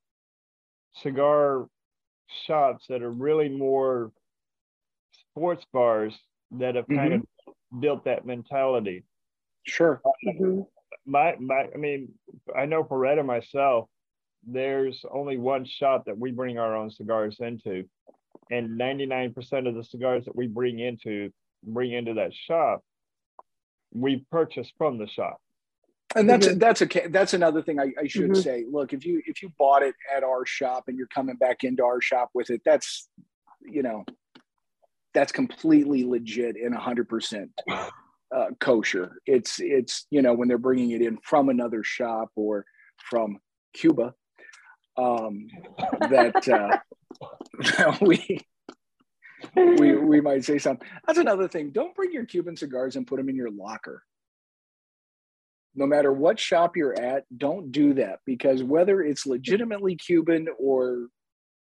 cigar 1.01 1.67
shops 2.45 2.85
that 2.89 3.01
are 3.01 3.11
really 3.11 3.49
more 3.49 4.11
sports 5.31 5.65
bars 5.73 6.13
that 6.51 6.75
have 6.75 6.87
kind 6.87 7.13
mm-hmm. 7.13 7.49
of 7.49 7.81
built 7.81 8.05
that 8.05 8.25
mentality. 8.25 9.03
Sure. 9.65 10.01
Mm-hmm. 10.25 10.61
My 11.05 11.35
my 11.39 11.67
I 11.73 11.77
mean, 11.77 12.13
I 12.55 12.65
know 12.65 12.83
Beretta 12.83 13.25
myself, 13.25 13.89
there's 14.45 15.03
only 15.11 15.37
one 15.37 15.65
shop 15.65 16.05
that 16.05 16.17
we 16.17 16.31
bring 16.31 16.57
our 16.57 16.75
own 16.75 16.91
cigars 16.91 17.37
into 17.39 17.85
and 18.51 18.79
99% 18.79 19.67
of 19.67 19.75
the 19.75 19.83
cigars 19.83 20.25
that 20.25 20.35
we 20.35 20.47
bring 20.47 20.79
into 20.79 21.31
bring 21.63 21.91
into 21.91 22.13
that 22.13 22.33
shop 22.33 22.81
we 23.93 24.25
purchase 24.31 24.71
from 24.77 24.97
the 24.97 25.07
shop 25.07 25.41
and 26.15 26.29
that's 26.29 26.47
mm-hmm. 26.47 26.57
that's 26.57 26.81
a 26.81 26.87
that's 27.09 27.33
another 27.33 27.61
thing 27.61 27.79
I, 27.79 27.91
I 27.99 28.07
should 28.07 28.31
mm-hmm. 28.31 28.41
say. 28.41 28.65
Look, 28.67 28.93
if 28.93 29.05
you 29.05 29.21
if 29.27 29.43
you 29.43 29.51
bought 29.59 29.83
it 29.83 29.93
at 30.11 30.23
our 30.23 30.43
shop 30.43 30.85
and 30.87 30.97
you're 30.97 31.07
coming 31.07 31.35
back 31.35 31.63
into 31.63 31.83
our 31.83 32.01
shop 32.01 32.31
with 32.33 32.49
it, 32.49 32.61
that's 32.65 33.07
you 33.61 33.83
know 33.83 34.05
that's 35.13 35.31
completely 35.31 36.03
legit 36.03 36.55
and 36.55 36.73
100 36.73 37.07
percent 37.07 37.51
uh, 38.35 38.47
kosher. 38.59 39.21
It's 39.25 39.59
it's 39.59 40.05
you 40.09 40.21
know 40.21 40.33
when 40.33 40.47
they're 40.47 40.57
bringing 40.57 40.91
it 40.91 41.01
in 41.01 41.17
from 41.23 41.49
another 41.49 41.83
shop 41.83 42.29
or 42.35 42.65
from 42.97 43.37
Cuba, 43.73 44.13
um, 44.97 45.47
that 46.09 46.47
uh, 46.47 47.95
we 48.01 48.41
we 49.55 49.95
we 49.95 50.21
might 50.21 50.43
say 50.43 50.57
something. 50.57 50.87
That's 51.05 51.19
another 51.19 51.47
thing. 51.47 51.71
Don't 51.71 51.95
bring 51.95 52.11
your 52.11 52.25
Cuban 52.25 52.55
cigars 52.55 52.95
and 52.95 53.07
put 53.07 53.17
them 53.17 53.29
in 53.29 53.35
your 53.35 53.51
locker. 53.51 54.03
No 55.75 55.85
matter 55.85 56.11
what 56.11 56.39
shop 56.39 56.75
you're 56.75 56.99
at, 56.99 57.25
don't 57.37 57.71
do 57.71 57.93
that 57.93 58.19
because 58.25 58.63
whether 58.63 59.01
it's 59.01 59.25
legitimately 59.25 59.95
Cuban 59.95 60.47
or 60.59 61.07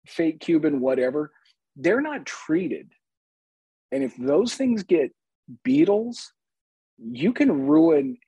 fake 0.06 0.40
Cuban, 0.40 0.80
whatever, 0.80 1.32
they're 1.76 2.00
not 2.00 2.24
treated. 2.24 2.90
And 3.92 4.02
if 4.02 4.16
those 4.16 4.54
things 4.54 4.82
get 4.82 5.10
beetles, 5.64 6.32
you 6.98 7.32
can 7.32 7.66
ruin 7.66 8.18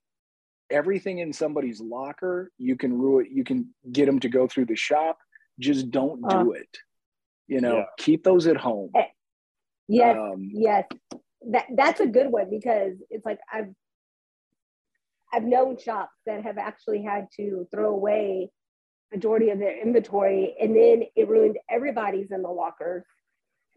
everything 0.70 1.18
in 1.18 1.32
somebody's 1.32 1.80
locker. 1.80 2.50
You 2.58 2.76
can 2.76 2.96
ruin, 2.96 3.26
you 3.30 3.44
can 3.44 3.68
get 3.92 4.06
them 4.06 4.20
to 4.20 4.28
go 4.28 4.46
through 4.46 4.66
the 4.66 4.76
shop. 4.76 5.18
Just 5.58 5.90
don't 5.90 6.20
do 6.28 6.52
uh, 6.52 6.56
it. 6.56 6.78
You 7.46 7.60
know, 7.60 7.78
yeah. 7.78 7.84
keep 7.98 8.22
those 8.22 8.46
at 8.46 8.56
home. 8.56 8.90
Eh, 8.94 9.04
yes, 9.88 10.16
um, 10.16 10.48
yes. 10.52 10.84
That 11.50 11.66
that's 11.74 12.00
a 12.00 12.06
good 12.06 12.30
one 12.30 12.48
because 12.50 12.94
it's 13.10 13.24
like 13.24 13.40
I've 13.52 13.74
I've 15.32 15.42
known 15.42 15.78
shops 15.78 16.16
that 16.26 16.44
have 16.44 16.58
actually 16.58 17.02
had 17.02 17.28
to 17.36 17.66
throw 17.72 17.90
away 17.90 18.50
majority 19.12 19.50
of 19.50 19.58
their 19.58 19.76
inventory 19.80 20.54
and 20.60 20.76
then 20.76 21.02
it 21.16 21.28
ruined 21.28 21.58
everybody's 21.68 22.30
in 22.30 22.42
the 22.42 22.48
lockers 22.48 23.04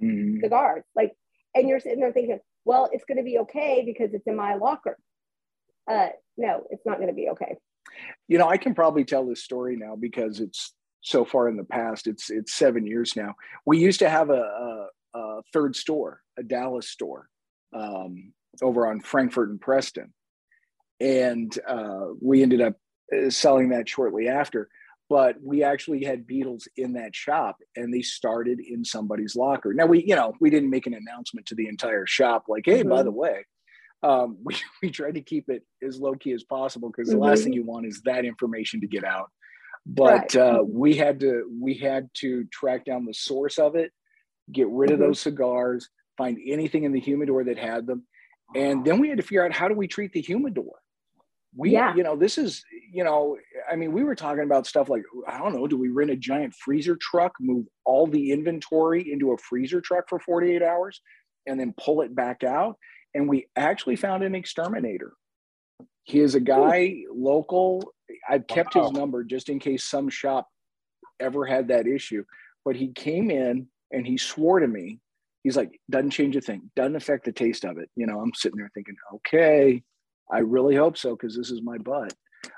mm-hmm. 0.01 0.39
cigars. 0.41 0.83
Like, 0.95 1.13
and 1.55 1.67
you're 1.67 1.79
sitting 1.79 1.99
there 1.99 2.11
thinking, 2.11 2.39
well, 2.65 2.89
it's 2.91 3.05
going 3.05 3.17
to 3.17 3.23
be 3.23 3.39
okay 3.39 3.83
because 3.85 4.13
it's 4.13 4.27
in 4.27 4.35
my 4.35 4.55
locker 4.55 4.97
uh, 5.89 6.07
no, 6.37 6.63
it's 6.69 6.85
not 6.85 6.97
going 6.97 7.09
to 7.09 7.13
be 7.13 7.29
okay. 7.29 7.57
You 8.27 8.37
know, 8.37 8.47
I 8.47 8.57
can 8.57 8.73
probably 8.73 9.03
tell 9.03 9.25
this 9.25 9.43
story 9.43 9.75
now 9.75 9.95
because 9.95 10.39
it's 10.39 10.73
so 11.01 11.25
far 11.25 11.49
in 11.49 11.57
the 11.57 11.63
past. 11.63 12.07
It's 12.07 12.29
it's 12.29 12.53
seven 12.53 12.87
years 12.87 13.15
now. 13.15 13.35
We 13.65 13.77
used 13.77 13.99
to 13.99 14.09
have 14.09 14.29
a, 14.29 14.87
a, 15.13 15.19
a 15.19 15.41
third 15.51 15.75
store, 15.75 16.21
a 16.37 16.43
Dallas 16.43 16.89
store, 16.89 17.27
um, 17.73 18.33
over 18.61 18.87
on 18.87 19.01
Frankford 19.01 19.49
and 19.49 19.59
Preston, 19.59 20.13
and 20.99 21.57
uh, 21.67 22.07
we 22.21 22.41
ended 22.41 22.61
up 22.61 22.75
uh, 23.15 23.29
selling 23.29 23.69
that 23.69 23.89
shortly 23.89 24.27
after. 24.27 24.69
But 25.13 25.35
we 25.43 25.61
actually 25.61 26.03
had 26.03 26.25
beetles 26.25 26.67
in 26.75 26.93
that 26.93 27.15
shop, 27.15 27.57
and 27.75 27.93
they 27.93 28.01
started 28.01 28.59
in 28.59 28.83
somebody's 28.83 29.35
locker. 29.35 29.71
Now 29.71 29.85
we, 29.85 30.03
you 30.03 30.15
know, 30.15 30.33
we 30.41 30.49
didn't 30.49 30.71
make 30.71 30.87
an 30.87 30.95
announcement 30.95 31.45
to 31.47 31.55
the 31.55 31.67
entire 31.67 32.07
shop, 32.07 32.45
like, 32.47 32.63
"Hey, 32.65 32.79
mm-hmm. 32.79 32.89
by 32.89 33.03
the 33.03 33.11
way, 33.11 33.45
um, 34.01 34.39
we, 34.43 34.55
we 34.81 34.89
tried 34.89 35.13
to 35.13 35.21
keep 35.21 35.51
it 35.51 35.61
as 35.87 35.99
low 35.99 36.15
key 36.15 36.31
as 36.31 36.43
possible 36.43 36.89
because 36.89 37.09
the 37.09 37.13
mm-hmm. 37.13 37.25
last 37.25 37.43
thing 37.43 37.53
you 37.53 37.63
want 37.63 37.85
is 37.85 38.01
that 38.05 38.25
information 38.25 38.81
to 38.81 38.87
get 38.87 39.03
out. 39.03 39.29
But 39.85 40.33
right. 40.33 40.35
uh, 40.35 40.63
we 40.67 40.95
had 40.95 41.19
to 41.19 41.43
we 41.61 41.75
had 41.75 42.09
to 42.15 42.45
track 42.45 42.83
down 42.83 43.05
the 43.05 43.13
source 43.13 43.59
of 43.59 43.75
it, 43.75 43.91
get 44.51 44.67
rid 44.67 44.89
mm-hmm. 44.89 44.99
of 44.99 45.07
those 45.07 45.19
cigars, 45.19 45.89
find 46.17 46.39
anything 46.43 46.85
in 46.85 46.91
the 46.91 46.99
humidor 46.99 47.43
that 47.43 47.59
had 47.59 47.85
them, 47.85 48.07
And 48.55 48.83
then 48.83 48.97
we 48.97 49.09
had 49.09 49.17
to 49.17 49.23
figure 49.23 49.45
out 49.45 49.53
how 49.53 49.67
do 49.67 49.75
we 49.75 49.87
treat 49.87 50.11
the 50.11 50.21
humidor? 50.21 50.73
We, 51.55 51.71
yeah. 51.71 51.95
you 51.95 52.03
know, 52.03 52.15
this 52.15 52.37
is, 52.37 52.63
you 52.91 53.03
know, 53.03 53.37
I 53.71 53.75
mean, 53.75 53.91
we 53.91 54.03
were 54.03 54.15
talking 54.15 54.43
about 54.43 54.65
stuff 54.65 54.89
like, 54.89 55.03
I 55.27 55.37
don't 55.37 55.53
know, 55.53 55.67
do 55.67 55.77
we 55.77 55.89
rent 55.89 56.11
a 56.11 56.15
giant 56.15 56.53
freezer 56.55 56.97
truck, 56.99 57.33
move 57.39 57.65
all 57.85 58.07
the 58.07 58.31
inventory 58.31 59.11
into 59.11 59.31
a 59.31 59.37
freezer 59.37 59.81
truck 59.81 60.09
for 60.09 60.19
48 60.19 60.61
hours 60.63 61.01
and 61.45 61.59
then 61.59 61.73
pull 61.79 62.01
it 62.01 62.15
back 62.15 62.43
out? 62.43 62.77
And 63.13 63.29
we 63.29 63.47
actually 63.55 63.95
found 63.95 64.23
an 64.23 64.33
exterminator. 64.33 65.13
He 66.03 66.19
is 66.19 66.35
a 66.35 66.39
guy 66.39 67.03
Ooh. 67.07 67.13
local. 67.15 67.93
I've 68.27 68.47
kept 68.47 68.75
wow. 68.75 68.83
his 68.83 68.91
number 68.91 69.23
just 69.23 69.49
in 69.49 69.59
case 69.59 69.83
some 69.83 70.09
shop 70.09 70.47
ever 71.19 71.45
had 71.45 71.67
that 71.69 71.87
issue. 71.87 72.23
But 72.65 72.75
he 72.75 72.89
came 72.89 73.29
in 73.29 73.67
and 73.91 74.07
he 74.07 74.17
swore 74.17 74.59
to 74.59 74.67
me, 74.67 74.99
he's 75.43 75.57
like, 75.57 75.79
doesn't 75.89 76.11
change 76.11 76.35
a 76.35 76.41
thing, 76.41 76.71
doesn't 76.75 76.95
affect 76.95 77.25
the 77.25 77.31
taste 77.31 77.63
of 77.63 77.77
it. 77.77 77.89
You 77.95 78.07
know, 78.07 78.19
I'm 78.19 78.33
sitting 78.33 78.57
there 78.57 78.71
thinking, 78.73 78.95
okay, 79.15 79.83
I 80.33 80.39
really 80.39 80.75
hope 80.75 80.97
so 80.97 81.15
because 81.15 81.37
this 81.37 81.51
is 81.51 81.61
my 81.61 81.77
butt. 81.77 82.13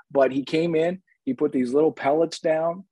But 0.10 0.32
he 0.32 0.46
came 0.46 0.76
in, 0.76 1.02
he 1.26 1.34
put 1.34 1.52
these 1.52 1.74
little 1.74 1.92
pellets 1.92 2.40
down 2.40 2.86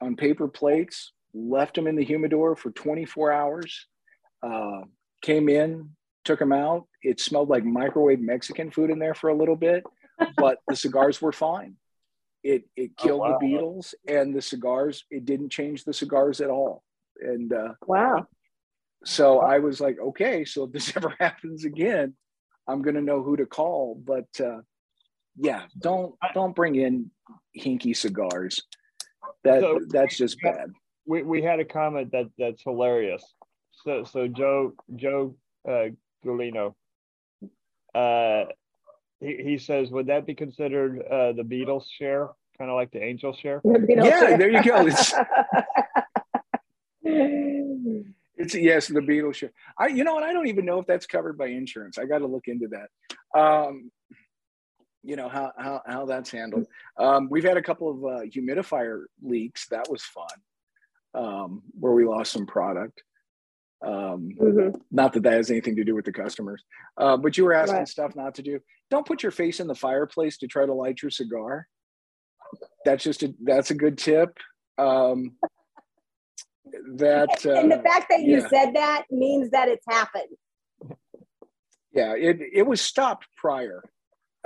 on 0.00 0.16
paper 0.16 0.48
plates, 0.48 1.12
left 1.34 1.74
them 1.74 1.86
in 1.86 1.96
the 1.96 2.04
humidor 2.04 2.56
for 2.56 2.70
24 2.70 3.32
hours, 3.32 3.86
uh, 4.42 4.80
came 5.20 5.48
in, 5.48 5.90
took 6.24 6.38
them 6.38 6.52
out. 6.52 6.86
It 7.02 7.20
smelled 7.20 7.50
like 7.50 7.64
microwave 7.64 8.20
Mexican 8.20 8.70
food 8.70 8.90
in 8.90 8.98
there 8.98 9.14
for 9.14 9.28
a 9.28 9.36
little 9.36 9.56
bit, 9.56 9.84
but 10.36 10.58
the 10.68 10.76
cigars 10.76 11.20
were 11.20 11.32
fine. 11.32 11.76
It 12.42 12.64
it 12.76 12.92
oh, 13.00 13.02
killed 13.02 13.20
oh, 13.20 13.30
wow. 13.30 13.38
the 13.38 13.46
beetles 13.46 13.94
and 14.08 14.34
the 14.34 14.42
cigars. 14.42 15.04
It 15.10 15.24
didn't 15.24 15.50
change 15.50 15.84
the 15.84 15.92
cigars 15.92 16.40
at 16.40 16.50
all. 16.50 16.82
And 17.20 17.52
uh, 17.52 17.74
wow. 17.86 18.26
So 19.04 19.40
I 19.40 19.58
was 19.58 19.80
like, 19.80 19.98
okay, 19.98 20.44
so 20.44 20.64
if 20.64 20.72
this 20.72 20.92
ever 20.96 21.14
happens 21.20 21.64
again, 21.64 22.14
I'm 22.66 22.82
gonna 22.82 23.02
know 23.02 23.22
who 23.22 23.36
to 23.36 23.46
call. 23.46 24.00
But 24.04 24.28
uh, 24.40 24.60
yeah, 25.36 25.62
don't 25.78 26.14
don't 26.34 26.54
bring 26.54 26.76
in 26.76 27.10
hinky 27.58 27.96
cigars. 27.96 28.62
That 29.42 29.60
so, 29.60 29.80
that's 29.88 30.16
just 30.16 30.40
bad. 30.42 30.70
We, 31.06 31.22
we 31.22 31.42
had 31.42 31.60
a 31.60 31.64
comment 31.64 32.12
that 32.12 32.26
that's 32.38 32.62
hilarious. 32.62 33.22
So 33.84 34.04
so 34.04 34.28
Joe 34.28 34.72
Joe 34.96 35.36
uh, 35.68 35.86
Gulino, 36.24 36.74
uh, 37.94 38.44
he, 39.20 39.36
he 39.42 39.58
says, 39.58 39.90
would 39.90 40.06
that 40.06 40.26
be 40.26 40.34
considered 40.34 41.02
uh, 41.02 41.32
the 41.32 41.44
beetles 41.44 41.88
share, 41.98 42.28
kind 42.58 42.70
of 42.70 42.76
like 42.76 42.90
the 42.90 43.02
Angel 43.02 43.34
share? 43.34 43.60
The 43.64 43.84
yeah, 43.88 44.20
share. 44.20 44.38
there 44.38 44.50
you 44.50 44.62
go. 44.62 44.88
It's, 48.36 48.54
it's 48.54 48.64
yes, 48.64 48.88
the 48.88 49.02
beetles 49.02 49.36
share. 49.36 49.52
I, 49.78 49.88
you 49.88 50.04
know, 50.04 50.16
and 50.16 50.24
I 50.24 50.32
don't 50.32 50.48
even 50.48 50.64
know 50.64 50.78
if 50.78 50.86
that's 50.86 51.06
covered 51.06 51.38
by 51.38 51.46
insurance. 51.46 51.98
I 51.98 52.04
got 52.04 52.18
to 52.18 52.26
look 52.26 52.48
into 52.48 52.68
that. 52.68 53.38
Um, 53.38 53.90
you 55.04 55.16
know 55.16 55.28
how 55.28 55.52
how 55.56 55.82
how 55.86 56.06
that's 56.06 56.30
handled. 56.30 56.66
Um, 56.98 57.28
we've 57.30 57.44
had 57.44 57.56
a 57.56 57.62
couple 57.62 57.90
of 57.90 58.04
uh, 58.04 58.24
humidifier 58.24 59.04
leaks. 59.22 59.68
That 59.68 59.90
was 59.90 60.02
fun, 60.02 60.26
um, 61.14 61.62
where 61.78 61.92
we 61.92 62.06
lost 62.06 62.32
some 62.32 62.46
product. 62.46 63.02
Um, 63.84 64.30
mm-hmm. 64.40 64.78
Not 64.90 65.12
that 65.12 65.24
that 65.24 65.34
has 65.34 65.50
anything 65.50 65.76
to 65.76 65.84
do 65.84 65.94
with 65.94 66.06
the 66.06 66.12
customers, 66.12 66.64
uh, 66.96 67.18
but 67.18 67.36
you 67.36 67.44
were 67.44 67.52
asking 67.52 67.78
right. 67.78 67.88
stuff 67.88 68.16
not 68.16 68.34
to 68.36 68.42
do. 68.42 68.60
Don't 68.90 69.06
put 69.06 69.22
your 69.22 69.32
face 69.32 69.60
in 69.60 69.66
the 69.66 69.74
fireplace 69.74 70.38
to 70.38 70.46
try 70.46 70.64
to 70.64 70.72
light 70.72 71.02
your 71.02 71.10
cigar. 71.10 71.68
That's 72.84 73.04
just 73.04 73.22
a 73.22 73.34
that's 73.42 73.70
a 73.70 73.74
good 73.74 73.98
tip. 73.98 74.38
Um, 74.78 75.32
that 76.96 77.46
uh, 77.46 77.52
and 77.52 77.70
the 77.70 77.78
uh, 77.78 77.82
fact 77.82 78.06
that 78.10 78.22
you 78.22 78.38
yeah. 78.38 78.48
said 78.48 78.74
that 78.74 79.04
means 79.10 79.50
that 79.50 79.68
it's 79.68 79.84
happened. 79.88 80.36
Yeah, 81.92 82.14
it 82.14 82.40
it 82.52 82.66
was 82.66 82.80
stopped 82.80 83.26
prior. 83.36 83.82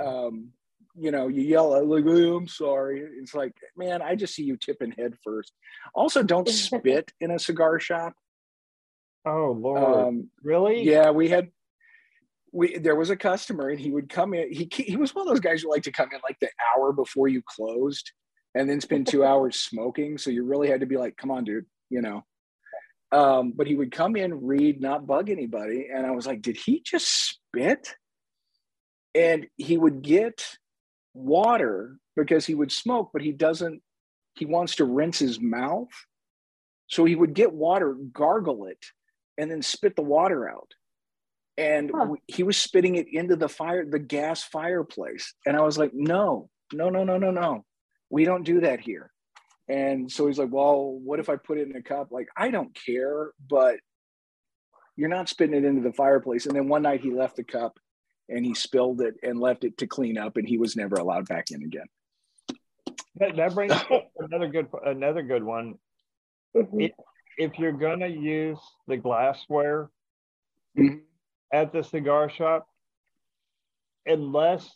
Um, 0.03 0.49
you 0.95 1.11
know, 1.11 1.27
you 1.27 1.41
yell 1.41 1.75
at 1.75 1.87
like, 1.87 2.03
oh, 2.07 2.37
I'm 2.37 2.47
sorry. 2.47 3.03
It's 3.19 3.33
like, 3.33 3.53
man, 3.77 4.01
I 4.01 4.15
just 4.15 4.35
see 4.35 4.43
you 4.43 4.57
tipping 4.57 4.91
head 4.91 5.15
first. 5.23 5.53
Also, 5.93 6.23
don't 6.23 6.47
spit 6.47 7.11
in 7.21 7.31
a 7.31 7.39
cigar 7.39 7.79
shop. 7.79 8.13
Oh 9.25 9.55
Lord, 9.57 10.07
um, 10.07 10.29
really? 10.43 10.83
Yeah, 10.83 11.11
we 11.11 11.29
had 11.29 11.49
we 12.51 12.77
there 12.77 12.95
was 12.95 13.09
a 13.09 13.15
customer 13.15 13.69
and 13.69 13.79
he 13.79 13.91
would 13.91 14.09
come 14.09 14.33
in. 14.33 14.51
He 14.51 14.69
he 14.71 14.95
was 14.95 15.13
one 15.13 15.27
of 15.27 15.33
those 15.33 15.41
guys 15.41 15.61
who 15.61 15.71
like 15.71 15.83
to 15.83 15.91
come 15.91 16.09
in 16.13 16.19
like 16.23 16.39
the 16.39 16.49
hour 16.75 16.91
before 16.93 17.27
you 17.27 17.41
closed, 17.45 18.11
and 18.55 18.69
then 18.69 18.81
spend 18.81 19.07
two 19.07 19.23
hours 19.25 19.55
smoking. 19.55 20.17
So 20.17 20.29
you 20.29 20.43
really 20.43 20.69
had 20.69 20.79
to 20.81 20.85
be 20.85 20.97
like, 20.97 21.17
come 21.17 21.31
on, 21.31 21.43
dude, 21.43 21.65
you 21.89 22.01
know. 22.01 22.23
Um, 23.11 23.53
but 23.55 23.65
he 23.65 23.75
would 23.75 23.91
come 23.91 24.15
in, 24.15 24.45
read, 24.45 24.81
not 24.81 25.07
bug 25.07 25.29
anybody, 25.29 25.87
and 25.93 26.05
I 26.05 26.11
was 26.11 26.27
like, 26.27 26.41
did 26.41 26.57
he 26.57 26.81
just 26.85 27.07
spit? 27.07 27.95
And 29.15 29.47
he 29.57 29.77
would 29.77 30.03
get 30.03 30.45
water 31.13 31.97
because 32.15 32.45
he 32.45 32.53
would 32.53 32.71
smoke, 32.71 33.09
but 33.11 33.23
he 33.23 33.31
doesn't. 33.31 33.81
He 34.35 34.45
wants 34.45 34.75
to 34.75 34.85
rinse 34.85 35.19
his 35.19 35.39
mouth, 35.39 35.89
so 36.87 37.03
he 37.05 37.15
would 37.15 37.33
get 37.33 37.51
water, 37.51 37.95
gargle 38.13 38.65
it, 38.65 38.83
and 39.37 39.49
then 39.49 39.61
spit 39.61 39.95
the 39.95 40.01
water 40.01 40.47
out. 40.47 40.71
And 41.57 41.91
huh. 41.93 42.13
he 42.27 42.43
was 42.43 42.57
spitting 42.57 42.95
it 42.95 43.07
into 43.11 43.35
the 43.35 43.49
fire, 43.49 43.85
the 43.85 43.99
gas 43.99 44.43
fireplace. 44.43 45.33
And 45.45 45.57
I 45.57 45.61
was 45.61 45.77
like, 45.77 45.91
no, 45.93 46.49
no, 46.71 46.89
no, 46.89 47.03
no, 47.03 47.17
no, 47.17 47.31
no. 47.31 47.65
We 48.09 48.23
don't 48.23 48.45
do 48.45 48.61
that 48.61 48.79
here. 48.79 49.11
And 49.69 50.11
so 50.11 50.27
he's 50.27 50.39
like, 50.39 50.51
well, 50.51 50.99
what 51.03 51.19
if 51.19 51.29
I 51.29 51.35
put 51.35 51.59
it 51.59 51.69
in 51.69 51.75
a 51.75 51.81
cup? 51.81 52.11
Like, 52.11 52.27
I 52.35 52.49
don't 52.49 52.73
care, 52.73 53.31
but 53.47 53.77
you're 54.95 55.09
not 55.09 55.29
spitting 55.29 55.55
it 55.55 55.63
into 55.63 55.81
the 55.81 55.93
fireplace. 55.93 56.47
And 56.47 56.55
then 56.55 56.67
one 56.67 56.81
night 56.81 57.01
he 57.01 57.11
left 57.11 57.35
the 57.35 57.43
cup 57.43 57.77
and 58.27 58.43
he 58.43 58.55
spilled 58.55 59.01
it 59.01 59.15
and 59.21 59.39
left 59.39 59.63
it 59.63 59.77
to 59.77 59.87
clean 59.87 60.17
up 60.17 60.37
and 60.37 60.47
he 60.47 60.57
was 60.57 60.75
never 60.75 60.95
allowed 60.95 61.27
back 61.27 61.51
in 61.51 61.63
again. 61.63 61.85
That, 63.15 63.35
that 63.35 63.53
brings 63.53 63.73
another 64.17 64.47
good 64.47 64.67
another 64.85 65.23
good 65.23 65.43
one. 65.43 65.75
Mm-hmm 66.55 66.87
if 67.39 67.57
you're 67.57 67.71
gonna 67.71 68.07
use 68.07 68.59
the 68.87 68.97
glassware 68.97 69.89
mm-hmm. 70.77 70.97
at 71.53 71.71
the 71.71 71.81
cigar 71.81 72.29
shop, 72.29 72.67
unless 74.05 74.69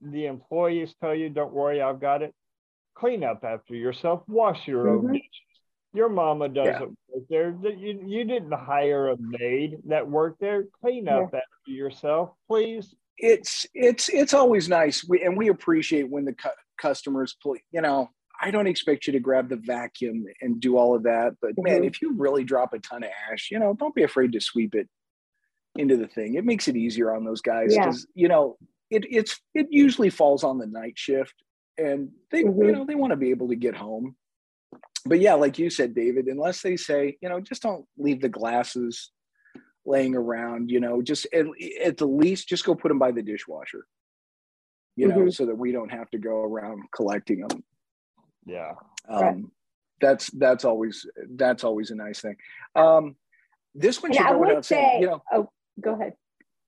the 0.00 0.26
employees 0.26 0.94
tell 1.00 1.14
you, 1.14 1.28
"Don't 1.28 1.52
worry, 1.52 1.82
I've 1.82 2.00
got 2.00 2.22
it," 2.22 2.34
clean 2.96 3.24
up 3.24 3.44
after 3.44 3.74
yourself. 3.74 4.22
Wash 4.26 4.66
your 4.66 4.86
mm-hmm. 4.86 5.06
own 5.06 5.12
dishes. 5.12 5.30
Your 5.94 6.08
mama 6.08 6.48
doesn't 6.48 6.72
yeah. 6.72 7.14
work 7.14 7.24
there. 7.30 7.56
You, 7.72 8.02
you 8.06 8.24
didn't 8.24 8.52
hire 8.52 9.08
a 9.08 9.16
maid 9.18 9.78
that 9.86 10.08
worked 10.08 10.40
there. 10.40 10.64
Clean 10.82 11.08
up 11.08 11.30
yeah. 11.32 11.38
after 11.38 11.70
yourself, 11.70 12.30
please. 12.48 12.94
It's 13.16 13.66
it's 13.72 14.10
it's 14.10 14.34
always 14.34 14.68
nice, 14.68 15.02
we, 15.08 15.22
and 15.22 15.38
we 15.38 15.48
appreciate 15.48 16.10
when 16.10 16.26
the 16.26 16.34
cu- 16.34 16.50
customers, 16.78 17.34
you 17.72 17.80
know, 17.80 18.10
I 18.42 18.50
don't 18.50 18.66
expect 18.66 19.06
you 19.06 19.14
to 19.14 19.20
grab 19.20 19.48
the 19.48 19.56
vacuum 19.56 20.26
and 20.42 20.60
do 20.60 20.76
all 20.76 20.94
of 20.94 21.04
that. 21.04 21.36
But 21.40 21.52
man, 21.56 21.76
mm-hmm. 21.76 21.84
if 21.84 22.02
you 22.02 22.12
really 22.12 22.44
drop 22.44 22.74
a 22.74 22.78
ton 22.78 23.02
of 23.02 23.10
ash, 23.32 23.48
you 23.50 23.58
know, 23.58 23.72
don't 23.72 23.94
be 23.94 24.02
afraid 24.02 24.32
to 24.32 24.40
sweep 24.40 24.74
it 24.74 24.88
into 25.76 25.96
the 25.96 26.08
thing. 26.08 26.34
It 26.34 26.44
makes 26.44 26.68
it 26.68 26.76
easier 26.76 27.14
on 27.14 27.24
those 27.24 27.40
guys 27.40 27.74
because 27.74 28.06
yeah. 28.14 28.22
you 28.22 28.28
know 28.28 28.58
it 28.90 29.06
it's 29.10 29.40
it 29.54 29.68
usually 29.70 30.10
falls 30.10 30.44
on 30.44 30.58
the 30.58 30.66
night 30.66 30.94
shift, 30.96 31.34
and 31.78 32.10
they 32.30 32.44
mm-hmm. 32.44 32.62
you 32.62 32.72
know 32.72 32.84
they 32.84 32.94
want 32.94 33.10
to 33.12 33.16
be 33.16 33.30
able 33.30 33.48
to 33.48 33.56
get 33.56 33.74
home. 33.74 34.16
But 35.04 35.20
yeah, 35.20 35.34
like 35.34 35.58
you 35.58 35.70
said, 35.70 35.94
David, 35.94 36.26
unless 36.26 36.62
they 36.62 36.76
say 36.76 37.16
you 37.20 37.28
know 37.28 37.40
just 37.40 37.62
don't 37.62 37.86
leave 37.98 38.20
the 38.20 38.28
glasses 38.28 39.10
laying 39.86 40.16
around, 40.16 40.70
you 40.70 40.80
know, 40.80 41.00
just 41.00 41.26
at, 41.32 41.46
at 41.82 41.96
the 41.96 42.06
least 42.06 42.48
just 42.48 42.64
go 42.64 42.74
put 42.74 42.88
them 42.88 42.98
by 42.98 43.12
the 43.12 43.22
dishwasher, 43.22 43.86
you 44.96 45.08
know, 45.08 45.18
mm-hmm. 45.18 45.30
so 45.30 45.46
that 45.46 45.56
we 45.56 45.72
don't 45.72 45.90
have 45.90 46.10
to 46.10 46.18
go 46.18 46.42
around 46.42 46.82
collecting 46.94 47.46
them. 47.46 47.62
Yeah. 48.44 48.72
Um, 49.08 49.22
right. 49.22 49.36
That's 50.00 50.30
that's 50.32 50.64
always 50.66 51.06
that's 51.36 51.64
always 51.64 51.90
a 51.90 51.94
nice 51.94 52.20
thing. 52.20 52.36
Um, 52.74 53.16
this 53.74 54.02
one 54.02 54.12
should 54.12 54.26
go 54.26 54.38
without 54.38 54.64
say, 54.66 54.74
saying. 54.74 55.02
You 55.02 55.06
know, 55.08 55.22
oh, 55.32 55.48
go 55.80 55.94
ahead. 55.94 56.12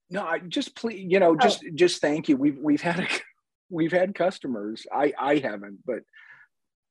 No, 0.09 0.23
I 0.23 0.39
just 0.39 0.75
please, 0.75 1.05
you 1.07 1.19
know, 1.19 1.35
just 1.35 1.63
oh. 1.63 1.69
just 1.75 2.01
thank 2.01 2.27
you. 2.27 2.37
We've 2.37 2.57
we've 2.57 2.81
had 2.81 3.01
a, 3.01 3.07
we've 3.69 3.91
had 3.91 4.15
customers. 4.15 4.85
I 4.91 5.13
I 5.19 5.37
haven't, 5.37 5.79
but 5.85 5.99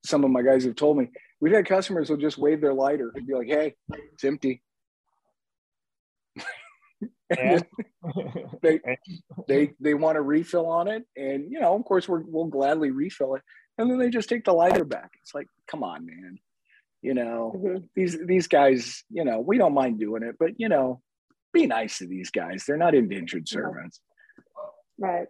some 0.05 0.25
of 0.25 0.31
my 0.31 0.43
guys 0.43 0.65
have 0.65 0.77
told 0.77 0.99
me 0.99 1.09
we've 1.41 1.55
had 1.55 1.67
customers 1.67 2.09
who'll 2.09 2.17
just 2.17 2.39
wave 2.39 2.61
their 2.61 2.75
lighter 2.75 3.13
and 3.15 3.27
be 3.27 3.35
like, 3.35 3.49
"Hey, 3.49 3.75
it's 4.13 4.25
empty." 4.25 4.63
and 7.39 7.65
they 8.63 8.81
they 9.49 9.73
they 9.81 9.95
want 9.95 10.17
to 10.17 10.23
refill 10.23 10.67
on 10.67 10.89
it, 10.89 11.05
and 11.17 11.51
you 11.51 11.61
know, 11.61 11.75
of 11.75 11.85
course, 11.85 12.09
we 12.09 12.21
will 12.25 12.47
gladly 12.47 12.91
refill 12.91 13.35
it 13.35 13.43
and 13.79 13.91
then 13.91 13.99
they 13.99 14.11
just 14.11 14.29
take 14.29 14.45
the 14.45 14.53
lighter 14.53 14.85
back. 14.85 15.13
It's 15.23 15.35
like, 15.35 15.47
come 15.69 15.83
on, 15.83 16.05
man. 16.05 16.39
You 17.01 17.15
know, 17.15 17.55
mm-hmm. 17.57 17.85
these 17.95 18.19
these 18.27 18.49
guys, 18.49 19.05
you 19.09 19.25
know, 19.25 19.39
we 19.39 19.57
don't 19.57 19.73
mind 19.73 20.01
doing 20.01 20.25
it, 20.25 20.35
but 20.39 20.59
you 20.59 20.69
know, 20.69 21.01
be 21.53 21.67
nice 21.67 21.99
to 21.99 22.07
these 22.07 22.31
guys. 22.31 22.65
They're 22.67 22.77
not 22.77 22.97
indentured 22.97 23.49
servants. 23.49 24.01
Right. 24.99 25.29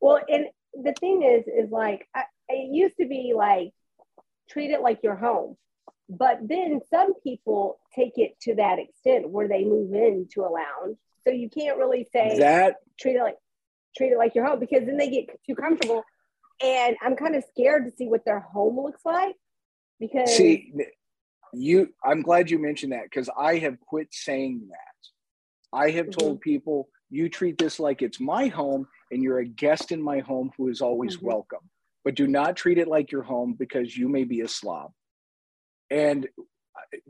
Well, 0.00 0.20
and 0.28 0.46
the 0.74 0.94
thing 0.98 1.22
is, 1.22 1.44
is 1.46 1.70
like 1.70 2.06
I, 2.14 2.24
it 2.48 2.72
used 2.72 2.96
to 2.98 3.06
be 3.06 3.32
like 3.36 3.72
treat 4.50 4.70
it 4.70 4.80
like 4.80 5.00
your 5.02 5.16
home. 5.16 5.56
But 6.08 6.40
then 6.42 6.80
some 6.90 7.14
people 7.22 7.78
take 7.94 8.14
it 8.16 8.38
to 8.42 8.56
that 8.56 8.78
extent 8.78 9.30
where 9.30 9.48
they 9.48 9.64
move 9.64 9.94
into 9.94 10.42
a 10.42 10.50
lounge. 10.50 10.98
So 11.26 11.32
you 11.32 11.48
can't 11.48 11.78
really 11.78 12.06
say 12.12 12.38
that 12.38 12.76
treat 13.00 13.16
it 13.16 13.22
like 13.22 13.36
treat 13.96 14.12
it 14.12 14.18
like 14.18 14.34
your 14.34 14.46
home 14.46 14.58
because 14.60 14.84
then 14.84 14.96
they 14.96 15.08
get 15.08 15.26
too 15.46 15.54
comfortable. 15.54 16.02
And 16.62 16.96
I'm 17.02 17.16
kind 17.16 17.34
of 17.34 17.44
scared 17.50 17.86
to 17.86 17.96
see 17.96 18.08
what 18.08 18.24
their 18.24 18.40
home 18.40 18.78
looks 18.80 19.02
like 19.04 19.36
because 20.00 20.36
see 20.36 20.72
you 21.52 21.92
I'm 22.04 22.22
glad 22.22 22.50
you 22.50 22.58
mentioned 22.58 22.92
that 22.92 23.04
because 23.04 23.30
I 23.36 23.58
have 23.58 23.80
quit 23.80 24.08
saying 24.10 24.68
that. 24.68 25.78
I 25.78 25.90
have 25.90 26.06
mm-hmm. 26.06 26.20
told 26.20 26.40
people 26.40 26.88
you 27.10 27.28
treat 27.28 27.58
this 27.58 27.78
like 27.78 28.02
it's 28.02 28.20
my 28.20 28.48
home 28.48 28.86
and 29.12 29.22
you're 29.22 29.38
a 29.38 29.44
guest 29.44 29.92
in 29.92 30.02
my 30.02 30.20
home 30.20 30.50
who 30.56 30.68
is 30.68 30.80
always 30.80 31.16
mm-hmm. 31.16 31.26
welcome. 31.26 31.60
But 32.04 32.16
do 32.16 32.26
not 32.26 32.56
treat 32.56 32.78
it 32.78 32.88
like 32.88 33.12
your 33.12 33.22
home 33.22 33.54
because 33.56 33.96
you 33.96 34.08
may 34.08 34.24
be 34.24 34.40
a 34.40 34.48
slob. 34.48 34.90
And 35.90 36.26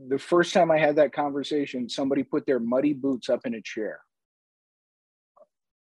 the 0.08 0.18
first 0.18 0.52
time 0.52 0.70
I 0.70 0.78
had 0.78 0.96
that 0.96 1.14
conversation, 1.14 1.88
somebody 1.88 2.24
put 2.24 2.44
their 2.44 2.58
muddy 2.58 2.92
boots 2.92 3.30
up 3.30 3.46
in 3.46 3.54
a 3.54 3.62
chair 3.62 4.00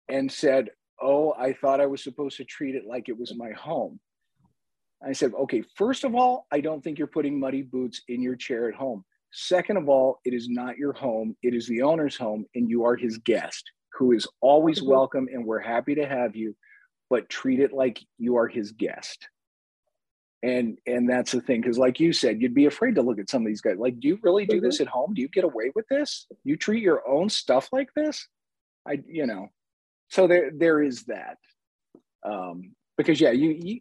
and 0.09 0.31
said, 0.31 0.71
Oh, 1.03 1.35
I 1.37 1.55
thought 1.55 1.81
I 1.81 1.87
was 1.87 2.05
supposed 2.05 2.37
to 2.37 2.45
treat 2.45 2.77
it 2.77 2.85
like 2.87 3.09
it 3.09 3.19
was 3.19 3.35
my 3.35 3.51
home. 3.51 3.99
I 5.05 5.13
said, 5.13 5.33
Okay, 5.35 5.65
first 5.75 6.05
of 6.05 6.15
all, 6.15 6.47
I 6.53 6.61
don't 6.61 6.85
think 6.85 6.99
you're 6.99 7.09
putting 7.09 7.41
muddy 7.41 7.63
boots 7.63 8.03
in 8.09 8.23
your 8.23 8.37
chair 8.37 8.69
at 8.69 8.75
home. 8.75 9.05
Second 9.33 9.79
of 9.79 9.89
all, 9.89 10.21
it 10.25 10.33
is 10.33 10.49
not 10.49 10.77
your 10.77 10.93
home, 10.93 11.35
it 11.43 11.55
is 11.55 11.67
the 11.67 11.83
owner's 11.83 12.17
home, 12.17 12.45
and 12.55 12.71
you 12.71 12.85
are 12.85 12.95
his 12.95 13.19
guest 13.19 13.65
who 13.97 14.13
is 14.13 14.27
always 14.41 14.81
mm-hmm. 14.81 14.91
welcome 14.91 15.29
and 15.33 15.45
we're 15.45 15.61
happy 15.61 15.95
to 15.95 16.07
have 16.07 16.37
you, 16.37 16.57
but 17.11 17.29
treat 17.29 17.61
it 17.61 17.73
like 17.73 18.01
you 18.19 18.37
are 18.37 18.49
his 18.49 18.73
guest. 18.73 19.29
And 20.43 20.79
and 20.87 21.09
that's 21.09 21.33
the 21.33 21.41
thing 21.41 21.63
because 21.63 21.79
like 21.79 21.99
you 22.01 22.13
said 22.13 22.43
you'd 22.43 22.55
be 22.55 22.67
afraid 22.67 22.97
to 22.97 23.03
look 23.03 23.19
at 23.19 23.31
some 23.31 23.43
of 23.43 23.47
these 23.47 23.63
guys. 23.63 23.79
Like 23.79 23.99
do 23.99 24.09
you 24.09 24.19
really 24.23 24.45
do 24.45 24.57
mm-hmm. 24.57 24.67
this 24.67 24.81
at 24.81 24.89
home? 24.89 25.15
Do 25.15 25.23
you 25.23 25.29
get 25.29 25.45
away 25.45 25.71
with 25.75 25.87
this? 25.89 26.27
You 26.45 26.57
treat 26.57 26.83
your 26.83 27.07
own 27.09 27.31
stuff 27.31 27.69
like 27.73 27.89
this? 27.97 28.29
I 28.87 29.03
you 29.07 29.27
know 29.27 29.49
so 30.11 30.27
there 30.27 30.51
there 30.55 30.83
is 30.83 31.05
that. 31.05 31.39
Um 32.27 32.73
because 32.99 33.21
yeah 33.21 33.31
you, 33.31 33.57
you 33.59 33.81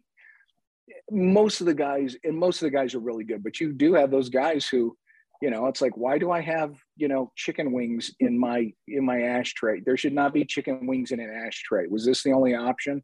most 1.10 1.60
of 1.60 1.66
the 1.66 1.74
guys 1.74 2.16
and 2.24 2.36
most 2.36 2.62
of 2.62 2.66
the 2.66 2.76
guys 2.76 2.94
are 2.94 3.00
really 3.00 3.24
good 3.24 3.42
but 3.42 3.58
you 3.58 3.72
do 3.72 3.94
have 3.94 4.10
those 4.10 4.28
guys 4.28 4.66
who 4.66 4.96
you 5.42 5.50
know 5.50 5.66
it's 5.66 5.80
like 5.80 5.96
why 5.96 6.18
do 6.18 6.30
i 6.30 6.40
have 6.40 6.74
you 6.96 7.08
know 7.08 7.30
chicken 7.36 7.72
wings 7.72 8.10
in 8.20 8.38
my 8.38 8.72
in 8.88 9.04
my 9.04 9.22
ashtray 9.22 9.80
there 9.84 9.96
should 9.96 10.12
not 10.12 10.32
be 10.32 10.44
chicken 10.44 10.86
wings 10.86 11.10
in 11.10 11.20
an 11.20 11.30
ashtray 11.30 11.86
was 11.88 12.04
this 12.04 12.22
the 12.22 12.32
only 12.32 12.54
option 12.54 13.02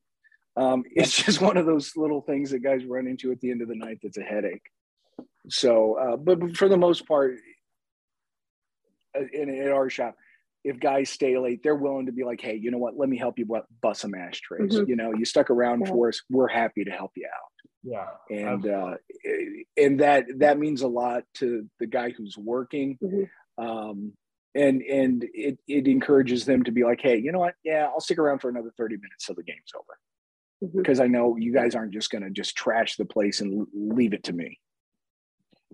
um, 0.56 0.84
it's 0.94 1.22
just 1.22 1.40
one 1.40 1.56
of 1.56 1.66
those 1.66 1.96
little 1.96 2.20
things 2.20 2.50
that 2.50 2.60
guys 2.60 2.84
run 2.84 3.06
into 3.06 3.32
at 3.32 3.40
the 3.40 3.50
end 3.50 3.62
of 3.62 3.68
the 3.68 3.76
night 3.76 3.98
that's 4.02 4.18
a 4.18 4.22
headache. 4.22 4.62
So, 5.48 5.94
uh, 5.94 6.16
but 6.16 6.56
for 6.56 6.68
the 6.68 6.76
most 6.76 7.06
part, 7.06 7.36
uh, 9.16 9.22
in, 9.32 9.48
in 9.48 9.68
our 9.68 9.88
shop, 9.90 10.16
if 10.62 10.78
guys 10.78 11.08
stay 11.08 11.38
late, 11.38 11.62
they're 11.62 11.74
willing 11.74 12.06
to 12.06 12.12
be 12.12 12.22
like, 12.22 12.40
hey, 12.40 12.54
you 12.54 12.70
know 12.70 12.78
what? 12.78 12.96
Let 12.96 13.08
me 13.08 13.16
help 13.16 13.38
you 13.38 13.46
bust 13.80 14.02
some 14.02 14.14
ashtrays. 14.14 14.74
Mm-hmm. 14.74 14.90
You 14.90 14.96
know, 14.96 15.14
you 15.14 15.24
stuck 15.24 15.48
around 15.48 15.80
yeah. 15.80 15.92
for 15.92 16.08
us. 16.08 16.20
We're 16.28 16.48
happy 16.48 16.84
to 16.84 16.90
help 16.90 17.12
you 17.16 17.26
out. 17.26 17.59
Yeah. 17.82 18.08
And 18.30 18.66
uh, 18.66 18.94
and 19.76 20.00
that 20.00 20.26
that 20.38 20.58
means 20.58 20.82
a 20.82 20.88
lot 20.88 21.24
to 21.34 21.66
the 21.78 21.86
guy 21.86 22.10
who's 22.10 22.36
working. 22.36 22.98
Mm-hmm. 23.02 23.64
Um, 23.64 24.12
and 24.54 24.82
and 24.82 25.24
it 25.32 25.58
it 25.66 25.86
encourages 25.86 26.44
them 26.44 26.64
to 26.64 26.72
be 26.72 26.84
like, 26.84 27.00
hey, 27.00 27.18
you 27.18 27.32
know 27.32 27.38
what? 27.38 27.54
Yeah, 27.64 27.86
I'll 27.86 28.00
stick 28.00 28.18
around 28.18 28.40
for 28.40 28.48
another 28.48 28.72
30 28.76 28.96
minutes 28.96 29.26
till 29.26 29.34
the 29.34 29.42
game's 29.42 29.72
over 29.74 30.72
because 30.76 30.98
mm-hmm. 30.98 31.04
I 31.04 31.08
know 31.08 31.36
you 31.36 31.52
guys 31.52 31.74
aren't 31.74 31.92
just 31.92 32.10
going 32.10 32.22
to 32.22 32.30
just 32.30 32.56
trash 32.56 32.96
the 32.96 33.04
place 33.04 33.40
and 33.40 33.66
leave 33.72 34.12
it 34.12 34.24
to 34.24 34.32
me. 34.32 34.58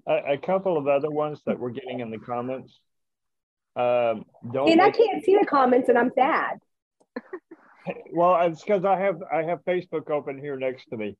A, 0.06 0.34
a, 0.34 0.38
couple 0.38 0.76
of 0.76 0.86
other 0.86 1.10
ones 1.10 1.40
that 1.46 1.58
we're 1.58 1.70
getting 1.70 2.00
in 2.00 2.10
the 2.10 2.18
comments. 2.18 2.78
Um, 3.74 4.24
don't 4.52 4.70
and 4.70 4.80
I 4.80 4.90
can't 4.90 5.24
see 5.24 5.36
the 5.36 5.46
comments, 5.46 5.88
and 5.88 5.98
I'm 5.98 6.12
sad. 6.14 6.60
well, 8.12 8.40
it's 8.46 8.62
because 8.62 8.84
I 8.84 8.98
have 9.00 9.22
I 9.32 9.42
have 9.42 9.64
Facebook 9.64 10.10
open 10.10 10.38
here 10.38 10.56
next 10.56 10.86
to 10.90 10.96
me, 10.96 11.16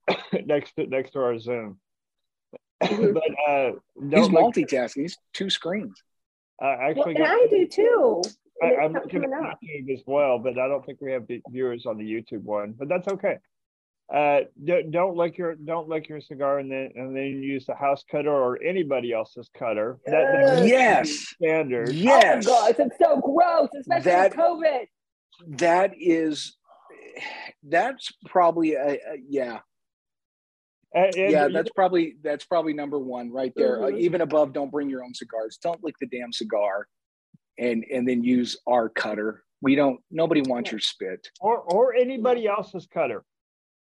next 0.44 0.74
to 0.76 0.86
next 0.86 1.12
to 1.12 1.20
our 1.20 1.38
Zoom. 1.38 1.78
Mm-hmm. 2.82 3.12
but 3.12 3.22
uh, 3.48 3.70
he's 4.18 4.28
multitasking. 4.28 5.02
He's 5.02 5.16
two 5.32 5.48
screens. 5.48 6.02
Uh, 6.60 6.76
actually, 6.80 7.14
well, 7.14 7.22
and 7.22 7.26
I 7.26 7.46
do 7.48 7.68
too. 7.68 8.22
I, 8.60 8.84
am 8.84 8.92
looking 8.92 9.22
at 9.22 9.30
YouTube 9.30 9.92
as 9.92 10.02
well, 10.04 10.40
but 10.40 10.58
I 10.58 10.66
don't 10.66 10.84
think 10.84 11.00
we 11.00 11.12
have 11.12 11.22
viewers 11.48 11.86
on 11.86 11.96
the 11.96 12.04
YouTube 12.04 12.42
one. 12.42 12.74
But 12.76 12.88
that's 12.88 13.06
okay. 13.06 13.38
Uh, 14.12 14.40
don't 14.90 15.16
lick 15.16 15.38
your 15.38 15.54
don't 15.54 15.88
lick 15.88 16.08
your 16.08 16.20
cigar 16.20 16.58
and 16.58 16.70
then 16.70 16.90
and 16.96 17.16
then 17.16 17.42
use 17.42 17.64
the 17.64 17.74
house 17.74 18.04
cutter 18.10 18.30
or 18.30 18.62
anybody 18.62 19.12
else's 19.12 19.48
cutter. 19.56 19.98
That, 20.06 20.66
yes, 20.66 21.10
standard. 21.10 21.94
Yes, 21.94 22.46
oh 22.46 22.50
gosh, 22.50 22.74
it's 22.78 22.98
so 22.98 23.20
gross, 23.20 23.70
especially 23.78 24.10
that, 24.10 24.34
COVID. 24.34 24.86
That 25.58 25.92
is, 25.98 26.56
that's 27.62 28.12
probably 28.26 28.74
a, 28.74 28.92
a 28.92 28.98
yeah. 29.26 29.60
And, 30.94 31.14
and 31.14 31.32
yeah, 31.32 31.48
that's 31.48 31.70
probably 31.70 32.16
that's 32.22 32.44
probably 32.44 32.74
number 32.74 32.98
one 32.98 33.32
right 33.32 33.52
there. 33.56 33.78
Mm-hmm. 33.78 33.94
Uh, 33.94 33.98
even 33.98 34.20
above, 34.20 34.52
don't 34.52 34.70
bring 34.70 34.90
your 34.90 35.02
own 35.02 35.14
cigars. 35.14 35.58
Don't 35.62 35.82
lick 35.82 35.94
the 36.00 36.06
damn 36.06 36.32
cigar 36.32 36.86
and 37.58 37.84
and 37.90 38.06
then 38.06 38.22
use 38.22 38.58
our 38.66 38.88
cutter. 38.88 39.42
We 39.60 39.74
don't. 39.74 40.00
Nobody 40.10 40.42
wants 40.42 40.70
your 40.70 40.80
spit 40.80 41.28
or 41.40 41.58
or 41.58 41.94
anybody 41.94 42.46
else's 42.46 42.86
cutter. 42.92 43.24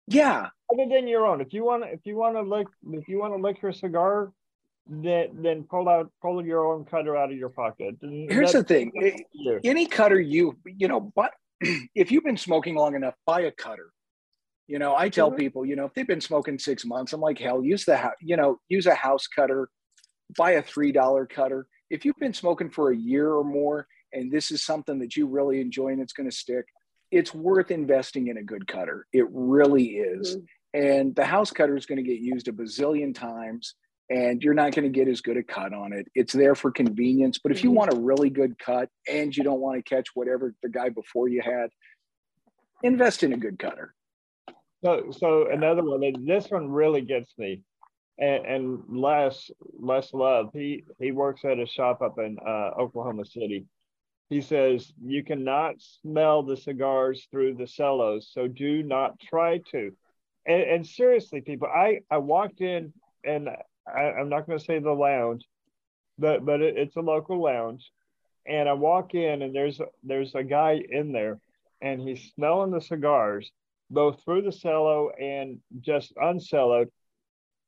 Yeah, 0.07 0.49
other 0.73 0.87
than 0.91 1.07
your 1.07 1.27
own. 1.27 1.41
If 1.41 1.53
you 1.53 1.65
want 1.65 1.85
to, 1.85 1.91
if 1.91 2.01
you 2.05 2.17
want 2.17 2.37
to 2.37 2.43
lick, 2.43 2.67
if 2.93 3.09
you 3.09 3.19
want 3.19 3.35
to 3.35 3.41
lick 3.41 3.63
your 3.63 3.73
cigar, 3.73 4.33
then 4.89 5.29
then 5.41 5.65
pull 5.71 5.89
out 5.89 6.11
pull 6.21 6.45
your 6.45 6.67
own 6.75 6.85
cutter 6.85 7.17
out 7.17 7.31
of 7.31 7.39
your 7.39 7.49
pocket. 7.49 7.97
And 8.03 8.31
Here's 8.31 8.53
the 8.53 8.65
thing: 8.65 8.93
any 9.65 9.87
cutter 9.87 10.21
you 10.21 10.59
you 10.65 10.89
know, 10.89 11.01
but 11.15 11.33
if 11.95 12.11
you've 12.11 12.25
been 12.25 12.37
smoking 12.37 12.75
long 12.75 12.95
enough, 12.95 13.15
buy 13.25 13.43
a 13.43 13.53
cutter. 13.53 13.91
You 14.71 14.79
know, 14.79 14.95
I 14.95 15.09
tell 15.09 15.31
mm-hmm. 15.31 15.39
people, 15.39 15.67
you 15.67 15.77
know, 15.77 15.87
if 15.87 15.95
they've 15.95 16.07
been 16.07 16.21
smoking 16.21 16.59
six 16.59 16.85
months, 16.85 17.13
I'm 17.13 17.21
like, 17.21 17.39
hell, 17.39 17.65
use 17.65 17.85
the 17.85 18.13
you 18.21 18.37
know, 18.37 18.61
use 18.69 18.87
a 18.87 18.95
house 18.95 19.27
cutter, 19.27 19.69
buy 20.39 20.53
a 20.53 20.63
three 20.63 20.93
dollar 20.93 21.27
cutter 21.27 21.67
if 21.91 22.05
you've 22.05 22.19
been 22.19 22.33
smoking 22.33 22.71
for 22.71 22.91
a 22.91 22.97
year 22.97 23.33
or 23.33 23.45
more 23.45 23.87
and 24.13 24.31
this 24.31 24.51
is 24.51 24.65
something 24.65 25.01
that 25.01 25.17
you 25.17 25.27
really 25.27 25.61
enjoy 25.61 25.89
and 25.89 26.01
it's 26.01 26.13
going 26.13 26.31
to 26.31 26.37
stick, 26.37 26.65
it's 27.11 27.35
worth 27.35 27.71
investing 27.71 28.29
in 28.29 28.39
a 28.39 28.43
good 28.43 28.67
cutter. 28.67 29.07
It 29.13 29.27
really 29.31 29.85
is. 29.85 30.37
Mm-hmm. 30.37 30.45
And 30.73 31.17
the 31.17 31.25
house 31.25 31.51
cutter 31.51 31.77
is 31.77 31.87
going 31.87 32.03
to 32.03 32.09
get 32.09 32.21
used 32.21 32.49
a 32.49 32.53
bazillion 32.53 33.15
times 33.15 33.75
and 34.09 34.43
you're 34.43 34.55
not 34.55 34.73
going 34.73 34.91
to 34.91 34.99
get 34.99 35.09
as 35.09 35.21
good 35.21 35.37
a 35.37 35.43
cut 35.43 35.73
on 35.73 35.93
it. 35.93 36.07
It's 36.15 36.33
there 36.33 36.55
for 36.55 36.71
convenience. 36.71 37.39
But 37.43 37.53
if 37.53 37.63
you 37.63 37.71
mm-hmm. 37.71 37.79
want 37.79 37.93
a 37.93 38.01
really 38.01 38.31
good 38.31 38.59
cut 38.59 38.89
and 39.09 39.37
you 39.37 39.43
don't 39.43 39.61
want 39.61 39.85
to 39.85 39.95
catch 39.95 40.09
whatever 40.15 40.55
the 40.63 40.69
guy 40.69 40.89
before 40.89 41.29
you 41.29 41.43
had, 41.43 41.71
invest 42.83 43.23
in 43.23 43.33
a 43.33 43.37
good 43.37 43.59
cutter. 43.59 43.95
So, 44.83 45.11
so 45.11 45.49
another 45.51 45.83
one, 45.83 46.25
this 46.25 46.51
one 46.51 46.71
really 46.71 47.03
gets 47.03 47.33
me 47.37 47.63
and, 48.21 48.47
and 48.47 48.83
Les 48.89 49.51
Les 49.79 50.13
Love, 50.13 50.51
he 50.53 50.85
he 50.99 51.11
works 51.11 51.45
at 51.45 51.59
a 51.59 51.67
shop 51.67 52.03
up 52.03 52.19
in 52.19 52.37
uh, 52.47 52.71
Oklahoma 52.79 53.25
City. 53.25 53.67
He 54.29 54.43
says 54.43 54.93
you 55.03 55.25
cannot 55.25 55.77
smell 56.03 56.43
the 56.43 56.57
cigars 56.57 57.27
through 57.31 57.55
the 57.55 57.67
cellos, 57.67 58.31
so 58.33 58.47
do 58.47 58.83
not 58.83 59.19
try 59.19 59.59
to. 59.73 59.93
And, 60.47 60.63
and 60.63 60.87
seriously, 60.87 61.41
people, 61.41 61.69
I 61.69 62.01
I 62.11 62.19
walked 62.19 62.61
in 62.61 62.93
and 63.25 63.49
I, 63.89 64.21
am 64.21 64.29
not 64.29 64.47
going 64.47 64.59
to 64.59 64.65
say 64.65 64.79
the 64.79 64.93
lounge, 64.93 65.45
but 66.19 66.45
but 66.45 66.61
it, 66.61 66.77
it's 66.77 66.97
a 66.97 67.01
local 67.01 67.43
lounge, 67.43 67.91
and 68.47 68.69
I 68.69 68.75
walk 68.75 69.15
in 69.15 69.41
and 69.43 69.55
there's 69.55 69.81
there's 70.03 70.35
a 70.35 70.45
guy 70.45 70.81
in 70.91 71.13
there, 71.13 71.41
and 71.81 72.01
he's 72.01 72.33
smelling 72.35 72.71
the 72.71 72.83
cigars 72.83 73.51
both 73.91 74.23
through 74.25 74.43
the 74.43 74.53
cello 74.53 75.11
and 75.11 75.59
just 75.81 76.15
uncelloed 76.17 76.89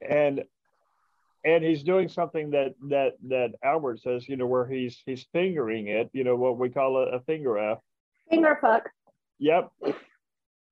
and 0.09 0.43
and 1.45 1.65
he's 1.65 1.83
doing 1.83 2.09
something 2.09 2.51
that 2.51 2.75
that 2.89 3.15
that 3.29 3.55
Albert 3.65 4.01
says, 4.01 4.29
you 4.29 4.37
know, 4.37 4.47
where 4.47 4.67
he's 4.67 5.03
he's 5.05 5.27
fingering 5.33 5.89
it, 5.89 6.09
you 6.13 6.25
know, 6.25 6.37
what 6.37 6.59
we 6.59 6.69
call 6.69 6.97
a, 6.97 7.17
a 7.17 7.21
finger 7.21 7.59
F. 7.59 7.79
Finger 8.31 8.59
fuck. 8.61 8.91
Yep. 9.39 9.71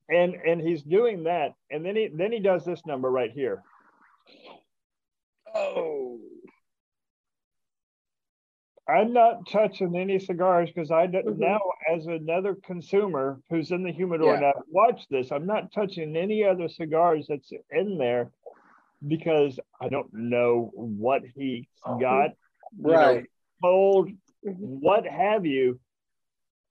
And 0.09 0.35
and 0.35 0.61
he's 0.61 0.83
doing 0.83 1.25
that, 1.25 1.55
and 1.71 1.85
then 1.85 1.97
he 1.97 2.09
then 2.13 2.33
he 2.33 2.39
does 2.39 2.65
this 2.65 2.85
number 2.87 3.11
right 3.11 3.33
here. 3.33 3.63
Oh. 5.55 6.00
I'm 8.91 9.13
not 9.13 9.49
touching 9.49 9.97
any 9.97 10.19
cigars 10.19 10.71
because 10.75 10.91
I 10.91 11.07
mm-hmm. 11.07 11.39
now, 11.39 11.61
as 11.93 12.07
another 12.07 12.57
consumer 12.65 13.41
who's 13.49 13.71
in 13.71 13.83
the 13.83 13.93
humidor 13.93 14.35
yeah. 14.35 14.41
now, 14.41 14.53
watch 14.69 15.07
this. 15.11 15.31
I'm 15.31 15.47
not 15.47 15.73
touching 15.73 16.17
any 16.17 16.45
other 16.45 16.69
cigars 16.69 17.27
that's 17.29 17.53
in 17.71 17.99
there 17.99 18.31
because 19.07 19.59
I 19.81 19.89
don't 19.89 20.13
know 20.13 20.71
what 20.75 21.23
he 21.35 21.69
oh, 21.85 21.99
got, 21.99 22.31
right? 22.79 23.25
Know, 23.63 24.09
what 24.43 25.07
have 25.07 25.47
you? 25.47 25.79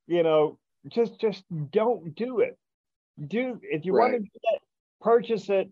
You 0.08 0.24
know, 0.24 0.58
just 0.88 1.20
just 1.20 1.44
don't 1.72 2.16
do 2.16 2.40
it. 2.40 2.58
Do 3.28 3.60
if 3.64 3.86
you 3.86 3.94
right. 3.94 4.12
want 4.12 4.14
to 4.14 4.20
do 4.20 4.40
that, 4.52 4.60
purchase 5.02 5.50
it. 5.50 5.70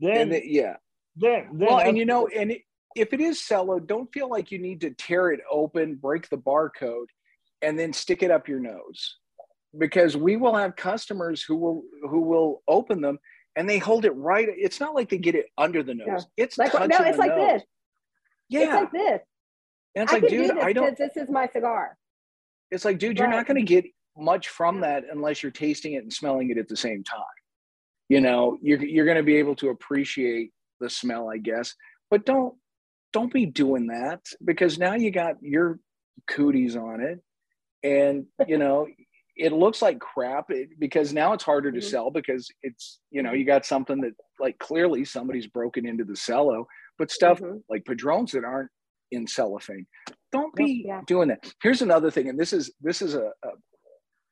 Then 0.00 0.30
yeah. 0.44 0.76
Then, 1.16 1.48
then 1.54 1.68
well, 1.68 1.78
and 1.78 1.96
you 1.96 2.04
know, 2.04 2.26
and 2.26 2.52
it, 2.52 2.62
if 2.96 3.12
it 3.12 3.20
is 3.20 3.40
cello, 3.40 3.78
don't 3.78 4.12
feel 4.12 4.28
like 4.28 4.50
you 4.50 4.58
need 4.58 4.80
to 4.80 4.90
tear 4.90 5.30
it 5.30 5.40
open, 5.50 5.96
break 5.96 6.28
the 6.28 6.38
barcode, 6.38 7.06
and 7.62 7.78
then 7.78 7.92
stick 7.92 8.22
it 8.22 8.30
up 8.30 8.48
your 8.48 8.60
nose, 8.60 9.16
because 9.78 10.16
we 10.16 10.36
will 10.36 10.54
have 10.54 10.76
customers 10.76 11.42
who 11.42 11.56
will 11.56 11.82
who 12.08 12.20
will 12.20 12.62
open 12.66 13.00
them 13.00 13.18
and 13.56 13.68
they 13.68 13.78
hold 13.78 14.04
it 14.04 14.10
right. 14.10 14.48
It's 14.50 14.80
not 14.80 14.94
like 14.94 15.08
they 15.08 15.18
get 15.18 15.34
it 15.34 15.46
under 15.56 15.82
the 15.82 15.94
nose. 15.94 16.26
It's 16.36 16.58
like 16.58 16.72
no, 16.74 16.98
it's 17.00 17.18
like 17.18 17.36
nose. 17.36 17.52
this. 17.52 17.62
Yeah, 18.48 18.60
it's 18.60 18.74
like 18.74 18.92
this. 18.92 19.20
And 19.94 20.04
it's 20.04 20.12
I 20.12 20.18
like, 20.18 20.28
dude, 20.28 20.50
do 20.50 20.60
I 20.60 20.72
don't. 20.72 20.96
This 20.96 21.16
is 21.16 21.30
my 21.30 21.48
cigar. 21.48 21.96
It's 22.70 22.84
like, 22.84 22.98
dude, 22.98 23.18
you're 23.18 23.28
not 23.28 23.46
going 23.46 23.56
to 23.56 23.62
get 23.62 23.86
much 24.16 24.48
from 24.48 24.80
that 24.80 25.04
unless 25.10 25.42
you're 25.42 25.52
tasting 25.52 25.94
it 25.94 26.02
and 26.02 26.12
smelling 26.12 26.50
it 26.50 26.58
at 26.58 26.68
the 26.68 26.76
same 26.76 27.02
time. 27.02 27.24
You 28.08 28.20
know, 28.20 28.58
you're 28.62 28.84
you're 28.84 29.04
going 29.04 29.16
to 29.16 29.22
be 29.22 29.36
able 29.36 29.56
to 29.56 29.70
appreciate 29.70 30.52
the 30.80 30.90
smell, 30.90 31.30
I 31.30 31.38
guess, 31.38 31.74
but 32.10 32.26
don't 32.26 32.54
don't 33.16 33.32
be 33.32 33.46
doing 33.46 33.86
that 33.86 34.20
because 34.44 34.78
now 34.78 34.94
you 34.94 35.10
got 35.10 35.36
your 35.40 35.78
cooties 36.28 36.76
on 36.76 37.00
it, 37.00 37.20
and 37.82 38.26
you 38.46 38.58
know 38.58 38.86
it 39.36 39.52
looks 39.52 39.80
like 39.80 39.98
crap 39.98 40.50
because 40.78 41.12
now 41.12 41.32
it's 41.32 41.44
harder 41.44 41.72
to 41.72 41.78
mm-hmm. 41.78 41.88
sell 41.88 42.10
because 42.10 42.48
it's 42.62 43.00
you 43.10 43.22
know 43.22 43.32
you 43.32 43.46
got 43.46 43.64
something 43.64 44.02
that 44.02 44.12
like 44.38 44.58
clearly 44.58 45.04
somebody's 45.04 45.46
broken 45.46 45.86
into 45.86 46.04
the 46.04 46.14
cello, 46.14 46.66
but 46.98 47.10
stuff 47.10 47.40
mm-hmm. 47.40 47.56
like 47.70 47.86
padrones 47.86 48.32
that 48.32 48.44
aren't 48.44 48.70
in 49.10 49.26
cellophane. 49.26 49.86
Don't 50.30 50.54
be 50.54 50.84
yeah. 50.86 51.00
doing 51.06 51.28
that. 51.28 51.50
Here's 51.62 51.80
another 51.80 52.10
thing, 52.10 52.28
and 52.28 52.38
this 52.38 52.52
is 52.52 52.70
this 52.82 53.00
is 53.00 53.14
a, 53.14 53.30
a 53.44 53.48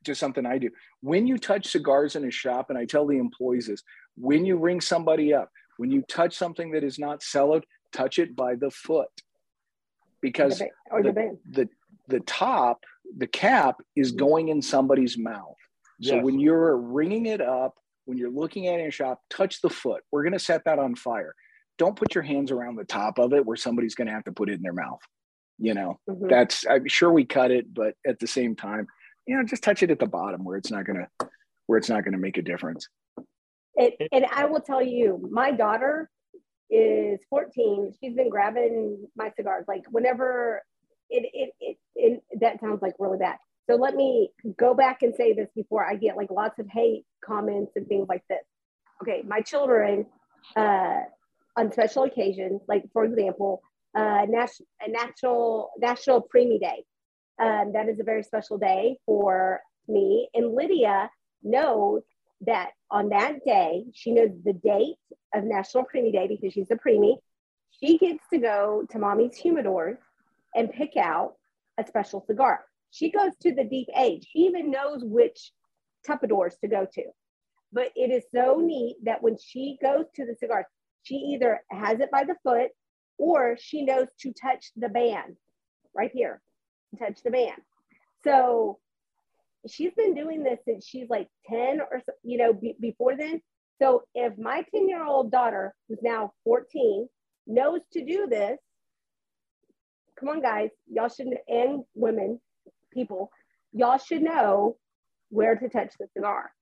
just 0.04 0.20
something 0.20 0.44
I 0.44 0.58
do. 0.58 0.68
When 1.00 1.26
you 1.26 1.38
touch 1.38 1.68
cigars 1.68 2.16
in 2.16 2.26
a 2.26 2.30
shop, 2.30 2.68
and 2.68 2.78
I 2.78 2.84
tell 2.84 3.06
the 3.06 3.16
employees 3.16 3.68
this, 3.68 3.82
when 4.16 4.44
you 4.44 4.58
ring 4.58 4.82
somebody 4.82 5.32
up, 5.32 5.48
when 5.78 5.90
you 5.90 6.02
touch 6.02 6.36
something 6.36 6.70
that 6.72 6.84
is 6.84 6.98
not 6.98 7.22
celloed, 7.22 7.62
touch 7.94 8.18
it 8.18 8.36
by 8.36 8.56
the 8.56 8.70
foot, 8.70 9.08
because 10.20 10.58
the, 10.58 10.68
the, 10.90 11.38
the, 11.50 11.68
the 12.08 12.20
top, 12.20 12.84
the 13.16 13.26
cap 13.26 13.80
is 13.96 14.12
going 14.12 14.48
in 14.48 14.60
somebody's 14.60 15.16
mouth. 15.16 15.56
So 16.02 16.16
yes. 16.16 16.24
when 16.24 16.40
you're 16.40 16.76
ringing 16.76 17.26
it 17.26 17.40
up, 17.40 17.78
when 18.04 18.18
you're 18.18 18.30
looking 18.30 18.66
at 18.66 18.74
it 18.74 18.82
in 18.82 18.88
a 18.88 18.90
shop, 18.90 19.22
touch 19.30 19.62
the 19.62 19.70
foot. 19.70 20.02
We're 20.10 20.24
going 20.24 20.32
to 20.34 20.38
set 20.38 20.64
that 20.64 20.78
on 20.78 20.94
fire. 20.94 21.34
Don't 21.78 21.96
put 21.96 22.14
your 22.14 22.24
hands 22.24 22.50
around 22.50 22.76
the 22.76 22.84
top 22.84 23.18
of 23.18 23.32
it 23.32 23.46
where 23.46 23.56
somebody's 23.56 23.94
going 23.94 24.08
to 24.08 24.12
have 24.12 24.24
to 24.24 24.32
put 24.32 24.50
it 24.50 24.54
in 24.54 24.62
their 24.62 24.72
mouth. 24.72 25.00
You 25.58 25.74
know, 25.74 26.00
mm-hmm. 26.10 26.26
that's, 26.28 26.66
I'm 26.68 26.88
sure 26.88 27.12
we 27.12 27.24
cut 27.24 27.52
it, 27.52 27.72
but 27.72 27.94
at 28.04 28.18
the 28.18 28.26
same 28.26 28.56
time, 28.56 28.88
you 29.26 29.36
know, 29.36 29.44
just 29.44 29.62
touch 29.62 29.84
it 29.84 29.90
at 29.90 30.00
the 30.00 30.06
bottom 30.06 30.44
where 30.44 30.56
it's 30.56 30.70
not 30.70 30.84
gonna 30.84 31.08
where 31.66 31.78
it's 31.78 31.88
not 31.88 32.04
gonna 32.04 32.18
make 32.18 32.36
a 32.36 32.42
difference. 32.42 32.88
It, 33.76 33.94
and 34.12 34.26
I 34.26 34.44
will 34.46 34.60
tell 34.60 34.82
you, 34.82 35.28
my 35.30 35.52
daughter 35.52 36.10
is 36.70 37.20
14. 37.30 37.94
She's 38.00 38.14
been 38.14 38.30
grabbing 38.30 39.06
my 39.16 39.30
cigars 39.36 39.64
like 39.68 39.84
whenever 39.90 40.62
it 41.10 41.30
it, 41.32 41.54
it, 41.60 41.76
it 41.94 42.40
that 42.40 42.60
sounds 42.60 42.82
like 42.82 42.94
really 42.98 43.18
bad. 43.18 43.36
So 43.68 43.76
let 43.76 43.94
me 43.94 44.30
go 44.58 44.74
back 44.74 45.02
and 45.02 45.14
say 45.14 45.32
this 45.32 45.48
before 45.54 45.86
I 45.86 45.96
get 45.96 46.16
like 46.16 46.30
lots 46.30 46.58
of 46.58 46.66
hate 46.68 47.04
comments 47.24 47.72
and 47.76 47.86
things 47.86 48.08
like 48.08 48.22
this. 48.28 48.44
Okay, 49.02 49.22
my 49.26 49.40
children 49.40 50.06
uh, 50.56 51.00
on 51.56 51.72
special 51.72 52.04
occasions, 52.04 52.60
like 52.68 52.84
for 52.92 53.04
example, 53.04 53.62
uh, 53.94 54.26
national 54.28 54.66
national 54.88 55.70
national 55.78 56.28
preemie 56.34 56.60
day. 56.60 56.84
Um, 57.40 57.72
that 57.72 57.88
is 57.88 57.98
a 57.98 58.04
very 58.04 58.22
special 58.22 58.58
day 58.58 58.98
for 59.06 59.60
me. 59.88 60.28
And 60.34 60.54
Lydia 60.54 61.10
knows 61.42 62.02
that 62.42 62.70
on 62.90 63.08
that 63.10 63.44
day, 63.44 63.84
she 63.92 64.12
knows 64.12 64.30
the 64.44 64.52
date 64.52 64.96
of 65.34 65.44
National 65.44 65.84
Preemie 65.84 66.12
Day 66.12 66.28
because 66.28 66.52
she's 66.52 66.70
a 66.70 66.76
preemie. 66.76 67.18
She 67.70 67.98
gets 67.98 68.22
to 68.32 68.38
go 68.38 68.84
to 68.90 68.98
mommy's 68.98 69.36
humidor 69.36 69.98
and 70.54 70.70
pick 70.70 70.96
out 70.96 71.34
a 71.78 71.86
special 71.86 72.24
cigar. 72.26 72.64
She 72.90 73.10
goes 73.10 73.32
to 73.42 73.54
the 73.54 73.64
deep 73.64 73.88
age. 73.96 74.28
She 74.30 74.40
even 74.40 74.70
knows 74.70 75.02
which 75.02 75.52
tupperdors 76.06 76.58
to 76.60 76.68
go 76.68 76.86
to. 76.92 77.02
But 77.72 77.90
it 77.96 78.10
is 78.12 78.24
so 78.32 78.60
neat 78.60 78.96
that 79.04 79.22
when 79.22 79.36
she 79.36 79.78
goes 79.82 80.04
to 80.14 80.24
the 80.24 80.36
cigars, 80.38 80.66
she 81.02 81.16
either 81.16 81.60
has 81.70 81.98
it 81.98 82.10
by 82.12 82.24
the 82.24 82.36
foot 82.44 82.70
or 83.18 83.56
she 83.60 83.84
knows 83.84 84.06
to 84.20 84.32
touch 84.32 84.70
the 84.76 84.88
band 84.88 85.36
right 85.94 86.10
here 86.12 86.40
touch 86.96 87.22
the 87.22 87.30
band. 87.30 87.60
So 88.24 88.78
she's 89.68 89.92
been 89.94 90.14
doing 90.14 90.42
this 90.42 90.58
since 90.64 90.86
she's 90.86 91.08
like 91.08 91.28
10 91.48 91.80
or 91.80 92.02
you 92.22 92.38
know, 92.38 92.58
before 92.80 93.16
then. 93.16 93.40
So 93.80 94.02
if 94.14 94.36
my 94.38 94.64
10 94.74 94.88
year 94.88 95.04
old 95.04 95.30
daughter, 95.30 95.74
who's 95.88 95.98
now 96.02 96.32
14, 96.44 97.08
knows 97.46 97.80
to 97.92 98.04
do 98.04 98.26
this, 98.28 98.58
come 100.18 100.28
on, 100.28 100.40
guys, 100.40 100.70
y'all 100.90 101.08
should, 101.08 101.28
and 101.48 101.84
women, 101.94 102.40
people, 102.92 103.30
y'all 103.72 103.98
should 103.98 104.22
know 104.22 104.76
where 105.30 105.56
to 105.56 105.68
touch 105.68 105.92
the 105.98 106.06
cigar 106.16 106.52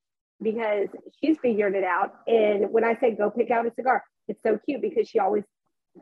because 0.42 0.88
she's 1.20 1.38
figured 1.38 1.74
it 1.74 1.84
out. 1.84 2.14
And 2.26 2.70
when 2.70 2.84
I 2.84 2.98
say 2.98 3.14
go 3.14 3.30
pick 3.30 3.50
out 3.50 3.66
a 3.66 3.72
cigar, 3.74 4.02
it's 4.28 4.42
so 4.42 4.58
cute 4.64 4.82
because 4.82 5.08
she 5.08 5.18
always 5.18 5.44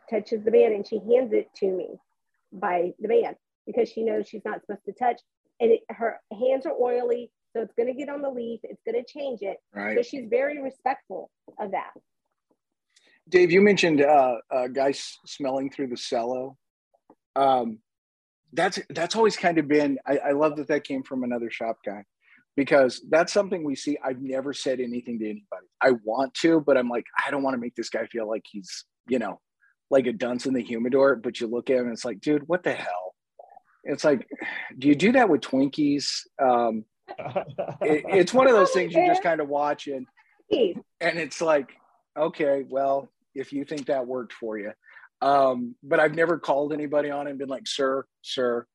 touches 0.09 0.45
the 0.45 0.51
band 0.51 0.75
and 0.75 0.87
she 0.87 0.99
hands 0.99 1.33
it 1.33 1.49
to 1.57 1.67
me 1.67 1.89
by 2.53 2.93
the 3.01 3.09
band 3.09 3.37
because 3.67 3.89
she 3.89 4.03
knows 4.03 4.29
she's 4.29 4.45
not 4.45 4.61
supposed 4.61 4.85
to 4.87 4.93
touch. 4.93 5.21
And 5.61 5.73
it, 5.73 5.81
her 5.91 6.19
hands 6.33 6.67
are 6.67 6.75
oily, 6.81 7.31
so 7.53 7.63
it's 7.63 7.75
going 7.75 7.89
to 7.89 7.95
get 7.95 8.09
on 8.09 8.23
the 8.23 8.31
leaf. 8.31 8.61
It's 8.63 8.83
going 8.87 9.03
to 9.03 9.13
change 9.13 9.43
it. 9.43 9.59
Right. 9.75 9.97
So 9.97 10.03
she's 10.03 10.27
very 10.29 10.63
respectful 10.63 11.31
of 11.59 11.73
that. 11.73 11.91
Dave, 13.29 13.51
you 13.51 13.61
mentioned 13.61 14.03
uh, 14.03 14.37
a 14.51 14.69
guy 14.69 14.93
smelling 15.27 15.71
through 15.71 15.89
the 15.89 15.97
cello. 15.97 16.57
Um, 17.37 17.79
that's 18.53 18.81
that's 18.91 19.15
always 19.15 19.37
kind 19.37 19.59
of 19.59 19.69
been. 19.69 19.99
I, 20.07 20.19
I 20.19 20.31
love 20.33 20.57
that 20.57 20.69
that 20.69 20.85
came 20.85 21.03
from 21.03 21.23
another 21.23 21.51
shop 21.51 21.79
guy 21.85 22.05
because 22.57 23.01
that's 23.09 23.33
something 23.33 23.65
we 23.65 23.77
see. 23.77 23.97
I've 24.05 24.21
never 24.21 24.53
said 24.53 24.81
anything 24.81 25.19
to 25.21 25.25
anybody. 25.25 25.67
I 25.81 25.93
want 26.05 26.35
to, 26.35 26.61
but 26.61 26.77
I'm 26.77 26.89
like, 26.89 27.05
I 27.25 27.31
don't 27.31 27.43
want 27.43 27.55
to 27.55 27.61
make 27.61 27.77
this 27.77 27.91
guy 27.91 28.07
feel 28.07 28.29
like 28.29 28.43
he's, 28.51 28.85
you 29.09 29.19
know, 29.19 29.41
like 29.91 30.07
a 30.07 30.13
dunce 30.13 30.47
in 30.47 30.55
the 30.55 30.63
humidor. 30.63 31.17
But 31.17 31.41
you 31.41 31.47
look 31.47 31.71
at 31.71 31.77
him 31.77 31.85
and 31.85 31.93
it's 31.93 32.05
like, 32.05 32.21
dude, 32.21 32.49
what 32.49 32.65
the 32.65 32.73
hell? 32.73 33.15
It's 33.85 34.05
like, 34.05 34.29
do 34.79 34.89
you 34.89 34.95
do 34.95 35.13
that 35.13 35.29
with 35.29 35.41
Twinkies? 35.41 36.21
Um, 36.43 36.85
it, 37.19 38.05
it's 38.09 38.35
one 38.35 38.47
of 38.47 38.53
those 38.53 38.71
things 38.71 38.95
you 38.95 39.07
just 39.07 39.23
kind 39.23 39.41
of 39.41 39.49
watch 39.49 39.89
and, 39.89 40.07
and 41.01 41.19
it's 41.19 41.41
like, 41.41 41.71
okay, 42.17 42.65
well, 42.69 43.11
if 43.35 43.53
you 43.53 43.65
think 43.65 43.87
that 43.87 44.07
worked 44.07 44.33
for 44.33 44.59
you. 44.59 44.73
Um, 45.23 45.75
but 45.83 46.01
I've 46.01 46.15
never 46.15 46.39
called 46.39 46.73
anybody 46.73 47.11
on 47.11 47.27
and 47.27 47.39
been 47.39 47.49
like, 47.49 47.67
sir, 47.67 48.05
sir, 48.23 48.67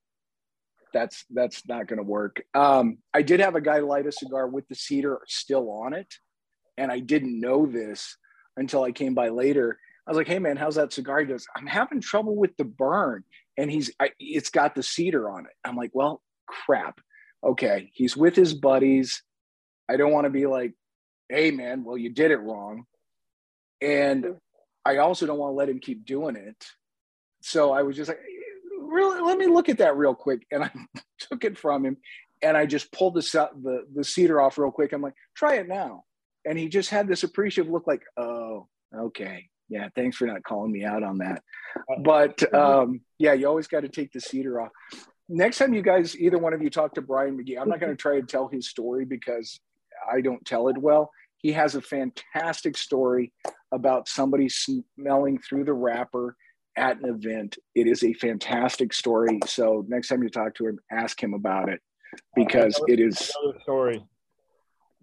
that's 0.93 1.25
that's 1.29 1.67
not 1.67 1.87
going 1.87 1.97
to 1.97 2.03
work. 2.03 2.41
Um, 2.53 2.99
I 3.13 3.21
did 3.21 3.39
have 3.41 3.55
a 3.55 3.61
guy 3.61 3.79
light 3.79 4.07
a 4.07 4.11
cigar 4.11 4.47
with 4.47 4.67
the 4.69 4.75
cedar 4.75 5.19
still 5.27 5.69
on 5.69 5.93
it, 5.93 6.13
and 6.77 6.91
I 6.91 6.99
didn't 6.99 7.39
know 7.39 7.65
this 7.65 8.15
until 8.55 8.83
I 8.83 8.91
came 8.91 9.13
by 9.13 9.29
later. 9.29 9.77
I 10.07 10.11
was 10.11 10.17
like, 10.17 10.27
"Hey 10.27 10.39
man, 10.39 10.55
how's 10.55 10.75
that 10.75 10.93
cigar?" 10.93 11.19
He 11.19 11.25
goes, 11.25 11.45
"I'm 11.55 11.67
having 11.67 11.99
trouble 11.99 12.35
with 12.35 12.55
the 12.57 12.63
burn." 12.63 13.23
And 13.57 13.71
he's 13.71 13.91
I, 13.99 14.09
it's 14.19 14.49
got 14.49 14.75
the 14.75 14.83
cedar 14.83 15.29
on 15.29 15.45
it. 15.45 15.53
I'm 15.63 15.75
like, 15.75 15.91
well, 15.93 16.21
crap. 16.47 16.99
Okay, 17.43 17.91
he's 17.93 18.17
with 18.17 18.35
his 18.35 18.53
buddies. 18.53 19.23
I 19.89 19.97
don't 19.97 20.11
want 20.11 20.25
to 20.25 20.31
be 20.31 20.45
like, 20.45 20.73
hey 21.29 21.51
man, 21.51 21.83
well 21.83 21.97
you 21.97 22.09
did 22.09 22.31
it 22.31 22.37
wrong, 22.37 22.85
and 23.81 24.25
I 24.85 24.97
also 24.97 25.25
don't 25.25 25.39
want 25.39 25.51
to 25.51 25.55
let 25.55 25.69
him 25.69 25.79
keep 25.79 26.05
doing 26.05 26.35
it. 26.35 26.65
So 27.41 27.73
I 27.73 27.83
was 27.83 27.95
just 27.95 28.09
like, 28.09 28.19
really, 28.79 29.21
let 29.21 29.37
me 29.37 29.47
look 29.47 29.69
at 29.69 29.77
that 29.79 29.97
real 29.97 30.15
quick, 30.15 30.45
and 30.51 30.63
I 30.63 30.71
took 31.19 31.43
it 31.43 31.57
from 31.57 31.85
him, 31.85 31.97
and 32.41 32.57
I 32.57 32.65
just 32.65 32.91
pulled 32.91 33.15
the 33.15 33.49
the 33.61 33.85
the 33.93 34.03
cedar 34.03 34.41
off 34.41 34.57
real 34.57 34.71
quick. 34.71 34.93
I'm 34.93 35.01
like, 35.01 35.15
try 35.35 35.55
it 35.55 35.67
now, 35.67 36.03
and 36.45 36.57
he 36.57 36.67
just 36.67 36.89
had 36.89 37.07
this 37.07 37.23
appreciative 37.23 37.71
look, 37.71 37.87
like, 37.87 38.03
oh, 38.17 38.67
okay, 38.95 39.49
yeah, 39.69 39.89
thanks 39.95 40.17
for 40.17 40.25
not 40.25 40.43
calling 40.43 40.71
me 40.71 40.83
out 40.83 41.03
on 41.03 41.19
that. 41.19 41.43
Uh, 41.75 41.99
but 42.03 42.53
um, 42.53 43.01
yeah, 43.17 43.33
you 43.33 43.47
always 43.47 43.67
got 43.67 43.81
to 43.81 43.89
take 43.89 44.11
the 44.11 44.21
cedar 44.21 44.61
off. 44.61 44.71
Next 45.27 45.57
time 45.57 45.73
you 45.73 45.81
guys, 45.81 46.15
either 46.17 46.37
one 46.37 46.53
of 46.53 46.61
you 46.61 46.69
talk 46.69 46.93
to 46.95 47.01
Brian 47.01 47.37
McGee, 47.37 47.59
I'm 47.59 47.69
not 47.69 47.79
going 47.79 47.91
to 47.91 48.01
try 48.01 48.19
to 48.19 48.25
tell 48.25 48.47
his 48.47 48.69
story 48.69 49.05
because 49.05 49.59
I 50.11 50.21
don't 50.21 50.45
tell 50.45 50.67
it 50.67 50.77
well. 50.77 51.11
He 51.37 51.51
has 51.53 51.75
a 51.75 51.81
fantastic 51.81 52.77
story 52.77 53.33
about 53.71 54.07
somebody 54.07 54.49
smelling 54.49 55.39
through 55.39 55.65
the 55.65 55.73
wrapper 55.73 56.35
at 56.77 56.97
an 56.97 57.09
event. 57.09 57.57
It 57.73 57.87
is 57.87 58.03
a 58.03 58.13
fantastic 58.13 58.93
story. 58.93 59.39
So 59.45 59.83
next 59.87 60.09
time 60.09 60.21
you 60.23 60.29
talk 60.29 60.55
to 60.55 60.67
him, 60.67 60.79
ask 60.91 61.21
him 61.21 61.33
about 61.33 61.69
it 61.69 61.81
because 62.35 62.79
it 62.87 62.99
is 62.99 63.31
story. 63.61 64.03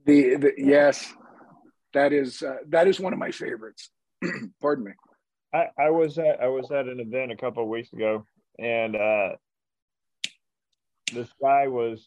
The, 0.04 0.36
the 0.36 0.52
yes, 0.56 1.12
that 1.94 2.12
is 2.12 2.42
uh, 2.42 2.56
that 2.68 2.88
is 2.88 2.98
one 2.98 3.12
of 3.12 3.18
my 3.18 3.30
favorites. 3.30 3.90
Pardon 4.60 4.84
me. 4.84 4.92
I, 5.54 5.66
I 5.78 5.90
was 5.90 6.18
at 6.18 6.40
I 6.40 6.48
was 6.48 6.70
at 6.70 6.86
an 6.86 7.00
event 7.00 7.32
a 7.32 7.36
couple 7.36 7.62
of 7.62 7.68
weeks 7.68 7.92
ago, 7.92 8.24
and 8.58 8.96
uh, 8.96 9.30
this 11.12 11.28
guy 11.40 11.68
was 11.68 12.06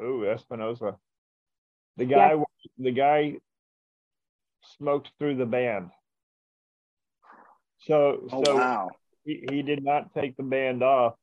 oh 0.00 0.22
Espinosa. 0.24 0.96
The 1.96 2.04
guy 2.04 2.34
yeah. 2.34 2.42
the 2.78 2.92
guy 2.92 3.36
smoked 4.78 5.10
through 5.18 5.36
the 5.36 5.46
band. 5.46 5.90
So 7.80 8.28
oh, 8.30 8.44
so 8.44 8.56
wow. 8.56 8.90
he, 9.24 9.44
he 9.50 9.62
did 9.62 9.82
not 9.82 10.14
take 10.14 10.36
the 10.36 10.42
band 10.42 10.82
off, 10.82 11.14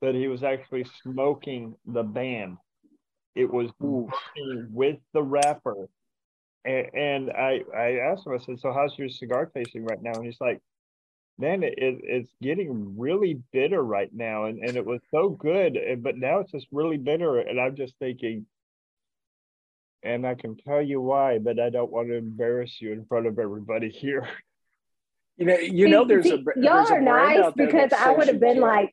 but 0.00 0.14
he 0.14 0.28
was 0.28 0.42
actually 0.42 0.86
smoking 1.02 1.74
the 1.86 2.02
band. 2.02 2.58
It 3.34 3.52
was 3.52 3.70
with 3.80 4.96
the 5.12 5.22
wrapper. 5.22 5.88
And, 6.66 6.94
and 6.94 7.30
I, 7.30 7.62
I 7.74 7.98
asked 8.10 8.26
him, 8.26 8.34
I 8.34 8.38
said, 8.38 8.58
So 8.60 8.72
how's 8.72 8.98
your 8.98 9.08
cigar 9.08 9.46
tasting 9.46 9.84
right 9.84 10.02
now? 10.02 10.12
And 10.12 10.24
he's 10.24 10.40
like, 10.40 10.60
Man, 11.38 11.62
it, 11.62 11.74
it's 11.78 12.30
getting 12.42 12.98
really 12.98 13.40
bitter 13.52 13.82
right 13.82 14.10
now. 14.12 14.46
And, 14.46 14.58
and 14.58 14.76
it 14.76 14.84
was 14.84 15.00
so 15.10 15.30
good, 15.30 15.78
but 16.02 16.16
now 16.16 16.40
it's 16.40 16.52
just 16.52 16.66
really 16.72 16.96
bitter. 16.96 17.38
And 17.38 17.60
I'm 17.60 17.76
just 17.76 17.94
thinking, 17.98 18.46
and 20.02 20.26
I 20.26 20.34
can 20.34 20.56
tell 20.56 20.82
you 20.82 21.00
why, 21.00 21.38
but 21.38 21.60
I 21.60 21.70
don't 21.70 21.90
want 21.90 22.08
to 22.08 22.14
embarrass 22.14 22.80
you 22.80 22.92
in 22.92 23.04
front 23.06 23.26
of 23.26 23.38
everybody 23.38 23.90
here. 23.90 24.28
You 25.36 25.44
know, 25.44 25.58
you 25.58 25.88
know, 25.88 26.04
there's 26.06 26.24
see, 26.24 26.32
a 26.32 26.60
y'all 26.60 26.90
are 26.90 27.00
nice 27.00 27.52
because 27.54 27.92
I 27.92 28.10
would 28.10 28.26
have 28.26 28.40
been 28.40 28.58
like, 28.58 28.90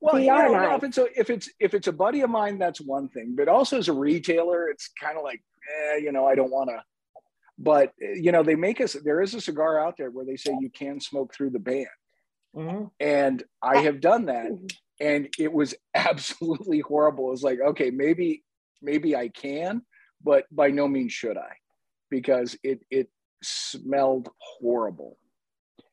well, 0.00 0.18
you 0.18 0.26
know, 0.26 0.52
nice. 0.52 0.78
if 0.78 0.84
it's 0.84 0.98
a, 0.98 1.20
if 1.20 1.30
it's 1.30 1.50
if 1.60 1.74
it's 1.74 1.86
a 1.86 1.92
buddy 1.92 2.22
of 2.22 2.30
mine, 2.30 2.58
that's 2.58 2.80
one 2.80 3.08
thing. 3.08 3.34
But 3.36 3.48
also 3.48 3.78
as 3.78 3.88
a 3.88 3.92
retailer, 3.92 4.68
it's 4.68 4.90
kind 5.00 5.16
of 5.16 5.22
like, 5.22 5.42
eh, 5.68 5.96
you 5.96 6.12
know, 6.12 6.26
I 6.26 6.34
don't 6.34 6.50
want 6.50 6.70
to. 6.70 6.82
But 7.58 7.92
you 7.98 8.32
know, 8.32 8.42
they 8.42 8.54
make 8.54 8.80
us. 8.80 8.92
There 8.92 9.22
is 9.22 9.34
a 9.34 9.40
cigar 9.40 9.80
out 9.80 9.96
there 9.96 10.10
where 10.10 10.26
they 10.26 10.36
say 10.36 10.54
you 10.60 10.70
can 10.70 11.00
smoke 11.00 11.34
through 11.34 11.50
the 11.50 11.58
band, 11.58 11.86
mm-hmm. 12.54 12.84
and 13.00 13.42
I 13.62 13.78
have 13.78 14.00
done 14.00 14.26
that, 14.26 14.50
and 15.00 15.28
it 15.38 15.52
was 15.52 15.74
absolutely 15.94 16.80
horrible. 16.80 17.32
It's 17.32 17.42
like, 17.42 17.60
okay, 17.60 17.90
maybe 17.90 18.44
maybe 18.82 19.16
I 19.16 19.28
can, 19.28 19.82
but 20.22 20.44
by 20.50 20.68
no 20.68 20.86
means 20.86 21.12
should 21.12 21.38
I, 21.38 21.54
because 22.10 22.58
it 22.62 22.80
it 22.90 23.08
smelled 23.42 24.28
horrible. 24.38 25.16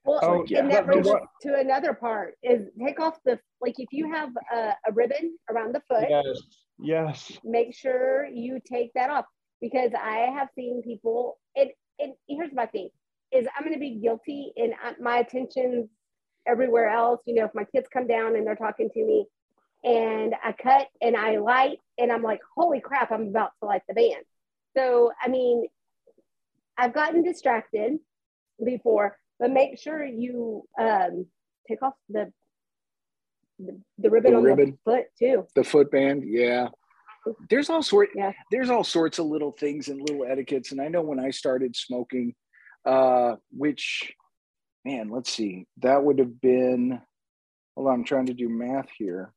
Well, 0.06 0.20
oh, 0.22 0.46
yeah. 0.48 0.60
and 0.60 0.72
that 0.72 0.86
brings 0.86 1.08
us 1.08 1.22
to 1.44 1.56
another 1.58 1.94
part 1.94 2.34
is 2.44 2.68
take 2.78 3.00
off 3.00 3.18
the 3.24 3.40
like 3.62 3.76
if 3.78 3.88
you 3.92 4.12
have 4.12 4.32
a, 4.54 4.74
a 4.88 4.92
ribbon 4.92 5.38
around 5.50 5.74
the 5.74 5.82
foot. 5.88 6.08
Yes. 6.10 6.42
Yes. 6.80 7.32
Make 7.44 7.74
sure 7.74 8.26
you 8.26 8.60
take 8.66 8.92
that 8.96 9.10
off 9.10 9.26
because 9.64 9.92
I 9.98 10.30
have 10.38 10.50
seen 10.56 10.82
people. 10.84 11.38
And, 11.56 11.70
and 11.98 12.14
here's 12.28 12.52
my 12.54 12.66
thing: 12.66 12.90
is 13.32 13.48
I'm 13.58 13.64
going 13.64 13.74
to 13.74 13.80
be 13.80 13.96
guilty 13.96 14.52
and 14.58 14.74
my 15.00 15.18
attention 15.20 15.90
everywhere 16.46 16.90
else. 16.90 17.22
You 17.26 17.36
know, 17.36 17.46
if 17.46 17.56
my 17.56 17.64
kids 17.64 17.88
come 17.92 18.06
down 18.06 18.36
and 18.36 18.46
they're 18.46 18.58
talking 18.58 18.90
to 18.94 19.06
me, 19.06 19.26
and 19.86 20.36
I 20.44 20.52
cut 20.52 20.88
and 21.02 21.16
I 21.16 21.38
light, 21.38 21.80
and 21.98 22.12
I'm 22.12 22.22
like, 22.22 22.42
holy 22.56 22.82
crap, 22.82 23.12
I'm 23.12 23.30
about 23.30 23.52
to 23.62 23.66
light 23.66 23.84
the 23.88 23.94
band. 23.94 24.26
So 24.76 25.14
I 25.24 25.30
mean, 25.30 25.68
I've 26.78 26.94
gotten 26.94 27.24
distracted 27.24 28.00
before, 28.64 29.18
but 29.40 29.50
make 29.50 29.80
sure 29.80 30.04
you 30.04 30.64
um, 30.78 31.26
take 31.70 31.82
off 31.82 31.94
the 32.10 32.34
the, 33.60 33.80
the 33.98 34.10
ribbon 34.10 34.32
the 34.32 34.38
on 34.40 34.44
ribbon, 34.44 34.78
the 34.84 34.92
foot 34.92 35.06
too. 35.18 35.48
The 35.56 35.64
foot 35.64 35.90
band, 35.90 36.24
yeah. 36.26 36.68
There's 37.50 37.70
all 37.70 37.84
sort 37.84 38.10
yeah. 38.16 38.32
there's 38.52 38.70
all 38.70 38.84
sorts 38.84 39.20
of 39.20 39.26
little 39.26 39.52
things 39.52 39.88
and 39.88 40.00
little 40.00 40.26
etiquettes. 40.26 40.72
And 40.72 40.82
I 40.82 40.88
know 40.88 41.02
when 41.02 41.20
I 41.20 41.30
started 41.30 41.76
smoking, 41.76 42.34
uh, 42.86 43.36
which 43.52 44.14
man, 44.86 45.10
let's 45.10 45.32
see, 45.32 45.66
that 45.82 46.04
would 46.04 46.20
have 46.20 46.42
been 46.42 47.00
hold 47.76 47.88
on, 47.88 47.94
I'm 47.94 48.04
trying 48.04 48.28
to 48.28 48.34
do 48.34 48.50
math 48.50 48.90
here. 48.98 49.34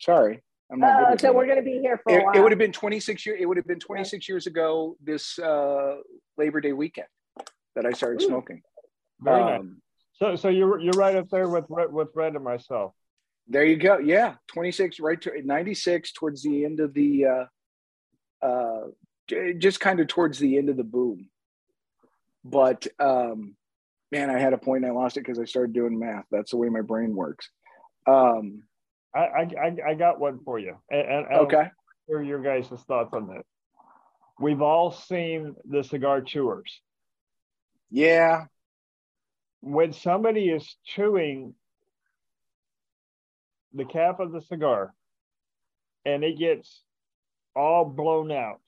Sorry. 0.00 0.42
I'm 0.72 0.78
not 0.78 1.14
uh, 1.14 1.16
so 1.16 1.32
we're 1.32 1.46
going 1.46 1.58
to 1.58 1.64
be 1.64 1.80
here 1.80 2.00
for 2.04 2.12
it, 2.12 2.36
it, 2.36 2.40
would 2.40 2.52
have 2.52 2.58
been 2.58 2.72
26 2.72 3.26
years. 3.26 3.38
It 3.40 3.46
would 3.46 3.56
have 3.56 3.66
been 3.66 3.80
26 3.80 4.28
years 4.28 4.46
ago 4.46 4.96
this 5.02 5.38
uh, 5.38 5.96
Labor 6.38 6.60
Day 6.60 6.72
weekend 6.72 7.08
that 7.74 7.86
I 7.86 7.90
started 7.90 8.22
Ooh. 8.22 8.26
smoking. 8.26 8.62
Very 9.20 9.42
um, 9.42 9.48
nice. 9.48 9.64
So, 10.12 10.36
so 10.36 10.48
you're 10.48 10.78
you're 10.78 10.92
right 10.92 11.16
up 11.16 11.28
there 11.30 11.48
with 11.48 11.64
with 11.68 12.08
Red 12.14 12.36
and 12.36 12.44
myself. 12.44 12.94
There 13.50 13.64
you 13.64 13.76
go. 13.76 13.98
Yeah, 13.98 14.34
26, 14.46 15.00
right 15.00 15.20
to 15.22 15.32
96 15.44 16.12
towards 16.12 16.44
the 16.44 16.64
end 16.64 16.78
of 16.78 16.94
the, 16.94 17.26
uh, 17.26 18.46
uh, 18.46 18.80
just 19.58 19.80
kind 19.80 19.98
of 19.98 20.06
towards 20.06 20.38
the 20.38 20.56
end 20.56 20.68
of 20.68 20.76
the 20.76 20.84
boom. 20.84 21.28
But 22.44 22.86
um, 23.00 23.56
man, 24.12 24.30
I 24.30 24.38
had 24.38 24.52
a 24.52 24.58
point 24.58 24.84
and 24.84 24.92
I 24.92 24.94
lost 24.94 25.16
it 25.16 25.20
because 25.20 25.40
I 25.40 25.46
started 25.46 25.72
doing 25.72 25.98
math. 25.98 26.26
That's 26.30 26.52
the 26.52 26.58
way 26.58 26.68
my 26.68 26.80
brain 26.80 27.14
works. 27.16 27.50
Um, 28.06 28.62
I, 29.14 29.48
I, 29.60 29.76
I 29.88 29.94
got 29.94 30.20
one 30.20 30.38
for 30.44 30.60
you. 30.60 30.76
And, 30.88 31.00
and 31.00 31.26
okay. 31.40 31.70
Hear 32.06 32.22
your 32.22 32.40
guys' 32.40 32.68
thoughts 32.86 33.10
on 33.12 33.26
this. 33.26 33.42
We've 34.38 34.62
all 34.62 34.92
seen 34.92 35.56
the 35.68 35.82
cigar 35.82 36.20
chewers. 36.22 36.80
Yeah. 37.90 38.44
When 39.60 39.92
somebody 39.92 40.50
is 40.50 40.76
chewing 40.84 41.54
the 43.74 43.84
cap 43.84 44.20
of 44.20 44.32
the 44.32 44.40
cigar 44.42 44.92
and 46.04 46.24
it 46.24 46.38
gets 46.38 46.82
all 47.54 47.84
blown 47.84 48.30
out, 48.30 48.60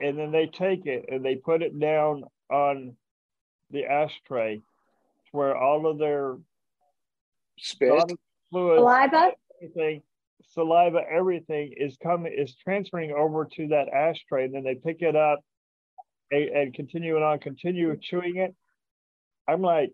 and 0.00 0.18
then 0.18 0.32
they 0.32 0.46
take 0.46 0.86
it 0.86 1.06
and 1.08 1.24
they 1.24 1.36
put 1.36 1.62
it 1.62 1.78
down 1.78 2.24
on 2.50 2.96
the 3.70 3.84
ashtray 3.84 4.60
where 5.32 5.56
all 5.56 5.86
of 5.86 5.98
their 5.98 6.36
spit 7.58 8.12
fluid, 8.50 8.78
saliva, 8.78 9.32
everything, 9.60 10.02
saliva, 10.52 11.00
everything 11.10 11.72
is 11.76 11.96
coming 12.02 12.32
is 12.36 12.54
transferring 12.62 13.12
over 13.12 13.48
to 13.56 13.68
that 13.68 13.88
ashtray. 13.88 14.44
And 14.44 14.54
then 14.54 14.64
they 14.64 14.74
pick 14.74 15.00
it 15.00 15.16
up 15.16 15.40
and, 16.30 16.48
and 16.50 16.74
continue 16.74 17.16
it 17.16 17.22
on, 17.22 17.38
continue 17.38 17.96
chewing 18.00 18.36
it. 18.36 18.54
I'm 19.48 19.62
like, 19.62 19.92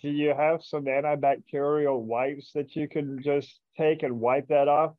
do 0.00 0.08
you 0.08 0.34
have 0.36 0.62
some 0.62 0.84
antibacterial 0.84 2.00
wipes 2.00 2.52
that 2.54 2.76
you 2.76 2.88
can 2.88 3.22
just 3.22 3.58
take 3.78 4.02
and 4.02 4.20
wipe 4.20 4.48
that 4.48 4.68
off? 4.68 4.92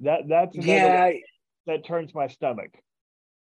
That 0.00 0.28
that's 0.28 0.56
yeah, 0.56 1.10
that 1.66 1.86
turns 1.86 2.14
my 2.14 2.28
stomach. 2.28 2.70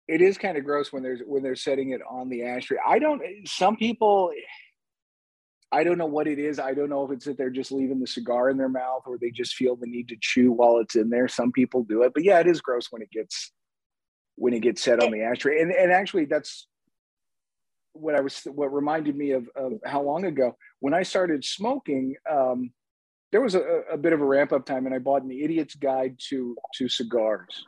It 0.08 0.22
is 0.22 0.38
kind 0.38 0.58
of 0.58 0.64
gross 0.64 0.94
when 0.94 1.04
there's 1.04 1.22
when 1.26 1.44
they're 1.44 1.56
setting 1.56 1.90
it 1.90 2.02
on 2.10 2.30
the 2.30 2.44
ashtray. 2.44 2.78
I 2.86 3.00
don't. 3.00 3.22
Some 3.46 3.76
people 3.76 4.32
I 5.72 5.84
don't 5.84 5.98
know 5.98 6.06
what 6.06 6.28
it 6.28 6.40
is. 6.40 6.58
I 6.58 6.74
don't 6.74 6.90
know 6.90 7.04
if 7.04 7.12
it's 7.12 7.26
that 7.26 7.38
they're 7.38 7.50
just 7.50 7.72
leaving 7.72 8.00
the 8.00 8.08
cigar 8.08 8.50
in 8.50 8.58
their 8.58 8.70
mouth 8.70 9.02
or 9.06 9.18
they 9.18 9.32
just 9.32 9.56
feel 9.56 9.76
the 9.76 9.88
need 9.88 10.08
to 10.08 10.16
chew 10.22 10.54
while 10.54 10.78
it's 10.78 10.96
in 10.96 11.10
there. 11.10 11.28
Some 11.28 11.52
people 11.52 11.84
do 11.84 12.04
it, 12.04 12.14
but 12.14 12.24
yeah, 12.24 12.40
it 12.40 12.48
is 12.48 12.62
gross 12.62 12.88
when 12.92 13.02
it 13.02 13.12
gets 13.12 13.52
when 14.36 14.54
it 14.54 14.62
gets 14.62 14.82
set 14.82 15.04
on 15.04 15.12
the 15.12 15.24
ashtray. 15.24 15.62
And 15.62 15.72
and 15.72 15.92
actually, 15.92 16.26
that's 16.26 16.68
what 17.96 18.16
I 18.16 18.22
was 18.22 18.42
what 18.46 18.74
reminded 18.74 19.16
me 19.16 19.32
of, 19.32 19.50
of 19.56 19.74
how 19.86 20.02
long 20.02 20.26
ago 20.26 20.56
when 20.80 20.94
I 20.94 21.04
started 21.04 21.44
smoking. 21.44 22.16
Um, 22.30 22.72
there 23.32 23.42
was 23.42 23.56
a, 23.56 23.82
a 23.92 23.98
bit 23.98 24.14
of 24.14 24.22
a 24.22 24.26
ramp 24.26 24.54
up 24.54 24.66
time, 24.66 24.86
and 24.86 24.96
I 24.96 25.00
bought 25.00 25.24
an 25.24 25.32
idiot's 25.32 25.76
guide 25.76 26.16
to 26.30 26.56
to 26.76 26.88
cigars 26.88 27.66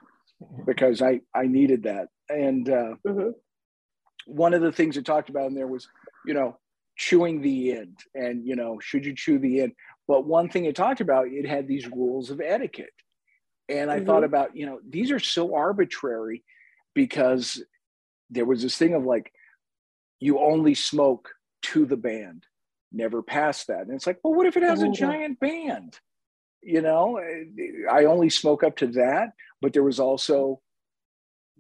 because 0.66 1.02
I 1.02 1.22
I 1.34 1.48
needed 1.48 1.84
that. 1.84 2.08
And 2.30 2.70
uh, 2.70 2.96
mm-hmm. 3.06 3.30
one 4.26 4.54
of 4.54 4.62
the 4.62 4.72
things 4.72 4.96
it 4.96 5.06
talked 5.06 5.30
about 5.30 5.48
in 5.48 5.56
there 5.56 5.68
was, 5.68 5.88
you 6.26 6.34
know, 6.34 6.58
chewing 6.98 7.42
the 7.42 7.74
end 7.74 7.98
and 8.16 8.46
you 8.46 8.56
know 8.56 8.80
should 8.82 9.06
you 9.06 9.14
chew 9.14 9.38
the 9.38 9.62
end 9.62 9.72
but 10.08 10.26
one 10.26 10.50
thing 10.50 10.66
it 10.66 10.76
talked 10.76 11.00
about 11.00 11.28
it 11.28 11.48
had 11.48 11.68
these 11.68 11.88
rules 11.88 12.32
of 12.32 12.42
etiquette 12.42 12.90
and 13.70 13.92
i 13.92 13.98
mm-hmm. 13.98 14.08
thought 14.08 14.24
about 14.24 14.56
you 14.56 14.66
know 14.66 14.80
these 14.90 15.12
are 15.12 15.20
so 15.20 15.56
arbitrary 15.56 16.44
because 16.96 17.62
there 18.32 18.46
was 18.46 18.64
this 18.64 18.78
thing 18.78 18.96
of 18.96 19.04
like 19.04 19.32
you 20.20 20.40
only 20.40 20.74
smoke 20.74 21.30
to 21.64 21.86
the 21.86 21.98
band. 21.98 22.46
Never 22.92 23.22
past 23.22 23.68
that. 23.68 23.82
And 23.82 23.92
it's 23.92 24.08
like 24.08 24.20
well 24.24 24.34
what 24.34 24.48
if 24.48 24.58
it 24.58 24.64
has 24.64 24.82
a 24.82 24.90
giant 24.90 25.40
band? 25.40 26.00
You 26.62 26.82
know 26.82 27.20
i 27.90 28.06
only 28.06 28.30
smoke 28.30 28.64
up 28.64 28.78
to 28.78 28.88
that. 28.88 29.34
But 29.62 29.74
there 29.74 29.84
was 29.84 30.00
also 30.00 30.62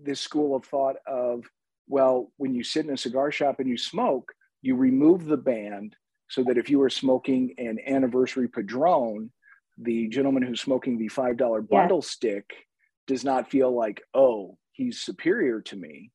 this 0.02 0.20
school 0.20 0.56
of 0.56 0.66
thought 0.66 0.98
of 1.08 1.46
well 1.88 2.32
when 2.38 2.54
you 2.54 2.64
sit 2.64 2.86
in 2.86 2.94
a 2.94 2.98
cigar 2.98 3.32
shop 3.32 3.60
and 3.60 3.68
you 3.68 3.78
smoke 3.78 4.34
you 4.62 4.76
remove 4.76 5.26
the 5.26 5.38
band 5.38 5.96
so 6.30 6.44
that 6.44 6.58
if 6.58 6.70
you 6.70 6.82
are 6.82 6.90
smoking 6.90 7.54
an 7.58 7.80
anniversary 7.88 8.48
padron, 8.48 9.32
the 9.78 10.08
gentleman 10.10 10.44
who's 10.44 10.62
smoking 10.62 10.98
the 10.98 11.10
$5 11.10 11.70
bundle 11.70 11.98
yeah. 11.98 12.08
stick 12.08 12.54
does 13.06 13.24
not 13.24 13.50
feel 13.50 13.74
like, 13.74 14.02
oh, 14.14 14.58
he's 14.72 15.02
superior 15.02 15.62
to 15.62 15.76
me. 15.76 16.12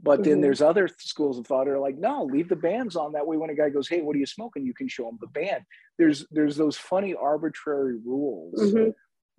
But 0.00 0.20
mm-hmm. 0.20 0.30
then 0.30 0.40
there's 0.40 0.62
other 0.62 0.88
schools 0.98 1.38
of 1.38 1.46
thought 1.46 1.64
that 1.64 1.72
are 1.72 1.78
like, 1.78 1.98
no, 1.98 2.24
leave 2.24 2.48
the 2.48 2.56
bands 2.56 2.94
on. 2.94 3.12
That 3.12 3.26
way, 3.26 3.36
when 3.36 3.50
a 3.50 3.54
guy 3.54 3.68
goes, 3.68 3.88
"Hey, 3.88 4.00
what 4.00 4.14
are 4.14 4.18
you 4.20 4.26
smoking?" 4.26 4.64
you 4.64 4.74
can 4.74 4.88
show 4.88 5.08
him 5.08 5.18
the 5.20 5.26
band. 5.26 5.64
There's 5.98 6.24
there's 6.30 6.56
those 6.56 6.76
funny 6.76 7.14
arbitrary 7.14 7.98
rules, 8.04 8.60
mm-hmm. 8.60 8.90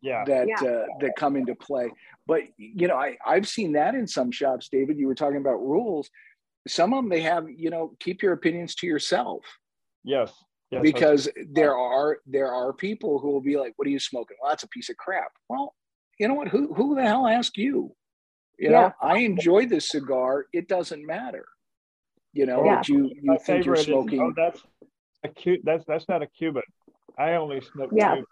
yeah, 0.02 0.26
that 0.26 0.48
yeah. 0.48 0.70
Uh, 0.70 0.86
that 1.00 1.16
come 1.16 1.38
into 1.38 1.56
play. 1.56 1.92
But 2.28 2.42
you 2.58 2.88
know, 2.88 2.96
I 2.96 3.18
I've 3.26 3.48
seen 3.48 3.72
that 3.74 3.96
in 3.96 4.06
some 4.06 4.32
shops. 4.32 4.68
David, 4.70 5.00
you 5.00 5.08
were 5.08 5.16
talking 5.16 5.38
about 5.38 5.62
rules 5.62 6.10
some 6.68 6.94
of 6.94 6.98
them 6.98 7.10
they 7.10 7.22
have 7.22 7.48
you 7.50 7.70
know 7.70 7.94
keep 8.00 8.22
your 8.22 8.34
opinions 8.34 8.76
to 8.76 8.88
yourself 8.88 9.44
yes, 10.04 10.32
yes 10.72 10.82
because 10.82 11.30
there 11.52 11.76
are 11.76 12.20
there 12.26 12.52
are 12.52 12.74
people 12.74 13.20
who 13.20 13.32
will 13.32 13.42
be 13.42 13.58
like 13.58 13.74
what 13.78 13.88
are 13.88 13.92
you 13.92 14.00
smoking 14.00 14.38
well 14.42 14.52
that's 14.52 14.64
a 14.64 14.70
piece 14.70 14.90
of 14.90 14.98
crap 14.98 15.32
well 15.48 15.74
you 16.20 16.28
know 16.28 16.34
what 16.34 16.48
who 16.48 16.74
who 16.74 16.96
the 16.96 17.04
hell 17.04 17.28
asked 17.28 17.58
you 17.58 17.94
you 18.60 18.70
know 18.70 18.92
i 19.02 19.20
enjoy 19.20 19.66
this 19.66 19.90
cigar 19.90 20.46
it 20.54 20.68
doesn't 20.68 21.06
matter 21.06 21.46
you 22.34 22.46
know 22.46 22.64
yeah. 22.66 22.82
you 22.88 23.12
you 23.22 23.38
think 23.46 23.66
you're 23.66 23.76
smoking 23.76 24.22
is, 24.22 24.22
oh, 24.22 24.34
that's 24.36 24.62
a 25.24 25.30
cute. 25.30 25.62
That's 25.64 25.84
that's 25.86 26.08
not 26.08 26.22
a 26.22 26.28
Cuban. 26.28 26.64
I 27.18 27.34
only 27.34 27.62
smoke. 27.62 27.92
Yeah. 27.94 28.16
Cuban. 28.16 28.26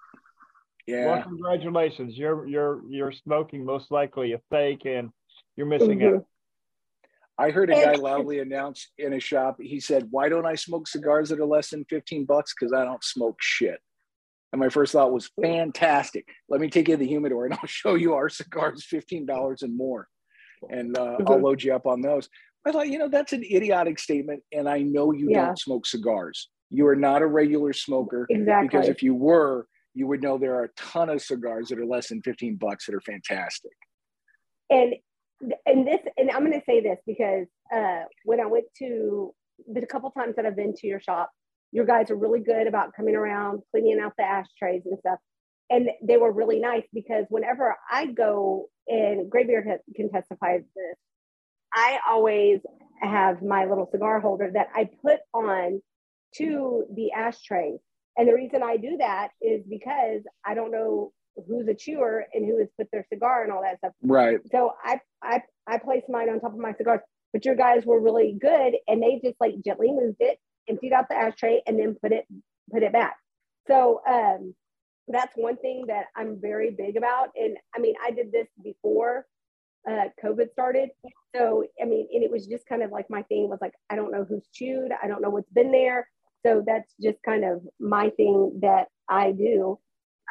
Yeah. 0.85 1.05
Well, 1.05 1.23
congratulations. 1.23 2.17
You're 2.17 2.47
you're 2.47 2.81
you're 2.89 3.11
smoking 3.11 3.65
most 3.65 3.91
likely 3.91 4.33
a 4.33 4.39
fake, 4.49 4.85
and 4.85 5.09
you're 5.55 5.67
missing 5.67 5.99
Mhm. 5.99 6.17
out. 6.17 6.25
I 7.39 7.51
heard 7.51 7.69
a 7.69 7.73
guy 7.73 7.93
loudly 7.93 8.39
announce 8.39 8.91
in 8.97 9.13
a 9.13 9.19
shop. 9.19 9.57
He 9.61 9.79
said, 9.79 10.07
"Why 10.09 10.29
don't 10.29 10.45
I 10.45 10.55
smoke 10.55 10.87
cigars 10.87 11.29
that 11.29 11.39
are 11.39 11.45
less 11.45 11.69
than 11.69 11.85
fifteen 11.85 12.25
bucks? 12.25 12.53
Because 12.57 12.73
I 12.73 12.83
don't 12.85 13.03
smoke 13.03 13.37
shit." 13.41 13.79
And 14.53 14.59
my 14.59 14.69
first 14.69 14.93
thought 14.93 15.11
was, 15.11 15.29
"Fantastic! 15.41 16.27
Let 16.47 16.61
me 16.61 16.69
take 16.69 16.87
you 16.87 16.95
to 16.95 16.97
the 16.97 17.07
humidor, 17.07 17.45
and 17.45 17.53
I'll 17.61 17.67
show 17.67 17.95
you 17.95 18.13
our 18.13 18.29
cigars, 18.29 18.85
fifteen 18.85 19.25
dollars 19.25 19.61
and 19.61 19.75
more, 19.75 20.07
and 20.69 20.97
uh, 20.97 21.17
I'll 21.25 21.37
Mhm. 21.37 21.43
load 21.43 21.63
you 21.63 21.73
up 21.73 21.85
on 21.87 22.01
those." 22.01 22.29
I 22.65 22.71
thought, 22.71 22.89
you 22.89 22.97
know, 22.97 23.07
that's 23.07 23.33
an 23.33 23.43
idiotic 23.43 23.97
statement, 23.99 24.43
and 24.51 24.67
I 24.67 24.79
know 24.81 25.13
you 25.13 25.29
Yeah. 25.29 25.45
don't 25.45 25.59
smoke 25.59 25.85
cigars. 25.85 26.49
You 26.69 26.85
are 26.87 26.95
not 26.95 27.21
a 27.21 27.27
regular 27.27 27.71
smoker 27.73 28.25
Exactly. 28.29 28.67
because 28.67 28.89
if 28.89 29.01
you 29.01 29.15
were, 29.15 29.67
you 29.93 30.05
would 30.07 30.21
know 30.21 30.37
there 30.37 30.55
are 30.55 30.65
a 30.65 30.69
ton 30.75 31.09
of 31.09 31.21
cigars 31.21 31.69
that 31.69 31.79
are 31.79 31.85
less 31.85 32.09
than 32.09 32.21
fifteen 32.21 32.55
bucks 32.55 32.85
that 32.85 32.95
are 32.95 33.01
fantastic. 33.01 33.71
and 34.69 34.95
and 35.67 35.87
this 35.87 35.99
and 36.17 36.31
i'm 36.31 36.39
going 36.39 36.51
to 36.51 36.65
say 36.65 36.81
this 36.81 36.97
because 37.05 37.45
uh 37.71 38.01
when 38.25 38.39
i 38.41 38.45
went 38.45 38.65
to 38.77 39.33
the 39.71 39.85
couple 39.85 40.09
times 40.11 40.35
that 40.35 40.45
i've 40.47 40.55
been 40.55 40.73
to 40.73 40.87
your 40.87 40.99
shop 40.99 41.31
your 41.71 41.85
guys 41.85 42.09
are 42.09 42.15
really 42.15 42.39
good 42.39 42.65
about 42.67 42.91
coming 42.93 43.15
around 43.15 43.61
cleaning 43.71 43.99
out 43.99 44.13
the 44.17 44.23
ashtrays 44.23 44.81
and 44.85 44.97
stuff 44.99 45.19
and 45.69 45.89
they 46.01 46.17
were 46.17 46.31
really 46.31 46.59
nice 46.59 46.83
because 46.93 47.25
whenever 47.29 47.75
i 47.91 48.05
go 48.05 48.67
and 48.87 49.29
Greybeard 49.29 49.79
can 49.95 50.09
testify 50.09 50.57
to 50.57 50.63
this 50.75 50.97
i 51.73 51.99
always 52.09 52.59
have 53.01 53.41
my 53.41 53.65
little 53.65 53.89
cigar 53.91 54.19
holder 54.19 54.49
that 54.53 54.67
i 54.75 54.89
put 55.03 55.19
on 55.33 55.81
to 56.35 56.85
the 56.93 57.11
ashtray 57.11 57.77
and 58.17 58.27
the 58.27 58.33
reason 58.33 58.61
i 58.63 58.77
do 58.77 58.97
that 58.97 59.29
is 59.41 59.63
because 59.69 60.21
i 60.45 60.53
don't 60.53 60.71
know 60.71 61.11
who's 61.47 61.67
a 61.67 61.75
chewer 61.75 62.25
and 62.33 62.45
who 62.45 62.57
has 62.57 62.67
put 62.77 62.87
their 62.91 63.05
cigar 63.13 63.43
and 63.43 63.51
all 63.51 63.61
that 63.61 63.77
stuff 63.77 63.93
Right. 64.01 64.39
so 64.51 64.71
I 64.83 64.99
I 65.21 65.41
I 65.67 65.77
placed 65.77 66.09
mine 66.09 66.29
on 66.29 66.39
top 66.39 66.53
of 66.53 66.59
my 66.59 66.73
cigars, 66.73 67.01
but 67.33 67.45
your 67.45 67.55
guys 67.55 67.85
were 67.85 67.99
really 67.99 68.37
good, 68.39 68.75
and 68.87 69.03
they 69.03 69.19
just 69.23 69.35
like 69.39 69.53
gently 69.63 69.91
moved 69.91 70.17
it, 70.19 70.39
emptied 70.69 70.93
out 70.93 71.09
the 71.09 71.15
ashtray, 71.15 71.61
and 71.67 71.77
then 71.77 71.95
put 72.01 72.11
it 72.13 72.25
put 72.71 72.83
it 72.83 72.93
back. 72.93 73.17
So 73.67 74.01
um, 74.07 74.55
that's 75.07 75.35
one 75.35 75.57
thing 75.57 75.85
that 75.87 76.05
I'm 76.15 76.39
very 76.39 76.71
big 76.71 76.97
about, 76.97 77.29
and 77.35 77.57
I 77.75 77.79
mean 77.79 77.95
I 78.05 78.11
did 78.11 78.31
this 78.31 78.47
before 78.63 79.25
uh, 79.89 80.05
COVID 80.23 80.51
started. 80.51 80.89
So 81.35 81.63
I 81.81 81.85
mean, 81.85 82.07
and 82.13 82.23
it 82.23 82.31
was 82.31 82.47
just 82.47 82.65
kind 82.67 82.83
of 82.83 82.91
like 82.91 83.09
my 83.09 83.23
thing 83.23 83.49
was 83.49 83.59
like 83.61 83.73
I 83.89 83.95
don't 83.95 84.11
know 84.11 84.25
who's 84.27 84.47
chewed, 84.53 84.91
I 85.01 85.07
don't 85.07 85.21
know 85.21 85.29
what's 85.29 85.51
been 85.51 85.71
there. 85.71 86.07
So 86.45 86.63
that's 86.65 86.93
just 87.01 87.17
kind 87.23 87.43
of 87.43 87.61
my 87.79 88.09
thing 88.11 88.59
that 88.61 88.87
I 89.09 89.31
do 89.31 89.79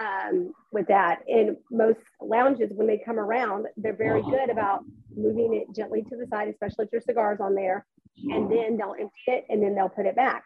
um, 0.01 0.53
with 0.73 0.86
that. 0.89 1.20
And 1.28 1.57
most 1.70 1.98
lounges, 2.20 2.70
when 2.73 2.86
they 2.86 2.98
come 2.98 3.19
around, 3.19 3.66
they're 3.77 3.97
very 3.97 4.23
good 4.23 4.51
about 4.51 4.85
moving 5.15 5.55
it 5.55 5.74
gently 5.74 6.03
to 6.03 6.16
the 6.16 6.27
side, 6.27 6.48
especially 6.48 6.86
if 6.86 6.93
your 6.93 7.01
cigar's 7.01 7.40
on 7.40 7.55
there, 7.55 7.86
and 8.16 8.51
then 8.51 8.77
they'll 8.77 8.94
empty 8.98 9.12
it 9.28 9.47
and 9.48 9.62
then 9.62 9.74
they'll 9.74 9.89
put 9.89 10.07
it 10.07 10.16
back. 10.16 10.44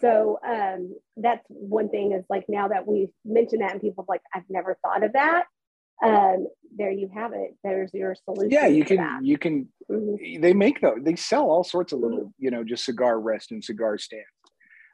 So 0.00 0.38
um, 0.46 0.96
that's 1.16 1.44
one 1.48 1.88
thing 1.90 2.12
is 2.12 2.24
like 2.30 2.44
now 2.48 2.68
that 2.68 2.86
we 2.86 3.08
mentioned 3.24 3.62
that 3.62 3.72
and 3.72 3.80
people 3.80 4.04
are 4.08 4.12
like, 4.12 4.22
I've 4.34 4.48
never 4.48 4.78
thought 4.82 5.04
of 5.04 5.12
that. 5.12 5.44
Um, 6.02 6.46
there 6.76 6.90
you 6.90 7.10
have 7.14 7.32
it. 7.34 7.54
There's 7.62 7.92
your 7.92 8.14
solution. 8.24 8.50
Yeah, 8.50 8.66
you 8.66 8.84
can 8.84 8.96
that. 8.96 9.24
you 9.24 9.36
can 9.36 9.68
Mhm. 9.90 10.40
they 10.40 10.54
make 10.54 10.80
those 10.80 10.98
they 11.02 11.16
sell 11.16 11.50
all 11.50 11.64
sorts 11.64 11.92
of 11.92 11.98
little 12.00 12.32
you 12.38 12.50
know 12.50 12.62
just 12.64 12.84
cigar 12.84 13.20
rest 13.20 13.50
and 13.50 13.62
cigar 13.62 13.98
stands 13.98 14.24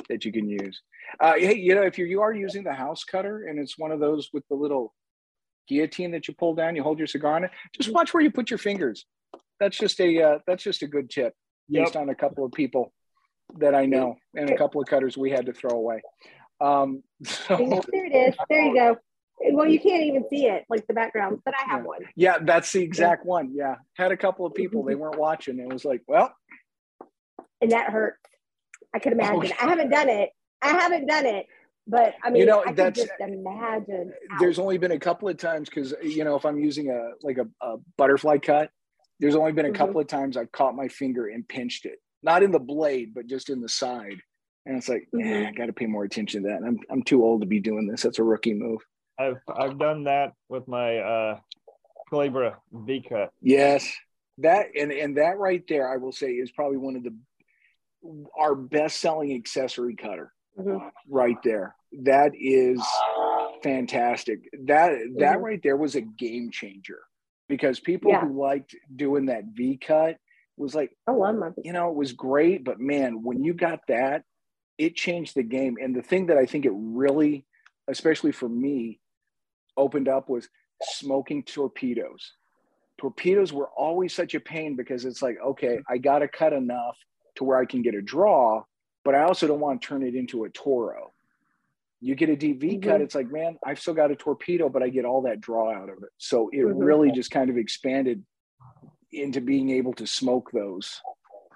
that 0.09 0.25
you 0.25 0.33
can 0.33 0.49
use 0.49 0.81
uh 1.21 1.35
hey 1.35 1.55
you 1.55 1.75
know 1.75 1.83
if 1.83 1.99
you're 1.99 2.07
you 2.09 2.23
are 2.23 2.33
using 2.33 2.65
the 2.65 2.73
house 2.73 3.05
cutter 3.05 3.47
and 3.47 3.59
it's 3.59 3.79
one 3.79 3.93
of 3.93 4.01
those 4.01 4.31
with 4.33 4.43
the 4.49 4.55
little 4.57 4.95
guillotine 5.69 6.11
that 6.13 6.27
you 6.29 6.35
pull 6.35 6.55
down 6.55 6.75
you 6.75 6.83
hold 6.83 6.97
your 6.97 7.07
cigar 7.07 7.35
on 7.37 7.45
it 7.45 7.51
just 7.75 7.93
watch 7.93 8.15
where 8.15 8.23
you 8.23 8.31
put 8.31 8.49
your 8.51 8.59
fingers 8.59 9.05
that's 9.61 9.77
just 9.77 10.01
a 10.01 10.23
uh, 10.23 10.39
that's 10.47 10.65
just 10.65 10.83
a 10.83 10.87
good 10.87 11.11
tip 11.11 11.35
based 11.71 11.95
Yep. 11.95 12.03
on 12.03 12.09
a 12.09 12.15
couple 12.15 12.45
of 12.45 12.53
people 12.53 12.91
that 13.59 13.75
i 13.75 13.87
know 13.87 14.17
and 14.35 14.51
a 14.51 14.57
couple 14.57 14.81
of 14.81 14.87
cutters 14.87 15.17
we 15.17 15.31
had 15.31 15.47
to 15.47 15.53
throw 15.53 15.71
away 15.71 16.01
um 16.61 17.03
so 17.25 17.57
There 17.93 18.05
it 18.07 18.15
is. 18.15 18.35
There 18.49 18.61
you 18.61 18.75
go. 18.75 18.97
Well, 19.53 19.69
you 19.69 19.79
can't 19.79 20.03
even 20.03 20.25
see 20.31 20.47
it, 20.47 20.65
like 20.71 20.87
the 20.87 20.95
background, 20.95 21.41
but 21.45 21.53
I 21.55 21.71
have 21.71 21.81
Yeah. 21.81 21.87
one. 21.87 22.01
yeah 22.17 22.39
that's 22.41 22.73
the 22.73 22.83
exact 22.83 23.25
one 23.27 23.51
yeah 23.55 23.77
had 23.95 24.11
a 24.13 24.17
couple 24.17 24.47
of 24.47 24.55
people 24.61 24.83
they 24.83 24.95
weren't 24.95 25.19
watching 25.19 25.61
and 25.61 25.71
it 25.71 25.73
was 25.73 25.85
like 25.85 26.03
well 26.09 26.35
and 27.61 27.71
that 27.73 27.91
hurt. 27.91 28.17
I 28.95 28.99
could 28.99 29.13
imagine. 29.13 29.37
Okay. 29.37 29.53
I 29.61 29.69
haven't 29.69 29.91
done 29.91 30.09
it. 30.09 30.31
I 30.63 30.69
haven't 30.71 31.07
done 31.07 31.25
it, 31.27 31.47
but 31.87 32.15
I 32.23 32.31
mean, 32.31 32.41
you 32.41 32.47
know, 32.47 32.63
I 32.67 32.73
that's- 32.73 32.97
just 33.07 33.11
imagine. 33.21 34.13
there's 34.41 34.59
only 34.59 34.79
been 34.79 34.93
a 34.93 34.99
couple 34.99 35.29
of 35.29 35.37
times 35.37 35.69
because 35.69 35.95
you 36.03 36.25
know 36.25 36.35
if 36.37 36.45
i'm 36.47 36.59
using 36.59 36.91
a 36.91 37.11
like 37.23 37.39
a, 37.39 37.47
a 37.67 37.77
butterfly 37.99 38.39
cut 38.39 38.71
there's 39.21 39.37
only 39.37 39.53
been 39.53 39.67
a 39.67 39.71
Mhm. 39.71 39.75
couple 39.75 40.01
of 40.01 40.07
times 40.07 40.37
i've 40.37 40.51
caught 40.53 40.75
my 40.75 40.89
finger 40.89 41.27
and 41.29 41.47
pinched 41.49 41.85
it 41.87 41.99
not 42.27 42.43
in 42.43 42.51
the 42.51 42.59
blade 42.59 43.15
but 43.15 43.27
just 43.27 43.49
in 43.49 43.61
the 43.63 43.69
side 43.69 44.19
and 44.67 44.77
it's 44.77 44.89
like 44.89 45.09
Mhm. 45.15 45.45
eh, 45.45 45.49
i 45.49 45.53
gotta 45.53 45.73
pay 45.73 45.87
more 45.87 46.05
attention 46.05 46.43
to 46.43 46.49
that 46.49 46.63
i'm, 46.67 46.79
I'm 46.91 47.03
too 47.03 47.25
old 47.25 47.41
to 47.41 47.47
be 47.47 47.61
doing 47.61 47.87
this 47.87 48.03
that's 48.03 48.19
a 48.19 48.25
rookie 48.25 48.53
move 48.53 48.81
I've 49.19 49.41
I've 49.49 49.79
done 49.79 50.05
that 50.05 50.33
with 50.51 50.69
my 50.69 50.99
uh 50.99 51.39
Colibri 52.13 52.55
V 52.73 53.03
cut. 53.09 53.31
yes 53.41 53.91
that 54.39 54.67
and 54.79 54.93
and 54.93 55.17
that 55.17 55.39
right 55.39 55.65
there 55.69 55.89
i 55.91 55.97
will 55.97 56.13
say 56.13 56.33
is 56.33 56.51
probably 56.51 56.77
one 56.77 56.97
of 56.97 57.03
the 57.05 57.15
our 58.39 58.55
best 58.55 58.99
selling 59.01 59.33
accessory 59.35 59.95
cutter 59.97 60.33
Mhm. 60.59 60.91
right 61.09 61.41
there 61.45 61.75
that 62.03 62.33
is 62.35 62.83
fantastic 63.63 64.41
that 64.65 64.91
that 65.19 65.39
Mhm. 65.39 65.43
right 65.43 65.63
there 65.63 65.77
was 65.77 65.95
a 65.95 66.01
game 66.01 66.51
changer 66.51 67.01
because 67.49 67.81
people 67.81 68.11
Yeah. 68.11 68.21
who 68.27 68.39
liked 68.39 68.75
doing 68.97 69.27
that 69.27 69.45
v 69.47 69.77
cut 69.79 70.19
was 70.57 70.75
like 70.75 70.91
oh, 71.07 71.23
I 71.23 71.31
love 71.31 71.55
you 71.63 71.73
know 71.73 71.91
it 71.91 71.97
was 71.97 72.13
great 72.13 72.65
but 72.65 72.81
man 72.81 73.23
when 73.23 73.45
you 73.45 73.55
got 73.55 73.81
that 73.89 74.23
it 74.79 74.95
changed 74.95 75.35
the 75.35 75.43
game. 75.43 75.77
And 75.81 75.95
the 75.97 76.03
thing 76.03 76.27
that 76.27 76.37
i 76.39 76.47
think 76.47 76.65
it 76.67 76.73
really 76.75 77.47
especially 77.89 78.33
for 78.33 78.49
me 78.49 79.01
opened 79.77 80.09
up 80.09 80.29
was 80.29 80.49
smoking 80.83 81.43
torpedoes. 81.45 82.33
Torpedoes 82.99 83.53
were 83.53 83.69
always 83.77 84.15
such 84.15 84.35
a 84.35 84.41
pain 84.41 84.75
because 84.77 85.05
it's 85.05 85.23
like 85.23 85.37
okay 85.45 85.81
i 85.89 85.99
got 85.99 86.21
to 86.21 86.29
cut 86.29 86.53
enough 86.53 86.97
to 87.37 87.45
where 87.45 87.59
i 87.59 87.65
can 87.67 87.83
get 87.83 87.95
a 87.95 88.03
draw 88.03 88.63
but 89.05 89.15
i 89.15 89.23
also 89.23 89.47
don't 89.47 89.61
want 89.61 89.81
to 89.81 89.87
turn 89.89 90.03
it 90.03 90.15
into 90.15 90.45
a 90.45 90.51
toro. 90.51 91.13
You 92.01 92.15
get 92.15 92.29
a 92.31 92.37
dv 92.37 92.83
cut 92.83 93.01
Mhm. 93.01 93.05
it's 93.05 93.15
like 93.15 93.31
man 93.31 93.59
i've 93.65 93.79
still 93.79 93.95
got 93.95 94.11
a 94.11 94.17
torpedo 94.17 94.69
but 94.69 94.83
i 94.83 94.89
get 94.89 95.05
all 95.05 95.23
that 95.23 95.41
draw 95.41 95.71
out 95.73 95.89
of 95.89 95.99
it. 96.03 96.11
So 96.19 96.49
it 96.53 96.65
Mhm. 96.65 96.85
really 96.85 97.11
just 97.11 97.31
kind 97.31 97.49
of 97.51 97.57
expanded 97.57 98.25
into 99.17 99.41
being 99.41 99.71
able 99.71 99.93
to 99.95 100.07
smoke 100.07 100.51
those 100.53 101.01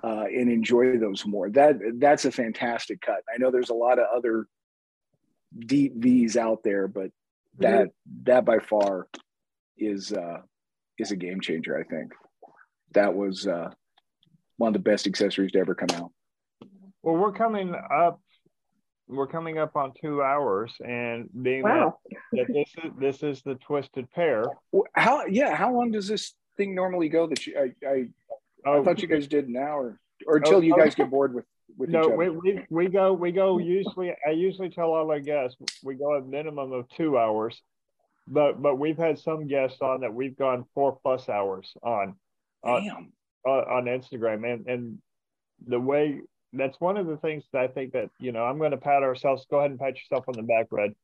uh, 0.02 0.24
and 0.24 0.50
enjoy 0.50 0.96
those 0.98 1.24
more 1.26 1.50
that 1.50 1.74
that's 1.98 2.24
a 2.24 2.32
fantastic 2.32 3.00
cut 3.00 3.22
i 3.32 3.38
know 3.38 3.50
there's 3.50 3.70
a 3.70 3.74
lot 3.74 3.98
of 3.98 4.06
other 4.16 4.46
deep 5.66 5.92
v's 5.96 6.36
out 6.36 6.62
there 6.64 6.88
but 6.88 7.10
that 7.58 7.88
that 8.22 8.44
by 8.44 8.58
far 8.58 9.06
is 9.76 10.12
uh 10.12 10.38
is 10.98 11.10
a 11.10 11.16
game 11.16 11.40
changer 11.40 11.78
i 11.78 11.82
think 11.84 12.12
that 12.92 13.14
was 13.14 13.46
uh 13.46 13.68
one 14.56 14.68
of 14.68 14.72
the 14.74 14.78
best 14.90 15.06
accessories 15.06 15.52
to 15.52 15.58
ever 15.58 15.74
come 15.74 15.88
out 16.00 16.10
Well, 17.02 17.16
we're 17.16 17.32
coming 17.32 17.74
up. 17.74 18.20
We're 19.08 19.26
coming 19.26 19.58
up 19.58 19.74
on 19.74 19.92
two 20.00 20.22
hours, 20.22 20.72
and 20.86 21.28
being 21.42 21.62
Wow. 21.64 21.98
that, 22.10 22.46
that 22.46 22.46
this 22.52 22.74
is 22.84 22.90
this 22.98 23.22
is 23.22 23.42
the 23.42 23.56
twisted 23.56 24.08
pair. 24.12 24.44
How 24.94 25.24
yeah 25.26 25.54
how 25.56 25.72
long 25.74 25.90
does 25.90 26.06
this 26.06 26.34
thing 26.60 26.74
normally 26.74 27.08
go 27.08 27.26
that 27.26 27.46
you 27.46 27.54
i 27.58 27.86
i, 27.88 28.06
I 28.70 28.82
thought 28.82 29.00
you 29.02 29.08
guys 29.08 29.26
did 29.26 29.48
an 29.48 29.56
hour 29.56 29.98
or 30.26 30.36
until 30.36 30.56
Oh, 30.56 30.60
you 30.60 30.74
oh. 30.74 30.76
guys 30.76 30.94
get 30.94 31.10
bored 31.10 31.34
with 31.34 31.44
with 31.76 31.90
no, 31.90 32.08
we, 32.08 32.28
we 32.28 32.60
we 32.68 32.88
go 32.88 33.12
we 33.12 33.32
go 33.32 33.58
usually. 33.58 34.12
I 34.26 34.30
usually 34.32 34.68
tell 34.68 34.92
all 34.92 35.10
our 35.10 35.20
guests 35.20 35.56
we 35.82 35.94
go 35.94 36.14
a 36.14 36.20
minimum 36.20 36.72
of 36.72 36.88
two 36.90 37.16
hours, 37.16 37.60
but 38.28 38.60
but 38.60 38.76
we've 38.78 38.98
had 38.98 39.18
some 39.18 39.46
guests 39.46 39.78
on 39.80 40.00
that 40.00 40.12
we've 40.12 40.36
gone 40.36 40.66
four 40.74 40.98
plus 41.02 41.28
hours 41.28 41.72
on 41.82 42.16
on, 42.62 43.06
on 43.46 43.84
Instagram, 43.84 44.52
and 44.52 44.66
and 44.66 44.98
the 45.66 45.80
way 45.80 46.20
that's 46.52 46.78
one 46.80 46.96
of 46.96 47.06
the 47.06 47.16
things 47.16 47.44
that 47.52 47.62
I 47.62 47.68
think 47.68 47.92
that 47.92 48.10
you 48.18 48.32
know 48.32 48.44
I'm 48.44 48.58
going 48.58 48.72
to 48.72 48.76
pat 48.76 49.02
ourselves. 49.02 49.46
Go 49.50 49.58
ahead 49.58 49.70
and 49.70 49.80
pat 49.80 49.94
yourself 49.96 50.26
on 50.28 50.34
the 50.34 50.42
back, 50.42 50.66
Red. 50.70 50.94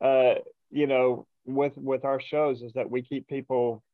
Uh, 0.00 0.40
you 0.70 0.88
know, 0.88 1.26
with 1.46 1.76
with 1.76 2.04
our 2.04 2.20
shows 2.20 2.62
is 2.62 2.72
that 2.72 2.90
we 2.90 3.02
keep 3.02 3.28
people 3.28 3.84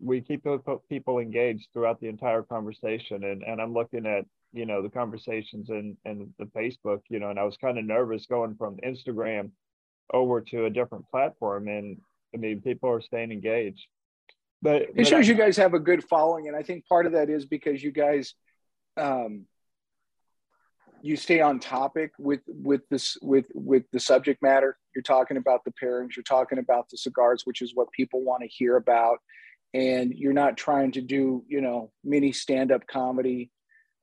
we 0.00 0.20
keep 0.20 0.42
those 0.44 0.60
people 0.88 1.18
engaged 1.18 1.68
throughout 1.72 2.00
the 2.00 2.08
entire 2.08 2.42
conversation, 2.42 3.24
and 3.24 3.42
and 3.42 3.60
I'm 3.60 3.72
looking 3.72 4.06
at 4.06 4.24
you 4.52 4.66
know 4.66 4.82
the 4.82 4.90
conversations 4.90 5.70
and 5.70 5.96
and 6.04 6.32
the 6.38 6.46
Facebook, 6.46 7.00
you 7.08 7.18
know, 7.18 7.30
and 7.30 7.38
I 7.38 7.44
was 7.44 7.56
kind 7.56 7.78
of 7.78 7.84
nervous 7.84 8.26
going 8.26 8.56
from 8.56 8.76
Instagram 8.84 9.50
over 10.12 10.40
to 10.40 10.66
a 10.66 10.70
different 10.70 11.08
platform, 11.10 11.68
and 11.68 11.98
I 12.34 12.38
mean 12.38 12.60
people 12.60 12.90
are 12.90 13.00
staying 13.00 13.32
engaged. 13.32 13.86
But, 14.62 14.82
it 14.82 14.96
but 14.96 15.06
shows 15.06 15.26
I- 15.28 15.32
you 15.32 15.34
guys 15.34 15.56
have 15.56 15.74
a 15.74 15.78
good 15.78 16.02
following. 16.04 16.48
And 16.48 16.56
i 16.56 16.62
think 16.62 16.86
part 16.86 17.06
of 17.06 17.12
that 17.12 17.30
is 17.30 17.46
because 17.46 17.82
you 17.82 17.92
guys 17.92 18.34
um 18.96 19.46
you 21.02 21.16
stay 21.16 21.40
on 21.40 21.60
topic 21.60 22.12
with 22.18 22.40
with 22.46 22.80
this 22.88 23.16
with 23.22 23.46
with 23.54 23.84
the 23.92 24.00
subject 24.00 24.42
matter. 24.42 24.76
You're 24.94 25.02
talking 25.02 25.36
about 25.36 25.62
the 25.64 25.72
pairings. 25.80 26.16
You're 26.16 26.22
talking 26.24 26.58
about 26.58 26.88
the 26.90 26.96
cigars 26.96 27.42
which 27.44 27.62
is 27.62 27.74
what 27.74 27.90
people 27.92 28.22
want 28.22 28.42
to 28.42 28.48
hear 28.48 28.76
about 28.76 29.18
and 29.74 30.12
you're 30.14 30.32
not 30.32 30.56
trying 30.56 30.92
to 30.92 31.00
do 31.00 31.44
you 31.48 31.60
know 31.60 31.90
mini 32.04 32.32
stand-up 32.32 32.86
comedy 32.86 33.50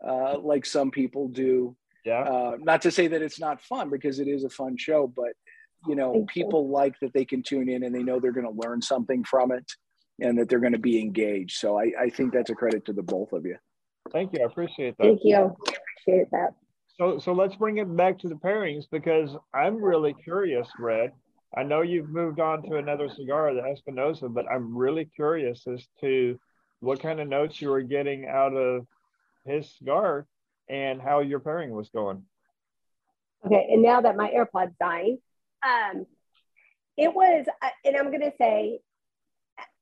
uh, 0.08 0.38
like 0.40 0.66
some 0.66 0.92
people 0.92 1.28
do 1.28 1.76
yeah 2.06 2.22
uh, 2.22 2.58
not 2.60 2.82
to 2.82 2.92
say 2.92 3.08
that 3.08 3.22
it's 3.22 3.40
not 3.40 3.62
fun 3.62 3.90
because 3.90 4.20
it 4.20 4.28
is 4.28 4.44
a 4.44 4.50
fun 4.50 4.78
show 4.78 5.08
but 5.08 5.34
you 5.88 5.96
know 5.96 6.14
Thank 6.14 6.30
people 6.30 6.66
you. 6.66 6.72
like 6.72 7.00
that 7.02 7.14
they 7.14 7.26
can 7.26 7.44
tune 7.44 7.70
in 7.70 7.84
and 7.84 7.94
they 7.94 8.04
know 8.04 8.20
they're 8.20 8.32
going 8.32 8.52
to 8.52 8.68
learn 8.68 8.82
something 8.82 9.24
from 9.24 9.52
it 9.52 9.72
and 10.20 10.38
that 10.38 10.48
they're 10.48 10.60
going 10.60 10.74
to 10.74 10.80
be 10.80 11.00
engaged 11.00 11.58
so 11.58 11.80
I, 11.80 11.92
I 12.00 12.10
think 12.10 12.34
that's 12.34 12.50
a 12.50 12.56
credit 12.56 12.86
to 12.86 12.94
the 12.94 13.04
both 13.04 13.34
of 13.34 13.46
you 13.46 13.58
Thank 14.12 14.34
you. 14.34 14.42
I 14.42 14.46
appreciate 14.46 14.98
that. 14.98 15.04
Thank 15.04 15.22
you. 15.24 15.56
Appreciate 16.06 16.32
that. 16.32 16.50
So, 17.00 17.18
so 17.20 17.34
let's 17.34 17.56
bring 17.56 17.78
it 17.78 17.96
back 17.96 18.20
to 18.20 18.30
the 18.30 18.36
pairings 18.36 18.84
because 18.92 19.36
I'm 19.54 19.84
really 19.84 20.14
curious, 20.14 20.68
Red. 20.80 21.12
I 21.56 21.64
know 21.64 21.82
you've 21.82 22.10
moved 22.10 22.40
on 22.40 22.64
to 22.64 22.78
another 22.78 23.10
cigar, 23.10 23.54
the 23.54 23.64
Espinosa, 23.64 24.28
but 24.28 24.46
I'm 24.52 24.76
really 24.76 25.06
curious 25.06 25.68
as 25.68 25.88
to 26.02 26.40
what 26.80 27.00
kind 27.00 27.20
of 27.20 27.28
notes 27.28 27.62
you 27.62 27.70
were 27.70 27.82
getting 27.82 28.28
out 28.28 28.54
of 28.54 28.88
his 29.46 29.72
cigar 29.78 30.26
and 30.68 31.02
how 31.02 31.20
your 31.20 31.40
pairing 31.40 31.72
was 31.72 31.90
going. 31.90 32.24
Okay, 33.46 33.68
and 33.72 33.84
now 33.84 34.02
that 34.02 34.16
my 34.16 34.32
AirPod's 34.32 34.76
dying, 34.80 35.20
um, 35.66 36.06
it 36.98 37.14
was, 37.14 37.46
uh, 37.62 37.70
and 37.86 37.96
I'm 37.98 38.08
going 38.08 38.22
to 38.22 38.34
say, 38.38 38.80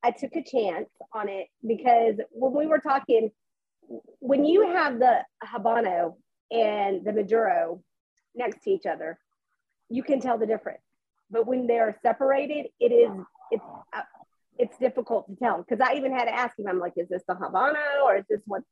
I 0.04 0.12
took 0.12 0.36
a 0.36 0.44
chance 0.44 0.90
on 1.14 1.30
it 1.30 1.48
because 1.66 2.16
when 2.32 2.54
we 2.54 2.68
were 2.68 2.80
talking, 2.80 3.32
when 4.20 4.46
you 4.46 4.68
have 4.68 5.00
the 5.00 5.20
Habano 5.44 6.16
and 6.52 7.06
the 7.06 7.14
Maduro 7.14 7.84
next 8.36 8.64
to 8.64 8.72
each 8.72 8.86
other, 8.86 9.20
you 9.90 10.04
can 10.04 10.20
tell 10.20 10.38
the 10.38 10.48
difference. 10.48 10.82
But 11.32 11.48
when 11.48 11.68
they 11.68 11.80
are 11.80 11.96
separated, 12.02 12.68
it 12.80 12.92
is 12.92 13.12
it's 13.52 13.64
uh, 13.94 14.02
it's 14.58 14.78
difficult 14.78 15.28
to 15.28 15.36
tell 15.36 15.58
because 15.58 15.80
I 15.86 15.96
even 15.96 16.12
had 16.12 16.26
to 16.26 16.34
ask 16.34 16.58
him. 16.60 16.68
I'm 16.68 16.80
like, 16.80 16.94
is 16.98 17.10
this 17.10 17.24
the 17.28 17.36
Habano 17.36 18.04
or 18.06 18.18
is 18.18 18.26
this 18.30 18.42
one? 18.46 18.64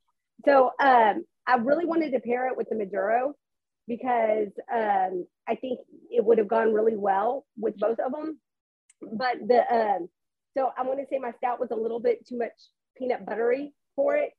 So 0.46 0.72
um, 0.80 1.26
I 1.48 1.56
really 1.56 1.86
wanted 1.86 2.12
to 2.12 2.20
pair 2.20 2.48
it 2.48 2.58
with 2.58 2.70
the 2.70 2.76
Maduro 2.76 3.34
because 3.88 4.50
um, 4.74 5.26
I 5.48 5.56
think 5.56 5.80
it 6.12 6.24
would 6.24 6.38
have 6.38 6.48
gone 6.48 6.74
really 6.74 6.96
well 6.96 7.46
with 7.58 7.78
both 7.78 8.00
of 8.00 8.12
them. 8.12 8.40
But 9.02 9.38
the 9.48 9.64
um, 9.74 10.10
so 10.58 10.72
I 10.78 10.84
want 10.84 11.00
to 11.00 11.06
say 11.10 11.20
my 11.20 11.32
stout 11.38 11.60
was 11.60 11.72
a 11.72 11.76
little 11.76 12.00
bit 12.00 12.28
too 12.28 12.38
much 12.38 12.52
peanut 12.98 13.26
buttery 13.26 13.74
for 13.96 14.16
it, 14.16 14.32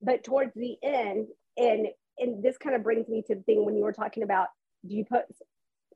but 0.00 0.24
towards 0.24 0.52
the 0.54 0.76
end, 0.82 1.28
and 1.56 1.88
and 2.18 2.42
this 2.42 2.56
kind 2.56 2.74
of 2.74 2.82
brings 2.82 3.08
me 3.08 3.22
to 3.26 3.34
the 3.34 3.42
thing 3.42 3.64
when 3.64 3.76
you 3.76 3.84
were 3.84 3.92
talking 3.92 4.22
about 4.22 4.48
do 4.86 4.94
you 4.94 5.04
put 5.04 5.24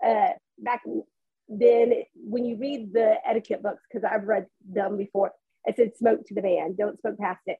uh, 0.05 0.33
back 0.59 0.83
then 1.51 1.93
when 2.15 2.45
you 2.45 2.57
read 2.57 2.93
the 2.93 3.17
etiquette 3.27 3.63
books 3.63 3.83
because 3.91 4.09
I've 4.11 4.25
read 4.25 4.47
them 4.67 4.97
before, 4.97 5.33
it 5.65 5.77
said 5.77 5.97
smoke 5.97 6.27
to 6.27 6.35
the 6.35 6.43
band, 6.43 6.79
don't 6.79 7.01
smoke 7.01 7.19
past 7.19 7.41
it, 7.47 7.59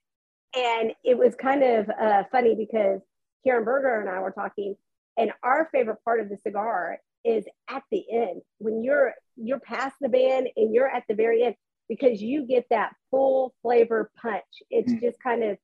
and 0.57 0.93
it 1.05 1.19
was 1.19 1.35
kind 1.35 1.63
of 1.63 1.91
uh, 1.91 2.23
funny 2.33 2.55
because 2.55 3.01
Karen 3.45 3.65
Berger 3.65 4.01
and 4.01 4.09
I 4.09 4.21
were 4.21 4.31
talking, 4.31 4.77
and 5.19 5.33
our 5.43 5.69
favorite 5.73 5.99
part 6.05 6.21
of 6.21 6.29
the 6.29 6.39
cigar 6.43 6.99
is 7.25 7.45
at 7.69 7.83
the 7.91 8.03
end 8.11 8.41
when 8.59 8.83
you're 8.83 9.15
you're 9.37 9.61
past 9.61 9.97
the 10.01 10.09
band 10.09 10.49
and 10.57 10.75
you're 10.75 10.89
at 10.89 11.05
the 11.09 11.15
very 11.15 11.43
end 11.43 11.55
because 11.89 12.23
you 12.23 12.47
get 12.47 12.65
that 12.71 12.95
full 13.11 13.53
flavor 13.63 14.11
punch. 14.23 14.45
It's 14.71 14.93
mm. 14.93 15.01
just 15.01 15.23
kind 15.23 15.45
of 15.45 15.59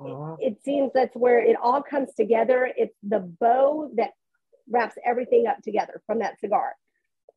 uh-huh. 0.00 0.36
It 0.38 0.62
seems 0.64 0.92
that's 0.94 1.14
where 1.14 1.40
it 1.40 1.56
all 1.62 1.82
comes 1.82 2.14
together. 2.14 2.72
It's 2.76 2.96
the 3.02 3.20
bow 3.20 3.90
that 3.96 4.10
wraps 4.68 4.96
everything 5.04 5.46
up 5.46 5.58
together 5.62 6.00
from 6.06 6.20
that 6.20 6.40
cigar, 6.40 6.74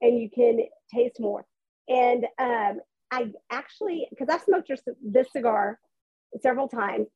and 0.03 0.21
you 0.21 0.29
can 0.29 0.59
taste 0.93 1.19
more. 1.19 1.45
And 1.89 2.25
um, 2.37 2.81
I 3.09 3.31
actually, 3.49 4.07
because 4.11 4.29
I've 4.29 4.43
smoked 4.43 4.69
your, 4.69 4.77
this 5.01 5.31
cigar 5.31 5.79
several 6.41 6.67
times, 6.67 7.07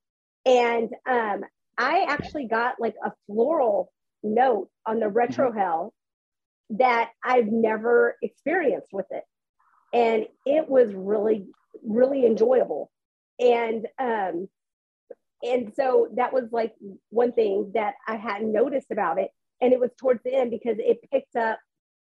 and 0.46 0.90
um, 1.08 1.44
I 1.78 2.06
actually 2.10 2.48
got 2.48 2.76
like 2.80 2.96
a 3.06 3.12
floral 3.28 3.92
note 4.24 4.70
on 4.88 5.00
the 5.00 5.10
retro 5.10 5.50
mm-hmm. 5.50 5.60
hell 5.60 5.94
that 6.72 7.12
I've 7.24 7.48
never 7.48 8.16
experienced 8.22 8.90
with 8.92 9.06
it. 9.12 9.24
And 9.94 10.26
it 10.46 10.68
was 10.68 10.94
really, 10.94 11.46
really 11.86 12.26
enjoyable. 12.26 12.92
And 13.40 13.86
um, 14.00 14.48
and 15.44 15.72
so 15.76 16.08
that 16.16 16.34
was 16.34 16.46
like 16.52 16.74
one 17.10 17.32
thing 17.32 17.72
that 17.76 17.94
I 18.08 18.16
hadn't 18.16 18.52
noticed 18.52 18.92
about 18.92 19.20
it. 19.20 19.30
And 19.62 19.72
it 19.72 19.80
was 19.80 19.92
towards 20.00 20.24
the 20.24 20.34
end 20.34 20.52
because 20.52 20.78
it 20.80 21.00
picked 21.12 21.36
up 21.36 21.60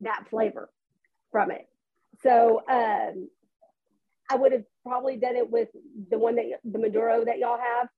that 0.02 0.26
flavor 0.30 0.70
from 1.32 1.52
it. 1.52 1.68
So 2.24 2.62
um, 2.70 3.30
I 4.30 4.36
would 4.36 4.52
have 4.52 4.64
probably 4.86 5.18
done 5.18 5.36
it 5.36 5.50
with 5.50 5.70
the 6.10 6.18
one 6.18 6.36
that 6.36 6.46
the 6.64 6.80
Maduro 6.80 7.26
that 7.26 7.40
y'all 7.40 7.60
have. 7.60 7.90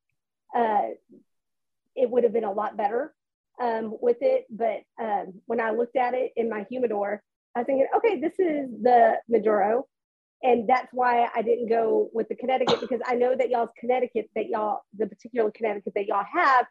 Uh, 0.54 0.90
it 1.96 2.10
would 2.10 2.24
have 2.24 2.34
been 2.34 2.44
a 2.44 2.52
lot 2.52 2.78
better 2.78 3.14
um, 3.62 3.96
with 4.02 4.18
it. 4.22 4.46
But 4.50 4.82
um, 5.02 5.42
when 5.46 5.60
I 5.60 5.72
looked 5.72 5.96
at 5.96 6.14
it 6.14 6.32
in 6.36 6.50
my 6.50 6.66
humidor, 6.70 7.22
I 7.56 7.60
was 7.60 7.66
thinking, 7.66 7.88
okay, 7.98 8.20
this 8.20 8.34
is 8.40 8.70
the 8.82 9.18
Maduro 9.28 9.86
and 10.44 10.68
that's 10.68 10.88
why 10.92 11.28
I 11.36 11.42
didn't 11.42 11.70
go 11.70 12.10
with 12.14 12.28
the 12.28 12.36
Connecticut 12.36 12.82
because 12.82 13.02
I 13.06 13.16
know 13.16 13.36
that 13.36 13.50
y'all's 13.50 13.70
Connecticut 13.80 14.30
that 14.36 14.50
y'all 14.50 14.82
the 14.98 15.06
particular 15.08 15.52
Connecticut 15.52 15.94
that 15.96 16.08
y'all 16.08 16.26
have 16.34 16.66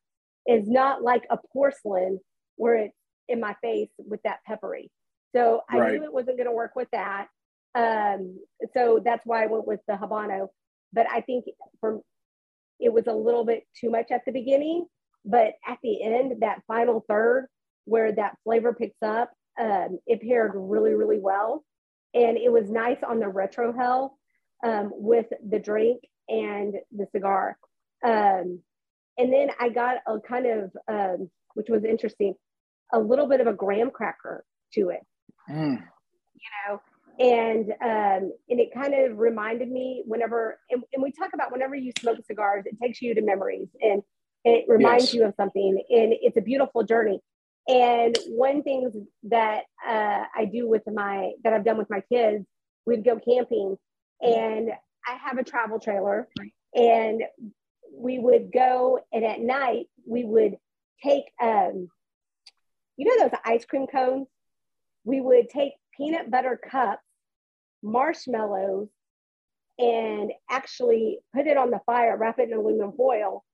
is 0.46 0.68
not 0.68 1.02
like 1.02 1.24
a 1.30 1.38
porcelain 1.52 2.18
where 2.56 2.76
it's 2.76 2.96
in 3.28 3.38
my 3.38 3.54
face 3.62 3.90
with 3.98 4.20
that 4.24 4.38
peppery. 4.46 4.90
So 5.34 5.62
I 5.68 5.78
right. 5.78 5.92
knew 5.92 6.04
it 6.04 6.12
wasn't 6.12 6.36
going 6.36 6.48
to 6.48 6.54
work 6.54 6.72
with 6.74 6.88
that. 6.92 7.28
Um, 7.74 8.38
so 8.74 9.00
that's 9.04 9.24
why 9.24 9.44
I 9.44 9.46
went 9.46 9.66
with 9.66 9.80
the 9.86 9.94
Habano. 9.94 10.48
But 10.92 11.06
I 11.10 11.20
think 11.20 11.44
for 11.80 12.00
it 12.80 12.92
was 12.92 13.06
a 13.06 13.12
little 13.12 13.44
bit 13.44 13.64
too 13.78 13.90
much 13.90 14.10
at 14.10 14.22
the 14.24 14.32
beginning, 14.32 14.86
but 15.24 15.52
at 15.66 15.78
the 15.82 16.02
end, 16.02 16.40
that 16.40 16.62
final 16.66 17.04
third 17.08 17.46
where 17.84 18.12
that 18.12 18.36
flavor 18.44 18.72
picks 18.72 19.02
up, 19.02 19.30
um, 19.60 19.98
it 20.06 20.22
paired 20.22 20.52
really, 20.54 20.94
really 20.94 21.18
well 21.18 21.64
and 22.14 22.36
it 22.36 22.50
was 22.50 22.70
nice 22.70 22.98
on 23.06 23.20
the 23.20 23.26
retrohale 23.26 24.10
um, 24.64 24.90
with 24.92 25.26
the 25.48 25.58
drink 25.58 26.00
and 26.28 26.74
the 26.92 27.06
cigar. 27.14 27.56
Um, 28.04 28.60
and 29.18 29.32
then 29.32 29.50
I 29.58 29.68
got 29.68 29.98
a 30.06 30.18
kind 30.20 30.46
of, 30.46 30.70
um, 30.88 31.30
which 31.54 31.68
was 31.68 31.84
interesting, 31.84 32.34
a 32.92 32.98
little 32.98 33.28
bit 33.28 33.40
of 33.40 33.46
a 33.46 33.52
graham 33.52 33.90
cracker 33.90 34.44
to 34.74 34.90
it. 34.90 35.00
Mm. 35.50 35.82
You 36.34 36.50
know, 36.68 36.80
and 37.18 37.70
um, 37.82 38.32
and 38.48 38.60
it 38.60 38.72
kind 38.72 38.94
of 38.94 39.18
reminded 39.18 39.70
me 39.70 40.02
whenever, 40.06 40.58
and, 40.70 40.82
and, 40.92 41.02
we 41.02 41.12
talk 41.12 41.30
about 41.34 41.52
whenever 41.52 41.74
you 41.74 41.92
smoke 41.98 42.18
cigars, 42.26 42.64
it 42.66 42.78
takes 42.80 43.02
you 43.02 43.14
to 43.14 43.20
memories 43.20 43.68
and 43.82 44.02
it 44.44 44.64
reminds 44.68 45.06
yes. 45.06 45.14
you 45.14 45.24
of 45.26 45.34
something, 45.36 45.82
and 45.90 46.14
it's 46.22 46.36
a 46.36 46.40
beautiful 46.40 46.82
journey. 46.82 47.20
And 47.68 48.16
one 48.28 48.62
thing 48.62 49.06
that 49.24 49.64
uh, 49.86 50.24
I 50.34 50.46
do 50.46 50.66
with 50.68 50.82
my 50.86 51.32
that 51.44 51.52
I've 51.52 51.64
done 51.64 51.76
with 51.76 51.90
my 51.90 52.02
kids, 52.10 52.46
we'd 52.86 53.04
go 53.04 53.18
camping, 53.18 53.76
and 54.20 54.70
I 55.06 55.16
have 55.22 55.38
a 55.38 55.44
travel 55.44 55.78
trailer, 55.78 56.28
and 56.74 57.22
we 57.94 58.18
would 58.18 58.50
go, 58.52 59.00
and 59.12 59.24
at 59.24 59.40
night 59.40 59.86
we 60.06 60.24
would 60.24 60.56
take, 61.04 61.24
um, 61.40 61.88
you 62.96 63.04
know, 63.04 63.24
those 63.24 63.38
ice 63.44 63.64
cream 63.66 63.86
cones. 63.86 64.26
We 65.04 65.20
would 65.20 65.48
take 65.48 65.72
peanut 65.96 66.30
butter 66.30 66.58
cups, 66.62 67.02
marshmallows, 67.82 68.88
and 69.78 70.32
actually 70.50 71.18
put 71.34 71.46
it 71.46 71.56
on 71.56 71.70
the 71.70 71.80
fire, 71.86 72.16
wrap 72.16 72.38
it 72.38 72.50
in 72.50 72.56
aluminum 72.56 72.92
foil, 72.92 73.44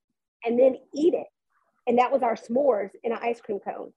and 0.45 0.59
then 0.59 0.77
eat 0.95 1.15
it 1.15 1.27
and 1.87 1.99
that 1.99 2.13
was 2.13 2.23
our 2.23 2.35
s'mores 2.35 2.91
in 3.05 3.13
an 3.13 3.19
ice 3.23 3.41
cream 3.41 3.61
cone. 3.61 3.93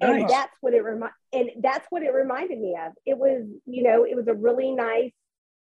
Nice. 0.00 0.20
And 0.22 0.30
that's 0.30 0.52
what 0.60 0.74
it 0.74 0.82
remind 0.82 1.12
and 1.32 1.50
that's 1.60 1.86
what 1.90 2.02
it 2.02 2.12
reminded 2.12 2.58
me 2.58 2.76
of. 2.80 2.92
It 3.04 3.18
was, 3.18 3.44
you 3.66 3.82
know, 3.82 4.04
it 4.04 4.16
was 4.16 4.28
a 4.28 4.34
really 4.34 4.72
nice, 4.72 5.12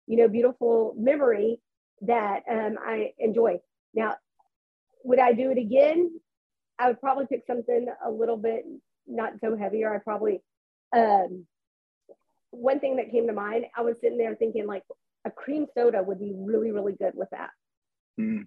you 0.08 0.18
know, 0.18 0.28
beautiful 0.28 0.96
memory 0.98 1.60
that 2.02 2.44
um, 2.50 2.78
I 2.84 3.14
enjoy. 3.18 3.60
Now, 3.94 4.16
would 5.04 5.20
I 5.20 5.34
do 5.34 5.52
it 5.52 5.58
again? 5.58 6.12
I 6.78 6.88
would 6.88 7.00
probably 7.00 7.26
pick 7.26 7.44
something 7.48 7.88
a 8.06 8.12
little 8.12 8.38
bit 8.38 8.66
not 9.08 9.34
so 9.42 9.58
heavier. 9.58 9.94
I'd 9.94 10.04
probably 10.04 10.42
um, 10.96 11.46
one 12.52 12.80
thing 12.80 12.98
that 12.98 13.12
came 13.12 13.28
to 13.28 13.34
mind. 13.34 13.66
I 13.78 13.82
was 13.82 13.98
sitting 14.02 14.18
there 14.18 14.36
thinking 14.36 14.66
like 14.68 14.84
a 15.26 15.32
cream 15.32 15.68
soda 15.76 16.02
would 16.02 16.20
be 16.20 16.34
really 16.36 16.72
really 16.72 16.94
good 16.94 17.14
with 17.16 17.30
that. 17.32 17.50
Mm 18.20 18.46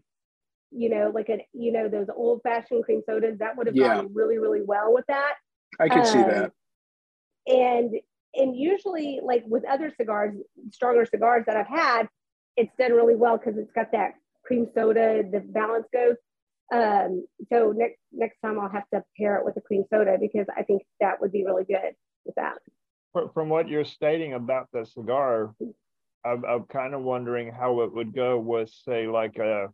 you 0.73 0.89
know, 0.89 1.13
like 1.15 1.29
a, 1.29 1.47
you 1.53 1.71
know, 1.71 1.89
those 1.89 2.07
old 2.15 2.41
fashioned 2.43 2.85
cream 2.85 3.03
sodas, 3.07 3.39
that 3.39 3.57
would 3.57 3.67
have 3.67 3.77
yeah. 3.77 3.97
gone 3.97 4.13
really, 4.15 4.39
really 4.39 4.63
well 4.65 4.93
with 4.93 5.05
that. 5.09 5.35
I 5.79 5.89
could 5.89 5.99
um, 5.99 6.07
see 6.07 6.23
that. 6.23 6.53
And, 7.47 7.95
and 8.35 8.57
usually 8.57 9.21
like 9.23 9.45
with 9.47 9.65
other 9.69 9.93
cigars, 9.97 10.35
stronger 10.71 11.05
cigars 11.05 11.45
that 11.47 11.57
I've 11.57 11.69
had, 11.69 12.09
it's 12.57 12.75
done 12.79 12.93
really 12.93 13.15
well 13.15 13.37
because 13.37 13.59
it's 13.59 13.73
got 13.73 13.93
that 13.93 14.15
cream 14.45 14.67
soda, 14.75 15.23
the 15.31 15.41
balance 15.41 15.87
goes. 15.93 16.17
Um, 16.73 17.27
so 17.53 17.75
next 17.77 17.99
next 18.13 18.39
time 18.41 18.59
I'll 18.59 18.71
have 18.71 18.89
to 18.95 19.05
pair 19.19 19.37
it 19.37 19.45
with 19.45 19.57
a 19.59 19.61
cream 19.61 19.85
soda 19.93 20.17
because 20.19 20.47
I 20.57 20.63
think 20.63 20.83
that 21.01 21.21
would 21.21 21.31
be 21.31 21.45
really 21.45 21.65
good 21.65 21.93
with 22.25 22.35
that. 22.37 22.59
From 23.35 23.49
what 23.49 23.69
you're 23.69 23.85
stating 23.85 24.33
about 24.35 24.69
the 24.73 24.87
cigar, 24.87 25.55
I'm, 26.25 26.45
I'm 26.45 26.65
kind 26.65 26.95
of 26.95 27.03
wondering 27.03 27.53
how 27.53 27.83
it 27.83 27.93
would 27.93 28.15
go 28.15 28.39
with, 28.39 28.71
say, 28.85 29.07
like 29.07 29.37
a, 29.39 29.69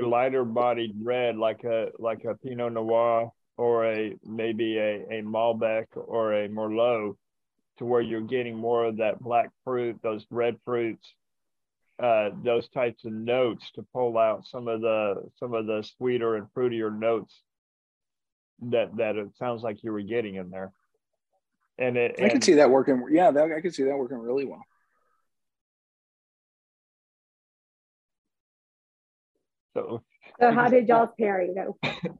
lighter 0.00 0.44
bodied 0.44 0.94
red, 1.02 1.36
like 1.36 1.64
a 1.64 1.88
like 1.98 2.24
a 2.24 2.34
Pinot 2.34 2.72
Noir 2.72 3.30
or 3.56 3.86
a 3.86 4.14
maybe 4.24 4.78
a, 4.78 5.02
a 5.10 5.22
Malbec 5.22 5.86
or 5.94 6.34
a 6.34 6.48
Merlot, 6.48 7.16
to 7.78 7.84
where 7.84 8.02
you're 8.02 8.20
getting 8.20 8.56
more 8.56 8.84
of 8.84 8.98
that 8.98 9.20
black 9.20 9.50
fruit, 9.64 9.98
those 10.02 10.26
red 10.30 10.56
fruits, 10.64 11.14
uh, 12.02 12.30
those 12.42 12.68
types 12.68 13.04
of 13.04 13.12
notes 13.12 13.70
to 13.74 13.86
pull 13.92 14.18
out 14.18 14.46
some 14.46 14.68
of 14.68 14.80
the 14.80 15.30
some 15.36 15.54
of 15.54 15.66
the 15.66 15.82
sweeter 15.96 16.36
and 16.36 16.46
fruitier 16.54 16.96
notes 16.96 17.42
that 18.60 18.94
that 18.96 19.16
it 19.16 19.28
sounds 19.38 19.62
like 19.62 19.82
you 19.82 19.92
were 19.92 20.02
getting 20.02 20.34
in 20.34 20.50
there. 20.50 20.72
And 21.78 21.96
it, 21.96 22.16
I 22.22 22.28
can 22.30 22.40
see 22.40 22.54
that 22.54 22.70
working. 22.70 23.04
Yeah, 23.10 23.30
that, 23.30 23.52
I 23.52 23.60
can 23.60 23.70
see 23.70 23.84
that 23.84 23.96
working 23.96 24.18
really 24.18 24.46
well. 24.46 24.62
So, 29.74 30.02
so 30.40 30.52
how 30.52 30.68
did 30.68 30.88
y'all's 30.88 31.10
pairing 31.18 31.54
go? 31.54 31.76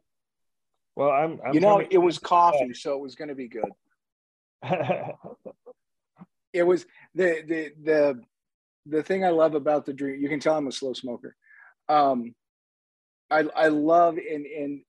well, 0.97 1.11
I'm, 1.11 1.41
I'm 1.45 1.55
you 1.55 1.61
know, 1.61 1.81
it 1.81 1.97
was 1.97 2.19
coffee, 2.19 2.75
so 2.75 2.93
it 2.95 3.01
was 3.01 3.15
going 3.15 3.29
to 3.29 3.35
be 3.35 3.49
good. 3.49 3.71
it 6.53 6.63
was 6.67 6.85
the 7.15 7.43
the 7.47 7.73
the 7.83 8.21
the 8.87 9.03
thing 9.03 9.25
I 9.25 9.31
love 9.31 9.55
about 9.55 9.87
the 9.87 9.93
dream, 9.93 10.21
you 10.21 10.29
can 10.29 10.41
tell 10.41 10.57
I'm 10.57 10.69
a 10.69 10.73
slow 10.73 10.93
smoker. 10.93 11.35
Um, 11.89 12.35
I 13.31 13.45
I 13.57 13.69
love 13.69 14.19
and 14.19 14.47
and 14.47 14.81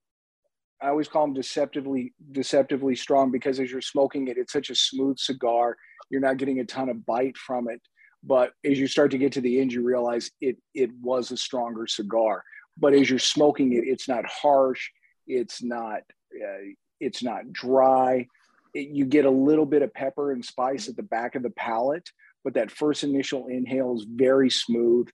I 0.80 0.88
always 0.88 1.08
call 1.08 1.22
them 1.22 1.34
deceptively 1.34 2.14
deceptively 2.32 2.94
strong 2.94 3.30
because 3.30 3.58
as 3.58 3.70
you're 3.70 3.80
smoking 3.80 4.28
it, 4.28 4.38
it's 4.38 4.52
such 4.52 4.70
a 4.70 4.74
smooth 4.74 5.18
cigar. 5.18 5.76
You're 6.10 6.20
not 6.20 6.36
getting 6.36 6.60
a 6.60 6.64
ton 6.64 6.88
of 6.88 7.04
bite 7.04 7.36
from 7.36 7.68
it, 7.68 7.80
but 8.22 8.52
as 8.64 8.78
you 8.78 8.86
start 8.86 9.10
to 9.12 9.18
get 9.18 9.32
to 9.32 9.40
the 9.40 9.60
end, 9.60 9.72
you 9.72 9.82
realize 9.82 10.30
it 10.40 10.56
it 10.74 10.90
was 11.00 11.30
a 11.30 11.36
stronger 11.36 11.86
cigar. 11.86 12.44
But 12.76 12.94
as 12.94 13.10
you're 13.10 13.18
smoking 13.18 13.72
it, 13.72 13.84
it's 13.86 14.08
not 14.08 14.24
harsh. 14.26 14.88
It's 15.26 15.62
not 15.62 16.02
uh, 16.34 16.72
it's 17.00 17.22
not 17.22 17.52
dry. 17.52 18.26
It, 18.74 18.88
you 18.88 19.04
get 19.04 19.24
a 19.24 19.30
little 19.30 19.66
bit 19.66 19.82
of 19.82 19.92
pepper 19.92 20.32
and 20.32 20.44
spice 20.44 20.88
at 20.88 20.96
the 20.96 21.02
back 21.02 21.34
of 21.34 21.42
the 21.42 21.50
palate, 21.50 22.08
but 22.44 22.54
that 22.54 22.70
first 22.70 23.02
initial 23.02 23.46
inhale 23.48 23.96
is 23.96 24.06
very 24.08 24.50
smooth, 24.50 25.08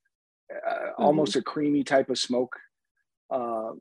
uh, 0.51 0.71
mm-hmm. 0.71 1.03
almost 1.03 1.37
a 1.37 1.43
creamy 1.43 1.85
type 1.85 2.11
of 2.11 2.19
smoke 2.19 2.57
uh, 3.31 3.73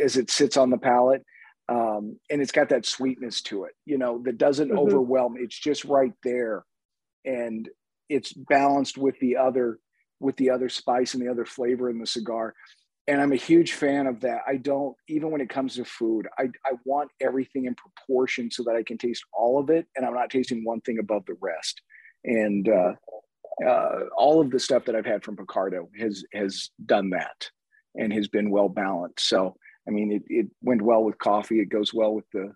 as 0.00 0.16
it 0.16 0.30
sits 0.30 0.56
on 0.56 0.70
the 0.70 0.78
palate. 0.78 1.24
Um, 1.68 2.18
and 2.28 2.42
it's 2.42 2.52
got 2.52 2.68
that 2.70 2.84
sweetness 2.84 3.40
to 3.42 3.64
it, 3.64 3.72
you 3.86 3.96
know, 3.96 4.20
that 4.24 4.36
doesn't 4.36 4.68
mm-hmm. 4.68 4.78
overwhelm. 4.78 5.36
It's 5.38 5.58
just 5.58 5.84
right 5.84 6.12
there, 6.24 6.64
and 7.24 7.68
it's 8.08 8.32
balanced 8.32 8.98
with 8.98 9.18
the 9.20 9.36
other 9.36 9.78
with 10.20 10.36
the 10.36 10.50
other 10.50 10.68
spice 10.68 11.14
and 11.14 11.22
the 11.22 11.30
other 11.30 11.44
flavor 11.44 11.88
in 11.88 11.98
the 11.98 12.06
cigar. 12.06 12.54
And 13.08 13.20
I'm 13.20 13.32
a 13.32 13.36
huge 13.36 13.72
fan 13.72 14.06
of 14.06 14.20
that. 14.20 14.42
I 14.46 14.56
don't 14.56 14.96
even 15.08 15.30
when 15.30 15.40
it 15.40 15.48
comes 15.48 15.76
to 15.76 15.84
food, 15.84 16.26
I, 16.38 16.44
I 16.66 16.72
want 16.84 17.10
everything 17.20 17.66
in 17.66 17.74
proportion 17.74 18.50
so 18.50 18.64
that 18.64 18.76
I 18.76 18.82
can 18.82 18.98
taste 18.98 19.24
all 19.32 19.58
of 19.58 19.70
it, 19.70 19.86
and 19.96 20.04
I'm 20.04 20.14
not 20.14 20.30
tasting 20.30 20.64
one 20.64 20.80
thing 20.80 20.98
above 20.98 21.24
the 21.26 21.36
rest 21.40 21.80
and 22.24 22.68
uh, 22.68 22.92
uh, 23.66 24.00
all 24.16 24.40
of 24.40 24.50
the 24.50 24.60
stuff 24.60 24.84
that 24.86 24.94
I've 24.94 25.06
had 25.06 25.22
from 25.22 25.36
Picardo 25.36 25.88
has 25.98 26.24
has 26.32 26.70
done 26.84 27.10
that 27.10 27.50
and 27.94 28.12
has 28.12 28.28
been 28.28 28.50
well 28.50 28.68
balanced. 28.68 29.28
So 29.28 29.56
I 29.86 29.90
mean, 29.90 30.12
it, 30.12 30.22
it 30.28 30.46
went 30.62 30.82
well 30.82 31.02
with 31.02 31.18
coffee. 31.18 31.60
It 31.60 31.68
goes 31.68 31.92
well 31.92 32.14
with 32.14 32.26
the 32.32 32.52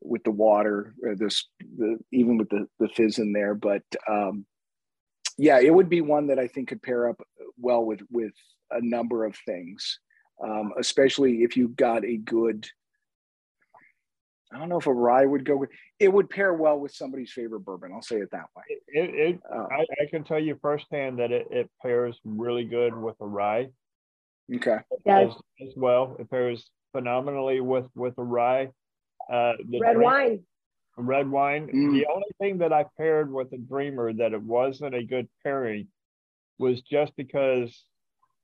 with 0.00 0.24
the 0.24 0.30
water, 0.30 0.94
or 1.02 1.14
this 1.14 1.46
the 1.78 1.98
even 2.12 2.38
with 2.38 2.48
the 2.50 2.66
the 2.78 2.88
fizz 2.88 3.18
in 3.18 3.32
there. 3.32 3.54
But 3.54 3.82
um, 4.08 4.44
yeah, 5.38 5.60
it 5.60 5.74
would 5.74 5.88
be 5.88 6.00
one 6.00 6.26
that 6.28 6.38
I 6.38 6.48
think 6.48 6.68
could 6.68 6.82
pair 6.82 7.08
up 7.08 7.20
well 7.56 7.84
with 7.84 8.00
with 8.10 8.34
a 8.70 8.80
number 8.80 9.24
of 9.24 9.36
things, 9.46 9.98
um, 10.42 10.72
especially 10.78 11.42
if 11.42 11.56
you 11.56 11.68
got 11.68 12.04
a 12.04 12.16
good 12.16 12.68
I 14.52 14.58
don't 14.58 14.68
know 14.68 14.78
if 14.78 14.86
a 14.86 14.92
rye 14.92 15.24
would 15.24 15.44
go 15.44 15.56
with 15.56 15.70
it 15.98 16.12
would 16.12 16.28
pair 16.28 16.52
well 16.52 16.78
with 16.78 16.92
somebody's 16.92 17.32
favorite 17.32 17.60
bourbon. 17.60 17.92
I'll 17.94 18.02
say 18.02 18.16
it 18.16 18.30
that 18.32 18.46
way. 18.56 18.62
It, 18.88 19.14
it 19.14 19.40
um, 19.50 19.66
I, 19.70 19.86
I, 20.02 20.06
can 20.10 20.24
tell 20.24 20.38
you 20.38 20.58
firsthand 20.60 21.18
that 21.20 21.30
it, 21.30 21.46
it 21.50 21.70
pairs 21.80 22.20
really 22.24 22.64
good 22.64 22.94
with 22.94 23.16
a 23.20 23.26
rye. 23.26 23.68
Okay. 24.54 24.78
As, 25.06 25.32
as 25.60 25.72
well, 25.76 26.16
it 26.18 26.30
pairs 26.30 26.70
phenomenally 26.92 27.60
with 27.60 27.86
with 27.94 28.14
a 28.18 28.22
rye. 28.22 28.70
Uh, 29.32 29.52
red 29.80 29.94
drink, 29.94 30.02
wine. 30.02 30.42
Red 30.96 31.30
wine. 31.30 31.68
Mm. 31.68 31.92
The 31.92 32.06
only 32.12 32.28
thing 32.38 32.58
that 32.58 32.72
I 32.72 32.84
paired 32.96 33.32
with 33.32 33.52
a 33.52 33.58
dreamer 33.58 34.12
that 34.12 34.32
it 34.32 34.42
wasn't 34.42 34.94
a 34.94 35.02
good 35.02 35.28
pairing 35.42 35.88
was 36.58 36.82
just 36.82 37.16
because 37.16 37.84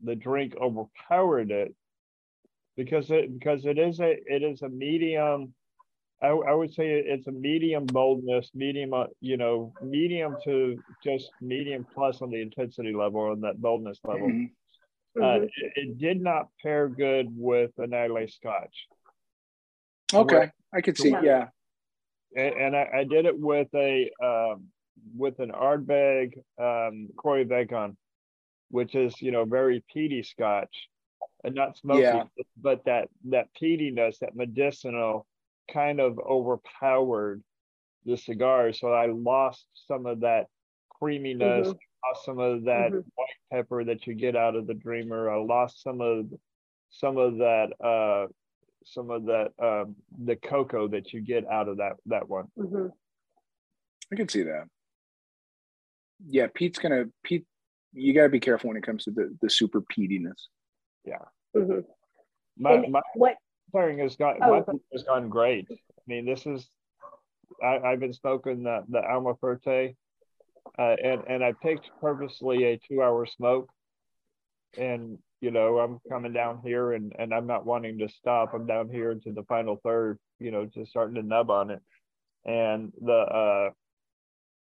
the 0.03 0.15
drink 0.15 0.55
overpowered 0.61 1.51
it 1.51 1.75
because 2.77 3.11
it 3.11 3.39
because 3.39 3.67
it 3.67 3.79
is 3.79 4.01
a 4.01 4.17
it 4.27 4.43
is 4.43 4.63
a 4.63 4.69
medium 4.69 5.53
I, 6.23 6.29
I 6.29 6.53
would 6.53 6.73
say 6.75 6.91
it's 6.91 7.29
a 7.29 7.33
medium 7.33 7.87
boldness, 7.87 8.51
medium, 8.53 8.93
uh, 8.93 9.05
you 9.21 9.37
know, 9.37 9.73
medium 9.83 10.37
to 10.45 10.77
just 11.05 11.31
medium 11.41 11.87
plus 11.95 12.23
on 12.23 12.31
the 12.31 12.41
intensity 12.41 12.93
level 12.93 13.21
on 13.21 13.41
that 13.43 13.61
boldness 13.61 14.01
level. 14.05 14.27
Mm-hmm. 14.27 14.47
Uh, 15.17 15.21
mm-hmm. 15.21 15.45
it, 15.45 15.73
it, 15.77 15.99
did 15.99 16.21
not 16.21 16.49
pair 16.63 16.89
good 16.89 17.27
with 17.31 17.71
an 17.79 17.93
Islay 17.93 18.29
Scotch. 18.29 18.87
Okay, 20.13 20.51
I 20.73 20.81
could 20.81 20.97
see, 20.97 21.15
yeah. 21.23 21.49
And, 22.37 22.55
and 22.55 22.77
I, 22.77 22.89
I, 22.99 23.05
did 23.05 23.25
it 23.25 23.39
with 23.39 23.69
a 23.75 24.11
um, 24.23 24.65
with 25.17 25.39
an 25.41 25.51
Ardbeg 25.51 26.37
um, 26.59 27.09
Corryvreckan, 27.17 27.97
which 28.71 28.95
is 28.95 29.21
you 29.21 29.33
know 29.33 29.45
very 29.45 29.83
peaty 29.93 30.23
Scotch, 30.23 30.89
and 31.45 31.55
not 31.55 31.77
smoky, 31.79 32.03
yeah. 32.03 32.25
but 32.61 32.85
that 32.85 33.09
that 33.31 33.49
peatiness, 33.61 34.19
that 34.19 34.37
medicinal 34.37 35.27
kind 35.73 36.01
of 36.01 36.19
overpowered 36.19 37.43
the 38.05 38.17
cigar. 38.17 38.73
So 38.73 38.93
I 38.93 39.07
lost 39.07 39.67
some 39.87 40.07
of 40.07 40.21
that 40.21 40.47
creaminess, 40.91 41.69
mm-hmm. 41.69 41.77
Lost 42.07 42.25
some 42.25 42.39
of 42.39 42.65
that 42.65 42.91
mm-hmm. 42.91 43.09
white 43.15 43.29
pepper 43.53 43.85
that 43.85 44.07
you 44.07 44.15
get 44.15 44.37
out 44.37 44.57
of 44.57 44.67
the 44.67 44.75
Dreamer. 44.75 45.31
I 45.31 45.37
lost 45.37 45.83
some 45.83 46.01
of 46.01 46.27
some 46.91 47.17
of 47.17 47.39
that 47.39 47.73
uh, 47.85 48.27
some 48.85 49.11
of 49.11 49.27
that 49.27 49.53
um, 49.63 49.97
the 50.25 50.37
cocoa 50.37 50.89
that 50.89 51.13
you 51.13 51.21
get 51.21 51.47
out 51.49 51.69
of 51.69 51.79
that 51.79 51.95
that 52.07 52.29
one. 52.29 52.47
Mm-hmm. 52.59 52.89
I 54.13 54.17
can 54.17 54.29
see 54.29 54.43
that. 54.45 54.65
Yeah, 56.27 56.47
Pete's 56.53 56.79
gonna 56.79 57.07
Pete. 57.23 57.45
You 57.93 58.13
got 58.13 58.25
to 58.25 58.29
be 58.29 58.41
careful 58.41 58.69
when 58.69 58.77
it 58.77 58.85
comes 58.85 59.05
to 59.05 59.11
the 59.11 59.37
the 59.41 59.51
super 59.51 59.83
peatiness. 59.83 60.47
Yeah. 61.05 61.25
Mm-hmm. 61.57 61.81
My, 62.59 62.87
my, 62.89 63.01
what 63.15 63.37
pairing 63.73 63.99
has 63.99 64.17
got 64.17 64.37
oh. 64.43 64.65
my 64.67 64.73
has 64.93 65.03
gone 65.05 65.29
great. 65.29 65.67
I 65.71 65.75
mean, 66.07 66.27
this 66.27 66.47
is 66.47 66.69
I, 67.63 67.91
have 67.91 68.01
been 68.01 68.13
smoking 68.13 68.63
the 68.63 68.85
the 68.89 69.03
Alma 69.03 69.35
Fuerte, 69.35 69.95
uh, 70.79 70.97
and 71.03 71.23
and 71.29 71.45
I 71.45 71.53
picked 71.53 71.91
purposely 72.01 72.65
a 72.65 72.81
two 72.89 73.03
hour 73.03 73.27
smoke, 73.27 73.69
and 74.77 75.19
you 75.41 75.51
know 75.51 75.79
I'm 75.79 75.99
coming 76.09 76.33
down 76.33 76.61
here 76.65 76.93
and 76.93 77.13
and 77.19 77.33
I'm 77.33 77.47
not 77.47 77.67
wanting 77.67 77.99
to 77.99 78.09
stop. 78.09 78.55
I'm 78.55 78.67
down 78.67 78.89
here 78.89 79.11
into 79.11 79.33
the 79.33 79.45
final 79.45 79.81
third, 79.85 80.19
you 80.39 80.51
know, 80.51 80.67
just 80.67 80.91
starting 80.91 81.15
to 81.17 81.23
nub 81.23 81.51
on 81.51 81.71
it, 81.71 81.81
and 82.45 82.93
the 83.01 83.13
uh 83.13 83.71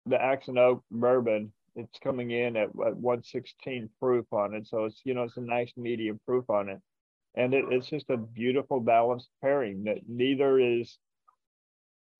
the 0.06 0.20
Axe 0.20 0.48
and 0.48 0.58
Oak 0.58 0.82
bourbon 0.90 1.52
it's 1.74 1.98
coming 2.02 2.30
in 2.30 2.56
at, 2.56 2.68
at 2.68 2.96
116 2.96 3.88
proof 3.98 4.26
on 4.32 4.54
it, 4.54 4.66
so 4.66 4.84
it's 4.84 5.00
you 5.04 5.14
know 5.14 5.22
it's 5.22 5.36
a 5.36 5.40
nice 5.40 5.72
medium 5.76 6.20
proof 6.26 6.48
on 6.50 6.68
it. 6.68 6.78
And 7.34 7.54
it, 7.54 7.64
it's 7.70 7.88
just 7.88 8.10
a 8.10 8.16
beautiful 8.18 8.80
balanced 8.80 9.30
pairing 9.40 9.84
that 9.84 9.98
neither 10.06 10.58
is 10.58 10.98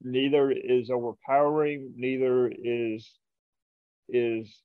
neither 0.03 0.51
is 0.51 0.91
overpowering 0.91 1.93
neither 1.97 2.51
is 2.51 3.09
is 4.09 4.63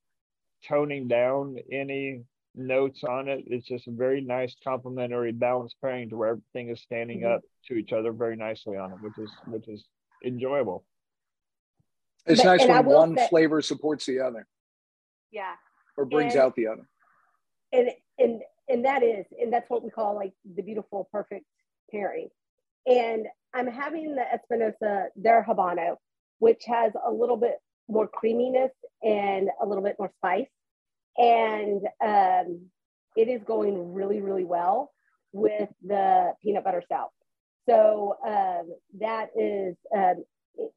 toning 0.67 1.07
down 1.07 1.57
any 1.71 2.23
notes 2.55 3.03
on 3.03 3.27
it. 3.27 3.43
It's 3.47 3.67
just 3.67 3.87
a 3.87 3.91
very 3.91 4.21
nice 4.21 4.55
complementary 4.63 5.31
balanced 5.31 5.75
pairing 5.81 6.09
to 6.09 6.17
where 6.17 6.29
everything 6.29 6.69
is 6.69 6.81
standing 6.81 7.21
mm-hmm. 7.21 7.35
up 7.35 7.41
to 7.67 7.75
each 7.75 7.93
other 7.93 8.11
very 8.11 8.35
nicely 8.35 8.77
on 8.77 8.91
it 8.91 8.97
which 9.01 9.17
is 9.17 9.31
which 9.45 9.67
is 9.67 9.85
enjoyable. 10.25 10.83
It's 12.25 12.41
but, 12.41 12.57
nice 12.57 12.67
when 12.67 12.85
one 12.85 13.17
say, 13.17 13.27
flavor 13.29 13.61
supports 13.61 14.05
the 14.05 14.19
other. 14.19 14.47
Yeah. 15.31 15.53
Or 15.95 16.05
brings 16.05 16.33
and, 16.33 16.43
out 16.43 16.55
the 16.55 16.67
other. 16.67 16.87
And 17.71 17.89
and 18.17 18.41
and 18.67 18.85
that 18.85 19.03
is 19.03 19.25
and 19.39 19.53
that's 19.53 19.69
what 19.69 19.83
we 19.83 19.89
call 19.89 20.15
like 20.15 20.33
the 20.55 20.61
beautiful 20.61 21.07
perfect 21.11 21.45
pairing. 21.91 22.29
And 22.85 23.27
i'm 23.53 23.67
having 23.67 24.15
the 24.15 24.23
espinosa 24.33 25.07
their 25.15 25.43
habano 25.47 25.95
which 26.39 26.63
has 26.67 26.91
a 27.05 27.11
little 27.11 27.37
bit 27.37 27.55
more 27.87 28.07
creaminess 28.07 28.71
and 29.03 29.49
a 29.61 29.65
little 29.65 29.83
bit 29.83 29.95
more 29.99 30.11
spice 30.17 30.47
and 31.17 31.81
um, 32.03 32.61
it 33.15 33.27
is 33.27 33.41
going 33.43 33.93
really 33.93 34.21
really 34.21 34.45
well 34.45 34.91
with 35.33 35.69
the 35.83 36.33
peanut 36.41 36.63
butter 36.63 36.81
stout. 36.83 37.11
So 37.69 38.15
um, 38.25 38.73
that 38.99 39.29
is, 39.35 39.75
um, 39.95 40.23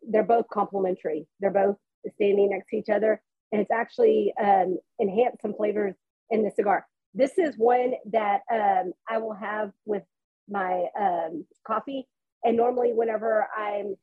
they're 0.09 0.23
both 0.23 0.49
complementary. 0.49 1.27
They're 1.41 1.51
both 1.51 1.77
standing 2.15 2.51
next 2.51 2.69
to 2.70 2.77
each 2.77 2.89
other. 2.89 3.20
And 3.53 3.61
it's 3.61 3.70
actually 3.70 4.32
um, 4.43 4.78
enhanced 4.99 5.43
some 5.43 5.55
flavors 5.55 5.95
in 6.31 6.43
the 6.43 6.51
cigar. 6.51 6.87
This 7.15 7.39
is 7.39 7.55
one 7.57 7.95
that 8.12 8.41
um, 8.53 8.93
I 9.09 9.19
will 9.19 9.35
have 9.35 9.73
with 9.87 10.03
my 10.49 10.87
um, 10.99 11.45
coffee. 11.66 12.07
And 12.45 12.57
normally, 12.57 12.93
whenever 12.93 13.49
I'm 13.57 13.97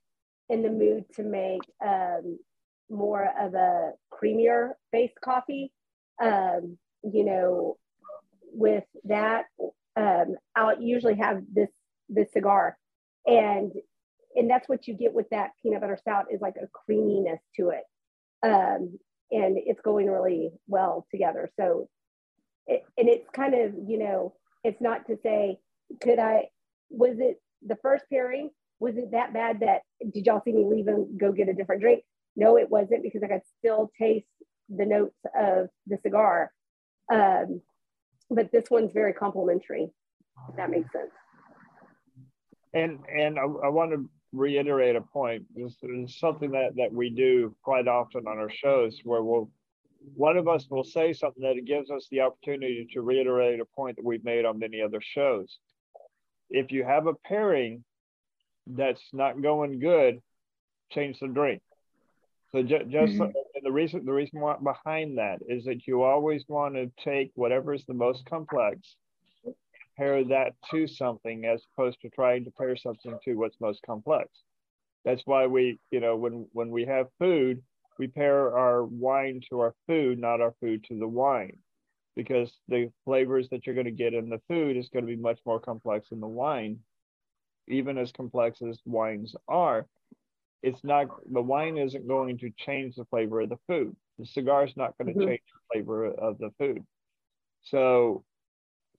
in 0.49 0.61
the 0.61 0.69
mood 0.69 1.05
to 1.15 1.23
make 1.23 1.61
um, 1.85 2.37
more 2.89 3.29
of 3.39 3.53
a 3.53 3.91
creamier 4.11 4.71
based 4.91 5.19
coffee, 5.23 5.71
um, 6.21 6.77
you 7.03 7.25
know, 7.25 7.77
with 8.51 8.83
that, 9.05 9.45
um, 9.95 10.35
I'll 10.55 10.81
usually 10.81 11.15
have 11.15 11.41
this 11.53 11.69
this 12.09 12.31
cigar, 12.31 12.77
and 13.25 13.71
and 14.35 14.49
that's 14.49 14.69
what 14.69 14.87
you 14.87 14.95
get 14.95 15.13
with 15.13 15.29
that 15.29 15.51
peanut 15.61 15.81
butter 15.81 15.97
stout 15.99 16.25
is 16.31 16.41
like 16.41 16.55
a 16.61 16.67
creaminess 16.67 17.41
to 17.55 17.69
it, 17.69 17.83
um, 18.43 18.97
and 19.31 19.57
it's 19.57 19.81
going 19.81 20.09
really 20.09 20.51
well 20.67 21.05
together. 21.11 21.51
So, 21.59 21.89
it, 22.67 22.83
and 22.97 23.09
it's 23.09 23.29
kind 23.33 23.53
of 23.53 23.73
you 23.87 23.99
know, 23.99 24.33
it's 24.63 24.81
not 24.81 25.07
to 25.07 25.17
say 25.23 25.59
could 26.01 26.19
I 26.19 26.49
was 26.89 27.17
it 27.19 27.41
the 27.65 27.77
first 27.81 28.05
pairing 28.09 28.51
was 28.79 28.95
it 28.97 29.11
that 29.11 29.33
bad 29.33 29.61
that 29.61 29.81
did 30.13 30.25
y'all 30.25 30.41
see 30.43 30.53
me 30.53 30.65
leave 30.65 30.87
and 30.87 31.19
go 31.19 31.31
get 31.31 31.49
a 31.49 31.53
different 31.53 31.81
drink? 31.81 32.03
No, 32.37 32.55
it 32.57 32.69
wasn't 32.69 33.01
because 33.03 33.23
I 33.23 33.27
could 33.27 33.41
still 33.57 33.91
taste 33.99 34.27
the 34.69 34.85
notes 34.85 35.17
of 35.37 35.69
the 35.87 35.97
cigar. 36.03 36.51
Um, 37.11 37.61
but 38.29 38.51
this 38.51 38.69
one's 38.69 38.91
very 38.93 39.11
complimentary. 39.11 39.89
that 40.55 40.69
makes 40.69 40.91
sense. 40.91 41.11
And 42.73 42.99
and 43.11 43.39
I, 43.39 43.43
I 43.43 43.69
want 43.69 43.91
to 43.91 44.09
reiterate 44.33 44.95
a 44.95 45.01
point. 45.01 45.45
This 45.55 45.75
is 45.81 46.19
something 46.19 46.51
that 46.51 46.75
that 46.75 46.93
we 46.93 47.09
do 47.09 47.55
quite 47.63 47.87
often 47.87 48.27
on 48.27 48.37
our 48.37 48.49
shows, 48.49 48.99
where 49.03 49.23
we'll 49.23 49.49
one 50.15 50.37
of 50.37 50.47
us 50.47 50.67
will 50.69 50.83
say 50.83 51.13
something 51.13 51.41
that 51.41 51.65
gives 51.65 51.89
us 51.89 52.07
the 52.11 52.21
opportunity 52.21 52.87
to 52.93 53.01
reiterate 53.01 53.59
a 53.59 53.65
point 53.65 53.95
that 53.95 54.05
we've 54.05 54.23
made 54.23 54.45
on 54.45 54.59
many 54.59 54.81
other 54.81 55.01
shows. 55.01 55.57
If 56.49 56.71
you 56.71 56.83
have 56.83 57.07
a 57.07 57.13
pairing 57.13 57.83
that's 58.67 59.03
not 59.11 59.41
going 59.41 59.79
good, 59.79 60.21
change 60.91 61.19
the 61.19 61.27
drink. 61.27 61.61
So 62.51 62.63
ju- 62.63 62.85
just 62.89 63.13
mm-hmm. 63.13 63.31
the 63.61 63.71
reason 63.71 64.05
the 64.05 64.13
reason 64.13 64.39
why, 64.39 64.55
behind 64.63 65.17
that 65.17 65.39
is 65.47 65.65
that 65.65 65.85
you 65.85 66.03
always 66.03 66.45
want 66.47 66.75
to 66.75 66.91
take 67.03 67.31
whatever 67.35 67.73
is 67.73 67.85
the 67.85 67.93
most 67.93 68.25
complex, 68.25 68.95
pair 69.97 70.23
that 70.23 70.53
to 70.71 70.87
something 70.87 71.45
as 71.45 71.61
opposed 71.73 71.99
to 72.01 72.09
trying 72.09 72.45
to 72.45 72.51
pair 72.51 72.77
something 72.77 73.17
to 73.25 73.35
what's 73.35 73.59
most 73.59 73.81
complex. 73.85 74.29
That's 75.03 75.23
why 75.25 75.47
we, 75.47 75.79
you 75.91 75.99
know, 75.99 76.15
when 76.15 76.47
when 76.53 76.69
we 76.69 76.85
have 76.85 77.07
food, 77.19 77.61
we 77.99 78.07
pair 78.07 78.55
our 78.57 78.85
wine 78.85 79.41
to 79.49 79.59
our 79.59 79.75
food, 79.85 80.19
not 80.19 80.39
our 80.39 80.53
food 80.61 80.85
to 80.85 80.97
the 80.97 81.07
wine, 81.07 81.57
because 82.15 82.51
the 82.69 82.91
flavors 83.03 83.49
that 83.49 83.65
you're 83.65 83.75
going 83.75 83.85
to 83.85 83.91
get 83.91 84.13
in 84.13 84.29
the 84.29 84.41
food 84.47 84.77
is 84.77 84.89
going 84.89 85.05
to 85.05 85.15
be 85.15 85.21
much 85.21 85.39
more 85.45 85.59
complex 85.59 86.09
than 86.09 86.21
the 86.21 86.27
wine, 86.27 86.79
even 87.67 87.97
as 87.97 88.11
complex 88.13 88.61
as 88.61 88.79
wines 88.85 89.35
are 89.49 89.85
it's 90.63 90.83
not 90.83 91.07
the 91.31 91.41
wine 91.41 91.77
isn't 91.77 92.07
going 92.07 92.37
to 92.39 92.51
change 92.57 92.95
the 92.95 93.05
flavor 93.05 93.41
of 93.41 93.49
the 93.49 93.59
food. 93.67 93.95
The 94.17 94.25
cigar 94.25 94.65
is 94.65 94.75
not 94.75 94.97
going 94.97 95.13
to 95.13 95.19
mm-hmm. 95.19 95.29
change 95.29 95.41
the 95.53 95.75
flavor 95.75 96.07
of 96.07 96.37
the 96.39 96.51
food. 96.57 96.83
So 97.63 98.23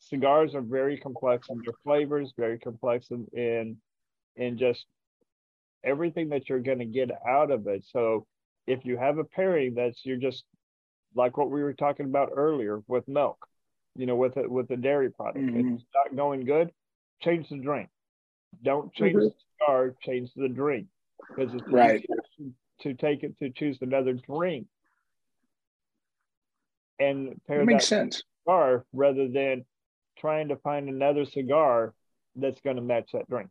cigars 0.00 0.54
are 0.54 0.60
very 0.60 0.98
complex 0.98 1.48
in 1.50 1.58
their 1.64 1.74
flavors, 1.84 2.32
very 2.36 2.58
complex 2.58 3.10
in 3.10 3.26
in, 3.32 3.76
in 4.36 4.58
just 4.58 4.86
everything 5.84 6.28
that 6.30 6.48
you're 6.48 6.60
going 6.60 6.78
to 6.78 6.84
get 6.84 7.10
out 7.26 7.50
of 7.50 7.66
it. 7.66 7.84
So 7.90 8.26
if 8.66 8.84
you 8.84 8.96
have 8.96 9.18
a 9.18 9.24
pairing 9.24 9.74
that's 9.74 10.04
you're 10.04 10.16
just 10.16 10.44
like 11.14 11.36
what 11.36 11.50
we 11.50 11.62
were 11.62 11.74
talking 11.74 12.06
about 12.06 12.30
earlier 12.36 12.80
with 12.86 13.08
milk, 13.08 13.38
you 13.96 14.06
know, 14.06 14.16
with 14.16 14.36
it 14.36 14.48
with 14.48 14.68
the 14.68 14.76
dairy 14.76 15.10
product, 15.10 15.38
mm-hmm. 15.38 15.74
it's 15.74 15.84
not 15.94 16.14
going 16.14 16.44
good, 16.44 16.70
change 17.20 17.48
the 17.48 17.58
drink. 17.58 17.88
Don't 18.62 18.92
change 18.94 19.16
mm-hmm. 19.16 19.24
the 19.24 19.34
cigar, 19.58 19.94
change 20.04 20.30
the 20.36 20.48
drink 20.48 20.86
because 21.28 21.54
it's 21.54 21.68
right 21.68 22.04
to 22.82 22.94
take 22.94 23.22
it 23.22 23.38
to 23.38 23.50
choose 23.50 23.78
another 23.80 24.12
drink 24.12 24.66
and 26.98 27.40
pair 27.46 27.58
that 27.58 27.66
makes 27.66 27.86
sense 27.86 28.22
cigar 28.44 28.84
rather 28.92 29.28
than 29.28 29.64
trying 30.18 30.48
to 30.48 30.56
find 30.56 30.88
another 30.88 31.24
cigar 31.24 31.94
that's 32.36 32.60
going 32.60 32.76
to 32.76 32.82
match 32.82 33.10
that 33.12 33.28
drink. 33.28 33.48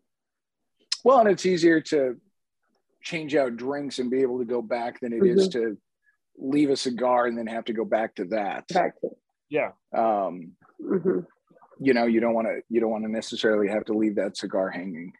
Well, 1.03 1.19
and 1.19 1.29
it's 1.29 1.45
easier 1.45 1.81
to 1.81 2.17
change 3.01 3.35
out 3.35 3.55
drinks 3.55 3.99
and 3.99 4.09
be 4.09 4.21
able 4.21 4.39
to 4.39 4.45
go 4.45 4.61
back 4.61 4.99
than 4.99 5.13
it 5.13 5.21
mm-hmm. 5.21 5.39
is 5.39 5.47
to 5.49 5.77
leave 6.37 6.69
a 6.69 6.77
cigar 6.77 7.27
and 7.27 7.37
then 7.37 7.47
have 7.47 7.65
to 7.65 7.73
go 7.73 7.85
back 7.85 8.15
to 8.15 8.25
that. 8.25 8.67
Back 8.69 8.99
to 9.01 9.09
yeah. 9.49 9.71
Um, 9.95 10.51
mm-hmm. 10.81 11.19
You 11.79 11.93
know, 11.93 12.05
you 12.05 12.19
don't 12.19 12.33
want 12.33 12.47
to 12.47 12.61
you 12.69 12.81
don't 12.81 12.91
want 12.91 13.05
to 13.05 13.11
necessarily 13.11 13.67
have 13.69 13.85
to 13.85 13.93
leave 13.93 14.15
that 14.15 14.35
cigar 14.35 14.69
hanging. 14.69 15.13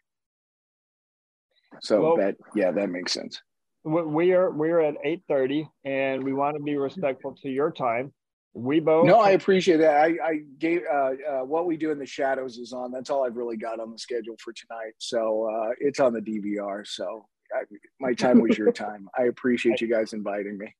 So 1.82 2.02
well, 2.02 2.16
that 2.16 2.36
yeah, 2.54 2.70
that 2.72 2.90
makes 2.90 3.12
sense. 3.12 3.40
We 3.84 4.32
are 4.32 4.50
we're 4.50 4.80
at 4.80 4.94
eight 5.04 5.22
thirty, 5.28 5.68
and 5.84 6.22
we 6.22 6.32
want 6.32 6.56
to 6.56 6.62
be 6.62 6.76
respectful 6.76 7.36
to 7.42 7.48
your 7.48 7.70
time. 7.70 8.12
We 8.54 8.80
both. 8.80 9.06
No, 9.06 9.20
I 9.20 9.30
appreciate 9.30 9.76
that. 9.78 9.96
I, 9.96 10.16
I 10.22 10.40
gave 10.58 10.82
uh, 10.90 10.94
uh, 10.96 11.44
what 11.44 11.66
we 11.66 11.76
do 11.76 11.90
in 11.90 11.98
the 11.98 12.06
shadows 12.06 12.58
is 12.58 12.72
on. 12.72 12.90
That's 12.90 13.08
all 13.10 13.24
I've 13.24 13.36
really 13.36 13.56
got 13.56 13.78
on 13.78 13.92
the 13.92 13.98
schedule 13.98 14.36
for 14.42 14.52
tonight. 14.52 14.94
So 14.98 15.48
uh, 15.48 15.70
it's 15.78 16.00
on 16.00 16.12
the 16.12 16.20
DVR. 16.20 16.86
So 16.86 17.26
I, 17.54 17.62
my 18.00 18.14
time 18.14 18.40
was 18.40 18.58
your 18.58 18.72
time. 18.86 19.08
I 19.16 19.24
appreciate 19.24 19.80
you 19.80 19.88
guys 19.88 20.12
inviting 20.12 20.58
me. 20.58 20.74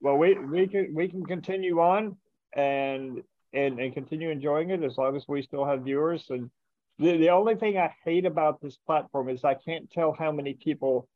Well, 0.00 0.16
we 0.16 0.38
we 0.38 0.68
can 0.68 0.94
we 0.94 1.08
can 1.08 1.24
continue 1.24 1.80
on 1.80 2.16
and 2.54 3.22
and 3.52 3.78
and 3.78 3.94
continue 3.94 4.30
enjoying 4.30 4.70
it 4.70 4.82
as 4.82 4.96
long 4.98 5.16
as 5.16 5.24
we 5.26 5.42
still 5.42 5.64
have 5.64 5.82
viewers 5.82 6.26
and 6.30 6.50
the, 6.98 7.16
the 7.16 7.30
only 7.30 7.56
thing 7.56 7.76
I 7.76 7.94
hate 8.04 8.26
about 8.26 8.60
this 8.60 8.76
platform 8.76 9.28
is 9.28 9.44
I 9.44 9.54
can't 9.54 9.90
tell 9.90 10.12
how 10.12 10.30
many 10.30 10.54
people 10.54 11.08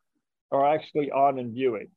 are 0.50 0.66
actually 0.66 1.10
on 1.10 1.38
and 1.38 1.52
viewing. 1.52 1.88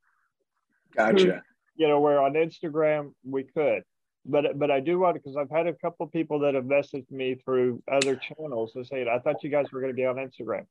Gotcha. 0.95 1.43
You 1.75 1.87
know, 1.87 1.99
where 1.99 2.21
on 2.21 2.33
Instagram 2.33 3.13
we 3.23 3.43
could, 3.43 3.83
but 4.25 4.59
but 4.59 4.69
I 4.69 4.81
do 4.81 4.99
want 4.99 5.15
to 5.15 5.19
because 5.19 5.37
I've 5.37 5.49
had 5.49 5.67
a 5.67 5.73
couple 5.73 6.05
people 6.07 6.39
that 6.39 6.53
have 6.53 6.65
messaged 6.65 7.09
me 7.09 7.35
through 7.43 7.81
other 7.91 8.15
channels 8.17 8.73
and 8.75 8.85
saying 8.85 9.07
I 9.07 9.19
thought 9.19 9.43
you 9.43 9.49
guys 9.49 9.71
were 9.71 9.79
going 9.79 9.93
to 9.93 9.95
be 9.95 10.05
on 10.05 10.17
Instagram. 10.17 10.65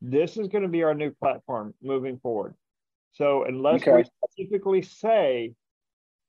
This 0.00 0.36
is 0.36 0.48
going 0.48 0.62
to 0.62 0.68
be 0.68 0.82
our 0.82 0.94
new 0.94 1.10
platform 1.10 1.74
moving 1.82 2.18
forward. 2.18 2.54
So 3.12 3.44
unless 3.44 3.82
okay. 3.82 3.92
we 3.92 4.04
specifically 4.04 4.82
say 4.82 5.52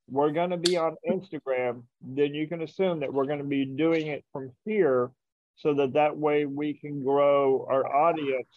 we're 0.10 0.32
going 0.32 0.52
to 0.52 0.58
be 0.58 0.78
on 0.78 0.96
Instagram, 1.10 1.84
then 2.02 2.34
you 2.34 2.48
can 2.48 2.62
assume 2.62 3.00
that 3.00 3.12
we're 3.12 3.26
going 3.26 3.40
to 3.40 3.46
be 3.46 3.66
doing 3.66 4.08
it 4.08 4.24
from 4.32 4.52
here 4.66 5.12
so 5.56 5.74
that 5.74 5.94
that 5.94 6.18
way 6.18 6.46
we 6.46 6.74
can 6.74 7.04
grow 7.04 7.66
our 7.70 7.86
audience 7.86 8.48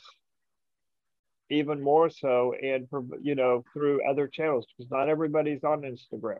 even 1.50 1.80
more 1.80 2.10
so 2.10 2.54
and 2.62 2.88
you 3.22 3.34
know 3.34 3.64
through 3.72 4.00
other 4.08 4.26
channels 4.26 4.66
because 4.76 4.90
not 4.90 5.08
everybody's 5.08 5.62
on 5.62 5.82
instagram 5.82 6.38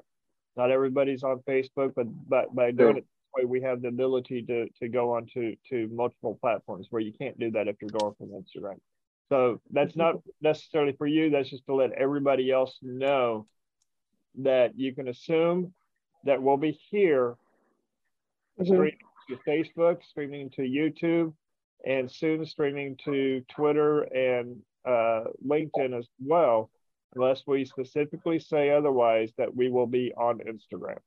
not 0.57 0.71
everybody's 0.71 1.23
on 1.23 1.39
facebook 1.49 1.93
but 1.95 2.07
but 2.29 2.55
by 2.55 2.71
doing 2.71 2.97
it 2.97 3.05
this 3.05 3.43
way 3.43 3.45
we 3.45 3.61
have 3.61 3.83
the 3.83 3.89
ability 3.89 4.43
to 4.43 4.69
to 4.81 4.89
go 4.89 5.15
on 5.15 5.27
to 5.27 5.55
to 5.69 5.89
multiple 5.93 6.37
platforms 6.41 6.89
where 6.91 7.03
you 7.03 7.13
can't 7.13 7.39
do 7.39 7.51
that 7.51 7.69
if 7.69 7.77
you're 7.81 7.91
going 7.91 8.15
from 8.19 8.29
instagram. 8.29 8.79
So 9.29 9.61
that's 9.73 9.97
not 9.97 10.17
necessarily 10.41 10.93
for 10.93 11.07
you 11.07 11.31
that's 11.31 11.51
just 11.51 11.67
to 11.67 11.75
let 11.75 11.93
everybody 11.93 12.51
else 12.51 12.79
know 12.83 13.47
that 14.43 14.79
you 14.79 14.95
can 14.95 15.09
assume 15.09 15.73
that 16.25 16.43
we'll 16.43 16.57
be 16.57 16.79
here 16.91 17.37
mm-hmm 18.61 19.06
to 19.29 19.37
Facebook, 19.49 20.05
streaming 20.05 20.51
to 20.51 20.63
YouTube, 20.63 21.33
and 21.85 22.11
soon 22.11 22.45
streaming 22.47 22.97
to 23.05 23.43
Twitter 23.55 24.03
and 24.03 24.59
uh, 24.87 25.25
LinkedIn 25.47 25.99
as 25.99 26.07
well, 26.25 26.71
unless 27.15 27.43
we 27.47 27.65
specifically 27.65 28.39
say 28.39 28.71
otherwise 28.71 29.33
that 29.39 29.55
we 29.55 29.69
will 29.71 29.87
be 29.87 30.13
on 30.17 30.39
Instagram. 30.39 30.99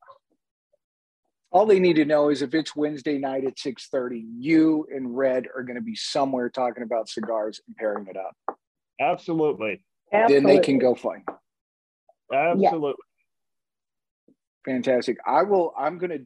All 1.51 1.65
they 1.65 1.79
need 1.79 1.95
to 1.95 2.05
know 2.05 2.29
is 2.29 2.41
if 2.41 2.53
it's 2.53 2.75
Wednesday 2.75 3.17
night 3.17 3.43
at 3.43 3.57
6:30, 3.57 4.23
you 4.37 4.85
and 4.93 5.17
Red 5.17 5.47
are 5.55 5.63
going 5.63 5.77
to 5.77 5.81
be 5.81 5.95
somewhere 5.95 6.49
talking 6.49 6.83
about 6.83 7.09
cigars 7.09 7.59
and 7.67 7.75
pairing 7.75 8.07
it 8.07 8.17
up. 8.17 8.57
Absolutely. 9.01 9.81
Absolutely. 10.13 10.35
Then 10.35 10.43
they 10.43 10.63
can 10.63 10.77
go 10.77 10.93
find. 10.93 11.23
Absolutely. 12.31 12.93
Fantastic. 14.65 15.17
I 15.25 15.43
will. 15.43 15.73
I'm 15.77 15.97
gonna. 15.97 16.19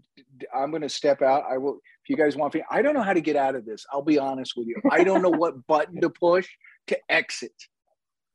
I'm 0.53 0.71
gonna 0.71 0.89
step 0.89 1.21
out. 1.21 1.43
I 1.49 1.57
will. 1.57 1.79
If 2.03 2.09
you 2.09 2.17
guys 2.17 2.35
want 2.35 2.53
me, 2.53 2.63
I 2.69 2.81
don't 2.81 2.93
know 2.93 3.03
how 3.03 3.13
to 3.13 3.21
get 3.21 3.35
out 3.35 3.55
of 3.55 3.65
this. 3.65 3.85
I'll 3.91 4.01
be 4.01 4.19
honest 4.19 4.53
with 4.57 4.67
you. 4.67 4.75
I 4.91 5.03
don't 5.03 5.21
know 5.21 5.29
what 5.29 5.65
button 5.67 6.01
to 6.01 6.09
push 6.09 6.47
to 6.87 6.97
exit. 7.09 7.53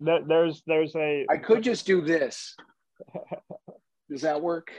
There's. 0.00 0.62
There's 0.66 0.94
a. 0.94 1.26
I 1.28 1.36
could 1.36 1.62
just 1.62 1.86
do 1.86 2.00
this. 2.00 2.56
Does 4.10 4.22
that 4.22 4.40
work? 4.40 4.70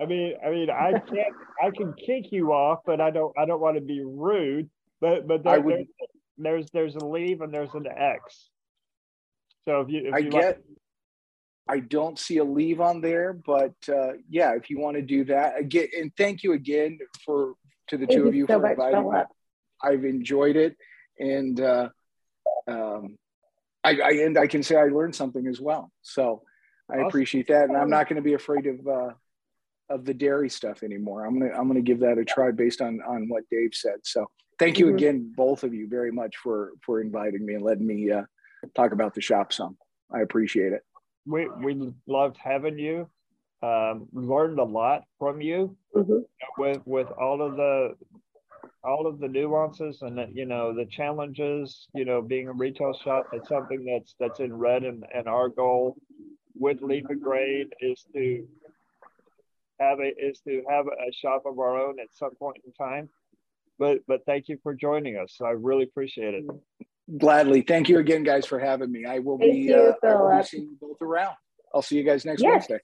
I 0.00 0.06
mean, 0.06 0.34
I 0.44 0.50
mean, 0.50 0.70
I 0.70 0.92
can't, 0.92 1.34
I 1.62 1.70
can 1.70 1.94
kick 1.94 2.32
you 2.32 2.52
off, 2.52 2.80
but 2.84 3.00
I 3.00 3.10
don't, 3.10 3.32
I 3.38 3.44
don't 3.44 3.60
want 3.60 3.76
to 3.76 3.80
be 3.80 4.02
rude. 4.04 4.68
But, 5.00 5.26
but 5.26 5.44
there, 5.44 5.60
would, 5.60 5.86
there's, 6.38 6.66
there's 6.72 6.96
a 6.96 7.04
leave 7.04 7.40
and 7.42 7.52
there's 7.52 7.74
an 7.74 7.86
X. 7.86 8.48
So 9.64 9.80
if 9.82 9.88
you, 9.88 10.08
if 10.08 10.14
I 10.14 10.18
you 10.18 10.30
get, 10.30 10.44
like, 10.44 10.58
I 11.68 11.80
don't 11.80 12.18
see 12.18 12.38
a 12.38 12.44
leave 12.44 12.80
on 12.80 13.00
there, 13.00 13.32
but 13.32 13.74
uh, 13.88 14.12
yeah, 14.28 14.54
if 14.54 14.68
you 14.68 14.78
want 14.78 14.96
to 14.96 15.02
do 15.02 15.24
that 15.24 15.58
again, 15.58 15.88
and 15.98 16.12
thank 16.16 16.42
you 16.42 16.52
again 16.52 16.98
for 17.24 17.54
to 17.88 17.96
the 17.96 18.06
thank 18.06 18.18
two 18.18 18.28
of 18.28 18.34
you 18.34 18.46
so 18.46 18.60
for 18.60 18.70
inviting 18.70 19.10
me. 19.10 19.18
I've 19.82 20.04
enjoyed 20.04 20.56
it, 20.56 20.76
and 21.18 21.58
uh, 21.60 21.88
um, 22.66 23.18
I, 23.82 23.98
I, 23.98 24.10
and 24.24 24.38
I 24.38 24.46
can 24.46 24.62
say 24.62 24.76
I 24.76 24.84
learned 24.84 25.14
something 25.14 25.46
as 25.46 25.60
well. 25.60 25.90
So 26.02 26.42
I 26.90 26.98
appreciate 26.98 27.48
that, 27.48 27.68
and 27.68 27.76
I'm 27.76 27.90
not 27.90 28.08
going 28.08 28.16
to 28.16 28.22
be 28.22 28.34
afraid 28.34 28.66
of 28.66 28.86
uh, 28.86 29.12
of 29.88 30.04
the 30.04 30.14
dairy 30.14 30.50
stuff 30.50 30.82
anymore. 30.82 31.24
I'm 31.24 31.38
gonna 31.38 31.52
I'm 31.52 31.66
gonna 31.66 31.80
give 31.80 32.00
that 32.00 32.18
a 32.18 32.24
try 32.24 32.50
based 32.50 32.82
on 32.82 33.00
on 33.06 33.28
what 33.28 33.44
Dave 33.50 33.70
said. 33.72 33.96
So 34.02 34.26
thank 34.58 34.78
you 34.78 34.86
mm-hmm. 34.86 34.96
again, 34.96 35.32
both 35.34 35.64
of 35.64 35.72
you, 35.72 35.88
very 35.88 36.12
much 36.12 36.36
for 36.36 36.72
for 36.84 37.00
inviting 37.00 37.44
me 37.44 37.54
and 37.54 37.64
letting 37.64 37.86
me 37.86 38.10
uh, 38.10 38.24
talk 38.74 38.92
about 38.92 39.14
the 39.14 39.20
shop 39.20 39.52
some. 39.52 39.76
I 40.12 40.20
appreciate 40.20 40.72
it. 40.72 40.82
We 41.26 41.48
we 41.48 41.92
loved 42.06 42.36
having 42.42 42.78
you. 42.78 43.08
Um, 43.62 44.08
learned 44.12 44.58
a 44.58 44.64
lot 44.64 45.04
from 45.18 45.40
you 45.40 45.74
mm-hmm. 45.96 46.18
with 46.58 46.82
with 46.84 47.10
all 47.12 47.40
of 47.40 47.56
the 47.56 47.94
all 48.84 49.06
of 49.06 49.18
the 49.18 49.28
nuances 49.28 50.02
and 50.02 50.18
the, 50.18 50.28
you 50.32 50.44
know 50.44 50.74
the 50.74 50.84
challenges 50.84 51.88
you 51.94 52.04
know 52.04 52.20
being 52.20 52.48
a 52.48 52.52
retail 52.52 52.92
shop 52.92 53.26
it's 53.32 53.48
something 53.48 53.84
that's 53.84 54.14
that's 54.20 54.40
in 54.40 54.52
red 54.52 54.84
and, 54.84 55.04
and 55.14 55.26
our 55.26 55.48
goal 55.48 55.96
with 56.54 56.82
leaf 56.82 57.04
and 57.08 57.22
grain 57.22 57.70
is 57.80 58.04
to 58.12 58.46
have 59.80 59.98
a 59.98 60.12
is 60.22 60.40
to 60.40 60.62
have 60.68 60.86
a 60.86 61.12
shop 61.12 61.42
of 61.46 61.58
our 61.58 61.80
own 61.80 61.98
at 61.98 62.08
some 62.12 62.34
point 62.36 62.58
in 62.66 62.72
time 62.72 63.08
but 63.78 63.98
but 64.06 64.20
thank 64.26 64.48
you 64.48 64.58
for 64.62 64.74
joining 64.74 65.16
us 65.16 65.38
i 65.42 65.50
really 65.50 65.84
appreciate 65.84 66.34
it 66.34 66.44
Gladly. 67.18 67.62
Thank 67.62 67.88
you 67.88 67.98
again, 67.98 68.24
guys, 68.24 68.46
for 68.46 68.58
having 68.58 68.90
me. 68.90 69.04
I 69.04 69.18
will 69.18 69.38
Thank 69.38 69.52
be, 69.52 69.58
you, 69.58 69.94
uh, 70.02 70.06
I 70.06 70.14
will 70.14 70.38
be 70.38 70.44
seeing 70.44 70.62
you 70.64 70.76
both 70.80 71.02
around. 71.02 71.34
I'll 71.74 71.82
see 71.82 71.96
you 71.96 72.04
guys 72.04 72.24
next 72.24 72.42
yes. 72.42 72.50
Wednesday. 72.50 72.78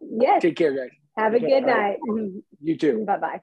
Yes. 0.00 0.42
Take 0.42 0.56
care, 0.56 0.72
guys. 0.72 0.90
Have 1.18 1.34
a 1.34 1.40
good 1.40 1.64
night. 1.64 1.98
You 2.60 2.76
too. 2.76 3.04
Bye 3.04 3.18
bye. 3.18 3.40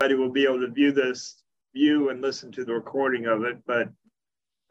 Everybody 0.00 0.14
will 0.14 0.32
be 0.32 0.44
able 0.44 0.60
to 0.60 0.68
view 0.68 0.92
this, 0.92 1.42
view 1.74 2.10
and 2.10 2.20
listen 2.20 2.52
to 2.52 2.64
the 2.64 2.74
recording 2.74 3.26
of 3.26 3.44
it, 3.44 3.58
but 3.66 3.88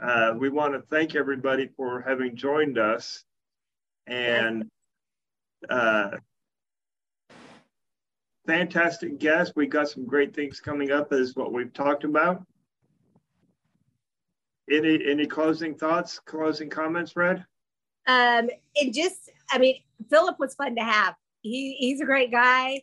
uh, 0.04 0.34
we 0.38 0.50
want 0.50 0.74
to 0.74 0.82
thank 0.90 1.16
everybody 1.16 1.70
for 1.78 2.02
having 2.02 2.36
joined 2.36 2.78
us. 2.78 3.24
And 4.08 4.66
uh, 5.70 6.10
fantastic 8.52 9.18
guest. 9.18 9.54
We 9.56 9.66
got 9.66 9.88
some 9.88 10.06
great 10.06 10.36
things 10.36 10.60
coming 10.60 10.92
up 10.92 11.14
as 11.14 11.38
what 11.38 11.54
we've 11.54 11.72
talked 11.72 12.04
about. 12.04 12.44
Any 14.70 15.00
any 15.10 15.26
closing 15.26 15.74
thoughts, 15.76 16.20
closing 16.20 16.70
comments, 16.70 17.16
Red? 17.16 17.46
Um, 18.08 18.50
and 18.76 18.94
just 18.94 19.32
I 19.52 19.58
mean, 19.58 19.76
Phillip 20.10 20.38
was 20.38 20.54
fun 20.56 20.76
to 20.76 20.84
have. 20.84 21.16
He 21.42 21.78
he's 21.80 22.02
a 22.02 22.06
great 22.06 22.30
guy. 22.30 22.82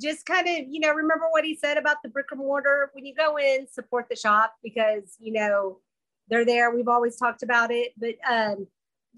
Just 0.00 0.24
kind 0.24 0.48
of, 0.48 0.68
you 0.70 0.80
know, 0.80 0.92
remember 0.92 1.26
what 1.30 1.44
he 1.44 1.54
said 1.54 1.76
about 1.76 1.98
the 2.02 2.08
brick 2.08 2.26
and 2.30 2.40
mortar. 2.40 2.90
When 2.94 3.04
you 3.04 3.14
go 3.14 3.36
in, 3.36 3.66
support 3.70 4.06
the 4.08 4.16
shop 4.16 4.54
because 4.62 5.16
you 5.18 5.32
know 5.34 5.80
they're 6.30 6.46
there. 6.46 6.74
We've 6.74 6.88
always 6.88 7.16
talked 7.16 7.42
about 7.42 7.70
it, 7.70 7.92
but 7.98 8.14
um, 8.26 8.66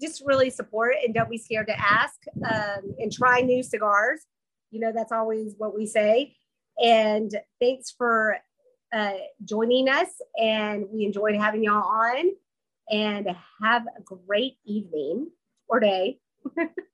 just 0.01 0.21
really 0.25 0.49
support 0.49 0.95
and 1.05 1.13
don't 1.13 1.29
be 1.29 1.37
scared 1.37 1.67
to 1.67 1.79
ask 1.79 2.19
um, 2.45 2.93
and 2.99 3.09
try 3.09 3.39
new 3.39 3.63
cigars 3.63 4.25
you 4.73 4.79
know, 4.79 4.91
that's 4.91 5.11
always 5.11 5.53
what 5.57 5.75
we 5.75 5.85
say. 5.85 6.35
And 6.83 7.31
thanks 7.61 7.91
for 7.91 8.37
uh, 8.91 9.13
joining 9.45 9.87
us. 9.87 10.09
And 10.37 10.87
we 10.91 11.05
enjoyed 11.05 11.35
having 11.35 11.63
y'all 11.63 11.83
on. 11.83 12.31
And 12.91 13.29
have 13.61 13.83
a 13.87 14.01
great 14.03 14.57
evening 14.65 15.29
or 15.69 15.79
day. 15.79 16.19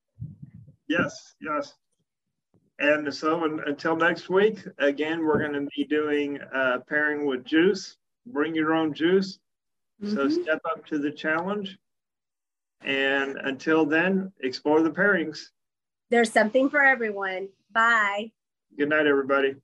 yes, 0.88 1.34
yes. 1.42 1.74
And 2.78 3.12
so 3.12 3.44
until 3.66 3.96
next 3.96 4.30
week, 4.30 4.60
again, 4.78 5.26
we're 5.26 5.40
going 5.40 5.54
to 5.54 5.68
be 5.76 5.86
doing 5.86 6.40
uh, 6.54 6.78
pairing 6.88 7.26
with 7.26 7.44
juice. 7.44 7.98
Bring 8.28 8.54
your 8.54 8.76
own 8.76 8.94
juice. 8.94 9.40
Mm-hmm. 10.02 10.16
So 10.16 10.30
step 10.30 10.62
up 10.70 10.86
to 10.86 11.00
the 11.00 11.12
challenge. 11.12 11.76
And 12.82 13.38
until 13.38 13.86
then, 13.86 14.32
explore 14.42 14.84
the 14.84 14.92
pairings. 14.92 15.40
There's 16.12 16.32
something 16.32 16.70
for 16.70 16.82
everyone. 16.82 17.50
Bye. 17.72 18.32
Good 18.78 18.90
night, 18.90 19.08
everybody. 19.08 19.56